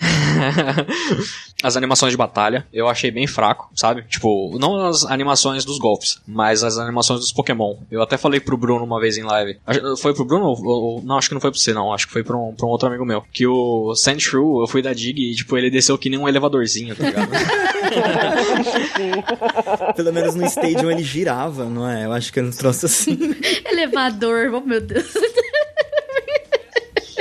as 1.62 1.76
animações 1.76 2.12
de 2.12 2.16
batalha 2.16 2.66
eu 2.72 2.88
achei 2.88 3.10
bem 3.10 3.26
fraco, 3.26 3.70
sabe? 3.74 4.02
Tipo, 4.02 4.56
não 4.58 4.86
as 4.86 5.04
animações 5.04 5.64
dos 5.64 5.78
golfes, 5.78 6.20
mas 6.26 6.62
as 6.62 6.78
animações 6.78 7.20
dos 7.20 7.32
Pokémon. 7.32 7.76
Eu 7.90 8.02
até 8.02 8.16
falei 8.16 8.40
pro 8.40 8.56
Bruno 8.56 8.84
uma 8.84 9.00
vez 9.00 9.16
em 9.16 9.22
live. 9.22 9.58
Foi 9.98 10.14
pro 10.14 10.24
Bruno? 10.24 10.46
Ou, 10.46 11.02
não, 11.02 11.18
acho 11.18 11.28
que 11.28 11.34
não 11.34 11.40
foi 11.40 11.50
pro 11.50 11.58
você, 11.58 11.72
não. 11.72 11.92
Acho 11.92 12.06
que 12.06 12.12
foi 12.12 12.22
pra 12.22 12.36
um, 12.36 12.54
pra 12.54 12.66
um 12.66 12.70
outro 12.70 12.88
amigo 12.88 13.04
meu. 13.04 13.22
Que 13.32 13.46
o 13.46 13.94
Sandshrew, 13.94 14.60
eu 14.60 14.66
fui 14.66 14.82
da 14.82 14.92
Dig 14.92 15.20
e, 15.20 15.34
tipo, 15.34 15.56
ele 15.56 15.70
desceu 15.70 15.98
que 15.98 16.10
nem 16.10 16.18
um 16.18 16.28
elevadorzinho, 16.28 16.94
tá 16.94 17.04
ligado? 17.04 17.30
Pelo 19.96 20.12
menos 20.12 20.34
no 20.34 20.46
Stadium 20.56 20.90
ele 20.90 21.02
girava, 21.02 21.64
não 21.64 21.88
é? 21.88 22.04
Eu 22.04 22.12
acho 22.12 22.32
que 22.32 22.40
ele 22.40 22.52
trouxe 22.52 22.86
assim. 22.86 23.18
Elevador, 23.64 24.52
oh 24.54 24.60
meu 24.60 24.80
Deus. 24.80 25.12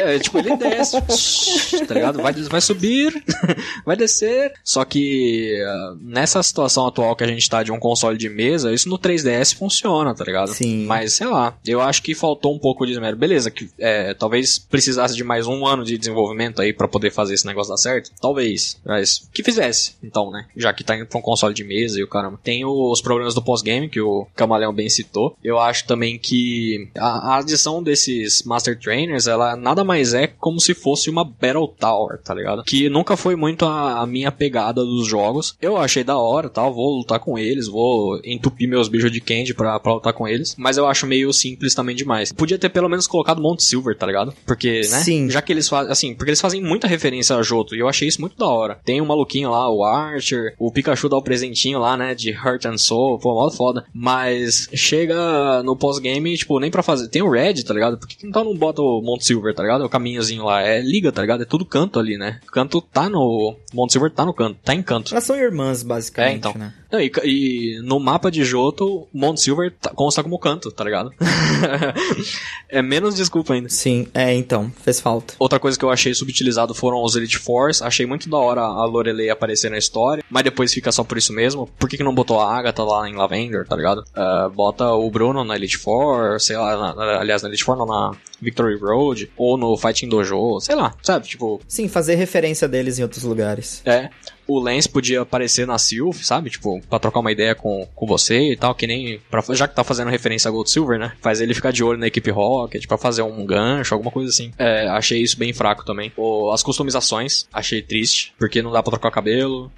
É, 0.04 0.20
tipo, 0.20 0.38
ele 0.38 0.56
desce, 0.58 1.02
tá 1.88 1.94
ligado? 1.94 2.22
Vai, 2.22 2.34
vai 2.34 2.62
subir, 2.62 3.24
vai 3.86 3.96
descer. 3.96 4.54
Só 4.64 4.84
que 4.84 5.62
uh, 5.64 5.98
nessa 6.02 6.42
situação 6.44 6.86
atual 6.88 7.16
que 7.16 7.24
a 7.24 7.28
gente 7.28 7.50
tá 7.50 7.64
de 7.64 7.72
um 7.72 7.80
console 7.80 8.18
de 8.18 8.30
mesa, 8.30 8.74
isso 8.74 8.90
no 8.90 9.00
3DS 9.00 9.56
funciona, 9.56 10.14
tá 10.14 10.24
ligado? 10.24 10.54
Sim. 10.54 10.86
Mas, 10.86 11.14
sei 11.14 11.28
lá, 11.28 11.58
eu 11.66 11.82
acho 11.82 12.02
que 12.02 12.14
faltou 12.14 12.54
um 12.54 12.60
pouco 12.60 12.86
de 12.86 12.92
esmero. 12.94 13.16
Beleza, 13.16 13.50
que 13.50 13.70
é, 13.80 14.14
talvez 14.14 14.58
precisasse 14.60 15.16
de 15.16 15.24
mais 15.24 15.48
um 15.48 15.66
ano 15.66 15.84
de 15.84 15.98
desenvolvimento 15.98 16.62
aí 16.62 16.74
para 16.74 16.88
poder 16.88 17.12
fazer 17.12 17.34
esse 17.34 17.46
negócio 17.46 17.72
dar 17.72 17.78
certo. 17.78 18.12
Talvez. 18.22 18.78
Mas 18.86 19.28
que 19.34 19.44
fizesse, 19.44 19.96
então, 20.04 20.32
né? 20.32 20.46
Já 20.56 20.74
que 20.74 20.84
tá 20.84 20.96
indo 20.96 21.06
pra 21.06 21.20
um 21.20 21.22
console 21.22 21.54
de 21.54 21.64
mesa 21.64 22.00
e 22.00 22.04
o 22.04 22.08
caramba. 22.08 22.40
Tem 22.44 22.66
os 22.66 23.02
problemas 23.02 23.34
do 23.34 23.42
pós-game, 23.42 23.90
que 23.90 24.02
o 24.02 24.28
Camaleão 24.36 24.74
bem 24.74 24.90
citou. 24.90 25.36
Eu 25.44 25.60
acho 25.60 25.86
também 25.86 26.18
que 26.18 26.90
a, 26.98 27.34
a 27.34 27.38
adição 27.38 27.82
desses 27.82 28.44
Master 28.44 28.78
Trainers, 28.78 29.28
ela 29.28 29.56
nada 29.56 29.84
mais 29.84 29.93
mais 29.94 30.14
é 30.16 30.26
como 30.26 30.60
se 30.60 30.74
fosse 30.74 31.08
uma 31.10 31.24
Battle 31.24 31.68
Tower, 31.68 32.20
tá 32.24 32.34
ligado? 32.34 32.64
Que 32.64 32.90
nunca 32.90 33.16
foi 33.16 33.36
muito 33.36 33.64
a, 33.66 34.02
a 34.02 34.08
minha 34.08 34.32
pegada 34.32 34.84
dos 34.84 35.08
jogos. 35.08 35.56
Eu 35.62 35.78
achei 35.78 36.04
da 36.04 36.18
hora, 36.18 36.50
tal, 36.50 36.74
vou 36.74 36.98
lutar 36.98 37.20
com 37.20 37.38
eles, 37.38 37.68
vou 37.68 38.20
entupir 38.24 38.68
meus 38.68 38.88
bichos 38.88 39.12
de 39.12 39.22
candy 39.22 39.54
pra, 39.54 39.80
pra 39.80 39.94
lutar 39.94 40.14
com 40.14 40.28
eles, 40.28 40.56
mas 40.58 40.78
eu 40.78 40.88
acho 40.88 41.06
meio 41.06 41.32
simples 41.32 41.76
também 41.76 41.96
demais. 41.96 42.32
Podia 42.32 42.58
ter 42.58 42.70
pelo 42.70 42.90
menos 42.90 43.06
colocado 43.06 43.42
Mount 43.42 43.60
Silver, 43.60 43.96
tá 43.96 44.08
ligado? 44.08 44.34
Porque, 44.48 44.82
né? 44.90 45.02
Sim. 45.04 45.30
Já 45.30 45.42
que 45.44 45.54
eles 45.54 45.70
fazem, 45.70 45.92
assim, 45.92 46.16
porque 46.16 46.32
eles 46.32 46.42
fazem 46.42 46.62
muita 46.62 46.88
referência 46.88 47.36
a 47.36 47.44
Joto, 47.44 47.76
e 47.76 47.80
eu 47.80 47.88
achei 47.88 48.08
isso 48.08 48.20
muito 48.20 48.36
da 48.36 48.48
hora. 48.48 48.80
Tem 48.84 49.00
o 49.00 49.04
um 49.04 49.08
maluquinho 49.08 49.52
lá, 49.52 49.70
o 49.70 49.84
Archer, 49.84 50.56
o 50.58 50.72
Pikachu 50.72 51.08
dá 51.08 51.18
o 51.18 51.22
presentinho 51.22 51.78
lá, 51.80 51.96
né, 51.96 52.16
de 52.16 52.32
Heart 52.32 52.66
and 52.66 52.78
Soul, 52.80 53.20
pô, 53.20 53.36
modo 53.36 53.56
foda. 53.56 53.86
Mas 53.94 54.68
chega 54.74 55.62
no 55.62 55.76
pós-game, 55.76 56.36
tipo, 56.36 56.60
nem 56.60 56.72
pra 56.72 56.82
fazer. 56.82 57.10
Tem 57.10 57.22
o 57.22 57.30
Red, 57.30 57.62
tá 57.64 57.74
ligado? 57.76 58.00
Por 58.00 58.08
que 58.08 58.26
então 58.26 58.44
não 58.44 58.56
bota 58.56 58.82
o 58.82 59.02
Mount 59.04 59.22
Silver, 59.22 59.54
tá 59.54 59.62
ligado? 59.62 59.83
É 59.84 59.86
o 59.86 59.90
caminhozinho 59.90 60.44
lá. 60.46 60.62
É 60.62 60.82
liga, 60.82 61.12
tá 61.12 61.22
ligado? 61.22 61.44
É 61.44 61.46
tudo 61.46 61.66
canto 61.66 62.00
ali, 62.00 62.18
né? 62.18 62.40
Canto 62.52 62.82
tá 62.82 63.10
no. 63.10 63.56
Mount 63.74 63.92
Silver 63.92 64.12
tá 64.12 64.26
no 64.26 64.34
canto, 64.34 64.58
tá 64.64 64.74
em 64.74 64.82
canto. 64.84 65.14
Elas 65.14 65.24
são 65.24 65.36
irmãs, 65.36 65.84
basicamente, 65.84 66.34
É, 66.34 66.36
então. 66.38 66.54
né? 66.56 66.74
Não, 66.92 67.00
e, 67.02 67.12
e 67.24 67.82
no 67.84 68.00
mapa 68.00 68.30
de 68.30 68.44
Johto, 68.46 69.08
Mount 69.12 69.38
Silver 69.38 69.74
tá, 69.82 69.90
consta 69.90 70.22
como 70.22 70.38
canto, 70.38 70.72
tá 70.72 70.84
ligado? 70.84 71.12
é 72.70 72.82
menos 72.82 73.16
desculpa 73.16 73.54
ainda. 73.54 73.70
Sim, 73.70 74.08
é, 74.14 74.34
então, 74.34 74.72
fez 74.84 75.00
falta. 75.00 75.34
Outra 75.40 75.60
coisa 75.60 75.78
que 75.78 75.84
eu 75.84 75.90
achei 75.90 76.14
subutilizado 76.14 76.74
foram 76.74 77.04
os 77.04 77.16
Elite 77.16 77.38
Force. 77.38 77.84
Achei 77.84 78.06
muito 78.06 78.30
da 78.30 78.38
hora 78.38 78.62
a 78.62 78.86
Lorelei 78.86 79.30
aparecer 79.30 79.70
na 79.72 79.78
história, 79.78 80.24
mas 80.30 80.44
depois 80.44 80.74
fica 80.74 80.92
só 80.92 81.04
por 81.04 81.18
isso 81.18 81.34
mesmo. 81.34 81.68
Por 81.80 81.90
que, 81.90 81.98
que 81.98 82.04
não 82.04 82.14
botou 82.14 82.40
a 82.40 82.56
Agatha 82.56 82.84
lá 82.84 83.10
em 83.10 83.16
Lavender, 83.16 83.68
tá 83.68 83.76
ligado? 83.76 84.04
Uh, 84.16 84.50
bota 84.52 84.92
o 84.92 85.10
Bruno 85.10 85.44
na 85.44 85.56
Elite 85.56 85.78
Four, 85.78 86.40
sei 86.40 86.58
lá, 86.58 86.94
na, 86.96 87.20
aliás, 87.20 87.42
na 87.42 87.50
Elite 87.50 87.64
Four, 87.64 87.78
não, 87.78 87.86
na 87.86 88.12
Victory 88.44 88.78
Road, 88.78 89.32
ou 89.38 89.58
no 89.58 89.76
Fighting 89.78 90.10
Dojo, 90.10 90.60
sei 90.60 90.76
lá, 90.76 90.94
sabe? 91.02 91.28
Tipo. 91.28 91.60
Sim, 91.68 91.88
fazer 91.88 92.16
referência 92.16 92.68
deles 92.68 93.00
em 93.00 93.04
outros 93.04 93.24
lugares. 93.24 93.82
É. 93.86 94.10
O 94.48 94.60
Lance 94.60 94.90
podia 94.90 95.22
aparecer 95.22 95.66
na 95.66 95.78
Sylph, 95.78 96.22
sabe? 96.22 96.50
Tipo, 96.50 96.82
pra 96.90 97.00
trocar 97.00 97.20
uma 97.20 97.32
ideia 97.32 97.56
com, 97.56 97.88
com 97.96 98.06
você 98.06 98.52
e 98.52 98.58
tal, 98.58 98.76
que 98.76 98.88
nem. 98.88 99.20
Pra, 99.30 99.44
já 99.52 99.68
que 99.68 99.76
tá 99.76 99.84
fazendo 99.84 100.10
referência 100.10 100.50
a 100.50 100.52
Gold 100.52 100.70
Silver, 100.70 101.00
né? 101.00 101.14
Faz 101.22 101.42
ele 101.42 101.54
ficar 101.54 101.72
de 101.72 101.84
olho 101.84 102.00
na 102.00 102.08
equipe 102.08 102.30
Rocket, 102.32 102.86
pra 102.88 102.98
fazer 102.98 103.22
um 103.22 103.46
gancho, 103.46 103.94
alguma 103.94 104.12
coisa 104.12 104.30
assim. 104.30 104.52
É, 104.58 104.88
achei 104.88 105.22
isso 105.22 105.38
bem 105.38 105.54
fraco 105.54 105.86
também. 105.86 106.12
As 106.54 106.64
customizações, 106.64 107.48
achei 107.54 107.82
triste, 107.82 108.34
porque 108.38 108.62
não 108.62 108.72
dá 108.72 108.82
pra 108.82 108.92
trocar 108.92 109.12
cabelo. 109.12 109.72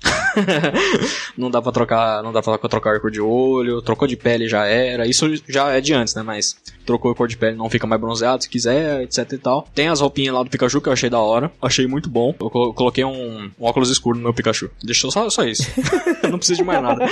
não 1.38 1.52
dá 1.52 1.62
pra 1.62 1.72
trocar. 1.72 2.24
Não 2.24 2.34
dá 2.34 2.42
pra 2.42 2.58
trocar 2.58 3.00
cor 3.00 3.12
de 3.12 3.22
olho, 3.22 3.82
trocou 3.82 4.08
de 4.08 4.16
pele 4.16 4.48
já 4.48 4.66
era. 4.66 5.08
Isso 5.08 5.26
já 5.48 5.72
é 5.72 5.82
de 5.82 5.94
antes, 5.94 6.16
né? 6.16 6.24
Mas 6.24 6.56
trocou 6.86 7.12
a 7.12 7.16
cor 7.16 7.28
de 7.28 7.38
pele, 7.38 7.56
não 7.56 7.70
fica 7.70 7.88
mais 7.88 8.00
bronzeado 8.00 8.44
se 8.44 8.50
quiser, 8.50 9.04
etc 9.04 9.32
e 9.32 9.38
tal. 9.38 9.68
Tem 9.74 9.88
as 9.88 10.00
roupinhas 10.00 10.34
lá 10.34 10.44
do 10.44 10.50
Pikachu 10.50 10.82
que 10.82 10.90
eu 10.90 10.94
achei 10.94 11.10
da 11.10 11.20
hora. 11.20 11.52
Achei 11.62 11.88
muito 11.88 12.10
bom. 12.10 12.34
Eu 12.40 12.50
coloquei 12.50 13.04
um, 13.04 13.52
um 13.60 13.66
óculos 13.66 13.90
escuro 13.90 14.18
no 14.18 14.24
meu 14.24 14.34
Pikachu. 14.34 14.55
Deixou 14.84 15.12
só, 15.12 15.30
só 15.30 15.44
isso. 15.44 15.64
não 16.30 16.38
preciso 16.38 16.58
de 16.58 16.64
mais 16.64 16.82
nada. 16.82 17.06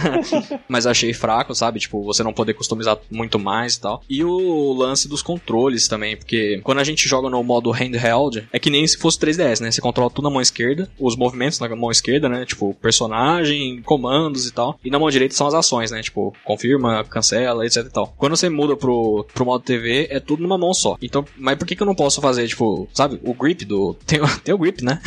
Mas 0.68 0.86
achei 0.86 1.12
fraco, 1.12 1.54
sabe? 1.54 1.80
Tipo, 1.80 2.02
você 2.02 2.22
não 2.22 2.32
poder 2.32 2.54
customizar 2.54 2.98
muito 3.10 3.38
mais 3.38 3.74
e 3.74 3.80
tal. 3.80 4.02
E 4.08 4.24
o 4.24 4.72
lance 4.72 5.08
dos 5.08 5.22
controles 5.22 5.88
também, 5.88 6.16
porque 6.16 6.60
quando 6.62 6.78
a 6.78 6.84
gente 6.84 7.08
joga 7.08 7.28
no 7.28 7.42
modo 7.42 7.70
handheld, 7.70 8.46
é 8.52 8.58
que 8.58 8.70
nem 8.70 8.86
se 8.86 8.98
fosse 8.98 9.18
3DS, 9.18 9.60
né? 9.60 9.70
Você 9.70 9.80
controla 9.80 10.10
tudo 10.10 10.24
na 10.24 10.30
mão 10.30 10.40
esquerda, 10.40 10.90
os 10.98 11.16
movimentos 11.16 11.58
na 11.58 11.68
mão 11.74 11.90
esquerda, 11.90 12.28
né? 12.28 12.44
Tipo, 12.44 12.74
personagem, 12.74 13.82
comandos 13.82 14.46
e 14.46 14.52
tal. 14.52 14.78
E 14.84 14.90
na 14.90 14.98
mão 14.98 15.10
direita 15.10 15.34
são 15.34 15.46
as 15.46 15.54
ações, 15.54 15.90
né? 15.90 16.02
Tipo, 16.02 16.34
confirma, 16.44 17.04
cancela, 17.04 17.64
etc 17.66 17.84
e 17.86 17.90
tal. 17.90 18.14
Quando 18.16 18.36
você 18.36 18.48
muda 18.48 18.76
pro, 18.76 19.26
pro 19.32 19.44
modo 19.44 19.64
TV, 19.64 20.08
é 20.10 20.20
tudo 20.20 20.42
numa 20.42 20.58
mão 20.58 20.74
só. 20.74 20.96
Então, 21.00 21.24
mas 21.36 21.56
por 21.56 21.66
que, 21.66 21.76
que 21.76 21.82
eu 21.82 21.86
não 21.86 21.94
posso 21.94 22.20
fazer, 22.20 22.46
tipo, 22.46 22.88
sabe? 22.92 23.20
O 23.22 23.34
grip 23.34 23.64
do. 23.64 23.94
Tem, 24.06 24.20
tem 24.44 24.54
o 24.54 24.58
grip, 24.58 24.84
né? 24.84 25.00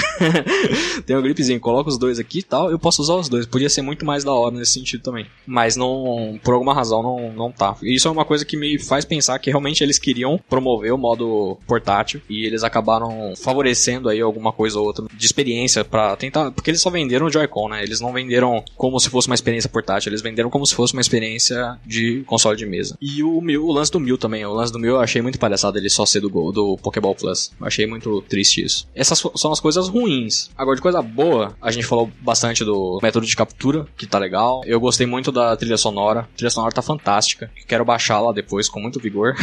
tem 1.05 1.15
o 1.15 1.21
gripzinho, 1.21 1.59
coloca 1.67 1.89
os 1.89 1.97
dois 1.97 2.17
aqui 2.17 2.39
e 2.39 2.43
tal, 2.43 2.71
eu 2.71 2.79
posso 2.79 3.01
usar 3.01 3.15
os 3.15 3.27
dois. 3.27 3.45
Podia 3.45 3.69
ser 3.69 3.81
muito 3.81 4.05
mais 4.05 4.23
da 4.23 4.31
hora 4.31 4.55
nesse 4.55 4.71
sentido 4.71 5.03
também. 5.03 5.25
Mas 5.45 5.75
não, 5.75 6.39
por 6.41 6.53
alguma 6.53 6.73
razão, 6.73 7.03
não, 7.03 7.33
não 7.33 7.51
tá. 7.51 7.75
E 7.83 7.93
isso 7.93 8.07
é 8.07 8.11
uma 8.11 8.23
coisa 8.23 8.45
que 8.45 8.55
me 8.55 8.79
faz 8.79 9.03
pensar 9.03 9.37
que 9.39 9.49
realmente 9.49 9.83
eles 9.83 9.99
queriam 9.99 10.39
promover 10.49 10.93
o 10.93 10.97
modo 10.97 11.57
portátil 11.67 12.21
e 12.29 12.45
eles 12.45 12.63
acabaram 12.63 13.33
favorecendo 13.35 14.07
aí 14.07 14.21
alguma 14.21 14.53
coisa 14.53 14.79
ou 14.79 14.85
outra 14.85 15.05
de 15.13 15.25
experiência 15.25 15.83
para 15.83 16.15
tentar. 16.15 16.51
Porque 16.51 16.71
eles 16.71 16.79
só 16.79 16.89
venderam 16.89 17.25
o 17.25 17.29
Joy-Con, 17.29 17.67
né? 17.67 17.83
Eles 17.83 17.99
não 17.99 18.13
venderam 18.13 18.63
como 18.77 18.97
se 18.97 19.09
fosse 19.09 19.27
uma 19.27 19.35
experiência 19.35 19.69
portátil, 19.69 20.09
eles 20.09 20.21
venderam 20.21 20.49
como 20.49 20.65
se 20.65 20.73
fosse 20.73 20.93
uma 20.93 21.01
experiência 21.01 21.77
de 21.85 22.23
console 22.25 22.55
de 22.55 22.65
mesa. 22.65 22.97
E 23.01 23.21
o 23.23 23.41
Mil, 23.41 23.65
o 23.65 23.73
lance 23.73 23.91
do 23.91 23.99
Mil 23.99 24.17
também. 24.17 24.45
O 24.45 24.53
lance 24.53 24.71
do 24.71 24.79
Mil 24.79 24.91
eu 24.91 25.01
achei 25.01 25.21
muito 25.21 25.37
palhaçado 25.37 25.77
ele 25.77 25.89
só 25.89 26.05
ser 26.05 26.21
do, 26.21 26.29
do 26.29 26.77
Pokéball 26.77 27.13
Plus. 27.13 27.51
Eu 27.59 27.67
achei 27.67 27.85
muito 27.85 28.21
triste 28.21 28.63
isso. 28.63 28.87
Essas 28.95 29.21
são 29.35 29.51
as 29.51 29.59
coisas 29.59 29.89
ruins. 29.89 30.49
Agora, 30.57 30.77
de 30.77 30.81
coisa 30.81 31.01
boa, 31.01 31.56
a 31.61 31.71
gente 31.71 31.85
falou 31.85 32.09
bastante 32.21 32.63
do 32.63 32.99
método 33.01 33.25
de 33.25 33.35
captura, 33.35 33.85
que 33.97 34.05
tá 34.05 34.17
legal. 34.17 34.61
Eu 34.65 34.79
gostei 34.79 35.05
muito 35.05 35.31
da 35.31 35.55
trilha 35.55 35.77
sonora. 35.77 36.21
A 36.21 36.37
trilha 36.37 36.49
sonora 36.49 36.73
tá 36.73 36.81
fantástica. 36.81 37.51
Quero 37.67 37.85
baixá-la 37.85 38.31
depois 38.31 38.69
com 38.69 38.79
muito 38.79 38.99
vigor. 38.99 39.35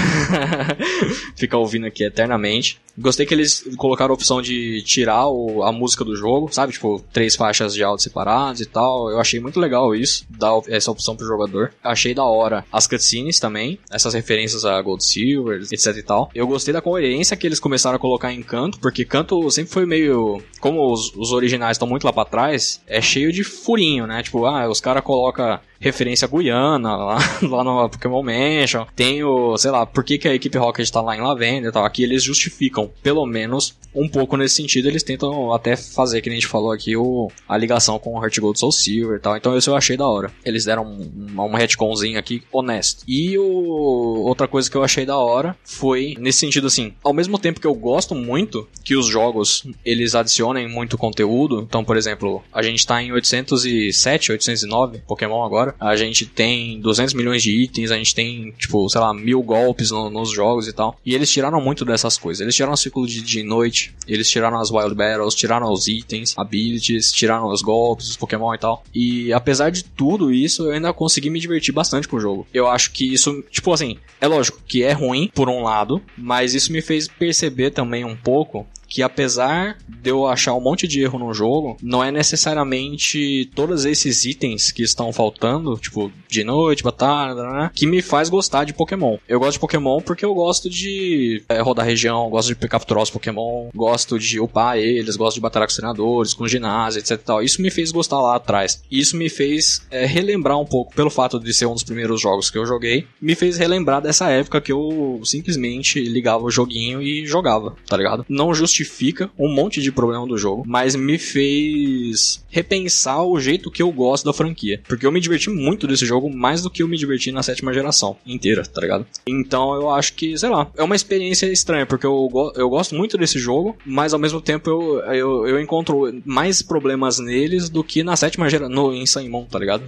Ficar 1.37 1.59
ouvindo 1.59 1.87
aqui 1.87 2.05
eternamente. 2.05 2.81
Gostei 2.97 3.27
que 3.27 3.35
eles 3.35 3.69
colocaram 3.77 4.13
a 4.13 4.15
opção 4.15 4.41
de 4.41 4.81
tirar 4.83 5.27
o, 5.27 5.65
a 5.65 5.73
música 5.73 6.05
do 6.05 6.15
jogo, 6.15 6.49
sabe? 6.53 6.73
Tipo, 6.73 7.05
três 7.13 7.35
faixas 7.35 7.75
de 7.75 7.83
áudio 7.83 8.05
separadas 8.05 8.61
e 8.61 8.67
tal. 8.67 9.11
Eu 9.11 9.19
achei 9.19 9.41
muito 9.41 9.59
legal 9.59 9.95
isso, 9.95 10.25
dar 10.31 10.53
essa 10.69 10.93
opção 10.93 11.17
pro 11.17 11.27
jogador. 11.27 11.73
Achei 11.83 12.15
da 12.15 12.23
hora 12.23 12.65
as 12.73 12.87
cutscenes 12.87 13.41
também, 13.41 13.79
essas 13.91 14.15
referências 14.15 14.65
a 14.65 14.81
Gold 14.81 15.05
Silver, 15.05 15.61
etc 15.73 15.97
e 15.97 16.03
tal. 16.03 16.31
Eu 16.35 16.47
gostei 16.47 16.73
da 16.73 16.81
coerência 16.81 17.37
que 17.37 17.47
eles 17.47 17.59
começaram 17.59 17.97
a 17.97 17.99
colocar 17.99 18.33
em 18.33 18.43
canto, 18.43 18.79
porque 18.79 19.05
canto 19.05 19.51
sempre 19.51 19.73
foi 19.73 19.87
meio. 19.87 20.41
Como 20.61 20.93
os, 20.93 21.13
os 21.17 21.33
originais 21.33 21.75
estão 21.75 21.89
muito 21.89 22.04
lá 22.05 22.13
pra 22.13 22.25
trás, 22.25 22.81
é 22.87 23.01
cheio 23.01 23.33
de 23.33 23.45
furinho, 23.45 24.07
né? 24.07 24.23
Tipo, 24.23 24.47
ah, 24.47 24.69
os 24.69 24.81
caras 24.81 25.03
colocam 25.03 25.59
referência 25.85 26.27
Guiana 26.27 26.97
lá, 26.97 27.19
lá 27.43 27.63
no 27.63 27.89
Pokémon 27.91 28.23
Mansion. 28.23 28.87
Tem 28.97 29.23
o, 29.23 29.57
sei 29.59 29.71
lá, 29.71 29.85
por 29.85 30.03
que, 30.03 30.17
que 30.17 30.27
a 30.27 30.35
equipe 30.35 30.57
Rocket 30.57 30.89
tá 30.89 31.01
lá 31.03 31.15
em 31.15 31.21
Lavender 31.21 31.69
e 31.69 31.73
tal. 31.73 31.85
Aqui 31.85 32.03
eles 32.03 32.23
justificam, 32.23 32.91
pelo 33.03 33.27
menos, 33.27 33.77
um 33.95 34.09
pouco 34.09 34.37
nesse 34.37 34.57
sentido, 34.57 34.89
eles 34.89 35.03
tentam 35.03 35.53
até 35.53 35.77
fazer, 35.77 36.23
que 36.23 36.31
a 36.31 36.33
gente 36.33 36.47
falou 36.47 36.73
aqui, 36.73 36.97
o, 36.97 37.31
a 37.47 37.57
ligação 37.59 37.99
com 37.99 38.15
o 38.15 38.23
Heart 38.23 38.39
Gold 38.39 38.59
Soul 38.59 38.73
Silver 38.73 39.19
e 39.19 39.21
tal. 39.21 39.37
Então 39.37 39.57
isso 39.57 39.71
eu 39.71 39.77
achei 39.77 39.97
da 39.97 40.09
hora. 40.09 40.33
Eles 40.45 40.65
deram 40.65 40.85
um, 40.85 41.35
um, 41.37 41.43
um 41.43 41.55
retconzinho 41.55 42.19
aqui 42.19 42.43
honesto. 42.51 43.05
E 43.07 43.39
o, 43.39 44.25
outra 44.25 44.49
coisa 44.49 44.71
que 44.71 44.77
eu 44.77 44.83
achei 44.83 45.05
da 45.05 45.19
hora 45.19 45.55
foi 45.65 46.17
nesse 46.19 46.39
sentido 46.39 46.67
assim, 46.67 46.95
ao 47.03 47.13
mesmo 47.13 47.39
tempo 47.39 47.61
que 47.61 47.67
eu 47.67 47.75
gosto 47.75 48.15
muito 48.15 48.67
que 48.83 48.97
os 48.97 49.07
jogos 49.07 49.67
eles 49.85 50.15
adicionem 50.15 50.69
muito 50.69 50.97
conteúdo, 50.97 51.61
então 51.61 51.85
por 51.85 51.94
exemplo, 51.97 52.43
a 52.53 52.63
gente 52.63 52.87
tá 52.87 53.03
em 53.03 53.13
807, 53.13 54.33
809 54.33 54.99
Pokémon 55.07 55.45
agora, 55.45 55.75
a 55.79 55.97
gente 55.97 56.27
tem 56.27 56.81
200 56.81 57.15
milhões 57.15 57.43
de 57.43 57.51
itens, 57.51 57.91
a 57.91 57.97
gente 57.97 58.15
tem 58.15 58.53
tipo, 58.59 58.89
sei 58.89 59.01
lá, 59.01 59.13
mil 59.13 59.43
golpes 59.43 59.91
no, 59.91 60.11
nos 60.11 60.31
jogos 60.31 60.69
e 60.69 60.73
tal. 60.73 60.99
E 61.05 61.15
eles 61.15 61.31
tiraram 61.31 61.61
muito 61.61 61.85
dessas 61.85 62.19
coisas. 62.19 62.41
Eles 62.41 62.55
tiraram 62.55 62.75
o 62.75 62.77
ciclo 62.77 63.07
de, 63.07 63.23
de 63.23 63.43
noite, 63.43 63.95
eles 64.07 64.31
tiraram 64.31 64.59
as 64.59 64.71
Wild 64.71 64.95
Battles, 64.95 65.35
tiraram 65.35 65.73
os 65.73 65.89
itens, 65.89 66.35
abilities, 66.37 67.13
tiraram 67.13 67.49
os 67.49 67.63
golpes, 67.63 68.09
os 68.09 68.17
Pokémon 68.17 68.55
e 68.55 68.59
tal. 68.59 68.85
E 68.95 69.33
apesar 69.33 69.71
de 69.71 69.85
tudo 69.85 70.33
isso, 70.33 70.67
eu 70.67 70.73
ainda 70.73 70.93
consegui 70.93 71.31
me 71.31 71.41
divertir 71.41 71.73
bastante 71.73 72.09
com 72.09 72.17
o 72.17 72.21
jogo. 72.21 72.47
Eu 72.53 72.69
acho 72.69 72.93
que 72.93 73.13
isso, 73.13 73.43
tipo 73.51 73.73
assim, 73.73 73.99
é 74.21 74.27
lógico 74.27 74.61
que 74.67 74.83
é 74.83 74.93
ruim 74.93 75.31
por 75.35 75.49
um 75.49 75.63
lado, 75.63 76.01
mas 76.17 76.55
isso 76.55 76.73
me 76.73 76.81
fez 76.81 77.09
perceber 77.09 77.71
também 77.71 78.05
um 78.05 78.17
pouco 78.17 78.67
que 78.95 79.03
apesar 79.03 79.77
de 79.89 80.09
eu 80.09 80.25
achar 80.25 80.55
um 80.55 80.61
monte 80.61 80.87
de 80.87 81.03
erro 81.03 81.19
no 81.19 81.35
jogo, 81.35 81.77
não 81.83 82.03
é 82.03 82.13
necessariamente 82.13 83.51
todos 83.53 83.85
esses 83.85 84.25
itens 84.25 84.71
que 84.71 84.85
estão 84.85 85.13
faltando, 85.13 85.77
tipo, 85.77 86.13
de 86.29 86.45
noite, 86.45 86.85
batalha, 86.85 87.73
que 87.75 87.89
me 87.89 88.01
faz 88.01 88.29
gostar 88.29 88.63
de 88.63 88.73
Pokémon. 88.73 89.19
Eu 89.29 89.41
gosto 89.41 89.55
de 89.55 89.59
Pokémon 89.59 90.01
porque 90.01 90.25
eu 90.25 90.33
gosto 90.33 90.71
de 90.71 91.43
é, 91.49 91.61
rodar 91.61 91.85
região, 91.85 92.31
gosto 92.31 92.55
de 92.55 92.69
capturar 92.69 93.03
os 93.03 93.11
Pokémon, 93.11 93.69
gosto 93.75 94.17
de 94.17 94.39
upar 94.39 94.79
eles, 94.79 95.17
gosto 95.17 95.35
de 95.35 95.41
batalhar 95.41 95.67
com 95.67 95.75
treinadores, 95.75 96.33
com 96.33 96.47
ginásio, 96.47 97.01
etc 97.01 97.21
tal. 97.25 97.43
Isso 97.43 97.61
me 97.61 97.73
fez 97.73 97.91
gostar 97.91 98.21
lá 98.21 98.37
atrás. 98.37 98.81
Isso 98.89 99.17
me 99.17 99.29
fez 99.29 99.85
é, 99.91 100.07
relembrar 100.07 100.61
um 100.61 100.65
pouco, 100.65 100.95
pelo 100.95 101.11
fato 101.11 101.41
de 101.41 101.53
ser 101.53 101.67
um 101.67 101.75
dos 101.75 101.83
primeiros 101.83 102.21
jogos 102.21 102.49
que 102.49 102.59
eu 102.59 102.65
joguei, 102.65 103.09
me 103.21 103.35
fez 103.35 103.59
relembrar 103.59 104.01
dessa 104.01 104.31
época 104.31 104.61
que 104.61 104.71
eu 104.71 105.21
simplesmente 105.25 106.01
ligava 106.01 106.45
o 106.45 106.51
joguinho 106.51 107.03
e 107.03 107.27
jogava, 107.27 107.75
tá 107.89 107.97
ligado? 107.97 108.25
Não 108.29 108.55
justifica 108.55 108.84
justifica 108.85 109.31
um 109.39 109.49
monte 109.49 109.81
de 109.81 109.91
problema 109.91 110.27
do 110.27 110.37
jogo, 110.37 110.63
mas 110.67 110.95
me 110.95 111.19
fez 111.19 112.45
repensar 112.49 113.23
o 113.25 113.41
jeito 113.41 113.71
que 113.71 113.83
eu 113.83 113.91
gosto 113.91 114.25
da 114.25 114.33
franquia. 114.33 114.81
Porque 114.87 115.07
eu 115.07 115.11
me 115.11 115.21
diverti 115.21 115.51
muito 115.51 115.87
desse 115.87 116.07
jogo, 116.07 116.31
mais 116.31 116.63
do 116.63 116.71
que 116.71 116.83
eu 116.83 116.89
me 116.89 116.97
diverti 116.97 117.33
na 117.33 117.43
sétima 117.43 117.73
geração 117.73 118.17
inteira, 118.27 118.63
tá 118.63 118.81
ligado? 118.81 119.07
Então 119.27 119.75
eu 119.75 119.91
acho 119.91 120.15
que, 120.15 120.37
sei 120.39 120.51
lá, 120.51 120.71
é 120.77 120.83
uma 120.83 120.95
experiência 120.95 121.47
estranha, 121.47 121.87
porque 121.87 122.07
eu, 122.07 122.31
eu 122.55 122.69
gosto 122.69 122.95
muito 122.95 123.17
desse 123.17 123.39
jogo, 123.39 123.77
mas 123.85 124.13
ao 124.13 124.21
mesmo 124.21 124.41
tempo 124.41 124.71
eu, 124.71 125.01
eu, 125.15 125.49
eu 125.49 125.61
encontro 125.61 126.23
mais 126.25 126.63
problemas 126.63 127.19
neles 127.19 127.69
do 127.69 127.83
que 127.83 128.03
na 128.03 128.17
sétima 128.17 128.49
geração, 128.49 128.75
no, 128.75 128.93
em 128.93 129.07
Saimon, 129.07 129.45
tá 129.45 129.59
ligado? 129.59 129.85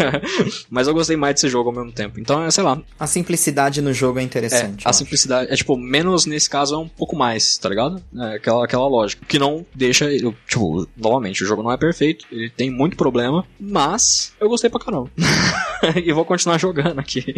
mas 0.70 0.86
eu 0.86 0.94
gostei 0.94 1.16
mais 1.16 1.34
desse 1.34 1.48
jogo 1.48 1.70
ao 1.70 1.74
mesmo 1.74 1.92
tempo. 1.92 2.20
Então, 2.20 2.44
é, 2.44 2.50
sei 2.50 2.62
lá. 2.62 2.80
A 2.98 3.06
simplicidade 3.06 3.80
no 3.80 3.92
jogo 3.92 4.18
é 4.18 4.22
interessante. 4.22 4.86
É, 4.86 4.90
a 4.90 4.92
simplicidade, 4.92 5.52
é 5.52 5.56
tipo, 5.56 5.76
menos 5.76 6.26
nesse 6.26 6.48
caso 6.48 6.74
é 6.74 6.78
um 6.78 6.88
pouco 6.88 7.16
mais, 7.16 7.56
tá 7.58 7.68
ligado? 7.68 8.02
É, 8.18 8.36
aquela, 8.36 8.64
aquela 8.64 8.88
lógica. 8.88 9.24
Que 9.26 9.38
não 9.38 9.64
deixa. 9.74 10.08
Tipo, 10.46 10.88
novamente, 10.96 11.42
o 11.42 11.46
jogo 11.46 11.62
não 11.62 11.72
é 11.72 11.76
perfeito, 11.76 12.26
ele 12.30 12.50
tem 12.50 12.70
muito 12.70 12.96
problema, 12.96 13.44
mas 13.58 14.34
eu 14.40 14.48
gostei 14.48 14.70
pra 14.70 14.80
caramba. 14.80 15.10
e 16.02 16.12
vou 16.12 16.24
continuar 16.24 16.58
jogando 16.58 16.98
aqui. 16.98 17.34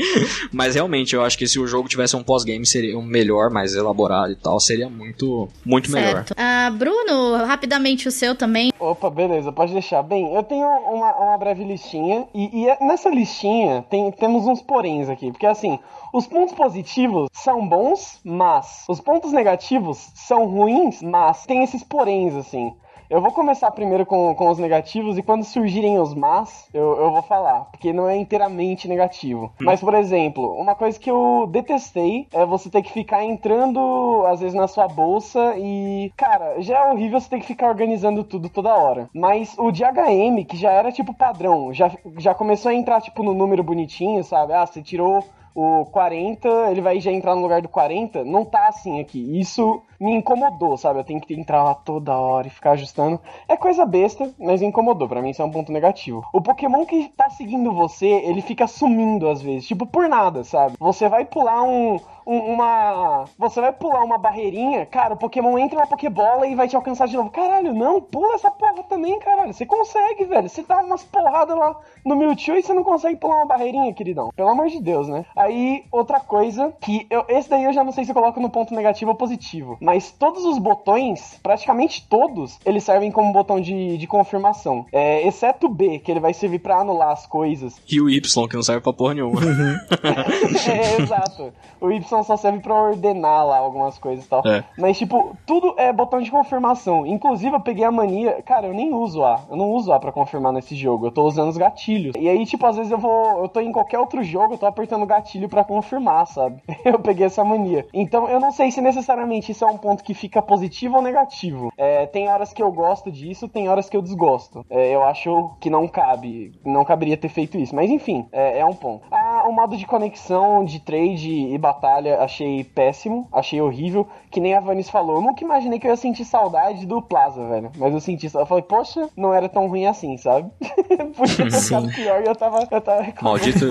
mas 0.53 0.75
realmente, 0.75 1.15
eu 1.15 1.23
acho 1.23 1.37
que 1.37 1.47
se 1.47 1.59
o 1.59 1.67
jogo 1.67 1.89
tivesse 1.89 2.15
um 2.17 2.23
pós-game, 2.23 2.65
seria 2.65 2.97
um 2.97 3.03
melhor, 3.03 3.51
mais 3.51 3.75
elaborado 3.75 4.33
e 4.33 4.37
tal, 4.37 4.61
seria 4.61 4.89
muito, 4.89 5.49
muito 5.65 5.91
certo. 5.91 6.35
melhor. 6.37 6.71
Uh, 6.71 6.77
Bruno, 6.77 7.37
rapidamente 7.45 8.07
o 8.07 8.11
seu 8.13 8.35
também. 8.35 8.73
Opa, 8.79 9.11
beleza, 9.11 9.51
pode 9.51 9.73
deixar. 9.73 10.03
Bem, 10.03 10.35
eu 10.35 10.43
tenho 10.43 10.67
uma, 10.67 11.13
uma 11.17 11.39
breve 11.39 11.65
listinha, 11.65 12.27
e, 12.35 12.65
e 12.65 12.87
nessa 12.87 13.11
listinha 13.11 13.85
tem, 13.91 14.11
temos 14.13 14.47
uns 14.47 14.63
poréns 14.63 15.09
aqui, 15.09 15.31
porque 15.31 15.47
assim. 15.47 15.79
Os 16.13 16.27
pontos 16.27 16.55
positivos 16.55 17.29
são 17.33 17.69
bons, 17.69 18.21
mas 18.25 18.85
os 18.89 19.01
pontos 19.01 19.31
negativos 19.33 20.11
são 20.15 20.47
ruins, 20.47 21.03
mas 21.03 21.45
tem 21.45 21.63
esses 21.63 21.85
poréns, 21.85 22.35
assim. 22.35 22.73
Eu 23.11 23.23
vou 23.23 23.33
começar 23.33 23.71
primeiro 23.71 24.05
com, 24.05 24.35
com 24.35 24.51
os 24.51 24.59
negativos 24.59 25.17
e 25.17 25.23
quando 25.23 25.43
surgirem 25.43 25.99
os 25.99 26.15
más, 26.15 26.69
eu, 26.75 26.95
eu 26.99 27.11
vou 27.11 27.23
falar, 27.23 27.65
porque 27.71 27.91
não 27.91 28.07
é 28.07 28.15
inteiramente 28.17 28.87
negativo. 28.87 29.47
Hum. 29.61 29.65
Mas, 29.65 29.81
por 29.81 29.95
exemplo, 29.95 30.53
uma 30.53 30.75
coisa 30.75 31.01
que 31.01 31.11
eu 31.11 31.49
detestei 31.51 32.27
é 32.33 32.45
você 32.45 32.69
ter 32.69 32.83
que 32.83 32.93
ficar 32.93 33.25
entrando, 33.25 34.27
às 34.27 34.41
vezes, 34.41 34.55
na 34.55 34.69
sua 34.69 34.87
bolsa 34.87 35.55
e. 35.57 36.13
Cara, 36.19 36.61
já 36.61 36.79
é 36.79 36.93
horrível 36.93 37.19
você 37.19 37.31
ter 37.31 37.41
que 37.41 37.47
ficar 37.47 37.69
organizando 37.69 38.23
tudo 38.23 38.51
toda 38.51 38.75
hora. 38.77 39.09
Mas 39.15 39.55
o 39.59 39.71
de 39.71 39.85
HM, 39.85 40.45
que 40.45 40.57
já 40.59 40.71
era 40.71 40.93
tipo 40.93 41.15
padrão, 41.15 41.73
já, 41.73 41.91
já 42.19 42.35
começou 42.35 42.71
a 42.71 42.75
entrar 42.75 43.01
tipo 43.01 43.23
no 43.23 43.33
número 43.33 43.63
bonitinho, 43.63 44.23
sabe? 44.23 44.53
Ah, 44.53 44.67
você 44.67 44.83
tirou 44.83 45.25
o 45.59 45.85
40, 45.87 46.71
ele 46.71 46.81
vai 46.81 47.01
já 47.01 47.11
entrar 47.11 47.35
no 47.35 47.43
lugar 47.43 47.61
do 47.61 47.69
40, 47.69 48.25
não 48.25 48.45
tá 48.45 48.69
assim 48.69 49.01
aqui. 49.01 49.41
Isso 49.41 49.83
me 50.01 50.15
incomodou, 50.15 50.77
sabe? 50.77 51.01
Eu 51.01 51.05
tenho 51.05 51.21
que 51.21 51.35
entrar 51.35 51.63
lá 51.63 51.75
toda 51.75 52.17
hora 52.17 52.47
e 52.47 52.51
ficar 52.51 52.73
ajustando. 52.73 53.21
É 53.49 53.57
coisa 53.57 53.85
besta, 53.85 54.33
mas 54.39 54.63
incomodou. 54.63 55.09
Para 55.09 55.23
mim 55.23 55.31
isso 55.31 55.43
é 55.43 55.45
um 55.45 55.51
ponto 55.51 55.73
negativo. 55.73 56.25
O 56.33 56.41
Pokémon 56.41 56.85
que 56.85 57.09
tá 57.17 57.31
seguindo 57.31 57.73
você, 57.73 58.07
ele 58.07 58.43
fica 58.43 58.67
sumindo 58.67 59.29
às 59.29 59.43
vezes, 59.43 59.67
tipo 59.67 59.87
por 59.87 60.09
nada, 60.09 60.45
sabe? 60.45 60.77
Você 60.79 61.09
vai 61.09 61.25
pular 61.25 61.63
um, 61.63 61.99
uma. 62.29 63.25
Você 63.39 63.61
vai 63.61 63.73
pular 63.73 64.05
uma 64.05 64.19
barreirinha, 64.19 64.85
cara, 64.85 65.15
o 65.15 65.17
Pokémon 65.17 65.59
entra 65.59 65.79
na 65.79 65.87
Pokébola 65.87 66.47
e 66.47 66.55
vai 66.55 66.69
te 66.69 66.77
alcançar 66.77 67.09
de 67.09 67.17
novo. 67.17 67.31
Caralho, 67.31 67.73
não, 67.73 68.03
pula 68.03 68.35
essa 68.35 68.51
porra 68.51 68.83
também, 68.83 69.19
caralho. 69.19 69.55
Você 69.55 69.65
consegue, 69.65 70.25
velho. 70.25 70.49
Você 70.49 70.63
dá 70.63 70.79
umas 70.83 71.03
porradas 71.05 71.57
lá 71.57 71.75
no 72.05 72.17
Mewtwo 72.17 72.57
e 72.57 72.63
você 72.63 72.75
não 72.75 72.85
consegue 72.85 73.17
pular 73.17 73.37
uma 73.37 73.47
barreirinha, 73.47 73.95
queridão. 73.95 74.31
Pelo 74.37 74.51
amor 74.51 74.69
de 74.69 74.81
Deus, 74.81 75.09
né? 75.09 75.25
Aí, 75.35 75.85
outra 75.91 76.21
coisa 76.21 76.73
que. 76.81 77.07
Eu, 77.09 77.25
esse 77.29 77.49
daí 77.49 77.65
eu 77.65 77.73
já 77.73 77.83
não 77.83 77.93
sei 77.93 78.05
se 78.05 78.11
eu 78.11 78.15
coloco 78.15 78.39
no 78.41 78.51
ponto 78.51 78.75
negativo 78.75 79.11
ou 79.11 79.17
positivo. 79.17 79.79
Mas 79.89 80.11
todos 80.11 80.45
os 80.45 80.59
botões, 80.59 81.41
praticamente 81.43 82.07
todos, 82.07 82.59
eles 82.63 82.85
servem 82.85 83.11
como 83.11 83.33
botão 83.33 83.59
de, 83.59 83.97
de 83.97 84.07
confirmação. 84.07 84.85
É, 84.93 85.27
exceto 85.27 85.65
o 85.65 85.71
B, 85.71 85.99
que 85.99 86.11
ele 86.11 86.21
vai 86.21 86.35
servir 86.35 86.59
para 86.59 86.77
anular 86.77 87.09
as 87.09 87.27
coisas. 87.27 87.81
E 87.91 87.99
o 87.99 88.11
Y, 88.11 88.49
que 88.49 88.55
não 88.55 88.63
serve 88.63 88.83
pra 88.83 88.93
porra 88.93 89.15
nenhuma. 89.15 89.41
é, 90.69 91.01
exato. 91.01 91.55
O 91.81 91.91
Y 91.91 92.23
só 92.23 92.37
serve 92.37 92.59
para 92.59 92.75
ordenar 92.75 93.47
lá 93.47 93.57
algumas 93.57 93.97
coisas 93.97 94.27
e 94.27 94.29
tal. 94.29 94.43
É. 94.45 94.63
Mas, 94.77 94.99
tipo, 94.99 95.35
tudo 95.47 95.75
é 95.79 95.91
botão 95.91 96.21
de 96.21 96.31
confirmação. 96.31 97.07
Inclusive, 97.07 97.57
eu 97.57 97.61
peguei 97.61 97.85
a 97.85 97.91
mania. 97.91 98.43
Cara, 98.45 98.67
eu 98.67 98.75
nem 98.75 98.93
uso 98.93 99.25
A. 99.25 99.41
Eu 99.49 99.57
não 99.57 99.71
uso 99.71 99.91
A 99.91 99.99
pra 99.99 100.13
confirmar 100.13 100.53
nesse 100.53 100.77
jogo. 100.77 101.07
Eu 101.07 101.11
tô 101.11 101.23
usando 101.25 101.49
os 101.49 101.57
gatilhos. 101.57 102.15
E 102.19 102.29
aí, 102.29 102.45
tipo, 102.45 102.67
às 102.67 102.77
vezes 102.77 102.93
eu 102.93 102.99
vou. 102.99 103.43
Eu 103.43 103.49
tô 103.49 103.61
em 103.61 103.73
qualquer 103.73 103.99
outro 103.99 104.23
jogo, 104.23 104.53
eu 104.53 104.59
tô 104.59 104.67
apertando 104.67 105.05
o 105.05 105.07
gatilho 105.07 105.49
para 105.49 105.65
confirmar, 105.65 106.27
sabe? 106.27 106.61
eu 106.85 106.99
peguei 106.99 107.25
essa 107.25 107.43
mania. 107.43 107.87
Então, 107.95 108.29
eu 108.29 108.39
não 108.39 108.53
sei 108.53 108.71
se 108.71 108.83
necessariamente 108.83 109.53
isso 109.53 109.65
é 109.65 109.69
um 109.69 109.78
ponto 109.79 110.03
que 110.03 110.15
fica 110.15 110.43
positivo 110.43 110.97
ou 110.97 111.03
negativo. 111.03 111.73
É, 111.77 112.07
tem 112.07 112.29
horas 112.29 112.53
que 112.53 112.63
eu 112.63 112.71
gosto 112.73 113.11
disso, 113.11 113.49
tem 113.49 113.69
horas 113.69 113.89
que 113.89 113.97
eu 113.97 114.03
desgosto. 114.03 114.65
É, 114.69 114.95
eu 114.95 115.03
acho 115.03 115.57
que 115.61 115.71
não 115.71 115.89
cabe. 115.89 116.53
Não 116.65 116.85
caberia 116.85 117.17
ter 117.17 117.29
feito 117.29 117.59
isso. 117.59 117.75
Mas, 117.75 117.91
enfim, 117.91 118.29
é, 118.33 118.59
é 118.59 118.65
um 118.65 118.75
ponto. 118.75 119.07
Ah, 119.31 119.47
o 119.47 119.53
modo 119.53 119.77
de 119.77 119.85
conexão, 119.85 120.65
de 120.65 120.81
trade 120.81 121.31
e 121.31 121.59
batalha 121.59 122.19
achei 122.21 122.65
péssimo, 122.65 123.29
achei 123.31 123.61
horrível. 123.61 124.09
Que 124.31 124.41
nem 124.41 124.55
a 124.55 124.61
Vanis 124.61 124.89
falou, 124.89 125.17
eu 125.17 125.23
nunca 125.23 125.45
imaginei 125.45 125.79
que 125.79 125.87
eu 125.87 125.91
ia 125.91 125.97
sentir 125.97 126.25
saudade 126.25 126.87
do 126.87 127.03
Plaza, 127.03 127.47
velho. 127.47 127.71
Mas 127.77 127.93
eu 127.93 128.01
senti, 128.01 128.31
eu 128.35 128.47
falei, 128.47 128.63
poxa, 128.63 129.09
não 129.15 129.35
era 129.35 129.47
tão 129.47 129.69
ruim 129.69 129.85
assim, 129.85 130.17
sabe? 130.17 130.51
Podia 131.15 131.51
ter 131.51 131.61
ficado 131.61 131.89
pior 131.91 132.23
e 132.23 132.27
eu 132.27 132.35
tava, 132.35 132.67
eu 132.71 132.81
tava 132.81 133.07
Maldito, 133.21 133.67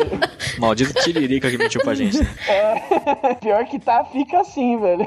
maldito 0.58 0.94
tiririca 1.02 1.50
que 1.50 1.58
mentiu 1.58 1.82
pra 1.82 1.94
gente. 1.94 2.18
É, 2.48 3.34
pior 3.40 3.64
que 3.66 3.78
tá, 3.78 4.04
fica 4.04 4.40
assim, 4.40 4.78
velho. 4.78 5.06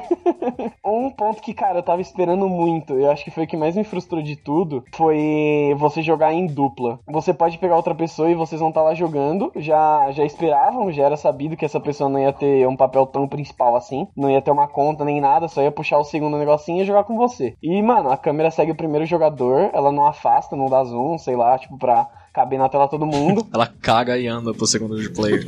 um 0.86 1.10
ponto 1.10 1.42
que, 1.42 1.54
cara, 1.54 1.80
eu 1.80 1.84
tava 1.84 2.02
esperando 2.02 2.48
muito, 2.48 2.94
eu 2.94 3.10
acho 3.10 3.24
que 3.24 3.32
foi 3.32 3.46
o 3.46 3.48
que 3.48 3.58
mais 3.58 3.76
me 3.76 3.84
frustrou 3.84 4.22
de 4.22 4.36
tudo, 4.36 4.84
foi 4.94 5.76
você 5.78 6.02
jogar 6.02 6.34
em 6.34 6.46
dupla. 6.46 7.00
Você 7.08 7.34
pode 7.34 7.58
pegar 7.58 7.76
outra 7.76 7.96
pessoa 7.96 8.30
e 8.30 8.36
vocês 8.36 8.60
vão 8.60 8.70
estar 8.70 8.82
tá 8.82 8.88
lá 8.88 8.94
jogando, 8.94 9.52
já, 9.56 9.87
já 10.12 10.24
esperavam, 10.24 10.92
já 10.92 11.04
era 11.04 11.18
sabido 11.18 11.56
que 11.56 11.66
essa 11.66 11.80
pessoa 11.80 12.10
não 12.10 12.20
ia 12.20 12.34
ter 12.34 12.68
um 12.68 12.76
papel 12.76 13.06
tão 13.06 13.28
principal 13.28 13.76
assim. 13.76 14.08
Não 14.16 14.30
ia 14.30 14.42
ter 14.42 14.52
uma 14.52 14.68
conta 14.68 15.04
nem 15.04 15.22
nada, 15.22 15.48
só 15.48 15.62
ia 15.62 15.72
puxar 15.72 15.98
o 16.00 16.04
segundo 16.04 16.38
negocinho 16.38 16.82
e 16.82 16.86
jogar 16.86 17.04
com 17.04 17.16
você. 17.16 17.56
E, 17.62 17.82
mano, 17.82 18.10
a 18.10 18.18
câmera 18.18 18.52
segue 18.52 18.72
o 18.72 18.78
primeiro 18.78 19.06
jogador, 19.06 19.70
ela 19.74 19.92
não 19.92 20.06
afasta, 20.06 20.56
não 20.56 20.68
dá 20.68 20.84
zoom, 20.84 21.18
sei 21.18 21.36
lá, 21.36 21.58
tipo, 21.58 21.78
pra 21.78 22.08
caber 22.34 22.60
na 22.60 22.70
tela 22.70 22.88
todo 22.88 23.06
mundo. 23.06 23.46
Ela 23.54 23.68
caga 23.82 24.18
e 24.18 24.28
anda 24.28 24.54
pro 24.54 24.68
segundo 24.68 24.96
player. 25.14 25.44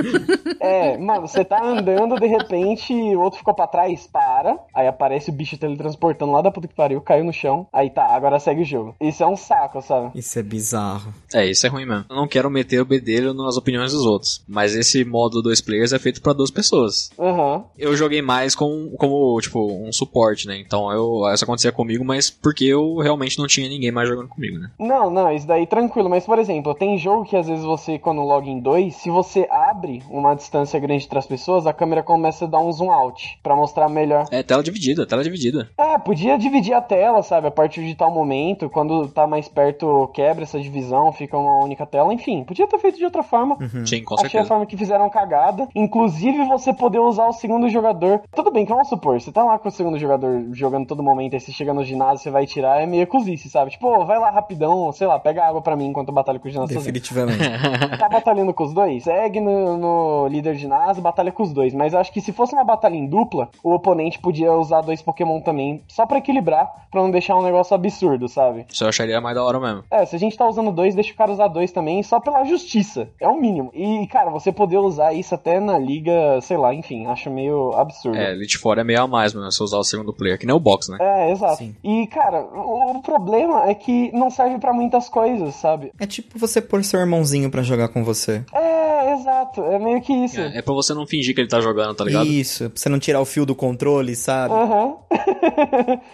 É, 0.60 0.98
mano, 0.98 1.28
você 1.28 1.44
tá 1.44 1.64
andando, 1.64 2.16
de 2.16 2.28
repente 2.28 2.94
o 2.94 3.22
outro 3.22 3.40
ficou 3.40 3.54
pra 3.54 3.68
trás, 3.68 4.08
para. 4.08 4.58
Aí 4.74 4.88
aparece 4.88 5.30
o 5.30 5.34
bicho 5.34 5.58
teletransportando 5.58 6.32
lá 6.32 6.42
da 6.42 6.52
puta 6.52 6.68
que 6.68 6.76
pariu, 6.76 7.02
caiu 7.02 7.24
no 7.24 7.34
chão. 7.34 7.68
Aí 7.72 7.90
tá, 7.90 8.06
agora 8.06 8.40
segue 8.40 8.62
o 8.62 8.66
jogo. 8.66 8.96
Isso 9.00 9.24
é 9.24 9.28
um 9.28 9.36
saco, 9.36 9.82
sabe? 9.82 10.12
Isso 10.16 10.38
é 10.38 10.44
bizarro. 10.44 11.14
É, 11.34 11.46
isso 11.46 11.66
é 11.66 11.70
ruim 11.70 11.86
mesmo. 11.86 12.06
Eu 12.10 12.16
não 12.16 12.28
quero 12.28 12.50
meter 12.50 12.82
o 12.82 12.86
bedelho 12.86 13.34
nas 13.34 13.58
opiniões 13.58 13.92
dos 13.92 14.06
outros. 14.06 14.44
Mas 14.48 14.76
esse 14.76 15.04
modo 15.06 15.42
dois 15.42 15.62
players 15.62 15.94
é 15.94 16.00
feito 16.00 16.22
pra 16.22 16.34
duas 16.34 16.52
pessoas. 16.52 17.12
Aham. 17.20 17.64
Eu 17.78 17.96
joguei 17.96 18.22
mais 18.22 18.56
com, 18.56 18.92
como, 18.98 19.40
tipo, 19.40 19.60
um 19.60 19.92
suporte, 19.92 20.48
né? 20.48 20.58
Então 20.58 20.92
eu, 20.92 21.22
isso 21.34 21.44
acontecia 21.44 21.72
comigo, 21.72 22.04
mas 22.04 22.30
porque 22.30 22.66
eu 22.66 22.98
realmente 22.98 23.38
não 23.38 23.48
tinha 23.48 23.70
ninguém 23.70 23.92
mais 23.92 24.10
jogando 24.10 24.28
comigo, 24.28 24.58
né? 24.58 24.70
Não, 24.80 25.10
não, 25.10 25.32
isso 25.32 25.48
daí 25.48 25.66
tranquilo. 25.68 26.10
Mas, 26.10 26.26
por 26.26 26.40
exemplo, 26.40 26.74
tem 26.80 26.98
jogo 26.98 27.26
que 27.26 27.36
às 27.36 27.48
vezes 27.48 27.64
você, 27.66 28.00
quando 28.00 28.22
loga 28.22 28.48
em 28.48 28.60
dois, 28.60 28.96
se 28.96 29.10
você 29.10 29.46
abre 29.52 30.02
uma 30.10 30.34
distância 30.34 30.80
grande 30.80 31.06
entre 31.06 31.20
as 31.20 31.28
pessoas, 31.28 31.68
a 31.68 31.74
câmera 31.74 32.02
começa 32.02 32.46
a 32.46 32.48
dar 32.48 32.60
um 32.60 32.72
zoom 32.72 32.90
out 32.92 33.38
pra 33.44 33.56
mostrar 33.56 33.90
melhor. 33.90 34.26
É 34.32 34.42
tela 34.42 34.64
dividida, 34.64 35.06
tela 35.06 35.24
dividida. 35.24 35.70
É, 35.78 35.98
podia 35.98 36.38
dividir 36.38 36.74
a 36.74 36.82
tela, 36.82 37.22
sabe? 37.22 37.48
A 37.48 37.52
partir 37.52 37.84
de 37.86 37.96
tal 37.96 38.10
momento, 38.12 38.70
quando 38.70 39.08
tá 39.10 39.28
mais 39.28 39.50
perto, 39.50 40.10
quebra 40.14 40.44
essa 40.44 40.60
divisão, 40.60 41.12
fica 41.12 41.38
uma 41.38 41.64
única 41.64 41.86
tela. 41.86 42.14
Enfim, 42.14 42.44
podia 42.46 42.66
ter 42.66 42.80
feito 42.80 42.98
de 42.98 43.04
outra 43.06 43.24
forma. 43.24 43.58
Sim, 43.86 44.04
com 44.04 44.14
Achei 44.16 44.28
a 44.28 44.30
certeza. 44.30 44.46
forma 44.46 44.66
que 44.66 44.78
fizeram 44.78 45.10
cagada. 45.10 45.68
Inclusive, 45.76 46.46
você 46.46 46.74
poder 46.74 47.00
usar 47.00 47.28
o 47.28 47.34
segundo 47.34 47.68
jogador. 47.68 48.22
Tudo 48.34 48.52
bem, 48.52 48.66
que 48.66 48.72
vamos 48.72 48.88
supor, 48.88 49.20
você 49.20 49.32
tá 49.32 49.44
lá 49.44 49.60
com 49.60 49.68
o 49.68 49.72
segundo 49.72 49.98
jogador 49.98 50.46
jogando 50.54 50.88
todo 50.88 51.04
momento, 51.04 51.34
aí 51.34 51.40
você 51.40 51.52
chega 51.52 51.74
no 51.74 51.84
ginásio, 51.84 52.20
você 52.24 52.32
vai 52.32 52.46
tirar, 52.46 52.82
é 52.82 52.86
meio 52.86 53.06
cozice, 53.08 53.50
sabe? 53.50 53.72
Tipo, 53.72 54.06
vai 54.06 54.18
lá 54.18 54.30
rapidão, 54.30 54.92
sei 54.92 55.08
lá, 55.08 55.20
pega 55.20 55.46
água 55.46 55.62
pra 55.62 55.76
mim 55.76 55.88
enquanto 55.88 56.10
eu 56.10 56.14
batalho 56.14 56.40
com 56.40 56.48
o 56.48 56.52
ginásio 56.52 56.59
Definitivamente. 56.68 57.40
Tá 58.00 58.08
batalhando 58.08 58.54
com 58.54 58.64
os 58.64 58.74
dois? 58.74 59.04
Segue 59.04 59.40
no, 59.40 59.78
no 59.78 60.28
líder 60.28 60.56
de 60.56 60.62
ginásio, 60.62 61.02
batalha 61.02 61.32
com 61.32 61.44
os 61.44 61.52
dois. 61.52 61.74
Mas 61.74 61.94
eu 61.94 62.00
acho 62.00 62.12
que 62.14 62.22
se 62.22 62.32
fosse 62.32 62.54
uma 62.54 62.64
batalha 62.64 62.96
em 62.96 63.08
dupla, 63.08 63.50
o 63.64 63.74
oponente 63.74 64.20
podia 64.20 64.54
usar 64.54 64.82
dois 64.82 65.02
Pokémon 65.02 65.42
também, 65.42 65.84
só 65.88 66.06
pra 66.06 66.20
equilibrar, 66.20 66.88
pra 66.90 67.02
não 67.02 67.12
deixar 67.12 67.36
um 67.36 67.44
negócio 67.44 67.76
absurdo, 67.76 68.28
sabe? 68.28 68.66
Isso 68.70 68.84
eu 68.84 68.90
acharia 68.90 69.20
mais 69.20 69.36
da 69.36 69.44
hora 69.44 69.60
mesmo. 69.60 69.84
É, 69.92 70.06
se 70.06 70.16
a 70.16 70.20
gente 70.20 70.38
tá 70.38 70.48
usando 70.48 70.72
dois, 70.72 70.96
deixa 70.96 71.12
o 71.14 71.16
cara 71.16 71.32
usar 71.32 71.48
dois 71.48 71.72
também, 71.72 72.02
só 72.04 72.20
pela 72.20 72.44
justiça. 72.46 73.10
É 73.20 73.28
o 73.28 73.40
mínimo. 73.40 73.72
E, 73.74 74.08
cara, 74.08 74.30
você 74.30 74.52
poder 74.52 74.78
usar 74.78 75.14
isso 75.14 75.36
até 75.36 75.60
na 75.60 75.78
liga, 75.78 76.40
sei 76.42 76.58
lá, 76.58 76.74
enfim, 76.74 77.06
acho 77.08 77.30
meio 77.30 77.74
absurdo. 77.74 78.18
É, 78.18 78.32
Elite 78.32 78.58
Four 78.58 78.80
é 78.80 78.84
meio 78.84 79.02
a 79.04 79.08
mais, 79.08 79.34
mano, 79.34 79.52
se 79.52 79.62
usar 79.62 79.78
o 79.78 79.84
segundo 79.84 80.14
player, 80.14 80.40
que 80.40 80.46
nem 80.46 80.56
o 80.56 80.60
box, 80.60 80.90
né? 80.90 80.98
É, 81.00 81.32
exato. 81.32 81.58
Sim. 81.58 81.76
E, 81.84 82.08
cara, 82.08 82.42
o, 82.42 82.98
o 82.98 83.02
problema 83.02 83.70
é 83.70 83.74
que 83.76 84.12
não 84.14 84.30
serve 84.30 84.58
pra 84.60 84.74
muitas 84.74 85.10
coisas, 85.10 85.56
sabe? 85.56 85.92
é 86.00 86.06
tipo 86.06 86.40
você 86.40 86.49
pôr 86.62 86.84
seu 86.84 87.00
irmãozinho 87.00 87.52
pra 87.52 87.62
jogar 87.62 87.90
com 87.90 88.04
você. 88.04 88.44
É, 88.54 89.14
exato. 89.14 89.62
É 89.64 89.78
meio 89.78 90.02
que 90.02 90.14
isso. 90.14 90.40
É, 90.40 90.58
é 90.58 90.62
pra 90.62 90.74
você 90.74 90.94
não 90.94 91.06
fingir 91.06 91.36
que 91.36 91.42
ele 91.42 91.48
tá 91.48 91.60
jogando, 91.62 91.94
tá 91.94 92.04
ligado? 92.04 92.26
Isso, 92.26 92.70
pra 92.70 92.80
você 92.80 92.90
não 92.90 93.00
tirar 93.00 93.22
o 93.22 93.26
fio 93.26 93.46
do 93.46 93.54
controle, 93.54 94.16
sabe? 94.16 94.54
Aham. 94.54 94.96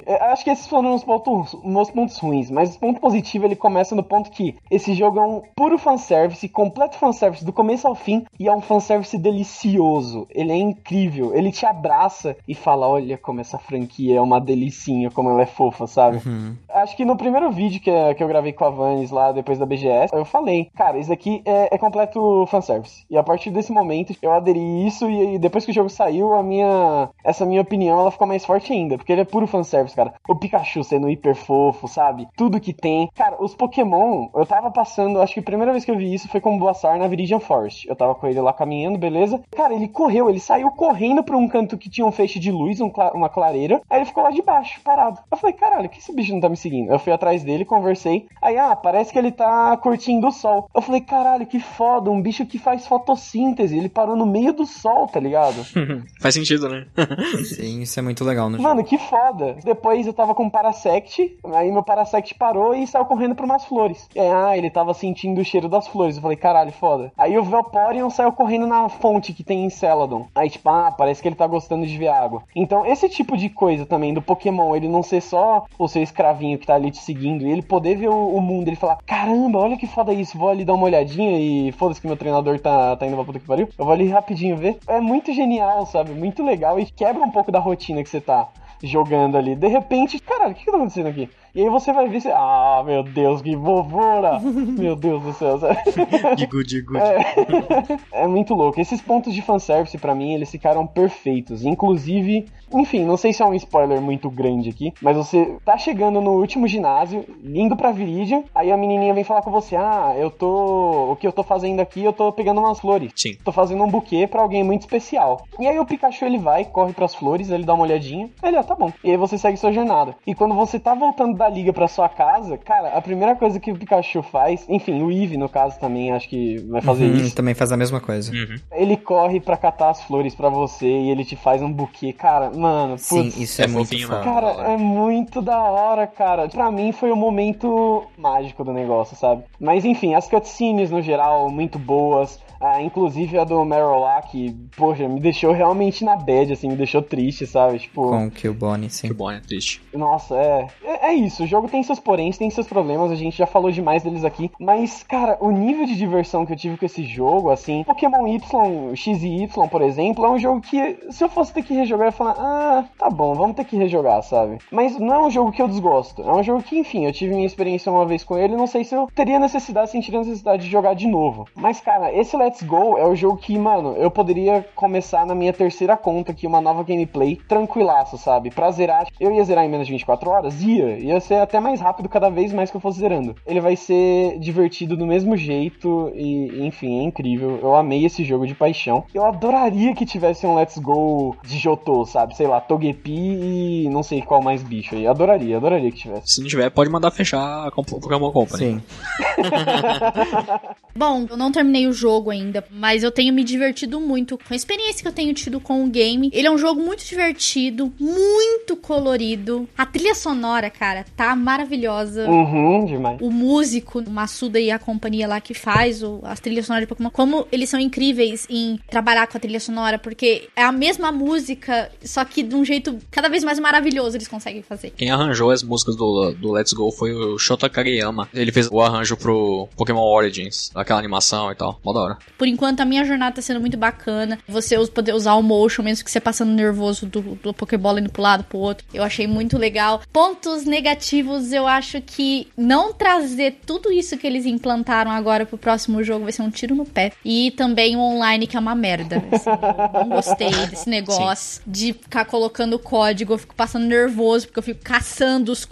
Eu 0.06 0.16
Acho 0.32 0.44
que 0.44 0.50
esses 0.50 0.68
foram 0.68 0.94
os 0.94 1.04
pontos, 1.04 1.56
meus 1.64 1.90
pontos 1.92 2.18
ruins, 2.18 2.50
mas 2.52 2.76
o 2.76 2.80
ponto 2.80 3.00
positivo 3.00 3.46
ele 3.46 3.56
começa 3.56 3.96
no 3.96 4.04
ponto 4.04 4.30
que 4.32 4.56
esse 4.70 4.94
jogo 4.94 5.20
é 5.20 5.26
um 5.26 5.42
puro 5.56 5.78
fanservice, 5.78 6.50
completo 6.50 6.98
fanservice 6.98 7.46
do 7.46 7.54
começo 7.54 7.88
ao 7.88 7.96
fim, 7.96 8.26
e 8.40 8.48
é 8.48 8.54
um 8.54 8.62
fanservice 8.62 9.18
delicioso. 9.18 10.28
Ele 10.30 10.52
é 10.52 10.58
incrível, 10.58 11.34
ele 11.36 11.52
te 11.52 11.66
abraça 11.66 12.36
e 12.48 12.54
fala: 12.54 12.88
Olha 12.88 13.18
como 13.18 13.40
essa 13.40 13.58
franquia 13.58 14.18
é 14.18 14.22
uma 14.22 14.40
delicinha, 14.40 15.10
como 15.12 15.30
ela 15.30 15.44
é 15.44 15.46
fofa, 15.46 15.88
sabe? 15.88 16.22
Acho 16.70 16.98
que 16.98 17.06
no 17.06 17.16
primeiro 17.18 17.52
vídeo 17.52 17.80
que, 17.80 17.92
que 18.16 18.24
eu 18.24 18.28
gravei 18.28 18.52
com 18.52 18.66
a 18.66 18.70
Vanes 18.70 19.12
lá 19.12 19.32
depois 19.32 19.58
da 19.58 19.66
BGS, 19.66 20.14
eu 20.14 20.25
falei: 20.26 20.70
Cara, 20.76 20.98
isso 20.98 21.12
aqui 21.12 21.42
é, 21.46 21.76
é 21.76 21.78
completo 21.78 22.46
fanservice. 22.48 23.06
E 23.10 23.18
a 23.18 23.24
partir 23.24 23.52
desse 23.52 23.72
momento 23.72 24.16
eu 24.22 24.32
aderi 24.32 24.86
isso, 24.86 25.10
e, 25.10 25.36
e 25.36 25.40
depois 25.40 25.66
que 25.66 25.72
o 25.72 25.74
jogo 25.74 25.90
saiu, 25.90 26.34
a 26.34 26.44
minha. 26.44 27.10
Essa 27.24 27.46
minha 27.46 27.62
opinião 27.62 28.00
ela 28.00 28.12
ficou 28.12 28.28
mais 28.28 28.46
forte 28.46 28.72
ainda, 28.74 28.98
porque 28.98 29.12
ele 29.12 29.22
é 29.22 29.26
puro 29.26 29.48
fanservice, 29.48 29.96
cara. 29.96 30.14
O 30.28 30.36
Pikachu 30.36 30.84
sendo 30.84 31.10
hiper 31.10 31.36
fofo, 31.36 31.88
sabe? 31.88 32.28
Tudo 32.36 32.60
que 32.60 32.74
tem. 32.74 33.10
Cara, 33.16 33.38
os 33.40 33.56
Pokémon, 33.56 34.28
eu 34.36 34.46
tava 34.46 34.72
passando, 34.72 35.22
acho 35.22 35.34
que 35.34 35.40
a 35.40 35.44
primeira 35.44 35.72
vez 35.72 35.86
que 35.86 35.92
eu 35.92 35.98
vi 35.98 36.14
isso 36.14 36.28
foi 36.30 36.42
com 36.42 36.56
o 36.56 36.60
Boassar 36.60 36.98
na 36.98 37.08
Viridian 37.08 37.40
Forest. 37.40 37.88
Eu 37.88 37.96
tava 37.96 38.16
com 38.16 38.28
ele 38.28 38.42
lá 38.42 38.54
caminhando, 38.54 38.98
beleza? 38.98 39.42
Cara, 39.56 39.74
ele 39.74 39.88
correu, 39.88 40.30
ele 40.30 40.40
saiu 40.40 40.72
correndo 40.72 41.24
pra 41.24 41.38
um 41.38 41.48
canto 41.48 41.78
que 41.78 41.90
tinha 41.90 42.06
um 42.06 42.12
feixe 42.12 42.40
de 42.40 42.52
luz, 42.52 42.82
um 42.82 42.92
uma 43.14 43.30
clareira. 43.30 43.82
Aí 43.90 44.00
ele 44.00 44.06
ficou 44.06 44.24
lá 44.24 44.32
de 44.32 44.42
baixo, 44.42 44.80
parado. 44.84 45.20
Eu 45.30 45.38
falei, 45.38 45.56
caralho, 45.56 45.90
que 45.90 46.00
esse 46.00 46.14
bicho 46.14 46.34
não 46.34 46.40
tá 46.40 46.50
me 46.50 46.58
seguindo? 46.58 46.92
Eu 46.92 47.00
fui 47.00 47.12
atrás 47.12 47.44
dele, 47.44 47.66
conversei. 47.66 48.28
Aí, 48.42 48.58
ah, 48.58 48.76
parece 48.76 49.12
que 49.12 49.20
ele 49.20 49.32
tá 49.32 49.76
curtindo 49.78 50.15
o 50.24 50.32
sol. 50.32 50.70
Eu 50.74 50.82
falei, 50.82 51.02
caralho, 51.02 51.46
que 51.46 51.60
foda, 51.60 52.10
um 52.10 52.22
bicho 52.22 52.46
que 52.46 52.58
faz 52.58 52.88
fotossíntese. 52.88 53.78
Ele 53.78 53.90
parou 53.90 54.16
no 54.16 54.26
meio 54.26 54.54
do 54.54 54.66
sol, 54.66 55.08
tá 55.08 55.20
ligado? 55.20 55.66
Faz 56.20 56.34
sentido, 56.34 56.70
né? 56.70 56.86
Sim, 57.44 57.82
isso 57.82 58.00
é 58.00 58.02
muito 58.02 58.24
legal 58.24 58.46
jogo. 58.52 58.64
Mano, 58.64 58.84
que 58.84 58.98
foda. 58.98 59.58
Depois 59.64 60.06
eu 60.08 60.14
tava 60.14 60.34
com 60.34 60.44
um 60.44 60.50
Parasect, 60.50 61.38
aí 61.54 61.72
meu 61.72 61.84
Parasect 61.84 62.36
parou 62.36 62.74
e 62.74 62.88
saiu 62.88 63.06
correndo 63.06 63.36
pra 63.36 63.46
umas 63.46 63.66
flores. 63.66 64.08
E 64.16 64.20
aí, 64.20 64.30
ah, 64.30 64.58
ele 64.58 64.70
tava 64.70 64.94
sentindo 64.94 65.42
o 65.42 65.46
cheiro 65.46 65.70
das 65.70 65.88
flores. 65.88 66.16
Eu 66.16 66.22
falei, 66.22 66.38
caralho, 66.38 66.72
foda. 66.72 67.12
Aí 67.18 67.38
o 67.38 67.44
Vaporeon 67.44 68.10
saiu 68.10 68.32
correndo 68.32 68.68
na 68.68 68.90
fonte 68.90 69.34
que 69.34 69.44
tem 69.44 69.66
em 69.66 69.70
Celadon. 69.70 70.28
Aí, 70.36 70.50
tipo, 70.50 70.70
ah, 70.70 70.92
parece 70.92 71.22
que 71.22 71.28
ele 71.28 71.36
tá 71.36 71.48
gostando 71.48 71.86
de 71.86 71.98
ver 71.98 72.08
água. 72.08 72.44
Então, 72.56 72.86
esse 72.86 73.08
tipo 73.10 73.38
de 73.38 73.50
coisa 73.50 73.86
também 73.86 74.14
do 74.14 74.22
Pokémon, 74.22 74.76
ele 74.76 74.88
não 74.88 75.04
ser 75.04 75.22
só 75.22 75.66
o 75.78 75.88
seu 75.88 76.02
escravinho 76.02 76.58
que 76.58 76.68
tá 76.68 76.76
ali 76.76 76.92
te 76.92 77.00
seguindo, 77.00 77.46
e 77.46 77.52
ele 77.52 77.62
poder 77.62 77.98
ver 77.98 78.10
o, 78.10 78.28
o 78.36 78.42
mundo, 78.42 78.68
ele 78.68 78.76
falar, 78.76 78.98
caramba, 79.06 79.60
olha 79.60 79.78
que 79.78 79.88
foda 79.88 80.05
isso, 80.14 80.38
vou 80.38 80.50
ali 80.50 80.66
dar 80.66 80.74
uma 80.74 80.86
olhadinha 80.86 81.40
e 81.40 81.72
foda-se 81.72 82.02
que 82.02 82.08
meu 82.08 82.18
treinador 82.18 82.60
tá, 82.60 82.96
tá 82.96 83.06
indo 83.06 83.16
pra 83.16 83.26
puta 83.26 83.40
que 83.40 83.48
pariu. 83.48 83.70
Eu 83.78 83.86
vou 83.86 83.94
ali 83.94 84.08
rapidinho 84.08 84.58
ver. 84.58 84.78
É 84.88 85.00
muito 85.00 85.34
genial, 85.34 85.86
sabe? 85.86 86.12
Muito 86.12 86.44
legal 86.44 86.80
e 86.80 86.86
quebra 86.86 87.24
um 87.24 87.32
pouco 87.32 87.52
da 87.52 87.60
rotina 87.60 88.04
que 88.04 88.10
você 88.10 88.22
tá 88.22 88.50
jogando 88.84 89.38
ali. 89.38 89.56
De 89.56 89.68
repente, 89.68 90.20
caralho, 90.20 90.52
o 90.52 90.56
que, 90.56 90.66
que 90.66 90.72
tá 90.72 90.78
acontecendo 90.78 91.08
aqui? 91.08 91.30
E 91.56 91.62
aí 91.62 91.70
você 91.70 91.94
vai 91.94 92.10
ver, 92.10 92.20
você, 92.20 92.32
ah, 92.32 92.84
meu 92.86 93.02
Deus, 93.02 93.42
que 93.42 93.56
vovora! 93.56 94.40
meu 94.44 94.94
Deus 94.94 95.24
do 95.24 95.32
céu, 95.32 95.58
sabe? 95.58 95.78
Digo, 96.36 96.62
digo. 96.64 96.96
é 98.12 98.28
muito 98.28 98.54
louco. 98.54 98.82
Esses 98.82 99.02
pontos 99.02 99.34
de 99.34 99.42
fanservice, 99.42 99.98
pra 99.98 100.14
mim, 100.14 100.34
eles 100.34 100.52
ficaram 100.52 100.86
perfeitos. 100.86 101.64
Inclusive, 101.64 102.46
enfim, 102.74 103.06
não 103.06 103.16
sei 103.16 103.32
se 103.32 103.42
é 103.42 103.46
um 103.46 103.54
spoiler 103.54 104.02
muito 104.02 104.30
grande 104.30 104.70
aqui, 104.70 104.94
mas 105.02 105.16
você 105.16 105.56
tá 105.64 105.78
chegando 105.78 106.20
no 106.20 106.32
último 106.32 106.68
ginásio, 106.68 107.24
indo 107.42 107.76
pra 107.76 107.92
Viridian, 107.92 108.44
aí 108.54 108.70
a 108.70 108.76
menininha 108.76 109.14
vem 109.14 109.24
falar 109.24 109.42
com 109.42 109.52
você: 109.52 109.78
Ah, 109.78 110.14
eu 110.18 110.30
tô. 110.30 111.12
O 111.12 111.16
que 111.16 111.26
eu 111.26 111.32
tô 111.32 111.42
fazendo 111.44 111.80
aqui, 111.80 112.04
eu 112.04 112.12
tô 112.12 112.34
pegando 112.34 112.60
umas 112.60 112.80
flores. 112.80 113.12
Sim. 113.16 113.38
Tô 113.46 113.52
fazendo 113.54 113.82
um 113.82 113.88
buquê 113.88 114.28
pra 114.28 114.42
alguém 114.42 114.64
muito 114.64 114.82
especial. 114.82 115.46
E 115.58 115.68
aí 115.68 115.80
o 115.80 115.86
Pikachu 115.86 116.26
ele 116.26 116.38
vai, 116.38 116.66
corre 116.66 116.92
pras 116.92 117.16
flores, 117.16 117.50
ele 117.50 117.64
dá 117.64 117.74
uma 117.74 117.84
olhadinha. 117.84 118.30
Aí 118.42 118.50
ele, 118.50 118.58
tá 118.66 118.76
bom. 118.76 118.92
E 119.04 119.12
aí 119.12 119.18
você 119.18 119.38
segue 119.38 119.58
sua 119.58 119.72
jornada. 119.72 120.16
E 120.26 120.34
quando 120.36 120.56
você 120.56 120.80
tá 120.80 120.94
voltando 120.94 121.38
da 121.38 121.48
liga 121.50 121.72
pra 121.72 121.88
sua 121.88 122.10
casa, 122.10 122.58
cara, 122.58 122.90
a 122.90 123.02
primeira 123.02 123.36
coisa 123.36 123.60
que 123.60 123.72
o 123.72 123.76
Pikachu 123.78 124.22
faz, 124.24 124.66
enfim, 124.70 125.02
o 125.02 125.12
Eevee 125.12 125.38
no 125.38 125.48
caso 125.50 125.80
também, 125.80 126.12
acho 126.12 126.28
que 126.30 126.58
vai 126.70 126.82
fazer 126.82 127.06
Uhum, 127.06 127.16
isso. 127.18 127.36
também 127.36 127.54
faz 127.54 127.72
a 127.72 127.78
mesma 127.78 128.00
coisa. 128.00 128.32
Uhum. 128.32 128.56
Ele 128.72 128.98
corre 128.98 129.40
pra 129.40 129.58
catar 129.58 129.90
as 129.90 130.02
flores 130.04 130.34
pra 130.36 130.50
você 130.50 130.88
e 130.88 131.10
ele 131.10 131.24
te 131.24 131.36
faz 131.36 131.62
um 131.62 131.72
buquê. 131.72 132.12
Cara, 132.14 132.52
mano, 132.56 132.98
Sim, 132.98 133.24
putz, 133.24 133.38
isso 133.38 133.62
é, 133.62 133.66
é 133.66 133.68
muito 133.68 133.90
fofinho. 133.90 134.10
Cara, 134.10 134.48
é 134.74 134.78
muito 134.78 135.42
da 135.42 135.60
hora, 135.62 136.08
cara. 136.08 136.48
Pra 136.48 136.72
mim 136.72 136.92
foi 136.92 137.12
o 137.12 137.16
momento 137.16 138.04
mágico 138.18 138.64
do 138.64 138.74
negócio, 138.74 139.16
sabe? 139.16 139.44
Mas 139.60 139.86
enfim, 139.86 140.14
as 140.16 140.28
cutscenes 140.28 140.90
no 140.92 141.02
geral, 141.02 141.50
muito 141.50 141.78
boas. 141.78 142.40
Ah, 142.60 142.82
inclusive 142.82 143.38
a 143.38 143.44
do 143.44 143.64
Meryl 143.66 144.00
lá, 144.00 144.22
que, 144.22 144.56
poxa, 144.78 145.08
me 145.08 145.20
deixou 145.20 145.52
realmente 145.52 146.04
na 146.04 146.16
bad, 146.16 146.54
assim, 146.54 146.68
me 146.68 146.76
deixou 146.76 147.02
triste, 147.02 147.46
sabe? 147.46 147.80
Tipo, 147.80 148.10
Com 148.10 148.28
o 148.28 148.32
Killbone, 148.32 148.90
sim. 148.90 149.12
Bom, 149.14 149.32
é 149.32 149.40
triste. 149.40 149.82
nossa, 149.94 150.36
é, 150.36 150.68
é. 150.84 151.08
é 151.08 151.14
isso, 151.14 151.44
o 151.44 151.48
jogo 151.48 151.68
tem 151.68 151.84
seus 151.84 152.00
poréns, 152.00 152.38
tem 152.38 152.50
seus 152.50 152.68
problemas, 152.68 153.12
a 153.12 153.16
gente 153.16 153.38
já 153.38 153.46
falou 153.46 153.72
demais 153.72 154.04
deles 154.04 154.24
aqui. 154.24 154.52
Mas, 154.60 155.04
cara, 155.04 155.38
o 155.40 155.52
nível 155.52 155.86
de 155.86 155.96
diversão 155.96 156.46
que 156.46 156.54
eu 156.54 156.58
tive 156.58 156.78
com 156.78 156.86
esse 156.86 157.04
jogo, 157.04 157.50
assim, 157.50 157.84
Pokémon 157.84 158.28
Y, 158.28 158.96
X 158.96 159.24
e 159.24 159.44
Y, 159.44 159.68
por 159.68 159.82
exemplo, 159.82 160.26
é 160.26 160.30
um 160.30 160.40
jogo 160.40 160.62
que, 160.62 160.98
se 161.10 161.24
eu 161.24 161.30
fosse 161.30 161.54
ter 161.54 161.64
que 161.64 161.74
rejogar, 161.74 162.06
eu 162.08 162.10
ia 162.10 162.12
falar, 162.12 162.36
ah, 162.38 162.86
tá 162.98 163.10
bom, 163.10 163.34
vamos 163.34 163.56
ter 163.56 163.66
que 163.66 163.78
rejogar, 163.78 164.22
sabe? 164.24 164.58
Mas 164.72 164.98
não 164.98 165.14
é 165.14 165.26
um 165.28 165.30
jogo 165.32 165.52
que 165.52 165.62
eu 165.62 165.68
desgosto. 165.68 166.22
É 166.22 166.34
um 166.34 166.44
jogo 166.44 166.64
que, 166.64 166.78
enfim, 166.78 167.06
eu 167.06 167.12
tive 167.14 167.34
minha 167.34 167.46
experiência 167.46 167.92
uma 167.92 168.06
vez 168.06 168.24
com 168.24 168.38
ele, 168.38 168.56
não 168.56 168.68
sei 168.68 168.84
se 168.84 168.96
eu 168.96 169.10
teria 169.14 169.40
necessidade, 169.40 169.92
sentiria 169.92 170.20
necessidade 170.20 170.64
de 170.64 170.70
jogar 170.70 170.94
de 170.94 171.08
novo. 171.08 171.48
Mas, 171.56 171.80
cara, 171.80 172.14
esse 172.14 172.36
Let's 172.46 172.62
Go 172.62 172.96
é 173.00 173.08
o 173.08 173.16
jogo 173.16 173.38
que, 173.38 173.58
mano, 173.58 173.96
eu 173.98 174.12
poderia 174.12 174.64
começar 174.76 175.26
na 175.26 175.34
minha 175.34 175.52
terceira 175.52 175.98
conta 175.98 176.32
aqui, 176.32 176.46
uma 176.46 176.62
nova 176.62 176.84
gameplay, 176.84 177.38
tranquilaço, 177.48 178.20
sabe? 178.20 178.52
Pra 178.52 178.70
zerar, 178.70 179.08
eu 179.20 179.32
ia 179.32 179.44
zerar 179.44 179.66
em 179.66 179.70
menos 179.70 179.88
de 179.88 179.94
24 179.94 180.30
horas? 180.30 180.62
Ia. 180.62 181.00
Ia 181.00 181.20
ser 181.20 181.36
até 181.36 181.60
mais 181.60 181.82
rápido 181.82 182.08
cada 182.08 182.30
vez 182.30 182.54
mais 182.54 182.70
que 182.70 182.78
eu 182.78 182.82
fosse 182.82 183.00
zerando. 183.00 183.36
Ele 183.48 183.60
vai 183.60 183.76
ser 183.76 184.38
divertido 184.38 184.96
do 184.96 185.08
mesmo 185.08 185.36
jeito 185.36 186.12
e, 186.14 186.68
enfim, 186.68 187.00
é 187.00 187.04
incrível. 187.04 187.58
Eu 187.64 187.76
amei 187.76 188.06
esse 188.06 188.24
jogo 188.24 188.46
de 188.46 188.54
paixão. 188.54 189.06
Eu 189.12 189.26
adoraria 189.26 189.96
que 189.96 190.06
tivesse 190.06 190.46
um 190.46 190.54
Let's 190.54 190.78
Go 190.78 191.36
de 191.44 191.58
Jotô, 191.58 192.06
sabe? 192.06 192.38
Sei 192.38 192.46
lá, 192.46 192.62
Togepi 192.62 193.12
e 193.12 193.90
não 193.90 194.04
sei 194.04 194.22
qual 194.22 194.40
mais 194.40 194.62
bicho 194.62 194.94
aí. 194.94 195.08
Adoraria, 195.08 195.58
adoraria 195.58 195.92
que 195.92 195.98
tivesse. 195.98 196.36
Se 196.36 196.42
não 196.42 196.48
tiver, 196.48 196.70
pode 196.70 196.92
mandar 196.92 197.10
fechar 197.10 197.68
a 197.68 197.72
Pokémon 197.72 198.32
Company. 198.32 198.58
Sim. 198.58 198.84
Bom, 200.96 201.26
eu 201.30 201.36
não 201.36 201.52
terminei 201.52 201.88
o 201.88 201.94
jogo 201.94 202.30
ainda, 202.30 202.35
mas 202.72 203.04
eu 203.04 203.12
tenho 203.12 203.34
me 203.34 203.44
divertido 203.44 204.00
muito 204.00 204.38
com 204.38 204.54
a 204.54 204.56
experiência 204.56 205.02
que 205.02 205.08
eu 205.08 205.14
tenho 205.14 205.34
tido 205.34 205.60
com 205.60 205.84
o 205.84 205.90
game. 205.90 206.30
Ele 206.34 206.48
é 206.48 206.52
um 206.52 206.58
jogo 206.58 206.82
muito 206.82 207.06
divertido, 207.06 207.94
muito 208.00 208.76
colorido. 208.76 209.68
A 209.78 209.86
trilha 209.86 210.16
sonora, 210.16 210.70
cara, 210.70 211.06
tá 211.16 211.36
maravilhosa. 211.36 212.30
Uhum, 212.30 212.86
demais. 212.86 213.20
O 213.22 213.30
músico, 213.30 214.00
o 214.00 214.10
Massuda 214.10 214.60
e 214.60 214.72
a 214.72 214.80
companhia 214.80 215.28
lá 215.28 215.40
que 215.40 215.54
faz 215.54 216.04
o, 216.04 216.20
as 216.24 216.40
trilhas 216.40 216.66
sonoras 216.66 216.84
de 216.84 216.88
Pokémon, 216.88 217.10
como 217.10 217.48
eles 217.52 217.70
são 217.70 217.80
incríveis 217.80 218.48
em 218.50 218.80
trabalhar 218.90 219.28
com 219.28 219.38
a 219.38 219.40
trilha 219.40 219.60
sonora, 219.60 219.98
porque 219.98 220.50
é 220.56 220.64
a 220.64 220.72
mesma 220.72 221.12
música, 221.12 221.92
só 222.04 222.24
que 222.26 222.44
de 222.44 222.56
um 222.56 222.64
jeito 222.64 222.98
cada 223.12 223.30
vez 223.30 223.44
mais 223.44 223.60
maravilhoso 223.60 224.18
eles 224.18 224.28
conseguem 224.28 224.62
fazer. 224.62 224.92
Quem 224.92 225.10
arranjou 225.10 225.52
as 225.52 225.64
músicas 225.64 225.96
do, 225.96 226.32
do 226.32 226.52
Let's 226.52 226.74
Go 226.74 226.92
foi 226.92 227.14
o 227.14 227.38
Shota 227.38 227.70
Kageyama. 227.70 228.30
Ele 228.34 228.52
fez 228.52 228.68
o 228.72 228.82
arranjo 228.82 229.18
pro 229.18 229.68
Pokémon 229.76 230.02
Origins, 230.02 230.72
aquela 230.76 231.00
animação 231.00 231.52
e 231.52 231.56
tal. 231.56 231.80
Mó 231.84 231.94
da 231.94 232.00
hora. 232.00 232.18
Por 232.38 232.48
enquanto, 232.48 232.82
a 232.82 232.86
minha 232.86 233.06
jornada 233.06 233.36
tá 233.36 233.42
sendo 233.42 233.60
muito 233.60 233.78
bacana. 233.78 234.38
Você 234.48 234.76
poder 234.88 235.14
usar 235.14 235.36
o 235.36 235.44
motion, 235.44 235.84
mesmo 235.84 236.04
que 236.04 236.12
você 236.12 236.20
passando 236.20 236.52
nervoso 236.52 237.06
do, 237.06 237.22
do 237.22 237.54
Pokébola 237.54 238.00
indo 238.00 238.10
pro 238.10 238.22
lado, 238.22 238.44
pro 238.44 238.58
outro. 238.58 238.86
Eu 238.94 239.04
achei 239.04 239.28
muito 239.28 239.58
legal. 239.58 240.02
Pontos 240.12 240.66
negativos, 240.66 241.52
eu 241.52 241.68
acho 241.68 242.02
que 242.02 242.48
não 242.58 242.94
trazer 242.94 243.60
tudo 243.66 243.92
isso 243.92 244.18
que 244.18 244.28
eles 244.28 244.46
implantaram 244.46 245.12
agora 245.12 245.46
pro 245.46 245.58
próximo 245.58 246.04
jogo 246.04 246.24
vai 246.24 246.32
ser 246.32 246.42
um 246.42 246.50
tiro 246.50 246.76
no 246.76 246.86
pé. 246.86 247.12
E 247.24 247.52
também 247.52 247.96
o 247.96 248.00
online, 248.00 248.48
que 248.48 248.58
é 248.58 248.60
uma 248.60 248.76
merda. 248.76 249.24
Assim, 249.32 249.50
não 249.94 250.10
gostei 250.10 250.50
desse 250.68 250.90
negócio 250.90 251.62
de 251.66 251.94
ficar 251.94 252.26
colocando 252.26 252.80
código. 252.80 253.34
Eu 253.34 253.38
fico 253.38 253.56
passando 253.56 253.86
nervoso, 253.86 254.48
porque 254.48 254.60
eu 254.60 254.64
fico 254.64 254.82
caçando 254.84 255.52
os, 255.52 255.68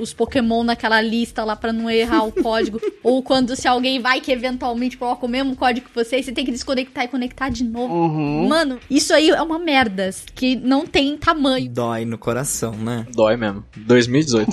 os 0.00 0.12
Pokémon 0.12 0.64
naquela 0.64 1.00
lista 1.00 1.44
lá 1.44 1.56
pra 1.56 1.72
não 1.72 1.90
errar 1.90 2.24
o 2.24 2.32
código. 2.32 2.80
Ou 3.02 3.22
quando 3.22 3.54
se 3.54 3.68
alguém 3.68 4.00
vai 4.00 4.20
que 4.20 4.32
eventualmente 4.32 4.96
coloca 4.96 5.24
o 5.26 5.28
mesmo 5.28 5.54
código 5.56 5.89
você, 5.94 6.18
e 6.18 6.22
você 6.22 6.32
tem 6.32 6.44
que 6.44 6.52
desconectar 6.52 7.04
e 7.04 7.08
conectar 7.08 7.48
de 7.48 7.64
novo. 7.64 7.92
Uhum. 7.94 8.48
Mano, 8.48 8.78
isso 8.90 9.12
aí 9.12 9.30
é 9.30 9.42
uma 9.42 9.58
merda 9.58 10.10
que 10.34 10.56
não 10.56 10.86
tem 10.86 11.16
tamanho. 11.16 11.70
Dói 11.70 12.04
no 12.04 12.18
coração, 12.18 12.72
né? 12.72 13.06
Dói 13.12 13.36
mesmo. 13.36 13.64
2018. 13.76 14.50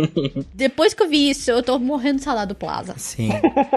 Depois 0.54 0.94
que 0.94 1.02
eu 1.02 1.08
vi 1.08 1.30
isso, 1.30 1.50
eu 1.50 1.62
tô 1.62 1.78
morrendo 1.78 2.18
de 2.18 2.24
saudade 2.24 2.48
do 2.48 2.54
Plaza. 2.54 2.94
Sim. 2.96 3.30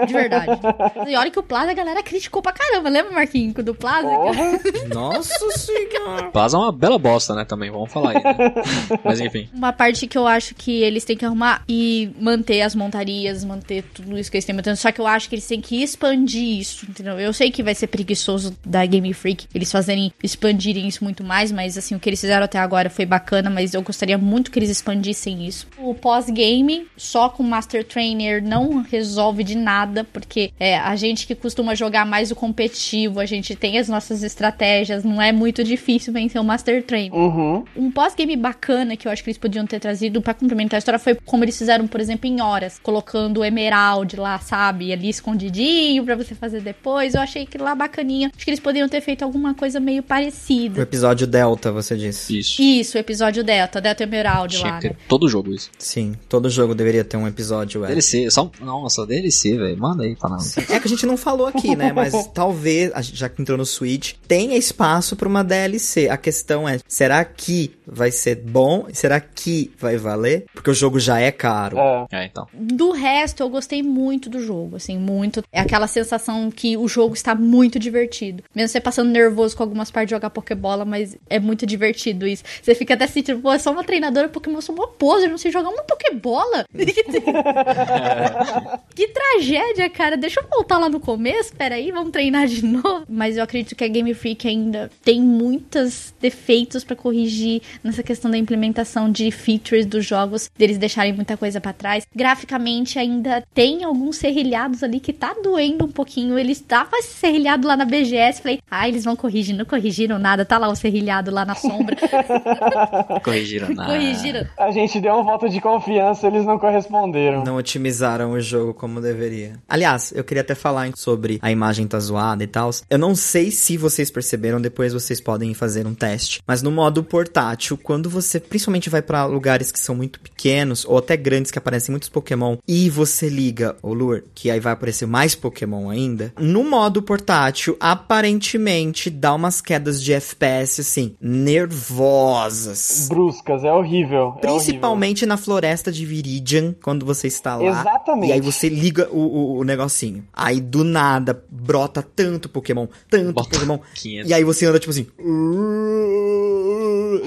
De 0.06 0.12
verdade. 0.12 0.60
e 1.06 1.16
olha 1.16 1.30
que 1.30 1.38
o 1.38 1.42
Plaza 1.42 1.70
a 1.70 1.74
galera 1.74 2.02
criticou 2.02 2.42
pra 2.42 2.52
caramba. 2.52 2.88
Lembra, 2.88 3.12
Marquinhos, 3.12 3.54
do 3.64 3.74
Plaza? 3.74 4.08
Porra. 4.08 4.60
Nossa 4.94 5.50
senhora. 5.58 6.30
Plaza 6.30 6.56
é 6.56 6.60
uma 6.60 6.72
bela 6.72 6.98
bosta, 6.98 7.34
né? 7.34 7.44
Também, 7.44 7.70
vamos 7.70 7.92
falar 7.92 8.10
aí, 8.10 8.22
né? 8.22 8.54
Mas 9.04 9.20
enfim. 9.20 9.48
Uma 9.52 9.72
parte 9.72 10.06
que 10.06 10.16
eu 10.16 10.26
acho 10.26 10.54
que 10.54 10.82
eles 10.82 11.04
têm 11.04 11.16
que 11.16 11.24
arrumar 11.24 11.62
e 11.68 12.10
manter 12.20 12.62
as 12.62 12.74
montarias, 12.74 13.44
manter 13.44 13.82
tudo 13.94 14.18
isso 14.18 14.30
que 14.30 14.36
eles 14.36 14.44
têm 14.44 14.54
mantendo. 14.54 14.76
Só 14.76 14.92
que 14.92 15.00
eu 15.00 15.06
acho 15.06 15.28
que 15.28 15.34
eles 15.34 15.46
têm 15.46 15.60
que 15.60 15.82
expandir 15.82 16.58
isso, 16.58 16.86
entendeu? 17.00 17.18
Eu 17.18 17.32
sei 17.32 17.50
que 17.50 17.62
vai 17.62 17.74
ser 17.74 17.86
preguiçoso 17.86 18.56
da 18.64 18.84
Game 18.84 19.12
Freak 19.12 19.46
eles 19.54 19.70
fazerem, 19.70 20.12
expandirem 20.22 20.86
isso 20.86 21.04
muito 21.04 21.24
mais, 21.24 21.52
mas 21.52 21.76
assim, 21.76 21.94
o 21.94 22.00
que 22.00 22.08
eles 22.08 22.20
fizeram 22.20 22.44
até 22.44 22.58
agora 22.58 22.90
foi 22.90 23.06
bacana, 23.06 23.50
mas 23.50 23.74
eu 23.74 23.82
gostaria 23.82 24.18
muito 24.18 24.50
que 24.50 24.58
eles 24.58 24.70
expandissem 24.70 25.46
isso. 25.46 25.66
O 25.78 25.94
pós-game, 25.94 26.86
só 26.96 27.28
com 27.28 27.42
Master 27.42 27.84
Trainer, 27.84 28.42
não 28.42 28.82
resolve 28.82 29.44
de 29.44 29.56
nada, 29.56 30.04
porque 30.04 30.52
é, 30.58 30.78
a 30.78 30.94
gente 30.96 31.26
que 31.26 31.34
costuma 31.34 31.74
jogar 31.74 32.04
mais 32.04 32.30
o 32.30 32.36
competitivo, 32.36 33.20
a 33.20 33.26
gente 33.26 33.54
tem 33.54 33.78
as 33.78 33.88
nossas 33.88 34.22
estratégias, 34.22 35.04
não 35.04 35.20
é 35.20 35.32
muito 35.32 35.62
difícil 35.64 36.12
vencer 36.12 36.40
o 36.40 36.44
Master 36.44 36.82
Trainer. 36.82 37.14
Uhum. 37.14 37.64
Um 37.76 37.90
pós-game 37.90 38.36
bacana 38.36 38.96
que 38.96 39.06
eu 39.06 39.12
acho 39.12 39.22
que 39.22 39.30
eles 39.30 39.38
podiam 39.38 39.66
ter 39.66 39.80
trazido 39.80 40.20
pra 40.20 40.34
complementar 40.34 40.76
a 40.76 40.78
história 40.78 40.98
foi 40.98 41.14
como 41.14 41.44
eles 41.44 41.56
fizeram, 41.56 41.86
por 41.86 42.00
exemplo, 42.00 42.28
em 42.28 42.40
horas, 42.40 42.78
colocando 42.82 43.40
o 43.40 43.44
Emerald 43.44 44.16
lá, 44.16 44.38
sabe, 44.38 44.92
ali 44.92 45.08
escondidinho 45.08 46.04
pra 46.04 46.14
você 46.14 46.34
fazer 46.34 46.60
depois. 46.60 46.87
Eu 47.16 47.20
achei 47.20 47.44
que 47.46 47.58
lá 47.58 47.74
bacaninha. 47.74 48.30
Acho 48.34 48.44
que 48.44 48.50
eles 48.50 48.60
poderiam 48.60 48.88
ter 48.88 49.00
feito 49.00 49.22
alguma 49.22 49.54
coisa 49.54 49.78
meio 49.80 50.00
O 50.00 50.02
parecida. 50.02 50.80
episódio 50.80 51.26
Delta, 51.26 51.70
você 51.70 51.96
disse. 51.96 52.38
Isso. 52.38 52.62
Isso, 52.62 52.96
o 52.96 53.00
episódio 53.00 53.44
Delta, 53.44 53.80
Delta 53.80 54.02
Emerald 54.02 54.56
Tinha 54.56 54.72
lá, 54.72 54.78
que 54.78 54.88
né? 54.88 54.94
ter 54.94 55.08
todo 55.08 55.28
jogo 55.28 55.52
isso. 55.52 55.70
Sim, 55.78 56.14
todo 56.28 56.48
jogo 56.48 56.74
deveria 56.74 57.04
ter 57.04 57.16
um 57.16 57.26
episódio. 57.26 57.84
É. 57.84 57.88
DLC, 57.88 58.30
só. 58.30 58.50
Nossa, 58.60 59.06
DLC, 59.06 59.56
velho. 59.56 59.76
Manda 59.78 60.04
aí 60.04 60.16
pra 60.16 60.30
nós. 60.30 60.56
É 60.58 60.78
que 60.80 60.86
a 60.86 60.88
gente 60.88 61.04
não 61.06 61.16
falou 61.16 61.46
aqui, 61.46 61.76
né? 61.76 61.92
Mas 61.92 62.12
talvez, 62.32 62.92
já 63.12 63.28
que 63.28 63.42
entrou 63.42 63.58
no 63.58 63.66
Switch, 63.66 64.14
tenha 64.26 64.56
espaço 64.56 65.16
pra 65.16 65.28
uma 65.28 65.42
DLC. 65.44 66.08
A 66.08 66.16
questão 66.16 66.68
é, 66.68 66.78
será 66.88 67.24
que 67.24 67.72
vai 67.86 68.10
ser 68.10 68.36
bom? 68.36 68.86
Será 68.92 69.20
que 69.20 69.70
vai 69.78 69.96
valer? 69.96 70.46
Porque 70.54 70.70
o 70.70 70.74
jogo 70.74 70.98
já 71.00 71.20
é 71.20 71.30
caro. 71.30 71.76
É. 71.78 72.06
É, 72.12 72.24
então. 72.26 72.46
Do 72.54 72.92
resto, 72.92 73.42
eu 73.42 73.48
gostei 73.48 73.82
muito 73.82 74.28
do 74.30 74.40
jogo, 74.40 74.76
assim, 74.76 74.98
muito. 74.98 75.42
É 75.52 75.60
aquela 75.60 75.86
sensação 75.86 76.50
que 76.50 76.76
o 76.78 76.88
jogo 76.88 77.14
está 77.14 77.34
muito 77.34 77.78
divertido. 77.78 78.42
Mesmo 78.54 78.68
você 78.68 78.80
passando 78.80 79.10
nervoso 79.10 79.56
com 79.56 79.62
algumas 79.62 79.90
partes 79.90 80.08
de 80.08 80.14
jogar 80.14 80.30
Pokébola, 80.30 80.84
mas 80.84 81.16
é 81.28 81.38
muito 81.38 81.66
divertido 81.66 82.26
isso. 82.26 82.44
Você 82.62 82.74
fica 82.74 82.94
até 82.94 83.06
sentindo, 83.06 83.40
pô, 83.40 83.52
eu 83.52 83.60
sou 83.60 83.72
uma 83.72 83.84
treinadora 83.84 84.28
Pokémon, 84.28 84.58
eu 84.58 84.62
sou 84.62 84.74
uma 84.74 84.88
pose, 84.88 85.24
eu 85.24 85.30
não 85.30 85.38
sei 85.38 85.50
jogar 85.50 85.70
uma 85.70 85.82
Pokébola. 85.82 86.64
que 88.94 89.08
tragédia, 89.08 89.90
cara. 89.90 90.16
Deixa 90.16 90.40
eu 90.40 90.46
voltar 90.48 90.78
lá 90.78 90.88
no 90.88 91.00
começo, 91.00 91.54
peraí, 91.54 91.90
vamos 91.90 92.10
treinar 92.10 92.46
de 92.46 92.64
novo. 92.64 93.04
Mas 93.08 93.36
eu 93.36 93.42
acredito 93.42 93.74
que 93.74 93.84
a 93.84 93.88
Game 93.88 94.12
Freak 94.14 94.48
ainda 94.48 94.90
tem 95.02 95.20
muitos 95.20 96.14
defeitos 96.20 96.84
pra 96.84 96.96
corrigir 96.96 97.62
nessa 97.82 98.02
questão 98.02 98.30
da 98.30 98.38
implementação 98.38 99.10
de 99.10 99.30
features 99.30 99.86
dos 99.86 100.04
jogos, 100.04 100.50
deles 100.56 100.78
deixarem 100.78 101.12
muita 101.12 101.36
coisa 101.36 101.60
pra 101.60 101.72
trás. 101.72 102.06
Graficamente 102.14 102.98
ainda 102.98 103.44
tem 103.54 103.84
alguns 103.84 104.16
serrilhados 104.16 104.82
ali 104.82 105.00
que 105.00 105.12
tá 105.12 105.34
doendo 105.42 105.84
um 105.84 105.90
pouquinho. 105.90 106.38
Ele 106.38 106.52
estava 106.68 107.00
serrilhado 107.00 107.66
lá 107.66 107.74
na 107.74 107.86
BGS, 107.86 108.42
falei, 108.42 108.60
ah, 108.70 108.86
eles 108.86 109.02
vão 109.02 109.16
corrigir, 109.16 109.56
não 109.56 109.64
corrigiram 109.64 110.18
nada, 110.18 110.44
tá 110.44 110.58
lá 110.58 110.68
o 110.68 110.76
serrilhado 110.76 111.30
lá 111.30 111.44
na 111.44 111.54
sombra. 111.54 111.96
Corrigiram 113.24 113.70
nada. 113.70 113.90
corrigiram. 113.90 114.46
A 114.58 114.70
gente 114.70 115.00
deu 115.00 115.14
um 115.14 115.24
voto 115.24 115.48
de 115.48 115.60
confiança, 115.60 116.26
eles 116.26 116.44
não 116.44 116.58
corresponderam. 116.58 117.42
Não 117.42 117.56
otimizaram 117.56 118.32
o 118.32 118.40
jogo 118.40 118.74
como 118.74 119.00
deveria. 119.00 119.54
Aliás, 119.66 120.12
eu 120.14 120.22
queria 120.22 120.42
até 120.42 120.54
falar 120.54 120.90
sobre 120.94 121.38
a 121.40 121.50
imagem 121.50 121.86
tá 121.86 121.98
zoada 121.98 122.44
e 122.44 122.46
tal. 122.46 122.70
Eu 122.90 122.98
não 122.98 123.14
sei 123.14 123.50
se 123.50 123.76
vocês 123.76 124.10
perceberam, 124.10 124.60
depois 124.60 124.92
vocês 124.92 125.20
podem 125.20 125.54
fazer 125.54 125.86
um 125.86 125.94
teste. 125.94 126.42
Mas 126.46 126.62
no 126.62 126.70
modo 126.70 127.02
portátil, 127.02 127.78
quando 127.78 128.10
você 128.10 128.38
principalmente 128.38 128.90
vai 128.90 129.00
pra 129.00 129.24
lugares 129.24 129.72
que 129.72 129.80
são 129.80 129.94
muito 129.94 130.20
pequenos 130.20 130.84
ou 130.84 130.98
até 130.98 131.16
grandes 131.16 131.50
que 131.50 131.58
aparecem 131.58 131.92
muitos 131.92 132.10
Pokémon 132.10 132.56
e 132.66 132.90
você 132.90 133.28
liga 133.28 133.76
o 133.82 133.94
Lure, 133.94 134.24
que 134.34 134.50
aí 134.50 134.60
vai 134.60 134.74
aparecer 134.74 135.06
mais 135.06 135.34
Pokémon 135.34 135.88
ainda. 135.88 136.32
No 136.48 136.64
modo 136.64 137.02
portátil, 137.02 137.76
aparentemente 137.78 139.10
dá 139.10 139.34
umas 139.34 139.60
quedas 139.60 140.02
de 140.02 140.14
FPS 140.14 140.80
assim, 140.80 141.14
nervosas. 141.20 143.06
Bruscas, 143.10 143.64
é 143.64 143.70
horrível. 143.70 144.32
é 144.38 144.40
Principalmente 144.40 145.26
na 145.26 145.36
floresta 145.36 145.92
de 145.92 146.06
Viridian, 146.06 146.74
quando 146.82 147.04
você 147.04 147.26
está 147.26 147.56
lá. 147.56 147.80
Exatamente. 147.80 148.30
E 148.30 148.32
aí 148.32 148.40
você 148.40 148.70
liga 148.70 149.10
o, 149.12 149.18
o, 149.18 149.58
o 149.58 149.64
negocinho. 149.64 150.24
Aí 150.32 150.58
do 150.58 150.84
nada 150.84 151.44
brota 151.50 152.02
tanto 152.02 152.48
Pokémon, 152.48 152.86
tanto 153.10 153.34
Bota 153.34 153.50
Pokémon. 153.50 153.78
500. 153.94 154.30
E 154.30 154.32
aí 154.32 154.42
você 154.42 154.64
anda 154.64 154.78
tipo 154.78 154.90
assim. 154.90 155.06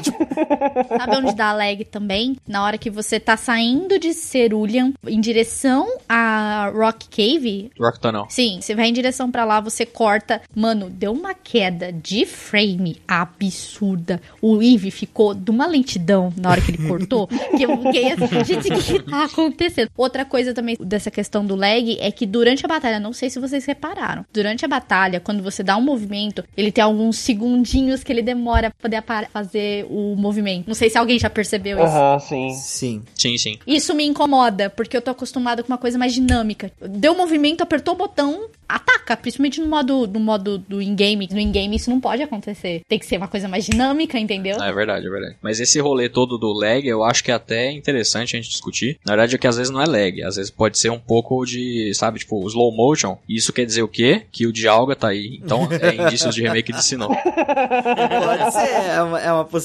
Tipo, 0.01 0.17
Sabe 0.97 1.15
onde 1.17 1.35
dá 1.35 1.53
lag 1.53 1.83
também? 1.85 2.37
Na 2.47 2.63
hora 2.63 2.77
que 2.77 2.89
você 2.89 3.19
tá 3.19 3.37
saindo 3.37 3.99
de 3.99 4.13
Cerulean 4.13 4.93
em 5.07 5.19
direção 5.19 5.87
a 6.07 6.71
Rock 6.73 7.07
Cave. 7.09 7.71
Rock 7.79 7.99
Tunnel. 7.99 8.27
Sim, 8.29 8.59
você 8.61 8.75
vai 8.75 8.87
em 8.87 8.93
direção 8.93 9.31
pra 9.31 9.45
lá, 9.45 9.59
você 9.59 9.85
corta. 9.85 10.41
Mano, 10.55 10.89
deu 10.89 11.11
uma 11.11 11.33
queda 11.33 11.91
de 11.91 12.25
frame 12.25 13.01
absurda. 13.07 14.21
O 14.41 14.61
Eve 14.61 14.91
ficou 14.91 15.33
de 15.33 15.51
uma 15.51 15.65
lentidão 15.65 16.33
na 16.37 16.49
hora 16.49 16.61
que 16.61 16.71
ele 16.71 16.87
cortou. 16.87 17.27
que 17.57 17.63
eu 17.63 17.77
fiquei 17.81 18.11
assim, 18.11 18.43
gente, 18.43 18.73
o 18.73 18.81
que, 18.81 18.99
tá 19.03 19.25
acontecendo? 19.25 19.89
Outra 19.97 20.25
coisa 20.25 20.53
também 20.53 20.77
dessa 20.79 21.11
questão 21.11 21.45
do 21.45 21.55
lag 21.55 21.97
é 21.99 22.11
que 22.11 22.25
durante 22.25 22.65
a 22.65 22.67
batalha, 22.67 22.99
não 22.99 23.13
sei 23.13 23.29
se 23.29 23.39
vocês 23.39 23.65
repararam, 23.65 24.25
durante 24.33 24.65
a 24.65 24.67
batalha, 24.67 25.19
quando 25.19 25.43
você 25.43 25.63
dá 25.63 25.77
um 25.77 25.81
movimento, 25.81 26.43
ele 26.55 26.71
tem 26.71 26.83
alguns 26.83 27.17
segundinhos 27.17 28.03
que 28.03 28.11
ele 28.11 28.21
demora 28.21 28.71
pra 28.71 28.89
poder 28.89 29.27
fazer 29.29 29.70
fazer 29.71 29.85
o 29.89 30.15
movimento. 30.15 30.67
Não 30.67 30.75
sei 30.75 30.89
se 30.89 30.97
alguém 30.97 31.17
já 31.17 31.29
percebeu 31.29 31.77
isso. 31.77 31.87
Aham, 31.87 32.19
sim. 32.19 32.49
Sim. 32.53 33.03
Sim, 33.15 33.37
sim. 33.37 33.59
Isso 33.65 33.93
me 33.93 34.05
incomoda, 34.05 34.69
porque 34.69 34.95
eu 34.95 35.01
tô 35.01 35.11
acostumada 35.11 35.63
com 35.63 35.71
uma 35.71 35.77
coisa 35.77 35.97
mais 35.97 36.13
dinâmica. 36.13 36.71
Deu 36.81 37.15
movimento, 37.15 37.61
apertou 37.61 37.93
o 37.93 37.97
botão, 37.97 38.49
ataca, 38.67 39.15
principalmente 39.17 39.59
no 39.59 39.67
modo, 39.67 40.07
no 40.07 40.19
modo 40.19 40.57
do 40.57 40.81
in-game. 40.81 41.27
No 41.31 41.39
in-game 41.39 41.75
isso 41.75 41.89
não 41.89 41.99
pode 41.99 42.21
acontecer. 42.21 42.81
Tem 42.87 42.99
que 42.99 43.05
ser 43.05 43.17
uma 43.17 43.27
coisa 43.27 43.47
mais 43.47 43.65
dinâmica, 43.65 44.17
entendeu? 44.19 44.61
É 44.61 44.71
verdade, 44.71 45.05
é 45.05 45.09
verdade. 45.09 45.35
Mas 45.41 45.59
esse 45.59 45.79
rolê 45.79 46.09
todo 46.09 46.37
do 46.37 46.51
lag, 46.53 46.85
eu 46.87 47.03
acho 47.03 47.23
que 47.23 47.31
é 47.31 47.33
até 47.33 47.71
interessante 47.71 48.35
a 48.35 48.39
gente 48.39 48.49
discutir. 48.49 48.97
Na 49.05 49.13
verdade 49.13 49.35
é 49.35 49.37
que 49.37 49.47
às 49.47 49.57
vezes 49.57 49.71
não 49.71 49.81
é 49.81 49.85
lag, 49.85 50.23
às 50.23 50.35
vezes 50.35 50.51
pode 50.51 50.77
ser 50.77 50.89
um 50.89 50.99
pouco 50.99 51.45
de, 51.45 51.93
sabe, 51.93 52.19
tipo, 52.19 52.45
slow 52.47 52.71
motion. 52.71 53.17
E 53.27 53.35
isso 53.35 53.53
quer 53.53 53.65
dizer 53.65 53.83
o 53.83 53.87
quê? 53.87 54.23
Que 54.31 54.45
o 54.47 54.53
Dialga 54.53 54.95
tá 54.95 55.09
aí. 55.09 55.39
Então 55.43 55.67
é 55.71 55.95
indícios 56.07 56.33
de 56.33 56.41
remake 56.41 56.71
de 56.71 56.83
Sinnoh. 56.83 57.09
Pode 57.09 58.53
ser, 58.53 58.69
é 58.69 59.01
uma, 59.01 59.19
é 59.19 59.31
uma 59.31 59.45
possibilidade. 59.45 59.60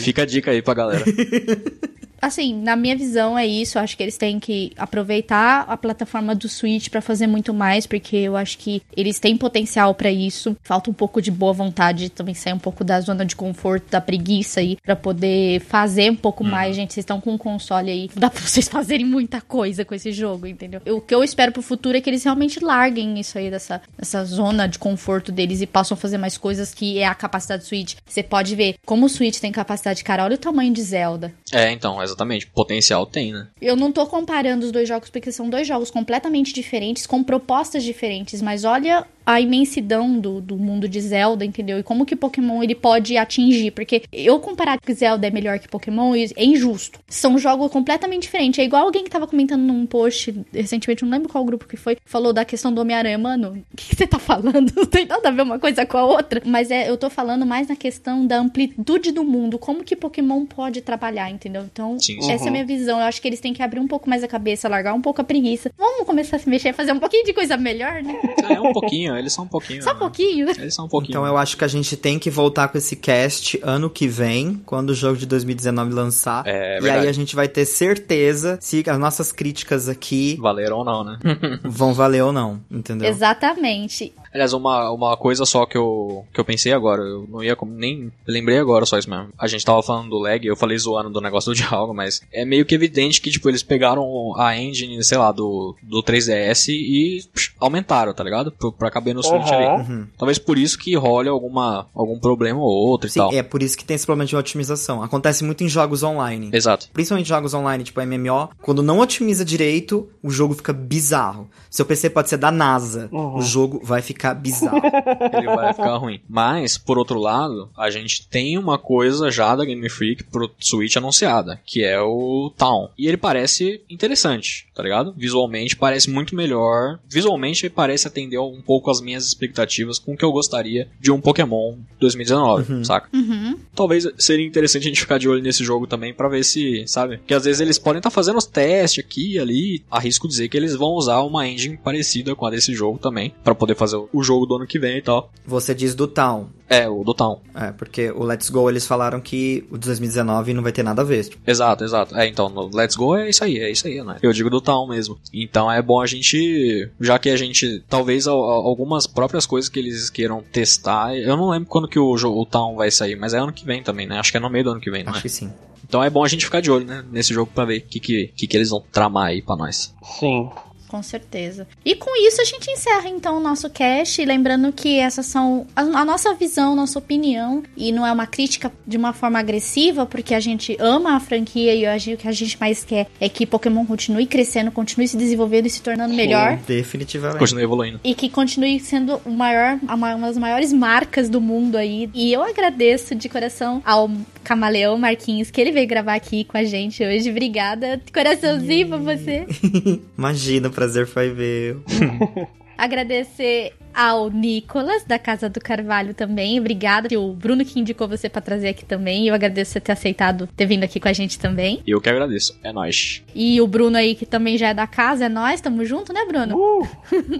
Fica 0.00 0.22
a 0.22 0.26
dica 0.26 0.50
aí 0.50 0.62
pra 0.62 0.74
galera. 0.74 1.04
Assim, 2.26 2.60
na 2.60 2.74
minha 2.74 2.96
visão 2.96 3.38
é 3.38 3.46
isso. 3.46 3.78
Eu 3.78 3.82
acho 3.82 3.96
que 3.96 4.02
eles 4.02 4.16
têm 4.16 4.40
que 4.40 4.72
aproveitar 4.76 5.64
a 5.68 5.76
plataforma 5.76 6.34
do 6.34 6.48
Switch 6.48 6.88
pra 6.88 7.00
fazer 7.00 7.28
muito 7.28 7.54
mais, 7.54 7.86
porque 7.86 8.16
eu 8.16 8.36
acho 8.36 8.58
que 8.58 8.82
eles 8.96 9.20
têm 9.20 9.36
potencial 9.36 9.94
pra 9.94 10.10
isso. 10.10 10.56
Falta 10.60 10.90
um 10.90 10.92
pouco 10.92 11.22
de 11.22 11.30
boa 11.30 11.52
vontade 11.52 12.10
também 12.10 12.34
sair 12.34 12.52
um 12.52 12.58
pouco 12.58 12.82
da 12.82 13.00
zona 13.00 13.24
de 13.24 13.36
conforto, 13.36 13.92
da 13.92 14.00
preguiça 14.00 14.58
aí, 14.58 14.76
pra 14.82 14.96
poder 14.96 15.60
fazer 15.60 16.10
um 16.10 16.16
pouco 16.16 16.42
mais, 16.42 16.74
gente. 16.74 16.94
Vocês 16.94 17.04
estão 17.04 17.20
com 17.20 17.34
um 17.34 17.38
console 17.38 17.92
aí, 17.92 18.10
dá 18.16 18.28
pra 18.28 18.40
vocês 18.40 18.66
fazerem 18.66 19.06
muita 19.06 19.40
coisa 19.40 19.84
com 19.84 19.94
esse 19.94 20.10
jogo, 20.10 20.48
entendeu? 20.48 20.80
O 20.84 21.00
que 21.00 21.14
eu 21.14 21.22
espero 21.22 21.52
pro 21.52 21.62
futuro 21.62 21.96
é 21.96 22.00
que 22.00 22.10
eles 22.10 22.24
realmente 22.24 22.58
larguem 22.58 23.20
isso 23.20 23.38
aí 23.38 23.52
dessa, 23.52 23.80
dessa 23.96 24.24
zona 24.24 24.66
de 24.66 24.80
conforto 24.80 25.30
deles 25.30 25.60
e 25.60 25.66
possam 25.66 25.96
fazer 25.96 26.18
mais 26.18 26.36
coisas 26.36 26.74
que 26.74 26.98
é 26.98 27.06
a 27.06 27.14
capacidade 27.14 27.62
do 27.62 27.68
Switch. 27.68 27.94
Você 28.04 28.24
pode 28.24 28.56
ver 28.56 28.74
como 28.84 29.06
o 29.06 29.08
Switch 29.08 29.38
tem 29.38 29.52
capacidade, 29.52 30.02
cara. 30.02 30.24
Olha 30.24 30.34
o 30.34 30.38
tamanho 30.38 30.72
de 30.72 30.82
Zelda. 30.82 31.32
É, 31.52 31.70
então, 31.70 32.02
exatamente. 32.02 32.15
Potencial 32.46 33.06
tem, 33.06 33.32
né? 33.32 33.48
Eu 33.60 33.76
não 33.76 33.92
tô 33.92 34.06
comparando 34.06 34.66
os 34.66 34.72
dois 34.72 34.88
jogos 34.88 35.10
porque 35.10 35.30
são 35.30 35.48
dois 35.48 35.66
jogos 35.66 35.90
completamente 35.90 36.52
diferentes, 36.52 37.06
com 37.06 37.22
propostas 37.22 37.82
diferentes, 37.84 38.40
mas 38.40 38.64
olha 38.64 39.06
a 39.26 39.40
imensidão 39.40 40.18
do, 40.18 40.40
do 40.40 40.56
mundo 40.56 40.88
de 40.88 41.00
Zelda, 41.00 41.44
entendeu? 41.44 41.80
E 41.80 41.82
como 41.82 42.06
que 42.06 42.14
Pokémon 42.14 42.62
ele 42.62 42.76
pode 42.76 43.16
atingir, 43.16 43.72
porque 43.72 44.02
eu 44.12 44.38
comparar 44.38 44.78
que 44.80 44.94
Zelda 44.94 45.26
é 45.26 45.30
melhor 45.30 45.58
que 45.58 45.68
Pokémon 45.68 46.14
é 46.14 46.44
injusto. 46.44 47.00
São 47.08 47.36
jogos 47.36 47.72
completamente 47.72 48.22
diferentes. 48.22 48.60
É 48.60 48.64
igual 48.64 48.84
alguém 48.84 49.02
que 49.02 49.10
tava 49.10 49.26
comentando 49.26 49.62
num 49.62 49.84
post 49.84 50.32
recentemente, 50.52 51.02
não 51.02 51.10
lembro 51.10 51.28
qual 51.28 51.44
grupo 51.44 51.66
que 51.66 51.76
foi, 51.76 51.96
falou 52.04 52.32
da 52.32 52.44
questão 52.44 52.72
do 52.72 52.80
Homem-Aranha, 52.80 53.18
mano, 53.18 53.64
o 53.72 53.76
que, 53.76 53.88
que 53.88 53.96
você 53.96 54.06
tá 54.06 54.18
falando? 54.18 54.72
Não 54.76 54.86
tem 54.86 55.06
nada 55.06 55.28
a 55.28 55.32
ver 55.32 55.42
uma 55.42 55.58
coisa 55.58 55.84
com 55.84 55.98
a 55.98 56.04
outra. 56.04 56.40
Mas 56.44 56.70
é, 56.70 56.88
eu 56.88 56.96
tô 56.96 57.10
falando 57.10 57.44
mais 57.44 57.68
na 57.68 57.76
questão 57.76 58.26
da 58.26 58.38
amplitude 58.38 59.10
do 59.10 59.24
mundo, 59.24 59.58
como 59.58 59.82
que 59.82 59.96
Pokémon 59.96 60.46
pode 60.46 60.80
trabalhar, 60.82 61.30
entendeu? 61.30 61.62
Então, 61.62 61.98
Sim, 61.98 62.18
essa 62.30 62.44
é 62.44 62.48
a 62.48 62.50
minha 62.50 62.64
visão. 62.64 63.00
Eu 63.00 63.06
acho 63.06 63.20
que 63.20 63.26
eles 63.28 63.40
têm 63.40 63.52
que 63.52 63.62
abrir 63.62 63.80
um 63.80 63.88
pouco 63.88 64.08
mais 64.08 64.22
a 64.22 64.28
cabeça, 64.28 64.68
largar 64.68 64.94
um 64.94 65.02
pouco 65.02 65.20
a 65.20 65.24
preguiça. 65.24 65.70
Vamos 65.76 66.06
começar 66.06 66.36
a 66.36 66.38
se 66.38 66.48
mexer, 66.48 66.72
fazer 66.72 66.92
um 66.92 67.00
pouquinho 67.00 67.24
de 67.24 67.32
coisa 67.32 67.56
melhor, 67.56 68.02
né? 68.02 68.14
É 68.48 68.60
um 68.60 68.72
pouquinho, 68.72 69.15
eles 69.18 69.32
são 69.32 69.44
um 69.44 69.48
pouquinho. 69.48 69.82
Só 69.82 69.90
um 69.90 69.94
né? 69.94 69.98
pouquinho, 69.98 70.46
né? 70.46 70.52
Eles 70.58 70.74
são 70.74 70.86
um 70.86 70.88
pouquinho. 70.88 71.10
Então 71.10 71.26
eu 71.26 71.36
acho 71.36 71.56
que 71.56 71.64
a 71.64 71.68
gente 71.68 71.96
tem 71.96 72.18
que 72.18 72.30
voltar 72.30 72.68
com 72.68 72.78
esse 72.78 72.96
cast 72.96 73.58
ano 73.62 73.88
que 73.90 74.06
vem, 74.08 74.60
quando 74.64 74.90
o 74.90 74.94
jogo 74.94 75.16
de 75.16 75.26
2019 75.26 75.92
lançar. 75.92 76.46
É 76.46 76.78
e 76.78 76.80
verdade. 76.80 77.04
aí 77.04 77.08
a 77.08 77.12
gente 77.12 77.34
vai 77.34 77.48
ter 77.48 77.64
certeza 77.64 78.58
se 78.60 78.84
as 78.86 78.98
nossas 78.98 79.32
críticas 79.32 79.88
aqui 79.88 80.36
Valeram 80.40 80.78
ou 80.78 80.84
não, 80.84 81.04
né? 81.04 81.18
vão 81.64 81.92
valer 81.94 82.22
ou 82.22 82.32
não, 82.32 82.60
entendeu? 82.70 83.08
Exatamente. 83.08 84.12
Aliás, 84.36 84.52
uma, 84.52 84.90
uma 84.90 85.16
coisa 85.16 85.46
só 85.46 85.64
que 85.64 85.78
eu, 85.78 86.26
que 86.30 86.38
eu 86.38 86.44
pensei 86.44 86.70
agora, 86.70 87.00
eu 87.00 87.26
não 87.26 87.42
ia 87.42 87.56
nem 87.66 88.12
lembrei 88.26 88.58
agora 88.58 88.84
só 88.84 88.98
isso 88.98 89.08
mesmo. 89.08 89.28
A 89.38 89.46
gente 89.46 89.64
tava 89.64 89.82
falando 89.82 90.10
do 90.10 90.18
lag, 90.18 90.46
eu 90.46 90.54
falei 90.54 90.76
zoando 90.76 91.08
do 91.08 91.22
negócio 91.22 91.52
do 91.52 91.56
diálogo, 91.56 91.94
mas 91.94 92.20
é 92.30 92.44
meio 92.44 92.66
que 92.66 92.74
evidente 92.74 93.18
que, 93.18 93.30
tipo, 93.30 93.48
eles 93.48 93.62
pegaram 93.62 94.34
a 94.36 94.54
engine, 94.54 95.02
sei 95.02 95.16
lá, 95.16 95.32
do, 95.32 95.74
do 95.82 96.02
3DS 96.02 96.68
e 96.68 97.24
psh, 97.32 97.54
aumentaram, 97.58 98.12
tá 98.12 98.22
ligado? 98.22 98.52
Pra, 98.52 98.70
pra 98.72 98.90
caber 98.90 99.14
no 99.14 99.22
Switch 99.22 99.48
Aham. 99.50 99.80
ali. 99.80 100.06
Talvez 100.18 100.38
por 100.38 100.58
isso 100.58 100.78
que 100.78 100.94
role 100.94 101.30
alguma, 101.30 101.86
algum 101.94 102.18
problema 102.18 102.60
ou 102.60 102.66
outro 102.68 103.08
e 103.08 103.10
Sim, 103.10 103.20
tal. 103.20 103.32
é 103.32 103.42
por 103.42 103.62
isso 103.62 103.74
que 103.74 103.86
tem 103.86 103.94
esse 103.94 104.04
problema 104.04 104.26
de 104.26 104.36
otimização. 104.36 105.02
Acontece 105.02 105.44
muito 105.44 105.64
em 105.64 105.68
jogos 105.68 106.02
online. 106.02 106.50
Exato. 106.52 106.90
Principalmente 106.92 107.26
jogos 107.28 107.54
online, 107.54 107.84
tipo 107.84 108.02
MMO, 108.02 108.50
quando 108.60 108.82
não 108.82 109.00
otimiza 109.00 109.46
direito, 109.46 110.06
o 110.22 110.28
jogo 110.28 110.52
fica 110.52 110.74
bizarro. 110.74 111.48
Seu 111.70 111.86
PC 111.86 112.10
pode 112.10 112.28
ser 112.28 112.36
da 112.36 112.50
NASA, 112.50 113.08
o 113.12 113.40
jogo 113.42 113.80
vai 113.82 114.02
ficar 114.02 114.25
bizarro. 114.34 114.80
ele 115.32 115.46
vai 115.46 115.72
ficar 115.72 115.96
ruim. 115.96 116.20
Mas, 116.28 116.78
por 116.78 116.98
outro 116.98 117.18
lado, 117.18 117.70
a 117.76 117.90
gente 117.90 118.26
tem 118.26 118.58
uma 118.58 118.78
coisa 118.78 119.30
já 119.30 119.54
da 119.54 119.64
Game 119.64 119.88
Freak 119.88 120.24
pro 120.24 120.50
Switch 120.58 120.96
anunciada, 120.96 121.60
que 121.64 121.84
é 121.84 122.00
o 122.00 122.52
Town. 122.56 122.90
E 122.98 123.06
ele 123.06 123.16
parece 123.16 123.80
interessante, 123.88 124.66
tá 124.74 124.82
ligado? 124.82 125.14
Visualmente 125.16 125.76
parece 125.76 126.10
muito 126.10 126.34
melhor. 126.34 126.98
Visualmente 127.08 127.66
ele 127.66 127.74
parece 127.74 128.06
atender 128.06 128.38
um 128.38 128.60
pouco 128.60 128.90
as 128.90 129.00
minhas 129.00 129.26
expectativas 129.26 129.98
com 129.98 130.14
o 130.14 130.16
que 130.16 130.24
eu 130.24 130.32
gostaria 130.32 130.88
de 131.00 131.10
um 131.10 131.20
Pokémon 131.20 131.76
2019, 132.00 132.84
saca? 132.84 133.08
Uhum. 133.12 133.58
Talvez 133.74 134.06
seria 134.18 134.46
interessante 134.46 134.84
a 134.84 134.88
gente 134.88 135.00
ficar 135.00 135.18
de 135.18 135.28
olho 135.28 135.42
nesse 135.42 135.64
jogo 135.64 135.86
também 135.86 136.12
pra 136.12 136.28
ver 136.28 136.44
se, 136.44 136.84
sabe? 136.86 137.20
Que 137.26 137.34
às 137.34 137.44
vezes 137.44 137.60
eles 137.60 137.78
podem 137.78 137.98
estar 137.98 138.10
fazendo 138.10 138.38
os 138.38 138.46
testes 138.46 139.04
aqui 139.04 139.34
e 139.34 139.38
ali. 139.38 139.84
Arrisco 139.90 140.28
dizer 140.28 140.48
que 140.48 140.56
eles 140.56 140.74
vão 140.74 140.90
usar 140.90 141.20
uma 141.22 141.46
engine 141.46 141.76
parecida 141.76 142.34
com 142.34 142.46
a 142.46 142.50
desse 142.50 142.74
jogo 142.74 142.98
também, 142.98 143.32
pra 143.44 143.54
poder 143.54 143.74
fazer 143.74 143.96
o 144.12 144.15
jogo 144.22 144.46
do 144.46 144.56
ano 144.56 144.66
que 144.66 144.78
vem 144.78 144.98
e 144.98 145.02
tal. 145.02 145.30
Você 145.46 145.74
diz 145.74 145.94
do 145.94 146.06
Town. 146.06 146.46
É, 146.68 146.88
o 146.88 147.04
do 147.04 147.14
Town. 147.14 147.38
É, 147.54 147.70
porque 147.70 148.10
o 148.10 148.24
Let's 148.24 148.50
Go 148.50 148.68
eles 148.68 148.86
falaram 148.86 149.20
que 149.20 149.64
o 149.70 149.78
de 149.78 149.86
2019 149.86 150.52
não 150.52 150.62
vai 150.62 150.72
ter 150.72 150.82
nada 150.82 151.02
a 151.02 151.04
ver. 151.04 151.24
Tipo, 151.24 151.48
Exato, 151.48 151.84
exato. 151.84 152.16
É, 152.16 152.26
então, 152.26 152.48
no 152.48 152.68
Let's 152.74 152.96
Go 152.96 153.16
é 153.16 153.30
isso 153.30 153.44
aí, 153.44 153.58
é 153.58 153.70
isso 153.70 153.86
aí, 153.86 154.02
né? 154.02 154.16
Eu 154.20 154.32
digo 154.32 154.50
do 154.50 154.60
Town 154.60 154.88
mesmo. 154.88 155.16
Então 155.32 155.70
é 155.70 155.80
bom 155.80 156.00
a 156.00 156.06
gente, 156.06 156.90
já 157.00 157.18
que 157.18 157.30
a 157.30 157.36
gente, 157.36 157.82
talvez 157.88 158.26
al- 158.26 158.42
al- 158.42 158.66
algumas 158.66 159.06
próprias 159.06 159.46
coisas 159.46 159.68
que 159.68 159.78
eles 159.78 160.10
queiram 160.10 160.42
testar, 160.42 161.16
eu 161.16 161.36
não 161.36 161.48
lembro 161.50 161.68
quando 161.68 161.86
que 161.88 161.98
o, 161.98 162.16
jogo, 162.16 162.40
o 162.40 162.46
Town 162.46 162.74
vai 162.74 162.90
sair, 162.90 163.14
mas 163.16 163.32
é 163.32 163.38
ano 163.38 163.52
que 163.52 163.64
vem 163.64 163.82
também, 163.82 164.06
né? 164.06 164.18
Acho 164.18 164.32
que 164.32 164.36
é 164.36 164.40
no 164.40 164.50
meio 164.50 164.64
do 164.64 164.70
ano 164.70 164.80
que 164.80 164.90
vem, 164.90 165.04
né? 165.04 165.10
acho 165.10 165.22
que 165.22 165.28
sim. 165.28 165.52
Então 165.88 166.02
é 166.02 166.10
bom 166.10 166.24
a 166.24 166.28
gente 166.28 166.44
ficar 166.44 166.60
de 166.60 166.68
olho, 166.68 166.84
né? 166.84 167.04
Nesse 167.12 167.32
jogo 167.32 167.48
pra 167.54 167.64
ver 167.64 167.78
o 167.78 167.82
que, 167.82 168.00
que, 168.00 168.32
que, 168.34 168.46
que 168.48 168.56
eles 168.56 168.70
vão 168.70 168.82
tramar 168.90 169.26
aí 169.28 169.40
pra 169.40 169.54
nós. 169.54 169.94
Sim. 170.18 170.50
Com 170.88 171.02
certeza. 171.02 171.66
E 171.84 171.94
com 171.94 172.10
isso 172.26 172.40
a 172.40 172.44
gente 172.44 172.70
encerra 172.70 173.08
então 173.08 173.38
o 173.38 173.40
nosso 173.40 173.68
cast. 173.70 174.24
Lembrando 174.24 174.72
que 174.72 174.98
essas 174.98 175.26
são 175.26 175.66
a, 175.74 175.82
a 175.82 176.04
nossa 176.04 176.34
visão, 176.34 176.76
nossa 176.76 176.98
opinião. 176.98 177.62
E 177.76 177.92
não 177.92 178.06
é 178.06 178.12
uma 178.12 178.26
crítica 178.26 178.72
de 178.86 178.96
uma 178.96 179.12
forma 179.12 179.38
agressiva, 179.38 180.06
porque 180.06 180.34
a 180.34 180.40
gente 180.40 180.76
ama 180.80 181.16
a 181.16 181.20
franquia 181.20 181.74
e 181.74 181.88
hoje 181.88 182.14
o 182.14 182.16
que 182.16 182.28
a 182.28 182.32
gente 182.32 182.58
mais 182.58 182.84
quer 182.84 183.08
é 183.20 183.28
que 183.28 183.46
Pokémon 183.46 183.84
continue 183.84 184.26
crescendo, 184.26 184.70
continue 184.70 185.08
se 185.08 185.16
desenvolvendo 185.16 185.66
e 185.66 185.70
se 185.70 185.82
tornando 185.82 186.14
melhor. 186.14 186.58
Definitivamente. 186.66 187.38
Continua 187.38 187.62
evoluindo. 187.62 188.00
E 188.02 188.14
que 188.14 188.28
continue 188.28 188.78
sendo 188.80 189.20
o 189.24 189.30
maior, 189.30 189.78
uma 189.82 190.16
das 190.16 190.38
maiores 190.38 190.72
marcas 190.72 191.28
do 191.28 191.40
mundo 191.40 191.76
aí. 191.76 192.08
E 192.14 192.32
eu 192.32 192.42
agradeço 192.42 193.14
de 193.14 193.28
coração 193.28 193.82
ao 193.84 194.10
Camaleão 194.42 194.96
Marquinhos 194.96 195.50
que 195.50 195.60
ele 195.60 195.72
veio 195.72 195.86
gravar 195.86 196.14
aqui 196.14 196.44
com 196.44 196.56
a 196.56 196.64
gente 196.64 197.02
hoje. 197.02 197.30
Obrigada. 197.30 198.00
Coraçãozinho 198.12 198.88
pra 198.88 198.98
você. 198.98 199.46
Imagina, 200.16 200.70
prazer 200.76 201.06
foi 201.06 201.32
meu. 201.32 201.82
Agradecer 202.76 203.72
ao 203.94 204.28
Nicolas, 204.28 205.02
da 205.04 205.18
Casa 205.18 205.48
do 205.48 205.58
Carvalho 205.58 206.12
também. 206.12 206.60
Obrigada. 206.60 207.18
O 207.18 207.32
Bruno 207.32 207.64
que 207.64 207.80
indicou 207.80 208.06
você 208.06 208.28
pra 208.28 208.42
trazer 208.42 208.68
aqui 208.68 208.84
também. 208.84 209.26
Eu 209.26 209.34
agradeço 209.34 209.72
você 209.72 209.80
ter 209.80 209.92
aceitado 209.92 210.46
ter 210.54 210.66
vindo 210.66 210.84
aqui 210.84 211.00
com 211.00 211.08
a 211.08 211.12
gente 211.14 211.38
também. 211.38 211.82
E 211.86 211.90
eu 211.92 212.00
que 212.02 212.10
agradeço. 212.10 212.58
É 212.62 212.70
nóis. 212.70 213.24
E 213.34 213.58
o 213.62 213.66
Bruno 213.66 213.96
aí, 213.96 214.14
que 214.14 214.26
também 214.26 214.58
já 214.58 214.68
é 214.68 214.74
da 214.74 214.86
casa, 214.86 215.24
é 215.24 215.28
nós, 215.30 215.62
tamo 215.62 215.82
junto, 215.86 216.12
né, 216.12 216.26
Bruno? 216.26 216.54
Uh! 216.54 216.86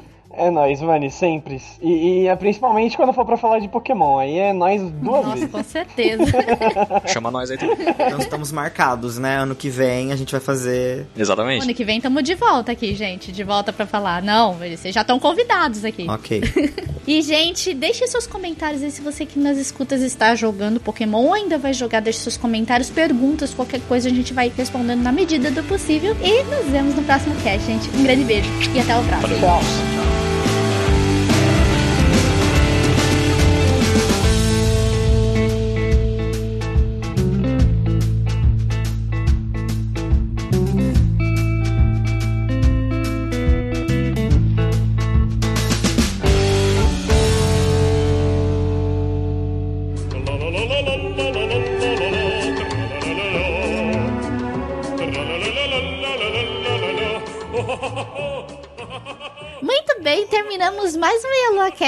É 0.37 0.51
nóis, 0.51 0.81
mano, 0.81 1.11
sempre. 1.11 1.61
E, 1.81 2.23
e 2.23 2.27
é 2.27 2.37
principalmente 2.37 2.97
quando 2.97 3.13
for 3.13 3.25
pra 3.25 3.37
falar 3.37 3.59
de 3.59 3.69
Pokémon. 3.69 4.19
Aí 4.19 4.39
é 4.39 4.53
nós 4.53 4.83
duas 4.83 5.25
Nossa, 5.25 5.35
vezes. 5.35 5.51
com 5.51 5.65
certeza. 5.65 6.25
Chama 7.07 7.31
nós 7.31 7.51
aí 7.51 7.59
também. 7.59 7.77
Nós 8.11 8.23
estamos 8.23 8.53
marcados, 8.53 9.19
né? 9.19 9.37
Ano 9.39 9.55
que 9.55 9.71
vem 9.71 10.13
a 10.13 10.17
gente 10.17 10.33
vai 10.33 10.41
fazer. 10.41 11.07
Exatamente. 11.17 11.63
ano 11.63 11.75
que 11.75 11.85
vem 11.85 12.01
tamo 12.01 12.23
de 12.23 12.35
volta 12.35 12.73
aqui, 12.73 12.95
gente. 12.95 13.33
De 13.33 13.43
volta 13.43 13.73
pra 13.73 13.87
falar. 13.87 14.23
Não, 14.23 14.55
vocês 14.55 14.95
já 14.95 15.01
estão 15.01 15.19
convidados 15.19 15.85
aqui. 15.85 16.07
Ok. 16.09 16.43
E, 17.07 17.23
gente, 17.23 17.73
deixe 17.73 18.05
seus 18.09 18.27
comentários 18.27 18.83
aí 18.83 18.91
se 18.91 19.01
você 19.01 19.25
que 19.25 19.39
nas 19.39 19.57
escutas 19.59 20.03
está 20.03 20.35
jogando 20.35 20.81
Pokémon 20.81 21.23
ou 21.23 21.35
ainda 21.35 21.57
vai 21.57 21.73
jogar. 21.73 22.01
Deixe 22.01 22.19
seus 22.19 22.37
comentários, 22.37 22.91
perguntas, 22.91 23.55
qualquer 23.55 23.81
coisa 23.83 24.09
a 24.09 24.13
gente 24.13 24.35
vai 24.35 24.53
respondendo 24.55 25.03
na 25.03 25.13
medida 25.13 25.49
do 25.53 25.63
possível. 25.63 26.17
E 26.21 26.43
nos 26.43 26.67
vemos 26.67 26.97
no 26.97 27.03
próximo 27.05 27.37
cast, 27.45 27.65
gente. 27.65 27.89
Um 27.97 28.03
grande 28.03 28.25
beijo 28.25 28.51
e 28.75 28.81
até 28.81 28.99
o 28.99 29.05
próximo. 29.05 29.39
Tchau. 29.39 30.26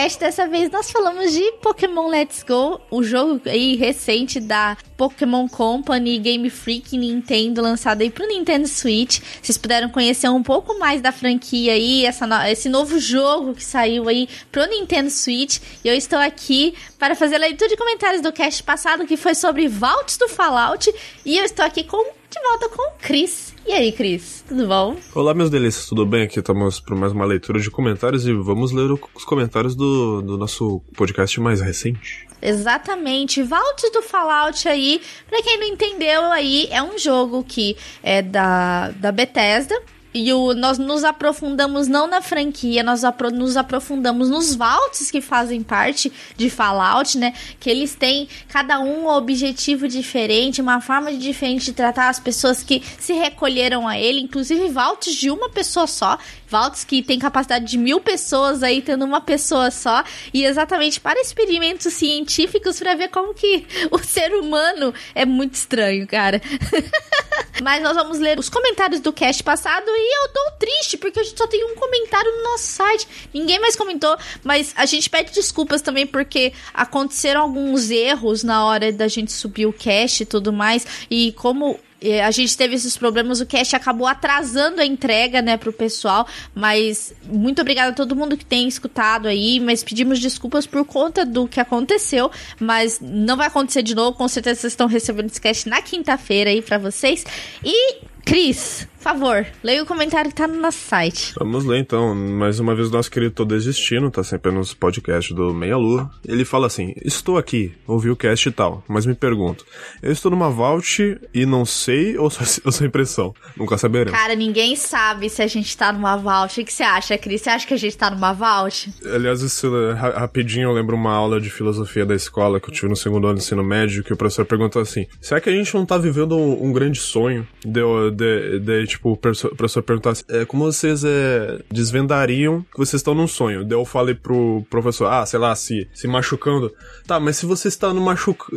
Yellow 0.09 0.15
Cast. 0.15 0.19
Dessa 0.19 0.49
vez 0.49 0.71
nós 0.71 0.91
falamos 0.91 1.33
de 1.33 1.53
Pokémon 1.61 2.09
Let's 2.09 2.43
Go, 2.43 2.81
o 2.91 3.03
jogo 3.03 3.41
aí 3.47 3.77
recente 3.77 4.41
da 4.41 4.77
Pokémon 4.97 5.47
Company, 5.49 6.19
Game 6.19 6.49
Freak 6.51 6.97
Nintendo, 6.97 7.61
lançado 7.61 8.01
aí 8.01 8.11
pro 8.11 8.27
Nintendo 8.27 8.67
Switch. 8.67 9.21
Vocês 9.41 9.59
puderam 9.59 9.89
conhecer 9.91 10.29
um 10.29 10.43
pouco 10.43 10.79
mais 10.79 11.01
da 11.01 11.13
franquia 11.13 11.73
aí, 11.73 12.05
essa 12.05 12.27
no... 12.27 12.43
esse 12.47 12.69
novo 12.69 12.99
jogo 12.99 13.55
que 13.55 13.65
saiu 13.65 14.09
aí 14.09 14.29
pro 14.51 14.67
Nintendo 14.67 15.11
Switch. 15.11 15.61
E 15.85 15.89
eu 15.89 15.95
estou 15.95 16.19
aqui 16.19 16.75
para 16.99 17.15
fazer 17.15 17.37
a 17.37 17.39
leitura 17.39 17.69
de 17.69 17.77
comentários 17.77 18.23
do 18.23 18.33
cast 18.33 18.63
passado, 18.63 19.07
que 19.07 19.17
foi 19.17 19.35
sobre 19.35 19.69
Vaults 19.69 20.17
do 20.17 20.29
Fallout. 20.29 20.93
E 21.25 21.37
eu 21.37 21.45
estou 21.45 21.65
aqui 21.65 21.85
com, 21.85 22.05
de 22.31 22.41
volta 22.43 22.69
com 22.69 22.91
o 22.91 22.93
Chris. 23.01 23.55
E 23.67 23.73
aí, 23.73 23.91
Cris, 23.91 24.45
tudo 24.47 24.67
bom? 24.67 24.97
Olá, 25.15 25.33
meus 25.33 25.49
delícias, 25.49 25.87
tudo 25.87 26.05
bem? 26.05 26.23
Aqui 26.23 26.39
estamos 26.39 26.79
para 26.79 26.95
mais 26.95 27.13
uma 27.13 27.25
leitura 27.25 27.59
de 27.59 27.71
comentários 27.71 28.27
e 28.27 28.33
vamos 28.33 28.71
ler 28.71 28.91
os 29.15 29.25
comentários 29.25 29.75
do, 29.75 30.21
do 30.21 30.37
nosso 30.37 30.81
podcast 30.95 31.41
mais 31.41 31.61
recente. 31.61 32.29
Exatamente. 32.41 33.43
Vault 33.43 33.91
do 33.93 34.03
Fallout 34.03 34.69
aí, 34.69 35.01
pra 35.29 35.43
quem 35.43 35.59
não 35.59 35.67
entendeu 35.67 36.31
aí, 36.31 36.69
é 36.71 36.83
um 36.83 36.99
jogo 36.99 37.43
que 37.43 37.77
é 38.03 38.21
da, 38.21 38.91
da 38.91 39.11
Bethesda, 39.11 39.81
e 40.13 40.33
o, 40.33 40.55
nós 40.55 40.79
nos 40.79 41.05
aprofundamos 41.05 41.89
não 41.89 42.07
na 42.07 42.21
franquia, 42.21 42.83
nós 42.83 43.05
apro 43.05 43.31
nos 43.31 43.57
aprofundamos 43.57 44.29
nos 44.29 44.55
vaults 44.55 45.11
que 45.11 45.21
fazem 45.21 45.63
parte 45.63 46.13
de 46.37 46.51
Fallout, 46.51 47.17
né? 47.17 47.33
Que 47.61 47.71
eles 47.71 47.95
têm 47.95 48.29
cada 48.49 48.81
um 48.81 48.99
um 48.99 49.07
objetivo 49.09 49.87
diferente, 49.87 50.61
uma 50.61 50.81
forma 50.81 51.13
diferente 51.13 51.67
de 51.67 51.73
tratar 51.73 52.09
as 52.09 52.19
pessoas 52.19 52.63
que 52.63 52.83
se 52.99 53.13
recolheram 53.13 53.87
a 53.87 53.99
ele, 53.99 54.21
inclusive 54.21 54.69
vaults 54.69 55.15
de 55.15 55.31
uma 55.31 55.49
pessoa 55.49 55.87
só. 55.87 56.19
Vaults 56.49 56.85
que 56.85 57.03
tem 57.03 57.19
capacidade 57.19 57.65
de 57.67 57.79
mil 57.79 58.01
pessoas 58.01 58.63
aí, 58.63 58.81
tendo 58.81 59.05
uma 59.05 59.21
pessoa 59.21 59.71
só, 59.71 60.03
e 60.33 60.45
exatamente 60.45 61.01
para 61.01 61.21
experimentos 61.21 61.93
científicos 61.93 62.79
para 62.79 62.95
ver 62.95 63.09
como 63.09 63.35
que 63.35 63.67
o 63.91 63.99
ser 63.99 64.35
humano 64.35 64.93
é 65.15 65.25
muito 65.25 65.55
estranho, 65.55 66.07
cara. 66.07 66.41
Mas 67.63 67.83
nós 67.83 67.95
vamos 67.95 68.19
ler 68.19 68.39
os 68.39 68.49
comentários 68.49 69.01
do 69.01 69.13
cast 69.13 69.43
passado 69.43 69.85
e 69.89 70.25
eu 70.25 70.33
tô 70.33 70.51
triste 70.59 70.97
porque 70.97 71.19
a 71.19 71.23
gente 71.23 71.37
só 71.37 71.47
tem 71.47 71.65
um 71.65 71.75
comentário 71.75 72.31
no 72.37 72.45
nosso 72.45 72.65
site. 72.65 73.09
Ninguém 73.35 73.59
mais 73.59 73.75
comentou, 73.75 74.17
mas 74.45 74.73
a 74.77 74.87
gente 74.87 75.11
pede 75.11 75.33
desculpas 75.33 75.83
também 75.83 76.07
porque 76.07 76.53
aconteceram 76.73 77.43
alguns 77.43 77.91
erros 77.91 78.45
na 78.45 78.65
hora 78.65 78.93
da 78.93 79.09
gente 79.09 79.33
subir 79.33 79.67
o 79.67 79.73
cast 79.73 80.23
e 80.23 80.27
tudo 80.27 80.53
mais. 80.53 80.87
E 81.11 81.33
como 81.33 81.81
a 82.25 82.31
gente 82.31 82.57
teve 82.57 82.75
esses 82.75 82.97
problemas, 82.97 83.41
o 83.41 83.47
cast 83.47 83.75
acabou 83.75 84.07
atrasando 84.07 84.81
a 84.81 84.87
entrega, 84.87 85.43
né, 85.43 85.57
pro 85.57 85.73
pessoal, 85.73 86.27
mas 86.55 87.13
muito 87.25 87.61
obrigada 87.61 87.91
a 87.91 87.95
todo 87.95 88.15
mundo 88.15 88.37
que 88.37 88.45
tem 88.45 88.69
escutado 88.69 89.27
aí, 89.27 89.59
mas 89.59 89.83
pedimos 89.83 90.21
desculpas 90.21 90.67
por 90.67 90.85
conta 90.85 91.25
do 91.25 91.49
que 91.49 91.61
aconteceu, 91.61 92.31
mas 92.61 93.01
não 93.01 93.37
vai 93.37 93.49
acontecer 93.49 93.83
de 93.83 93.95
novo, 93.95 94.17
com 94.17 94.29
certeza 94.29 94.61
vocês 94.61 94.73
estão 94.73 94.87
recebendo 94.87 95.27
esse 95.27 95.41
cast 95.41 95.69
na 95.69 95.83
quinta-feira 95.83 96.51
aí 96.51 96.63
para 96.63 96.79
vocês. 96.79 97.25
E 97.65 98.03
Cris, 98.25 98.87
favor, 99.09 99.47
leia 99.65 99.83
o 99.83 99.87
comentário 99.87 100.31
que 100.31 100.37
tá 100.37 100.47
no 100.47 100.61
nosso 100.61 100.81
site. 100.81 101.33
Vamos 101.39 101.65
ler 101.65 101.79
então. 101.79 102.15
Mais 102.15 102.61
uma 102.61 102.75
vez, 102.75 102.89
o 102.89 102.93
nosso 102.93 103.11
querido 103.11 103.35
Tô 103.35 103.45
Desistindo, 103.45 104.11
tá 104.11 104.23
sempre 104.23 104.53
nos 104.53 104.75
podcasts 104.75 105.35
do 105.35 105.55
Meia 105.55 105.79
Lua. 105.79 106.11
Ele 106.27 106.45
fala 106.45 106.67
assim: 106.67 106.93
Estou 107.03 107.39
aqui, 107.39 107.75
ouvi 107.87 108.11
o 108.11 108.17
cast 108.17 108.47
e 108.47 108.53
tal, 108.53 108.85
mas 108.87 109.07
me 109.07 109.15
pergunto: 109.15 109.65
eu 110.03 110.13
estou 110.13 110.31
numa 110.31 110.51
Vault 110.51 111.19
e 111.33 111.47
não 111.47 111.65
sei 111.65 112.17
ou 112.19 112.29
só, 112.29 112.43
ou 112.65 112.71
só 112.71 112.85
impressão? 112.85 113.35
Nunca 113.57 113.79
saberemos. 113.79 114.13
Cara, 114.19 114.35
ninguém 114.35 114.77
sabe 114.77 115.31
se 115.31 115.41
a 115.41 115.47
gente 115.47 115.75
tá 115.75 115.91
numa 115.91 116.17
Vault. 116.17 116.61
O 116.61 116.65
que 116.65 116.73
você 116.73 116.83
acha, 116.83 117.17
Cris? 117.17 117.41
Você 117.41 117.51
acha 117.51 117.67
que 117.67 117.75
a 117.75 117.79
gente 117.79 117.97
tá 117.97 118.11
numa 118.11 118.35
Vault? 118.35 118.93
Aliás, 119.07 119.41
isso, 119.41 119.71
rapidinho, 119.95 120.69
eu 120.69 120.73
lembro 120.73 120.95
uma 120.95 121.15
aula 121.15 121.41
de 121.41 121.49
filosofia 121.49 122.05
da 122.05 122.15
escola 122.15 122.61
que 122.61 122.69
eu 122.69 122.75
tive 122.75 122.89
no 122.89 122.97
segundo 122.97 123.27
ano 123.27 123.37
do 123.37 123.41
ensino 123.41 123.65
médio, 123.65 124.05
que 124.05 124.13
o 124.13 124.17
professor 124.19 124.45
perguntou 124.45 124.83
assim: 124.83 125.07
será 125.19 125.41
que 125.41 125.49
a 125.49 125.53
gente 125.53 125.75
não 125.75 125.87
tá 125.87 125.97
vivendo 125.97 126.37
um, 126.37 126.67
um 126.67 126.73
grande 126.73 127.01
sonho? 127.01 127.49
Deu 127.65 128.11
Daí, 128.11 128.87
tipo, 128.87 128.98
o 129.03 129.17
professor 129.17 129.83
perguntasse 129.83 130.25
é, 130.29 130.45
como 130.45 130.65
vocês 130.65 131.05
é, 131.05 131.61
desvendariam 131.71 132.63
que 132.73 132.79
vocês 132.79 133.01
estão 133.01 133.15
num 133.15 133.27
sonho. 133.27 133.65
Daí 133.65 133.79
eu 133.79 133.85
falei 133.85 134.15
pro 134.15 134.65
professor, 134.69 135.07
ah, 135.07 135.25
sei 135.25 135.39
lá, 135.39 135.55
se, 135.55 135.89
se 135.95 136.07
machucando. 136.07 136.73
Tá, 137.07 137.19
mas 137.21 137.37
se 137.37 137.47
você 137.47 137.69
está 137.69 137.93
no 137.93 138.09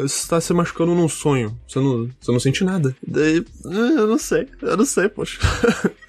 está 0.06 0.40
se 0.42 0.54
machucando 0.54 0.96
num 0.96 1.10
sonho, 1.10 1.58
você 1.68 1.80
não, 1.80 2.10
você 2.20 2.32
não 2.32 2.40
sente 2.40 2.64
nada. 2.64 2.96
Daí, 3.06 3.38
eh, 3.38 4.00
eu 4.00 4.08
não 4.08 4.18
sei, 4.18 4.48
eu 4.62 4.78
não 4.78 4.86
sei, 4.86 5.10
poxa. 5.10 5.40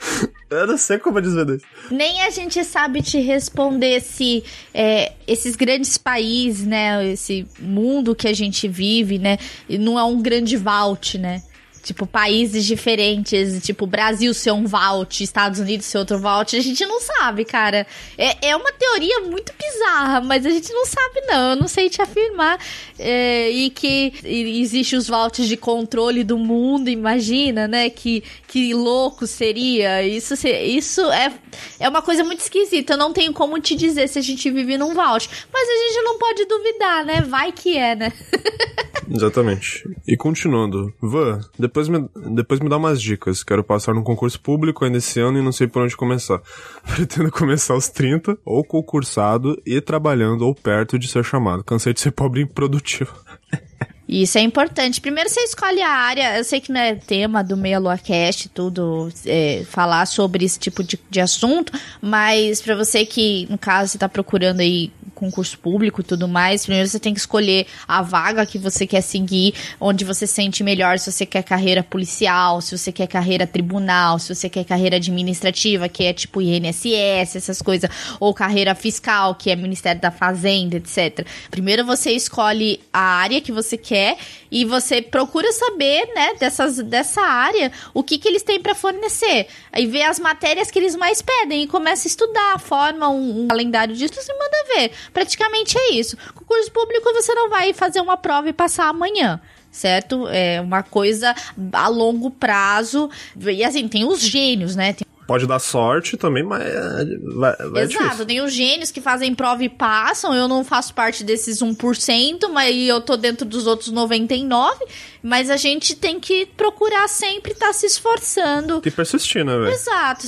Eu 0.52 0.66
não 0.66 0.76
sei 0.76 0.98
como 0.98 1.18
desvendar 1.18 1.56
isso. 1.56 1.64
Nem 1.90 2.20
a 2.20 2.28
gente 2.28 2.62
sabe 2.62 3.00
te 3.00 3.18
responder 3.18 4.02
se 4.02 4.44
é, 4.74 5.12
esses 5.26 5.56
grandes 5.56 5.96
países, 5.96 6.66
né? 6.66 7.10
Esse 7.10 7.46
mundo 7.58 8.14
que 8.14 8.28
a 8.28 8.34
gente 8.34 8.68
vive, 8.68 9.18
né? 9.18 9.38
Não 9.66 9.98
é 9.98 10.04
um 10.04 10.20
grande 10.20 10.58
vault, 10.58 11.16
né? 11.16 11.42
Tipo, 11.82 12.06
países 12.06 12.64
diferentes, 12.64 13.60
tipo, 13.64 13.86
Brasil 13.86 14.32
ser 14.32 14.52
um 14.52 14.66
vault, 14.66 15.22
Estados 15.22 15.58
Unidos 15.58 15.86
ser 15.86 15.98
outro 15.98 16.18
vault, 16.18 16.56
a 16.56 16.60
gente 16.60 16.86
não 16.86 17.00
sabe, 17.00 17.44
cara. 17.44 17.86
É, 18.16 18.50
é 18.50 18.56
uma 18.56 18.72
teoria 18.72 19.20
muito 19.20 19.52
bizarra, 19.60 20.20
mas 20.20 20.46
a 20.46 20.50
gente 20.50 20.72
não 20.72 20.86
sabe, 20.86 21.20
não. 21.26 21.50
Eu 21.50 21.56
não 21.56 21.68
sei 21.68 21.90
te 21.90 22.00
afirmar. 22.00 22.58
É, 22.98 23.50
e 23.50 23.70
que 23.70 24.12
existe 24.24 24.94
os 24.96 25.08
vaults 25.08 25.48
de 25.48 25.56
controle 25.56 26.22
do 26.22 26.38
mundo, 26.38 26.88
imagina, 26.88 27.66
né? 27.66 27.90
Que, 27.90 28.22
que 28.46 28.72
louco 28.74 29.26
seria. 29.26 30.06
Isso, 30.06 30.34
isso 30.46 31.00
é, 31.10 31.32
é 31.80 31.88
uma 31.88 32.02
coisa 32.02 32.22
muito 32.22 32.40
esquisita. 32.40 32.94
Eu 32.94 32.98
não 32.98 33.12
tenho 33.12 33.32
como 33.32 33.58
te 33.60 33.74
dizer 33.74 34.08
se 34.08 34.18
a 34.18 34.22
gente 34.22 34.50
vive 34.50 34.78
num 34.78 34.94
vault. 34.94 35.28
Mas 35.52 35.68
a 35.68 35.88
gente 35.88 36.04
não 36.04 36.18
pode 36.18 36.44
duvidar, 36.44 37.04
né? 37.04 37.22
Vai 37.22 37.52
que 37.52 37.76
é, 37.76 37.94
né? 37.94 38.12
Exatamente. 39.10 39.84
E 40.06 40.16
continuando, 40.16 40.92
Van, 41.00 41.40
depois 41.72 41.88
me, 41.88 42.06
depois 42.34 42.60
me 42.60 42.68
dá 42.68 42.76
umas 42.76 43.00
dicas. 43.00 43.42
Quero 43.42 43.64
passar 43.64 43.94
num 43.94 44.02
concurso 44.02 44.38
público 44.38 44.84
ainda 44.84 44.98
esse 44.98 45.18
ano 45.18 45.38
e 45.38 45.42
não 45.42 45.52
sei 45.52 45.66
por 45.66 45.82
onde 45.82 45.96
começar. 45.96 46.40
Pretendo 46.94 47.30
começar 47.30 47.72
aos 47.72 47.88
30, 47.88 48.36
ou 48.44 48.62
concursado 48.62 49.60
e 49.64 49.80
trabalhando 49.80 50.42
ou 50.42 50.54
perto 50.54 50.98
de 50.98 51.08
ser 51.08 51.24
chamado. 51.24 51.64
Cansei 51.64 51.94
de 51.94 52.00
ser 52.00 52.10
pobre 52.10 52.40
e 52.40 52.44
improdutivo. 52.44 53.12
Isso 54.12 54.36
é 54.36 54.42
importante. 54.42 55.00
Primeiro 55.00 55.30
você 55.30 55.40
escolhe 55.40 55.80
a 55.80 55.88
área. 55.88 56.36
Eu 56.36 56.44
sei 56.44 56.60
que 56.60 56.70
não 56.70 56.78
é 56.78 56.94
tema 56.94 57.42
do 57.42 57.56
Meia 57.56 57.78
Lua 57.78 57.96
Cast, 57.96 58.50
tudo, 58.50 59.10
é, 59.24 59.64
falar 59.70 60.04
sobre 60.04 60.44
esse 60.44 60.58
tipo 60.58 60.84
de, 60.84 61.00
de 61.08 61.18
assunto, 61.18 61.72
mas 61.98 62.60
para 62.60 62.76
você 62.76 63.06
que, 63.06 63.46
no 63.48 63.56
caso, 63.56 63.92
você 63.92 63.98
tá 63.98 64.10
procurando 64.10 64.60
aí 64.60 64.92
concurso 65.22 65.56
público 65.58 66.00
e 66.00 66.04
tudo 66.04 66.26
mais, 66.26 66.64
primeiro 66.64 66.88
você 66.88 66.98
tem 66.98 67.14
que 67.14 67.20
escolher 67.20 67.66
a 67.86 68.02
vaga 68.02 68.44
que 68.44 68.58
você 68.58 68.86
quer 68.88 69.00
seguir, 69.00 69.54
onde 69.80 70.04
você 70.04 70.26
sente 70.26 70.64
melhor, 70.64 70.98
se 70.98 71.12
você 71.12 71.24
quer 71.24 71.44
carreira 71.44 71.80
policial, 71.82 72.60
se 72.60 72.76
você 72.76 72.90
quer 72.90 73.06
carreira 73.06 73.46
tribunal, 73.46 74.18
se 74.18 74.34
você 74.34 74.48
quer 74.48 74.64
carreira 74.64 74.96
administrativa, 74.96 75.88
que 75.88 76.02
é 76.02 76.12
tipo 76.12 76.42
INSS, 76.42 77.36
essas 77.36 77.62
coisas, 77.62 77.88
ou 78.18 78.34
carreira 78.34 78.74
fiscal, 78.74 79.36
que 79.36 79.48
é 79.48 79.54
Ministério 79.54 80.00
da 80.00 80.10
Fazenda, 80.10 80.76
etc. 80.76 81.24
Primeiro 81.50 81.84
você 81.84 82.10
escolhe 82.10 82.80
a 82.92 83.00
área 83.00 83.40
que 83.40 83.52
você 83.52 83.76
quer 83.76 84.01
e 84.50 84.64
você 84.64 85.00
procura 85.00 85.50
saber, 85.52 86.06
né, 86.14 86.34
dessas, 86.34 86.78
dessa 86.78 87.22
área, 87.22 87.72
o 87.94 88.02
que, 88.02 88.18
que 88.18 88.28
eles 88.28 88.42
têm 88.42 88.60
para 88.60 88.74
fornecer. 88.74 89.46
Aí 89.72 89.86
vê 89.86 90.02
as 90.02 90.18
matérias 90.18 90.70
que 90.70 90.78
eles 90.78 90.94
mais 90.96 91.22
pedem 91.22 91.62
e 91.62 91.66
começa 91.66 92.06
a 92.06 92.10
estudar, 92.10 92.58
forma 92.58 93.08
um, 93.08 93.44
um 93.44 93.48
calendário 93.48 93.94
disso 93.94 94.14
e 94.14 94.38
manda 94.38 94.76
ver. 94.76 94.92
Praticamente 95.12 95.76
é 95.78 95.94
isso. 95.94 96.16
Concurso 96.34 96.70
público 96.70 97.12
você 97.12 97.34
não 97.34 97.48
vai 97.48 97.72
fazer 97.72 98.00
uma 98.00 98.16
prova 98.16 98.48
e 98.48 98.52
passar 98.52 98.88
amanhã 98.88 99.40
certo? 99.72 100.28
É 100.28 100.60
uma 100.60 100.82
coisa 100.82 101.34
a 101.72 101.88
longo 101.88 102.30
prazo. 102.30 103.10
E 103.34 103.64
assim, 103.64 103.88
tem 103.88 104.04
os 104.04 104.20
gênios, 104.20 104.76
né? 104.76 104.92
Tem... 104.92 105.06
Pode 105.32 105.46
dar 105.46 105.58
sorte 105.60 106.14
também, 106.18 106.42
mas 106.42 106.62
é, 106.62 107.04
vai, 107.34 107.56
vai 107.70 107.82
Exato, 107.84 108.26
tem 108.26 108.42
os 108.42 108.52
gênios 108.52 108.90
que 108.90 109.00
fazem 109.00 109.34
prova 109.34 109.64
e 109.64 109.68
passam. 109.70 110.34
Eu 110.34 110.46
não 110.46 110.62
faço 110.62 110.92
parte 110.92 111.24
desses 111.24 111.62
1%, 111.62 112.50
mas 112.52 112.76
eu 112.76 113.00
tô 113.00 113.16
dentro 113.16 113.46
dos 113.46 113.66
outros 113.66 113.90
99%. 113.90 114.74
Mas 115.22 115.48
a 115.48 115.56
gente 115.56 115.96
tem 115.96 116.20
que 116.20 116.44
procurar 116.44 117.08
sempre 117.08 117.52
estar 117.52 117.68
tá 117.68 117.72
se 117.72 117.86
esforçando. 117.86 118.82
Que 118.82 118.90
persistir, 118.90 119.42
né, 119.42 119.56
velho? 119.56 119.72
Exato. 119.72 120.26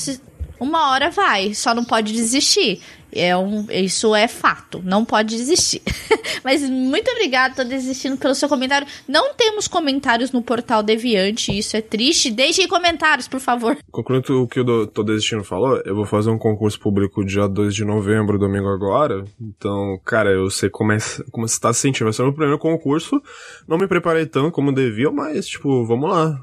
Uma 0.58 0.92
hora 0.92 1.10
vai, 1.10 1.52
só 1.52 1.74
não 1.74 1.84
pode 1.84 2.10
desistir. 2.10 2.80
É 3.14 3.36
um, 3.36 3.66
isso 3.70 4.14
é 4.14 4.26
fato, 4.26 4.82
não 4.84 5.04
pode 5.04 5.36
desistir. 5.36 5.82
Mas 6.44 6.68
muito 6.68 7.10
obrigada, 7.10 7.54
tô 7.54 7.64
desistindo 7.64 8.16
pelo 8.16 8.34
seu 8.34 8.48
comentário. 8.48 8.86
Não 9.08 9.34
temos 9.34 9.68
comentários 9.68 10.32
no 10.32 10.42
portal 10.42 10.82
Deviante, 10.82 11.56
isso 11.56 11.76
é 11.76 11.80
triste. 11.80 12.30
Deixem 12.30 12.66
comentários, 12.68 13.28
por 13.28 13.40
favor. 13.40 13.76
Concluindo 13.90 14.42
o 14.42 14.48
que 14.48 14.60
o 14.60 14.86
Tô 14.86 15.02
Desistindo 15.02 15.44
falou, 15.44 15.80
eu 15.84 15.94
vou 15.94 16.04
fazer 16.04 16.30
um 16.30 16.38
concurso 16.38 16.78
público 16.80 17.24
dia 17.24 17.46
2 17.46 17.74
de 17.74 17.84
novembro, 17.84 18.38
domingo 18.38 18.68
agora. 18.68 19.24
Então, 19.40 19.98
cara, 20.04 20.30
eu 20.30 20.50
sei 20.50 20.68
como, 20.68 20.92
é, 20.92 20.98
como 21.30 21.46
você 21.46 21.60
tá 21.60 21.72
se 21.72 21.80
sentindo. 21.80 22.04
Vai 22.04 22.12
ser 22.12 22.22
o 22.22 22.26
meu 22.26 22.34
primeiro 22.34 22.58
concurso. 22.58 23.22
Não 23.66 23.78
me 23.78 23.86
preparei 23.86 24.26
tanto 24.26 24.50
como 24.50 24.72
devia, 24.72 25.10
mas, 25.10 25.46
tipo, 25.46 25.84
vamos 25.86 26.10
lá. 26.10 26.38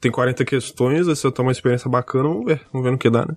Tem 0.00 0.10
40 0.10 0.44
questões, 0.44 1.18
se 1.18 1.26
eu 1.26 1.32
tomar 1.32 1.48
uma 1.48 1.52
experiência 1.52 1.90
bacana, 1.90 2.28
vamos 2.28 2.44
ver. 2.44 2.60
Vamos 2.72 2.84
ver 2.84 2.92
no 2.92 2.98
que 2.98 3.10
dá, 3.10 3.26
né? 3.26 3.36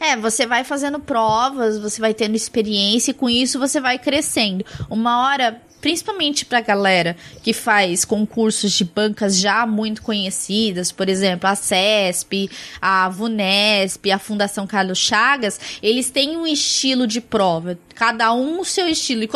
É, 0.00 0.16
você 0.16 0.46
vai 0.46 0.64
fazendo 0.64 0.98
provas, 0.98 1.78
você 1.78 2.00
vai 2.00 2.14
tendo 2.14 2.34
experiência 2.34 3.10
e 3.10 3.14
com 3.14 3.28
isso 3.28 3.58
você 3.58 3.80
vai 3.80 3.98
crescendo. 3.98 4.64
Uma 4.88 5.26
hora 5.28 5.60
principalmente 5.80 6.44
para 6.44 6.60
galera 6.60 7.16
que 7.42 7.52
faz 7.52 8.04
concursos 8.04 8.72
de 8.72 8.84
bancas 8.84 9.38
já 9.38 9.66
muito 9.66 10.02
conhecidas, 10.02 10.92
por 10.92 11.08
exemplo, 11.08 11.48
a 11.48 11.54
CESP, 11.54 12.50
a 12.80 13.08
VUNESP, 13.08 14.10
a 14.10 14.18
Fundação 14.18 14.66
Carlos 14.66 14.98
Chagas, 14.98 15.58
eles 15.82 16.10
têm 16.10 16.36
um 16.36 16.46
estilo 16.46 17.06
de 17.06 17.20
prova, 17.20 17.78
cada 18.00 18.32
um 18.32 18.60
o 18.60 18.64
seu 18.64 18.88
estilo. 18.88 19.28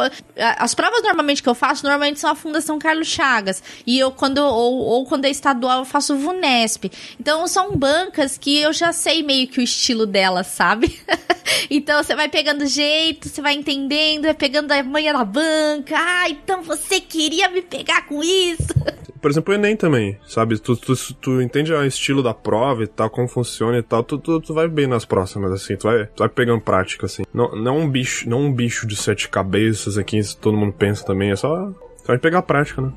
As 0.56 0.74
provas 0.74 1.02
normalmente 1.02 1.42
que 1.42 1.48
eu 1.50 1.54
faço, 1.54 1.82
normalmente 1.82 2.18
são 2.18 2.30
a 2.30 2.34
Fundação 2.34 2.78
Carlos 2.78 3.08
Chagas, 3.08 3.62
e 3.86 3.98
eu 3.98 4.10
quando 4.10 4.38
ou, 4.38 4.78
ou 4.78 5.04
quando 5.04 5.26
é 5.26 5.30
estadual 5.30 5.80
eu 5.80 5.84
faço 5.84 6.16
VUNESP. 6.16 6.90
Então 7.20 7.46
são 7.46 7.76
bancas 7.76 8.38
que 8.38 8.56
eu 8.56 8.72
já 8.72 8.90
sei 8.90 9.22
meio 9.22 9.48
que 9.48 9.60
o 9.60 9.62
estilo 9.62 10.06
delas, 10.06 10.46
sabe? 10.46 10.98
então 11.68 12.02
você 12.02 12.16
vai 12.16 12.26
pegando 12.26 12.64
jeito, 12.64 13.28
você 13.28 13.42
vai 13.42 13.52
entendendo, 13.52 14.22
vai 14.22 14.32
pegando 14.32 14.72
a 14.72 14.82
manha 14.82 15.12
da 15.12 15.26
banca. 15.26 15.94
Ai, 15.98 16.30
então 16.30 16.62
você 16.62 17.02
queria 17.02 17.50
me 17.50 17.60
pegar 17.60 18.06
com 18.06 18.22
isso. 18.22 18.72
Por 19.24 19.30
exemplo, 19.30 19.54
o 19.54 19.56
Enem 19.56 19.74
também, 19.74 20.18
sabe? 20.26 20.58
Tu, 20.58 20.76
tu, 20.76 20.94
tu 21.14 21.40
entende 21.40 21.72
o 21.72 21.82
estilo 21.82 22.22
da 22.22 22.34
prova 22.34 22.84
e 22.84 22.86
tal, 22.86 23.08
como 23.08 23.26
funciona 23.26 23.78
e 23.78 23.82
tal, 23.82 24.02
tu, 24.02 24.18
tu, 24.18 24.38
tu 24.38 24.52
vai 24.52 24.68
bem 24.68 24.86
nas 24.86 25.06
próximas, 25.06 25.50
assim, 25.50 25.76
tu 25.76 25.84
vai, 25.84 26.04
tu 26.04 26.18
vai 26.18 26.28
pegando 26.28 26.60
prática, 26.60 27.06
assim. 27.06 27.22
Não, 27.32 27.56
não 27.56 27.78
um 27.78 27.88
bicho, 27.88 28.28
não 28.28 28.42
um 28.42 28.52
bicho 28.52 28.86
de 28.86 28.94
sete 28.94 29.30
cabeças 29.30 29.96
aqui, 29.96 30.20
todo 30.38 30.58
mundo 30.58 30.74
pensa 30.74 31.06
também, 31.06 31.30
é 31.30 31.36
só 31.36 31.72
só 32.04 32.18
pegar 32.18 32.40
a 32.40 32.42
prática, 32.42 32.82
né? 32.82 32.92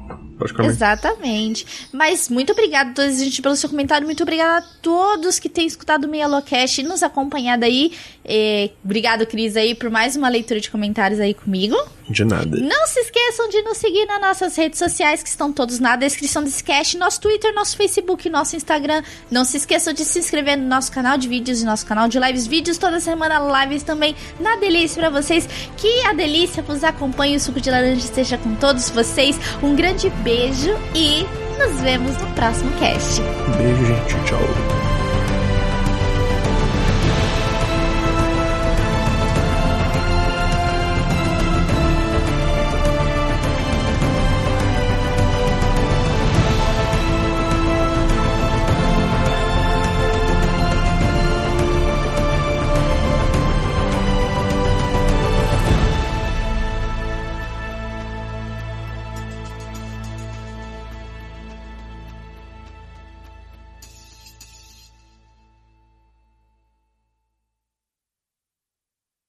Exatamente. 0.65 1.87
Mas 1.91 2.29
muito 2.29 2.51
obrigada, 2.51 3.11
gente, 3.11 3.41
pelo 3.41 3.55
seu 3.55 3.69
comentário. 3.69 4.05
Muito 4.05 4.23
obrigada 4.23 4.59
a 4.59 4.69
todos 4.81 5.39
que 5.39 5.49
têm 5.49 5.65
escutado 5.65 6.05
o 6.05 6.07
Meia 6.07 6.27
Locast 6.27 6.79
e 6.79 6.83
nos 6.83 7.03
acompanhado 7.03 7.65
aí. 7.65 7.91
E, 8.23 8.71
obrigado, 8.83 9.25
Cris, 9.25 9.55
aí, 9.55 9.73
por 9.73 9.89
mais 9.89 10.15
uma 10.15 10.29
leitura 10.29 10.59
de 10.59 10.69
comentários 10.69 11.19
aí 11.19 11.33
comigo. 11.33 11.77
De 12.09 12.23
nada. 12.23 12.57
Não 12.57 12.87
se 12.87 12.99
esqueçam 13.01 13.49
de 13.49 13.61
nos 13.63 13.77
seguir 13.77 14.05
nas 14.05 14.21
nossas 14.21 14.55
redes 14.55 14.79
sociais, 14.79 15.21
que 15.21 15.29
estão 15.29 15.51
todos 15.51 15.79
na 15.79 15.95
descrição 15.95 16.43
desse 16.43 16.63
cast, 16.63 16.97
nosso 16.97 17.19
Twitter, 17.19 17.53
nosso 17.53 17.75
Facebook, 17.75 18.29
nosso 18.29 18.55
Instagram. 18.55 19.03
Não 19.29 19.43
se 19.43 19.57
esqueçam 19.57 19.93
de 19.93 20.05
se 20.05 20.19
inscrever 20.19 20.57
no 20.57 20.67
nosso 20.67 20.91
canal 20.91 21.17
de 21.17 21.27
vídeos 21.27 21.61
e 21.61 21.65
nosso 21.65 21.85
canal 21.85 22.07
de 22.07 22.19
lives. 22.19 22.47
Vídeos 22.47 22.77
toda 22.77 22.99
semana, 22.99 23.63
lives 23.63 23.83
também 23.83 24.15
na 24.39 24.55
delícia 24.57 25.01
para 25.01 25.09
vocês. 25.09 25.47
Que 25.75 26.01
a 26.05 26.13
delícia 26.13 26.63
vos 26.63 26.83
acompanhe, 26.83 27.35
o 27.35 27.39
suco 27.39 27.59
de 27.59 27.69
laranja 27.69 28.05
esteja 28.05 28.37
com 28.37 28.55
todos 28.55 28.89
vocês. 28.89 29.37
Um 29.61 29.75
grande 29.75 30.09
beijo 30.27 30.77
e 30.93 31.25
nos 31.57 31.79
vemos 31.79 32.17
no 32.17 32.27
próximo 32.31 32.69
cast. 32.81 33.21
Beijo, 33.57 33.85
gente. 33.85 34.15
Tchau. 34.25 34.86